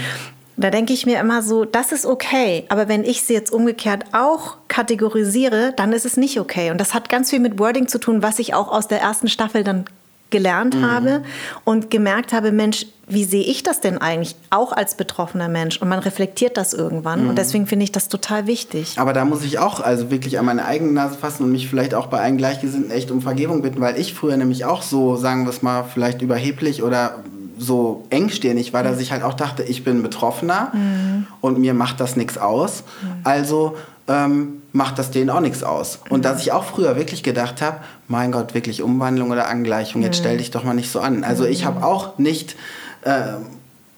Da 0.57 0.69
denke 0.69 0.93
ich 0.93 1.05
mir 1.05 1.19
immer 1.19 1.41
so, 1.41 1.65
das 1.65 1.91
ist 1.91 2.05
okay. 2.05 2.65
Aber 2.69 2.87
wenn 2.87 3.03
ich 3.03 3.23
sie 3.23 3.33
jetzt 3.33 3.51
umgekehrt 3.51 4.05
auch 4.11 4.57
kategorisiere, 4.67 5.73
dann 5.75 5.93
ist 5.93 6.05
es 6.05 6.17
nicht 6.17 6.39
okay. 6.39 6.71
Und 6.71 6.79
das 6.79 6.93
hat 6.93 7.09
ganz 7.09 7.29
viel 7.29 7.39
mit 7.39 7.57
Wording 7.57 7.87
zu 7.87 7.99
tun, 7.99 8.21
was 8.21 8.37
ich 8.39 8.53
auch 8.53 8.71
aus 8.71 8.87
der 8.87 9.01
ersten 9.01 9.27
Staffel 9.27 9.63
dann 9.63 9.85
gelernt 10.31 10.75
mhm. 10.75 10.89
habe 10.89 11.23
und 11.63 11.91
gemerkt 11.91 12.33
habe, 12.33 12.51
Mensch, 12.51 12.85
wie 13.07 13.25
sehe 13.25 13.43
ich 13.43 13.61
das 13.61 13.81
denn 13.81 13.97
eigentlich, 13.97 14.35
auch 14.49 14.71
als 14.71 14.95
betroffener 14.95 15.49
Mensch? 15.49 15.81
Und 15.81 15.89
man 15.89 15.99
reflektiert 15.99 16.57
das 16.57 16.73
irgendwann. 16.73 17.23
Mhm. 17.23 17.29
Und 17.29 17.37
deswegen 17.37 17.67
finde 17.67 17.83
ich 17.83 17.91
das 17.91 18.07
total 18.07 18.47
wichtig. 18.47 18.97
Aber 18.97 19.13
da 19.13 19.25
muss 19.25 19.43
ich 19.43 19.59
auch 19.59 19.81
also 19.81 20.09
wirklich 20.09 20.39
an 20.39 20.45
meine 20.45 20.65
eigene 20.65 20.91
Nase 20.93 21.17
fassen 21.17 21.43
und 21.43 21.51
mich 21.51 21.67
vielleicht 21.67 21.93
auch 21.93 22.07
bei 22.07 22.19
allen 22.19 22.37
Gleichgesinnten 22.37 22.89
echt 22.89 23.11
um 23.11 23.21
Vergebung 23.21 23.61
bitten, 23.61 23.81
weil 23.81 23.99
ich 23.99 24.13
früher 24.13 24.37
nämlich 24.37 24.65
auch 24.65 24.81
so, 24.81 25.17
sagen 25.17 25.43
wir 25.43 25.49
es 25.49 25.61
mal, 25.61 25.83
vielleicht 25.83 26.21
überheblich 26.21 26.83
oder 26.83 27.15
so 27.57 28.05
engstirnig 28.09 28.73
war, 28.73 28.81
dass 28.81 28.99
ich 28.99 29.11
halt 29.11 29.23
auch 29.23 29.35
dachte, 29.35 29.61
ich 29.63 29.83
bin 29.83 30.01
Betroffener 30.01 30.71
mhm. 30.73 31.27
und 31.41 31.59
mir 31.59 31.73
macht 31.73 31.99
das 31.99 32.15
nichts 32.15 32.37
aus. 32.37 32.83
Mhm. 33.01 33.07
Also 33.23 33.77
ähm, 34.07 34.60
macht 34.73 34.99
das 34.99 35.11
denen 35.11 35.29
auch 35.29 35.41
nichts 35.41 35.63
aus. 35.63 35.99
Und 36.09 36.19
mhm. 36.19 36.23
dass 36.23 36.41
ich 36.41 36.51
auch 36.51 36.63
früher 36.63 36.95
wirklich 36.95 37.23
gedacht 37.23 37.61
habe, 37.61 37.79
mein 38.07 38.31
Gott, 38.31 38.53
wirklich 38.53 38.81
Umwandlung 38.81 39.31
oder 39.31 39.47
Angleichung, 39.47 40.01
jetzt 40.01 40.17
stell 40.17 40.37
dich 40.37 40.51
doch 40.51 40.63
mal 40.63 40.73
nicht 40.73 40.91
so 40.91 40.99
an. 40.99 41.23
Also 41.23 41.45
ich 41.45 41.65
habe 41.65 41.85
auch 41.85 42.17
nicht 42.17 42.55
äh, 43.03 43.33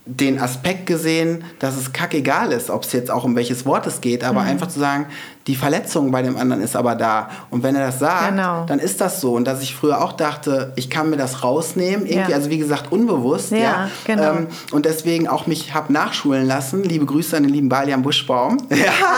den 0.06 0.40
Aspekt 0.40 0.86
gesehen, 0.86 1.44
dass 1.60 1.78
es 1.78 1.94
kackegal 1.94 2.52
ist, 2.52 2.70
ob 2.70 2.84
es 2.84 2.92
jetzt 2.92 3.10
auch 3.10 3.24
um 3.24 3.36
welches 3.36 3.66
Wort 3.66 3.88
es 3.88 4.02
geht, 4.02 4.24
aber 4.24 4.42
mhm. 4.42 4.50
einfach 4.50 4.68
zu 4.68 4.80
sagen, 4.80 5.06
die 5.48 5.56
Verletzung 5.56 6.12
bei 6.12 6.22
dem 6.22 6.38
anderen 6.38 6.62
ist 6.62 6.76
aber 6.76 6.96
da. 6.96 7.30
Und 7.50 7.64
wenn 7.64 7.76
er 7.76 7.88
das 7.88 8.00
sagt, 8.00 8.30
genau. 8.30 8.66
dann 8.66 8.80
ist 8.80 9.02
das 9.02 9.20
so. 9.20 9.34
Und 9.34 9.46
dass 9.46 9.62
ich 9.62 9.76
früher 9.76 10.02
auch 10.02 10.14
dachte, 10.14 10.72
ich 10.76 10.90
kann 10.90 11.10
mir 11.10 11.18
das 11.18 11.44
rausnehmen, 11.44 12.06
irgendwie, 12.06 12.32
ja. 12.32 12.38
also 12.38 12.50
wie 12.50 12.58
gesagt, 12.58 12.92
unbewusst. 12.92 13.52
Ja, 13.52 13.58
ja. 13.58 13.90
Genau. 14.06 14.24
Ähm, 14.24 14.48
und 14.72 14.86
deswegen 14.86 15.28
auch 15.28 15.46
mich 15.46 15.74
habe 15.74 15.92
nachschulen 15.92 16.48
lassen. 16.48 16.84
Liebe 16.84 17.06
Grüße 17.06 17.36
an 17.36 17.44
den 17.44 17.52
lieben 17.52 17.70
Balian 17.70 18.02
Buschbaum. 18.02 18.58
ja, 18.70 18.76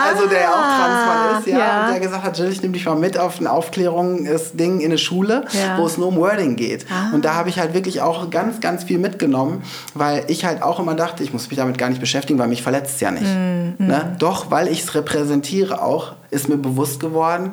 also 0.09 0.27
der 0.27 0.49
auch 0.49 0.55
ah, 0.55 0.77
Transmann 0.77 1.39
ist, 1.39 1.47
ja. 1.47 1.59
ja. 1.59 1.85
Und 1.85 1.91
der 1.93 1.99
gesagt 1.99 2.23
hat, 2.23 2.37
Jill, 2.37 2.51
ich 2.51 2.61
nehme 2.61 2.73
dich 2.73 2.85
mal 2.85 2.95
mit 2.95 3.17
auf 3.19 3.39
ein 3.39 3.47
Aufklärungsding 3.47 4.79
in 4.79 4.85
eine 4.85 4.97
Schule, 4.97 5.45
wo 5.77 5.85
es 5.85 5.97
nur 5.97 6.07
um 6.07 6.15
Wording 6.17 6.55
geht. 6.55 6.85
Ah. 6.89 7.13
Und 7.13 7.25
da 7.25 7.35
habe 7.35 7.49
ich 7.49 7.59
halt 7.59 7.73
wirklich 7.73 8.01
auch 8.01 8.29
ganz, 8.31 8.59
ganz 8.61 8.83
viel 8.83 8.97
mitgenommen, 8.97 9.61
weil 9.93 10.23
ich 10.27 10.45
halt 10.45 10.63
auch 10.63 10.79
immer 10.79 10.95
dachte, 10.95 11.23
ich 11.23 11.33
muss 11.33 11.49
mich 11.49 11.57
damit 11.57 11.77
gar 11.77 11.89
nicht 11.89 12.01
beschäftigen, 12.01 12.39
weil 12.39 12.47
mich 12.47 12.63
verletzt 12.63 12.95
es 12.95 13.01
ja 13.01 13.11
nicht. 13.11 13.25
Mm, 13.25 13.83
mm. 13.83 13.87
Ne? 13.87 14.15
Doch, 14.19 14.51
weil 14.51 14.67
ich 14.67 14.81
es 14.81 14.95
repräsentiere 14.95 15.81
auch, 15.81 16.14
ist 16.29 16.49
mir 16.49 16.57
bewusst 16.57 16.99
geworden, 16.99 17.51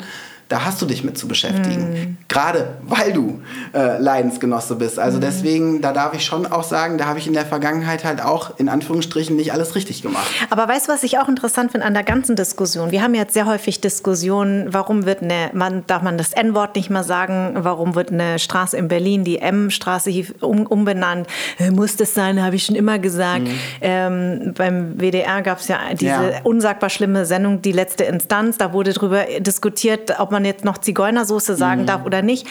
da 0.53 0.67
hast 0.67 0.83
du 0.83 0.87
dich 0.87 1.03
mit 1.03 1.17
zu 1.17 1.27
beschäftigen. 1.27 1.91
Mhm. 1.91 2.17
Gerade 2.29 2.75
weil 2.83 3.15
du 3.15 3.41
äh, 3.73 3.99
Leidensgenosse 3.99 4.77
bist. 4.77 4.99
Also 4.99 5.17
mhm. 5.17 5.23
deswegen, 5.23 5.81
da 5.81 5.95
darf 5.95 6.13
ich 6.13 6.27
schon 6.27 6.45
auch 6.45 6.63
sagen, 6.63 6.99
da 6.99 7.07
habe 7.07 7.19
ich 7.19 7.27
in 7.27 7.33
der 7.33 7.47
Vergangenheit 7.47 8.05
halt 8.05 8.23
auch 8.23 8.59
in 8.59 8.69
Anführungsstrichen 8.69 9.35
nicht 9.35 9.55
alles 9.55 9.75
richtig 9.75 10.03
gemacht. 10.03 10.31
Aber 10.51 10.69
weißt 10.69 10.89
du, 10.89 10.93
was 10.93 11.05
ich 11.05 11.19
auch 11.19 11.29
interessant 11.29 11.73
finde 11.73 11.87
an 11.87 11.95
der 11.95 12.03
ganzen 12.03 12.37
Diskussion? 12.37 12.91
Wir 12.91 13.03
haben 13.03 13.15
jetzt 13.15 13.33
sehr 13.33 13.47
häufig 13.47 13.81
Diskussionen, 13.81 14.75
warum 14.75 15.07
wird 15.07 15.23
eine, 15.23 15.49
man, 15.55 15.87
darf 15.87 16.03
man 16.03 16.19
das 16.19 16.35
N-Wort 16.35 16.77
nicht 16.77 16.91
mehr 16.91 17.03
sagen, 17.03 17.55
warum 17.55 17.95
wird 17.95 18.13
eine 18.13 18.39
Straße 18.39 18.77
in 18.77 18.89
Berlin, 18.89 19.25
die 19.25 19.39
M-Straße 19.39 20.13
um, 20.43 20.67
umbenannt? 20.67 21.29
Äh, 21.59 21.71
muss 21.71 21.97
das 21.97 22.13
sein, 22.13 22.43
habe 22.43 22.57
ich 22.57 22.67
schon 22.67 22.77
immer 22.77 22.99
gesagt. 22.99 23.45
Mhm. 23.45 23.59
Ähm, 23.81 24.55
beim 24.55 25.01
WDR 25.01 25.41
gab 25.41 25.61
es 25.61 25.69
ja 25.69 25.79
diese 25.95 26.11
ja. 26.11 26.41
unsagbar 26.45 26.91
schlimme 26.91 27.25
Sendung, 27.25 27.63
die 27.63 27.73
letzte 27.73 28.05
Instanz. 28.05 28.59
Da 28.59 28.75
wurde 28.75 28.93
darüber 28.93 29.25
diskutiert, 29.41 30.21
ob 30.21 30.31
man 30.31 30.42
man 30.43 30.51
jetzt 30.51 30.65
noch 30.65 30.79
Zigeunersoße 30.79 31.57
sagen 31.57 31.83
mhm. 31.83 31.87
darf 31.87 32.05
oder 32.05 32.23
nicht. 32.23 32.47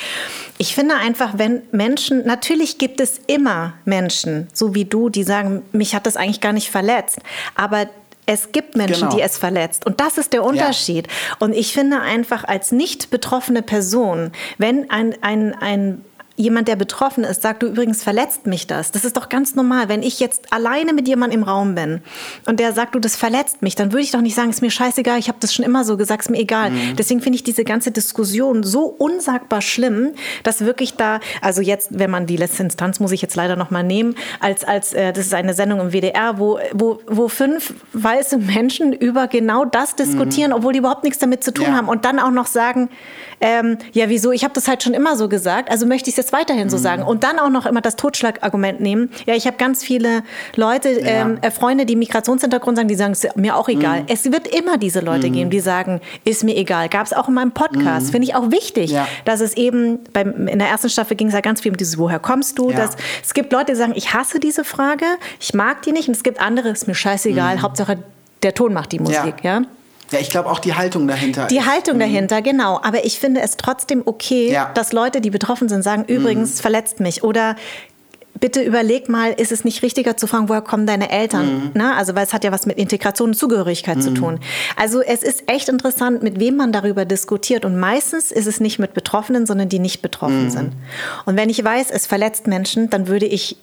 Ich 0.58 0.74
finde 0.76 0.96
einfach, 0.96 1.34
wenn 1.38 1.62
Menschen, 1.72 2.26
natürlich 2.26 2.78
gibt 2.78 3.00
es 3.00 3.20
immer 3.28 3.74
Menschen, 3.86 4.48
so 4.54 4.74
wie 4.74 4.86
du, 4.86 5.10
die 5.10 5.24
sagen, 5.24 5.62
mich 5.72 5.96
hat 5.96 6.06
das 6.06 6.18
eigentlich 6.18 6.42
gar 6.42 6.54
nicht 6.54 6.70
verletzt. 6.70 7.20
Aber 7.56 7.88
es 8.26 8.52
gibt 8.52 8.78
Menschen, 8.78 9.10
genau. 9.10 9.16
die 9.16 9.22
es 9.22 9.38
verletzt. 9.38 9.86
Und 9.86 10.00
das 10.00 10.18
ist 10.18 10.32
der 10.34 10.44
Unterschied. 10.44 11.08
Ja. 11.08 11.36
Und 11.40 11.54
ich 11.54 11.74
finde 11.74 12.00
einfach 12.02 12.44
als 12.44 12.72
nicht 12.72 13.10
betroffene 13.10 13.62
Person, 13.62 14.32
wenn 14.58 14.90
ein, 14.90 15.16
ein, 15.22 15.54
ein 15.60 16.06
jemand, 16.42 16.68
der 16.68 16.76
betroffen 16.76 17.24
ist, 17.24 17.42
sagt, 17.42 17.64
du 17.64 17.68
übrigens 17.68 18.04
verletzt 18.04 18.48
mich 18.48 18.68
das. 18.68 18.92
Das 18.92 19.06
ist 19.06 19.16
doch 19.16 19.30
ganz 19.30 19.56
normal. 19.56 19.90
Wenn 19.90 20.04
ich 20.04 20.20
jetzt 20.20 20.52
alleine 20.52 20.94
mit 20.94 21.08
jemandem 21.08 21.42
im 21.42 21.44
Raum 21.44 21.76
bin 21.76 22.02
und 22.46 22.60
der 22.60 22.74
sagt, 22.74 22.96
du, 22.96 23.00
das 23.00 23.16
verletzt 23.16 23.62
mich, 23.62 23.76
dann 23.76 23.92
würde 23.92 24.04
ich 24.04 24.12
doch 24.12 24.22
nicht 24.22 24.36
sagen, 24.36 24.50
ist 24.50 24.62
mir 24.62 24.72
scheißegal, 24.72 25.20
ich 25.20 25.28
habe 25.28 25.38
das 25.40 25.54
schon 25.54 25.64
immer 25.64 25.84
so 25.84 25.98
gesagt, 25.98 26.24
ist 26.24 26.30
mir 26.30 26.40
egal. 26.40 26.72
Mhm. 26.72 26.96
Deswegen 26.98 27.22
finde 27.22 27.36
ich 27.38 27.44
diese 27.44 27.64
ganze 27.64 27.92
Diskussion 27.92 28.64
so 28.64 28.86
unsagbar 28.86 29.62
schlimm, 29.62 30.12
dass 30.44 30.62
wirklich 30.62 30.96
da, 30.96 31.20
also 31.42 31.62
jetzt, 31.62 31.90
wenn 31.92 32.10
man 32.10 32.26
die 32.26 32.38
letzte 32.38 32.64
Instanz, 32.64 33.00
muss 33.00 33.12
ich 33.12 33.22
jetzt 33.22 33.36
leider 33.36 33.56
noch 33.56 33.72
mal 33.72 33.84
nehmen, 33.84 34.16
als, 34.40 34.64
als 34.64 34.94
äh, 34.94 35.14
das 35.14 35.26
ist 35.26 35.34
eine 35.34 35.54
Sendung 35.54 35.80
im 35.80 35.92
WDR, 35.92 36.40
wo, 36.40 36.60
wo, 36.74 37.00
wo 37.08 37.28
fünf 37.28 37.74
weiße 37.94 38.38
Menschen 38.38 38.94
über 38.94 39.28
genau 39.28 39.66
das 39.66 39.96
diskutieren, 39.96 40.52
mhm. 40.52 40.58
obwohl 40.58 40.74
die 40.74 40.80
überhaupt 40.80 41.04
nichts 41.04 41.20
damit 41.20 41.44
zu 41.44 41.54
tun 41.54 41.68
ja. 41.68 41.74
haben 41.74 41.88
und 41.88 42.06
dann 42.06 42.20
auch 42.20 42.32
noch 42.32 42.48
sagen, 42.48 42.90
ähm, 43.42 43.78
ja, 43.94 44.08
wieso, 44.08 44.32
ich 44.32 44.44
habe 44.44 44.54
das 44.54 44.68
halt 44.68 44.84
schon 44.84 44.94
immer 44.94 45.16
so 45.16 45.28
gesagt, 45.28 45.72
also 45.72 45.88
möchte 45.88 46.10
ich 46.10 46.14
es 46.14 46.18
jetzt 46.18 46.32
weiterhin 46.32 46.70
so 46.70 46.78
mhm. 46.78 46.82
sagen. 46.82 47.04
Und 47.04 47.24
dann 47.24 47.40
auch 47.40 47.50
noch 47.50 47.66
immer 47.66 47.82
das 47.82 47.96
Totschlagargument 47.96 48.80
nehmen. 48.80 49.10
Ja, 49.26 49.34
ich 49.34 49.48
habe 49.48 49.58
ganz 49.58 49.84
viele 49.84 50.24
Leute, 50.56 50.90
ähm, 50.90 51.40
äh, 51.42 51.50
Freunde, 51.50 51.86
die 51.86 51.96
Migrationshintergrund 51.96 52.78
sagen, 52.78 52.88
die 52.88 52.96
sagen, 52.96 53.14
es 53.14 53.24
ist 53.24 53.36
mir 53.36 53.56
auch 53.58 53.68
egal. 53.68 54.02
Mhm. 54.02 54.08
Es 54.10 54.32
wird 54.32 54.48
immer 54.48 54.78
diese 54.78 55.00
Leute 55.00 55.28
mhm. 55.28 55.34
geben, 55.34 55.50
die 55.50 55.60
sagen, 55.60 56.02
ist 56.24 56.44
mir 56.44 56.56
egal. 56.56 56.88
Gab 56.88 57.06
es 57.06 57.14
auch 57.14 57.28
in 57.28 57.34
meinem 57.34 57.52
Podcast. 57.52 58.08
Mhm. 58.08 58.12
Finde 58.12 58.28
ich 58.28 58.36
auch 58.36 58.52
wichtig, 58.52 58.92
ja. 58.92 59.08
dass 59.26 59.42
es 59.42 59.58
eben, 59.58 60.00
beim, 60.14 60.48
in 60.48 60.60
der 60.60 60.68
ersten 60.68 60.90
Staffel 60.90 61.18
ging 61.18 61.28
es 61.28 61.34
ja 61.34 61.42
ganz 61.42 61.62
viel 61.62 61.72
um 61.72 61.78
dieses, 61.78 61.98
woher 61.98 62.20
kommst 62.20 62.60
du? 62.60 62.70
Ja. 62.70 62.78
Das, 62.78 62.96
es 63.24 63.34
gibt 63.34 63.52
Leute, 63.52 63.72
die 63.72 63.78
sagen, 63.78 63.94
ich 63.96 64.14
hasse 64.14 64.40
diese 64.40 64.64
Frage, 64.64 65.06
ich 65.40 65.54
mag 65.56 65.82
die 65.82 65.92
nicht. 65.92 66.08
Und 66.08 66.16
es 66.16 66.24
gibt 66.24 66.40
andere, 66.40 66.70
ist 66.70 66.88
mir 66.88 66.96
scheißegal, 66.96 67.58
mhm. 67.58 67.62
Hauptsache 67.64 67.98
der 68.44 68.54
Ton 68.54 68.74
macht 68.74 68.92
die 68.92 69.00
Musik. 69.00 69.36
ja? 69.44 69.62
Ja? 70.12 70.20
Ich 70.20 70.30
glaube 70.30 70.50
auch 70.50 70.60
die 70.60 70.74
Haltung 70.74 71.08
dahinter. 71.08 71.48
Die 71.48 71.64
Haltung 71.64 71.96
mhm. 71.96 72.02
dahinter, 72.02 72.42
genau. 72.42 72.80
Aber 72.84 73.06
ich 73.06 73.20
finde 73.20 73.42
es 73.42 73.58
trotzdem 73.58 74.04
okay, 74.06 74.52
ja. 74.52 74.72
dass 74.74 74.94
Leute, 74.94 75.22
die 75.22 75.30
betroffen 75.30 75.70
sind, 75.70 75.84
sagen, 75.84 76.06
übrigens 76.08 76.58
mhm. 76.58 76.62
verletzt 76.62 77.00
mich 77.00 77.24
oder 77.24 77.56
bitte 78.42 78.62
überleg 78.62 79.08
mal, 79.08 79.32
ist 79.32 79.52
es 79.52 79.64
nicht 79.64 79.84
richtiger 79.84 80.18
zu 80.18 80.28
fragen, 80.28 80.50
woher 80.50 80.62
kommen 80.62 80.86
deine 80.86 81.12
Eltern? 81.12 81.46
Mhm. 81.46 81.72
Na, 81.76 81.96
also, 81.96 82.16
weil 82.16 82.26
es 82.26 82.34
hat 82.34 82.44
ja 82.44 82.52
was 82.52 82.66
mit 82.66 82.78
Integration 82.78 83.30
und 83.30 83.36
Zugehörigkeit 83.36 83.98
mhm. 83.98 84.02
zu 84.02 84.14
tun. 84.14 84.40
Also, 84.76 85.02
es 85.02 85.24
ist 85.24 85.44
echt 85.50 85.70
interessant, 85.70 86.24
mit 86.24 86.40
wem 86.40 86.58
man 86.58 86.74
darüber 86.74 87.06
diskutiert. 87.06 87.64
Und 87.64 87.80
meistens 87.80 88.32
ist 88.32 88.48
es 88.48 88.60
nicht 88.60 88.80
mit 88.80 88.94
Betroffenen, 88.94 89.46
sondern 89.46 89.70
die 89.70 89.80
nicht 89.80 90.02
betroffen 90.02 90.46
mhm. 90.46 90.50
sind. 90.50 90.74
Und 91.26 91.38
wenn 91.38 91.50
ich 91.50 91.64
weiß, 91.64 91.92
es 91.92 92.08
verletzt 92.08 92.48
Menschen, 92.48 92.90
dann 92.90 93.08
würde 93.08 93.28
ich 93.28 93.58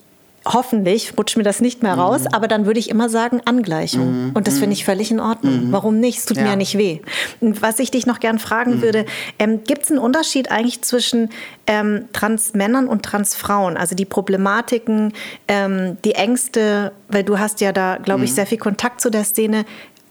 hoffentlich 0.52 1.12
rutscht 1.16 1.36
mir 1.36 1.42
das 1.42 1.60
nicht 1.60 1.82
mehr 1.82 1.94
raus, 1.94 2.22
mhm. 2.22 2.28
aber 2.32 2.48
dann 2.48 2.66
würde 2.66 2.80
ich 2.80 2.90
immer 2.90 3.08
sagen 3.08 3.40
Angleichung. 3.44 4.28
Mhm. 4.28 4.30
Und 4.34 4.46
das 4.46 4.58
finde 4.58 4.74
ich 4.74 4.84
völlig 4.84 5.10
in 5.10 5.20
Ordnung. 5.20 5.68
Mhm. 5.68 5.72
Warum 5.72 6.00
nicht? 6.00 6.18
Es 6.18 6.24
tut 6.24 6.36
ja. 6.36 6.44
mir 6.44 6.50
ja 6.50 6.56
nicht 6.56 6.78
weh. 6.78 7.00
Und 7.40 7.62
was 7.62 7.78
ich 7.78 7.90
dich 7.90 8.06
noch 8.06 8.20
gern 8.20 8.38
fragen 8.38 8.76
mhm. 8.76 8.82
würde, 8.82 9.06
ähm, 9.38 9.64
gibt 9.64 9.84
es 9.84 9.90
einen 9.90 10.00
Unterschied 10.00 10.50
eigentlich 10.50 10.82
zwischen 10.82 11.30
ähm, 11.66 12.06
Transmännern 12.12 12.88
und 12.88 13.02
Transfrauen? 13.02 13.76
Also 13.76 13.94
die 13.94 14.04
Problematiken, 14.04 15.12
ähm, 15.46 15.98
die 16.04 16.12
Ängste, 16.12 16.92
weil 17.08 17.24
du 17.24 17.38
hast 17.38 17.60
ja 17.60 17.72
da, 17.72 17.96
glaube 17.96 18.24
ich, 18.24 18.30
mhm. 18.30 18.34
sehr 18.34 18.46
viel 18.46 18.58
Kontakt 18.58 19.00
zu 19.00 19.10
der 19.10 19.24
Szene. 19.24 19.64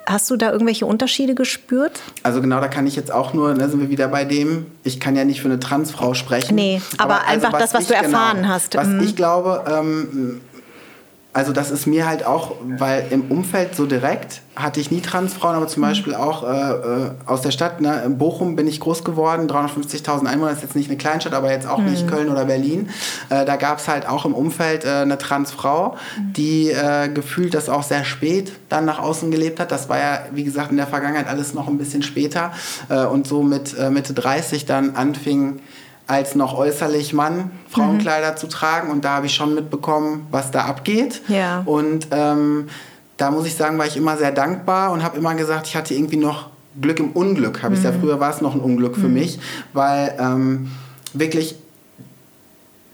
Hast 0.07 0.29
du 0.31 0.37
da 0.37 0.51
irgendwelche 0.51 0.85
Unterschiede 0.85 1.35
gespürt? 1.35 1.99
Also 2.23 2.41
genau, 2.41 2.59
da 2.59 2.69
kann 2.69 2.87
ich 2.87 2.95
jetzt 2.95 3.11
auch 3.11 3.33
nur, 3.33 3.53
da 3.53 3.67
sind 3.67 3.81
wir 3.81 3.89
wieder 3.89 4.07
bei 4.07 4.25
dem, 4.25 4.65
ich 4.83 4.99
kann 4.99 5.15
ja 5.15 5.25
nicht 5.25 5.41
für 5.41 5.49
eine 5.49 5.59
Transfrau 5.59 6.13
sprechen. 6.13 6.55
Nee, 6.55 6.81
aber, 6.97 7.15
aber 7.15 7.27
also, 7.27 7.45
einfach 7.47 7.59
das, 7.59 7.73
was 7.73 7.87
du 7.87 7.93
erfahren 7.93 8.37
genau, 8.37 8.49
hast. 8.49 8.75
Was 8.75 8.87
mhm. 8.87 9.01
ich 9.01 9.15
glaube, 9.15 9.65
ähm, 9.69 10.41
also 11.37 11.53
das 11.53 11.69
ist 11.69 11.85
mir 11.85 12.07
halt 12.07 12.25
auch, 12.25 12.55
weil 12.79 13.05
im 13.11 13.29
Umfeld 13.29 13.75
so 13.75 13.85
direkt 13.85 14.41
hatte 14.55 14.79
ich 14.79 14.89
nie 14.89 15.01
Transfrauen, 15.01 15.55
aber 15.55 15.67
zum 15.67 15.83
mhm. 15.83 15.87
Beispiel 15.87 16.15
auch 16.15 16.41
äh, 16.41 16.47
äh, 16.47 17.11
aus 17.27 17.43
der 17.43 17.51
Stadt, 17.51 17.79
ne, 17.79 18.01
in 18.03 18.17
Bochum 18.17 18.55
bin 18.55 18.65
ich 18.65 18.79
groß 18.79 19.03
geworden, 19.03 19.47
350.000 19.47 20.25
Einwohner, 20.25 20.51
ist 20.51 20.63
jetzt 20.63 20.75
nicht 20.75 20.89
eine 20.89 20.97
Kleinstadt, 20.97 21.35
aber 21.35 21.51
jetzt 21.51 21.67
auch 21.67 21.77
mhm. 21.77 21.91
nicht 21.91 22.07
Köln 22.07 22.29
oder 22.29 22.45
Berlin. 22.45 22.89
Äh, 23.29 23.45
da 23.45 23.55
gab 23.55 23.77
es 23.77 23.87
halt 23.87 24.09
auch 24.09 24.25
im 24.25 24.33
Umfeld 24.33 24.83
äh, 24.83 24.87
eine 24.87 25.19
Transfrau, 25.19 25.95
mhm. 26.17 26.33
die 26.33 26.71
äh, 26.71 27.07
gefühlt 27.09 27.53
das 27.53 27.69
auch 27.69 27.83
sehr 27.83 28.03
spät 28.03 28.51
dann 28.69 28.85
nach 28.85 28.97
außen 28.97 29.29
gelebt 29.29 29.59
hat. 29.59 29.71
Das 29.71 29.89
war 29.89 29.99
ja, 29.99 30.21
wie 30.31 30.43
gesagt, 30.43 30.71
in 30.71 30.77
der 30.77 30.87
Vergangenheit 30.87 31.27
alles 31.27 31.53
noch 31.53 31.67
ein 31.67 31.77
bisschen 31.77 32.01
später 32.01 32.51
äh, 32.89 33.05
und 33.05 33.27
so 33.27 33.43
mit 33.43 33.77
Mitte 33.91 34.13
30 34.13 34.65
dann 34.65 34.95
anfing, 34.95 35.59
als 36.07 36.35
noch 36.35 36.57
äußerlich 36.57 37.13
Mann 37.13 37.51
Frauenkleider 37.69 38.31
mhm. 38.31 38.37
zu 38.37 38.47
tragen. 38.47 38.89
Und 38.89 39.05
da 39.05 39.15
habe 39.17 39.25
ich 39.25 39.35
schon 39.35 39.53
mitbekommen, 39.53 40.25
was 40.31 40.51
da 40.51 40.65
abgeht. 40.65 41.21
Ja. 41.27 41.61
Und 41.65 42.07
ähm, 42.11 42.69
da 43.17 43.31
muss 43.31 43.45
ich 43.45 43.55
sagen, 43.55 43.77
war 43.77 43.85
ich 43.85 43.97
immer 43.97 44.17
sehr 44.17 44.31
dankbar 44.31 44.91
und 44.91 45.03
habe 45.03 45.17
immer 45.17 45.35
gesagt, 45.35 45.67
ich 45.67 45.75
hatte 45.75 45.93
irgendwie 45.93 46.17
noch 46.17 46.49
Glück 46.79 46.99
im 46.99 47.11
Unglück. 47.11 47.61
Habe 47.61 47.75
mhm. 47.75 47.79
ich 47.79 47.83
ja 47.83 47.91
früher 47.91 48.19
war 48.19 48.31
es 48.31 48.41
noch 48.41 48.55
ein 48.55 48.61
Unglück 48.61 48.95
für 48.95 49.07
mhm. 49.07 49.13
mich, 49.15 49.39
weil 49.73 50.15
ähm, 50.19 50.71
wirklich 51.13 51.55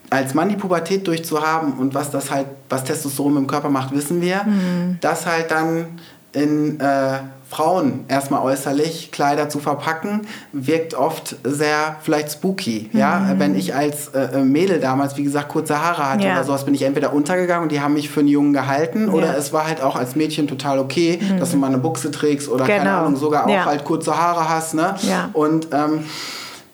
als 0.09 0.34
Mann 0.34 0.49
die 0.49 0.55
Pubertät 0.55 1.07
durchzuhaben 1.07 1.74
und 1.74 1.95
was 1.95 2.11
das 2.11 2.30
halt, 2.32 2.47
was 2.70 2.84
Testosteron 2.84 3.38
im 3.38 3.47
Körper 3.47 3.70
macht, 3.70 3.93
wissen 3.93 4.22
wir. 4.22 4.43
Mhm. 4.43 4.97
Das 5.01 5.26
halt 5.26 5.51
dann 5.51 5.99
in 6.34 6.80
äh, 6.80 7.20
Frauen 7.54 8.06
erstmal 8.08 8.41
äußerlich 8.41 9.12
Kleider 9.12 9.47
zu 9.47 9.60
verpacken, 9.60 10.22
wirkt 10.54 10.95
oft 10.95 11.36
sehr 11.43 11.97
vielleicht 12.01 12.32
spooky. 12.32 12.89
Mhm. 12.91 12.99
Ja, 12.99 13.36
wenn 13.38 13.56
ich 13.56 13.76
als 13.76 14.08
äh, 14.10 14.39
äh, 14.39 14.43
Mädel 14.43 14.80
damals, 14.80 15.18
wie 15.18 15.24
gesagt, 15.24 15.49
kurze 15.49 15.80
Haare 15.80 16.10
hatte 16.10 16.26
ja. 16.26 16.34
oder 16.34 16.43
sowas, 16.45 16.66
bin 16.66 16.74
ich 16.74 16.82
entweder 16.82 17.14
untergegangen 17.14 17.64
und 17.64 17.72
die 17.72 17.80
haben 17.80 17.93
mich 17.93 18.10
für 18.10 18.22
einen 18.22 18.30
Jungen 18.30 18.54
gehalten 18.54 19.08
ja. 19.08 19.14
oder 19.14 19.38
es 19.38 19.54
war 19.54 19.68
halt 19.68 19.84
auch 19.84 19.95
als 19.95 20.16
Mädchen 20.16 20.47
total 20.47 20.80
okay, 20.80 21.20
mhm. 21.22 21.39
dass 21.39 21.51
du 21.51 21.58
mal 21.58 21.68
eine 21.68 21.78
Buchse 21.78 22.10
trägst 22.10 22.49
oder 22.49 22.66
genau. 22.66 22.78
keine 22.78 22.91
Ahnung, 22.91 23.16
sogar 23.18 23.45
auch 23.45 23.49
ja. 23.49 23.66
halt 23.66 23.84
kurze 23.84 24.18
Haare 24.18 24.49
hast. 24.49 24.74
Ne? 24.74 24.95
Und 25.34 25.68
ähm, 25.72 26.06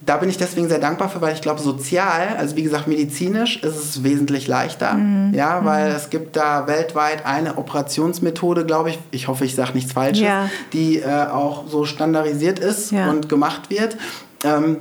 da 0.02 0.18
bin 0.18 0.30
ich 0.30 0.38
deswegen 0.38 0.70
sehr 0.70 0.80
dankbar 0.80 1.10
für, 1.10 1.20
weil 1.22 1.34
ich 1.34 1.42
glaube, 1.42 1.60
sozial, 1.60 2.36
also 2.38 2.56
wie 2.56 2.64
gesagt, 2.64 2.88
medizinisch 2.88 3.62
ist 3.64 3.76
es 3.76 4.04
wesentlich 4.04 4.48
leichter. 4.48 4.94
Mhm. 4.94 5.34
Ja, 5.34 5.66
weil 5.66 5.90
mhm. 5.90 5.96
es 5.96 6.10
gibt 6.10 6.36
da 6.36 6.68
weltweit 6.68 7.26
eine 7.26 7.58
Operationsmethode, 7.58 8.66
glaube 8.66 8.92
ich, 8.92 9.00
ich 9.12 9.28
hoffe, 9.28 9.46
ich 9.46 9.56
sage 9.56 9.74
nichts 9.74 9.92
Falsches, 9.92 10.24
ja. 10.24 10.50
die 10.72 11.00
äh, 11.00 11.28
auch 11.28 11.68
so 11.68 11.86
standardisiert 11.86 12.60
ist 12.60 12.92
ja. 12.92 13.10
und 13.10 13.28
gemacht 13.28 13.70
wird. 13.70 13.98
Ähm, 14.44 14.78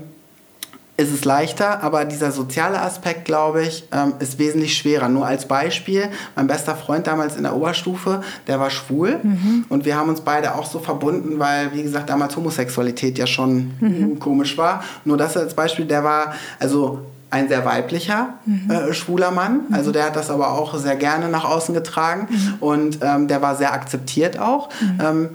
ist 0.99 1.14
es 1.14 1.24
leichter, 1.24 1.82
aber 1.84 2.05
dieser 2.05 2.32
soziale 2.32 2.82
Aspekt, 2.82 3.24
glaube 3.24 3.62
ich, 3.62 3.84
ähm, 3.92 4.14
ist 4.18 4.40
wesentlich 4.40 4.76
schwerer. 4.76 5.09
Nur 5.09 5.26
als 5.26 5.46
Beispiel, 5.46 6.11
mein 6.34 6.49
bester 6.49 6.74
Freund 6.74 7.07
damals 7.07 7.36
in 7.36 7.44
der 7.44 7.55
Oberstufe, 7.55 8.20
der 8.49 8.59
war 8.59 8.68
schwul 8.68 9.20
mhm. 9.22 9.64
und 9.68 9.84
wir 9.84 9.96
haben 9.96 10.09
uns 10.09 10.22
beide 10.22 10.57
auch 10.57 10.66
so 10.66 10.80
verbunden, 10.80 11.38
weil, 11.38 11.72
wie 11.72 11.84
gesagt, 11.84 12.11
damals 12.11 12.36
Homosexualität 12.36 13.16
ja 13.16 13.28
schon 13.28 13.70
mhm. 13.78 14.18
komisch 14.18 14.59
war. 14.59 14.82
Nur 15.05 15.16
das 15.16 15.36
als 15.36 15.55
Beispiel, 15.55 15.84
der 15.84 16.03
war, 16.03 16.34
also 16.59 17.07
ein 17.30 17.49
sehr 17.49 17.64
weiblicher 17.64 18.34
mhm. 18.44 18.70
äh, 18.70 18.92
schwuler 18.92 19.30
Mann. 19.30 19.66
Mhm. 19.68 19.74
Also 19.74 19.92
der 19.92 20.07
hat 20.07 20.16
das 20.16 20.30
aber 20.30 20.53
auch 20.53 20.76
sehr 20.78 20.96
gerne 20.96 21.28
nach 21.28 21.44
außen 21.44 21.74
getragen 21.74 22.28
mhm. 22.30 22.55
und 22.61 22.99
ähm, 23.03 23.28
der 23.28 23.40
war 23.42 23.55
sehr 23.55 23.72
akzeptiert 23.72 24.38
auch. 24.38 24.68
Mhm. 24.80 24.99
Ähm, 25.01 25.28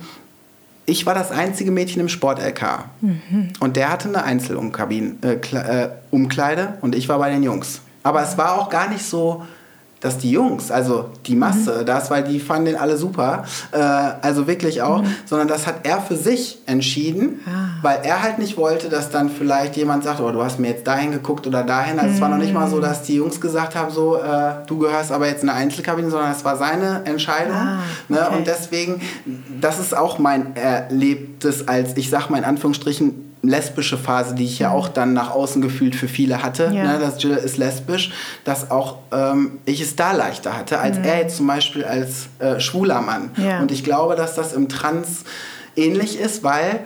ich 0.85 1.05
war 1.05 1.13
das 1.13 1.31
einzige 1.31 1.71
Mädchen 1.71 2.01
im 2.01 2.09
Sport-LK. 2.09 2.85
Mhm. 3.01 3.49
Und 3.59 3.75
der 3.75 3.89
hatte 3.89 4.09
eine 4.09 4.23
Einzelumkleide 4.23 5.17
äh, 5.21 5.85
äh, 5.85 6.67
und 6.81 6.95
ich 6.95 7.09
war 7.09 7.19
bei 7.19 7.29
den 7.29 7.43
Jungs. 7.43 7.81
Aber 8.03 8.21
es 8.21 8.37
war 8.37 8.59
auch 8.59 8.69
gar 8.69 8.89
nicht 8.89 9.05
so 9.05 9.43
dass 10.03 10.17
die 10.17 10.31
Jungs, 10.31 10.69
also 10.69 11.05
die 11.25 11.35
Masse, 11.35 11.79
mhm. 11.79 11.85
das, 11.85 12.11
weil 12.11 12.25
die 12.25 12.41
fanden 12.41 12.65
den 12.65 12.75
alle 12.75 12.97
super, 12.97 13.45
äh, 13.71 13.77
also 13.77 14.47
wirklich 14.47 14.81
auch, 14.81 15.01
mhm. 15.01 15.15
sondern 15.25 15.47
das 15.47 15.65
hat 15.65 15.75
er 15.83 16.01
für 16.01 16.17
sich 16.17 16.59
entschieden, 16.65 17.39
ah. 17.47 17.79
weil 17.81 17.99
er 18.03 18.21
halt 18.21 18.37
nicht 18.37 18.57
wollte, 18.57 18.89
dass 18.89 19.11
dann 19.11 19.29
vielleicht 19.29 19.77
jemand 19.77 20.03
sagt, 20.03 20.19
oh, 20.19 20.29
du 20.29 20.43
hast 20.43 20.59
mir 20.59 20.71
jetzt 20.71 20.85
dahin 20.85 21.13
geguckt 21.13 21.47
oder 21.47 21.63
dahin. 21.63 21.99
Also 21.99 22.09
mhm. 22.09 22.15
es 22.15 22.21
war 22.21 22.27
noch 22.27 22.37
nicht 22.37 22.53
mal 22.53 22.69
so, 22.69 22.75
mhm. 22.77 22.81
dass 22.81 23.03
die 23.03 23.15
Jungs 23.15 23.39
gesagt 23.39 23.77
haben, 23.77 23.91
so, 23.91 24.17
äh, 24.17 24.55
du 24.67 24.77
gehörst 24.77 25.13
aber 25.13 25.27
jetzt 25.27 25.43
in 25.43 25.49
eine 25.49 25.57
Einzelkabine, 25.57 26.09
sondern 26.09 26.31
es 26.31 26.43
war 26.43 26.57
seine 26.57 27.05
Entscheidung. 27.05 27.55
Ah, 27.55 27.79
ne? 28.09 28.19
okay. 28.19 28.29
ne? 28.29 28.37
Und 28.37 28.47
deswegen, 28.47 29.01
das 29.61 29.79
ist 29.79 29.95
auch 29.95 30.19
mein 30.19 30.53
Erlebtes 30.57 31.65
als, 31.65 31.95
ich 31.95 32.09
sag 32.09 32.29
mal 32.29 32.39
in 32.39 32.43
Anführungsstrichen, 32.43 33.32
lesbische 33.43 33.97
Phase, 33.97 34.35
die 34.35 34.45
ich 34.45 34.59
ja 34.59 34.69
mhm. 34.69 34.75
auch 34.75 34.87
dann 34.87 35.13
nach 35.13 35.31
außen 35.31 35.61
gefühlt 35.61 35.95
für 35.95 36.07
viele 36.07 36.41
hatte, 36.41 36.71
ja. 36.73 36.83
ne, 36.83 36.99
dass 36.99 37.21
Jill 37.21 37.35
ist 37.35 37.57
lesbisch, 37.57 38.11
dass 38.45 38.71
auch 38.71 38.99
ähm, 39.11 39.59
ich 39.65 39.81
es 39.81 39.95
da 39.95 40.13
leichter 40.13 40.57
hatte, 40.57 40.79
als 40.79 40.97
mhm. 40.97 41.03
er 41.03 41.19
jetzt 41.19 41.37
zum 41.37 41.47
Beispiel 41.47 41.83
als 41.83 42.27
äh, 42.39 42.59
schwuler 42.59 43.01
Mann. 43.01 43.31
Ja. 43.37 43.59
Und 43.59 43.71
ich 43.71 43.83
glaube, 43.83 44.15
dass 44.15 44.35
das 44.35 44.53
im 44.53 44.69
Trans 44.69 45.25
ähnlich 45.75 46.17
ist, 46.17 46.43
weil 46.43 46.79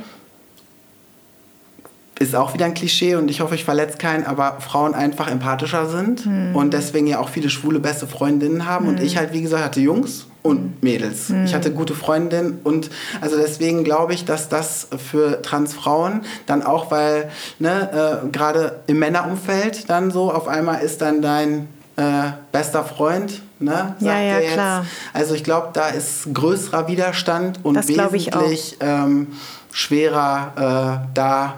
ist 2.20 2.36
auch 2.36 2.56
wieder 2.56 2.66
ein 2.66 2.74
Klischee 2.74 3.16
und 3.16 3.30
ich 3.30 3.42
hoffe, 3.42 3.54
ich 3.54 3.64
verletze 3.64 4.00
keinen, 4.00 4.26
aber 4.26 4.58
Frauen 4.60 4.96
einfach 4.96 5.30
empathischer 5.30 5.88
sind 5.88 6.26
mhm. 6.26 6.56
und 6.56 6.74
deswegen 6.74 7.06
ja 7.06 7.20
auch 7.20 7.30
viele 7.30 7.52
schwule 7.52 7.80
beste 7.80 8.08
Freundinnen 8.08 8.66
haben. 8.66 8.88
Und 8.88 9.00
mhm. 9.00 9.06
ich 9.06 9.18
halt, 9.18 9.34
wie 9.34 9.42
gesagt, 9.44 9.64
hatte 9.64 9.80
Jungs 9.80 10.26
und 10.48 10.82
Mädels. 10.84 11.30
Mhm. 11.30 11.46
Ich 11.46 11.54
hatte 11.54 11.72
gute 11.72 11.94
Freundinnen 11.94 12.60
und 12.64 12.90
also 13.22 13.38
deswegen 13.38 13.84
glaube 13.84 14.14
ich, 14.14 14.26
dass 14.26 14.50
das 14.50 14.88
für 14.98 15.42
Transfrauen 15.42 16.22
dann 16.46 16.64
auch, 16.64 16.92
weil 16.92 17.30
ne, 17.60 18.24
äh, 18.24 18.28
gerade 18.30 18.80
im 18.88 19.00
Männerumfeld 19.00 19.90
dann 19.90 20.12
so 20.12 20.32
auf 20.32 20.48
einmal 20.48 20.82
ist 20.82 21.02
dann 21.02 21.22
dein 21.22 21.68
äh, 21.98 22.32
bester 22.52 22.84
Freund, 22.84 23.42
ne? 23.60 23.96
Sagt 24.00 24.02
ja, 24.02 24.20
ja, 24.20 24.40
jetzt. 24.40 24.54
klar. 24.54 24.86
Also 25.14 25.36
ich 25.36 25.44
glaube, 25.44 25.70
da 25.74 25.88
ist 25.90 26.34
größerer 26.34 26.88
Widerstand 26.88 27.60
und 27.64 27.88
wesentlich 27.88 28.78
ähm, 28.80 29.28
schwerer 29.72 31.04
äh, 31.04 31.08
da 31.14 31.56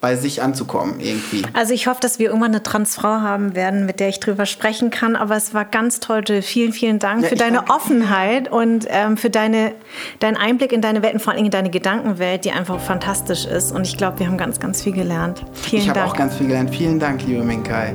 bei 0.00 0.14
sich 0.14 0.42
anzukommen 0.42 1.00
irgendwie. 1.00 1.42
Also 1.54 1.74
ich 1.74 1.88
hoffe, 1.88 2.00
dass 2.00 2.18
wir 2.20 2.26
irgendwann 2.26 2.52
eine 2.52 2.62
Transfrau 2.62 3.20
haben 3.20 3.56
werden, 3.56 3.84
mit 3.84 3.98
der 3.98 4.08
ich 4.08 4.20
drüber 4.20 4.46
sprechen 4.46 4.90
kann. 4.90 5.16
Aber 5.16 5.36
es 5.36 5.54
war 5.54 5.64
ganz 5.64 5.98
toll. 5.98 6.22
Vielen, 6.42 6.72
vielen 6.72 6.98
Dank 6.98 7.22
ja, 7.22 7.28
für 7.28 7.34
deine 7.34 7.58
danke. 7.58 7.72
Offenheit 7.72 8.50
und 8.50 8.86
ähm, 8.88 9.16
für 9.16 9.30
deine, 9.30 9.72
deinen 10.20 10.36
Einblick 10.36 10.72
in 10.72 10.80
deine 10.80 11.02
Welt 11.02 11.14
und 11.14 11.20
vor 11.20 11.32
allem 11.32 11.44
in 11.44 11.50
deine 11.50 11.70
Gedankenwelt, 11.70 12.44
die 12.44 12.52
einfach 12.52 12.78
fantastisch 12.78 13.44
ist. 13.44 13.72
Und 13.72 13.86
ich 13.86 13.96
glaube, 13.96 14.20
wir 14.20 14.26
haben 14.26 14.38
ganz, 14.38 14.60
ganz 14.60 14.82
viel 14.82 14.92
gelernt. 14.92 15.44
Vielen 15.52 15.82
ich 15.82 15.86
Dank. 15.88 15.96
Ich 15.96 16.02
habe 16.02 16.12
auch 16.12 16.16
ganz 16.16 16.36
viel 16.36 16.46
gelernt. 16.46 16.70
Vielen 16.70 17.00
Dank, 17.00 17.24
liebe 17.26 17.42
Minkai. 17.42 17.94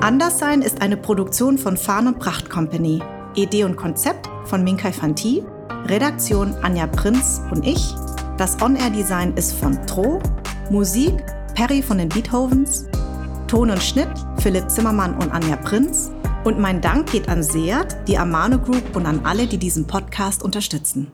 Anderssein 0.00 0.62
ist 0.62 0.80
eine 0.80 0.96
Produktion 0.96 1.58
von 1.58 1.76
Farn 1.76 2.06
und 2.06 2.18
Pracht 2.18 2.48
Company. 2.48 3.02
Idee 3.34 3.64
und 3.64 3.76
Konzept 3.76 4.28
von 4.46 4.64
Minkai 4.64 4.92
Fanti. 4.92 5.44
Redaktion 5.86 6.54
Anja 6.62 6.86
Prinz 6.86 7.42
und 7.50 7.66
ich. 7.66 7.94
Das 8.38 8.60
On-Air-Design 8.62 9.34
ist 9.34 9.52
von 9.52 9.78
Tro, 9.86 10.20
Musik 10.70 11.14
Perry 11.54 11.82
von 11.82 11.98
den 11.98 12.08
Beethovens, 12.08 12.86
Ton 13.46 13.70
und 13.70 13.82
Schnitt 13.82 14.08
Philipp 14.38 14.70
Zimmermann 14.70 15.14
und 15.14 15.30
Anja 15.30 15.56
Prinz. 15.56 16.10
Und 16.44 16.58
mein 16.58 16.80
Dank 16.80 17.12
geht 17.12 17.28
an 17.28 17.42
Seat, 17.42 17.96
die 18.08 18.18
Amano 18.18 18.58
Group 18.58 18.96
und 18.96 19.06
an 19.06 19.20
alle, 19.24 19.46
die 19.46 19.58
diesen 19.58 19.86
Podcast 19.86 20.42
unterstützen. 20.42 21.12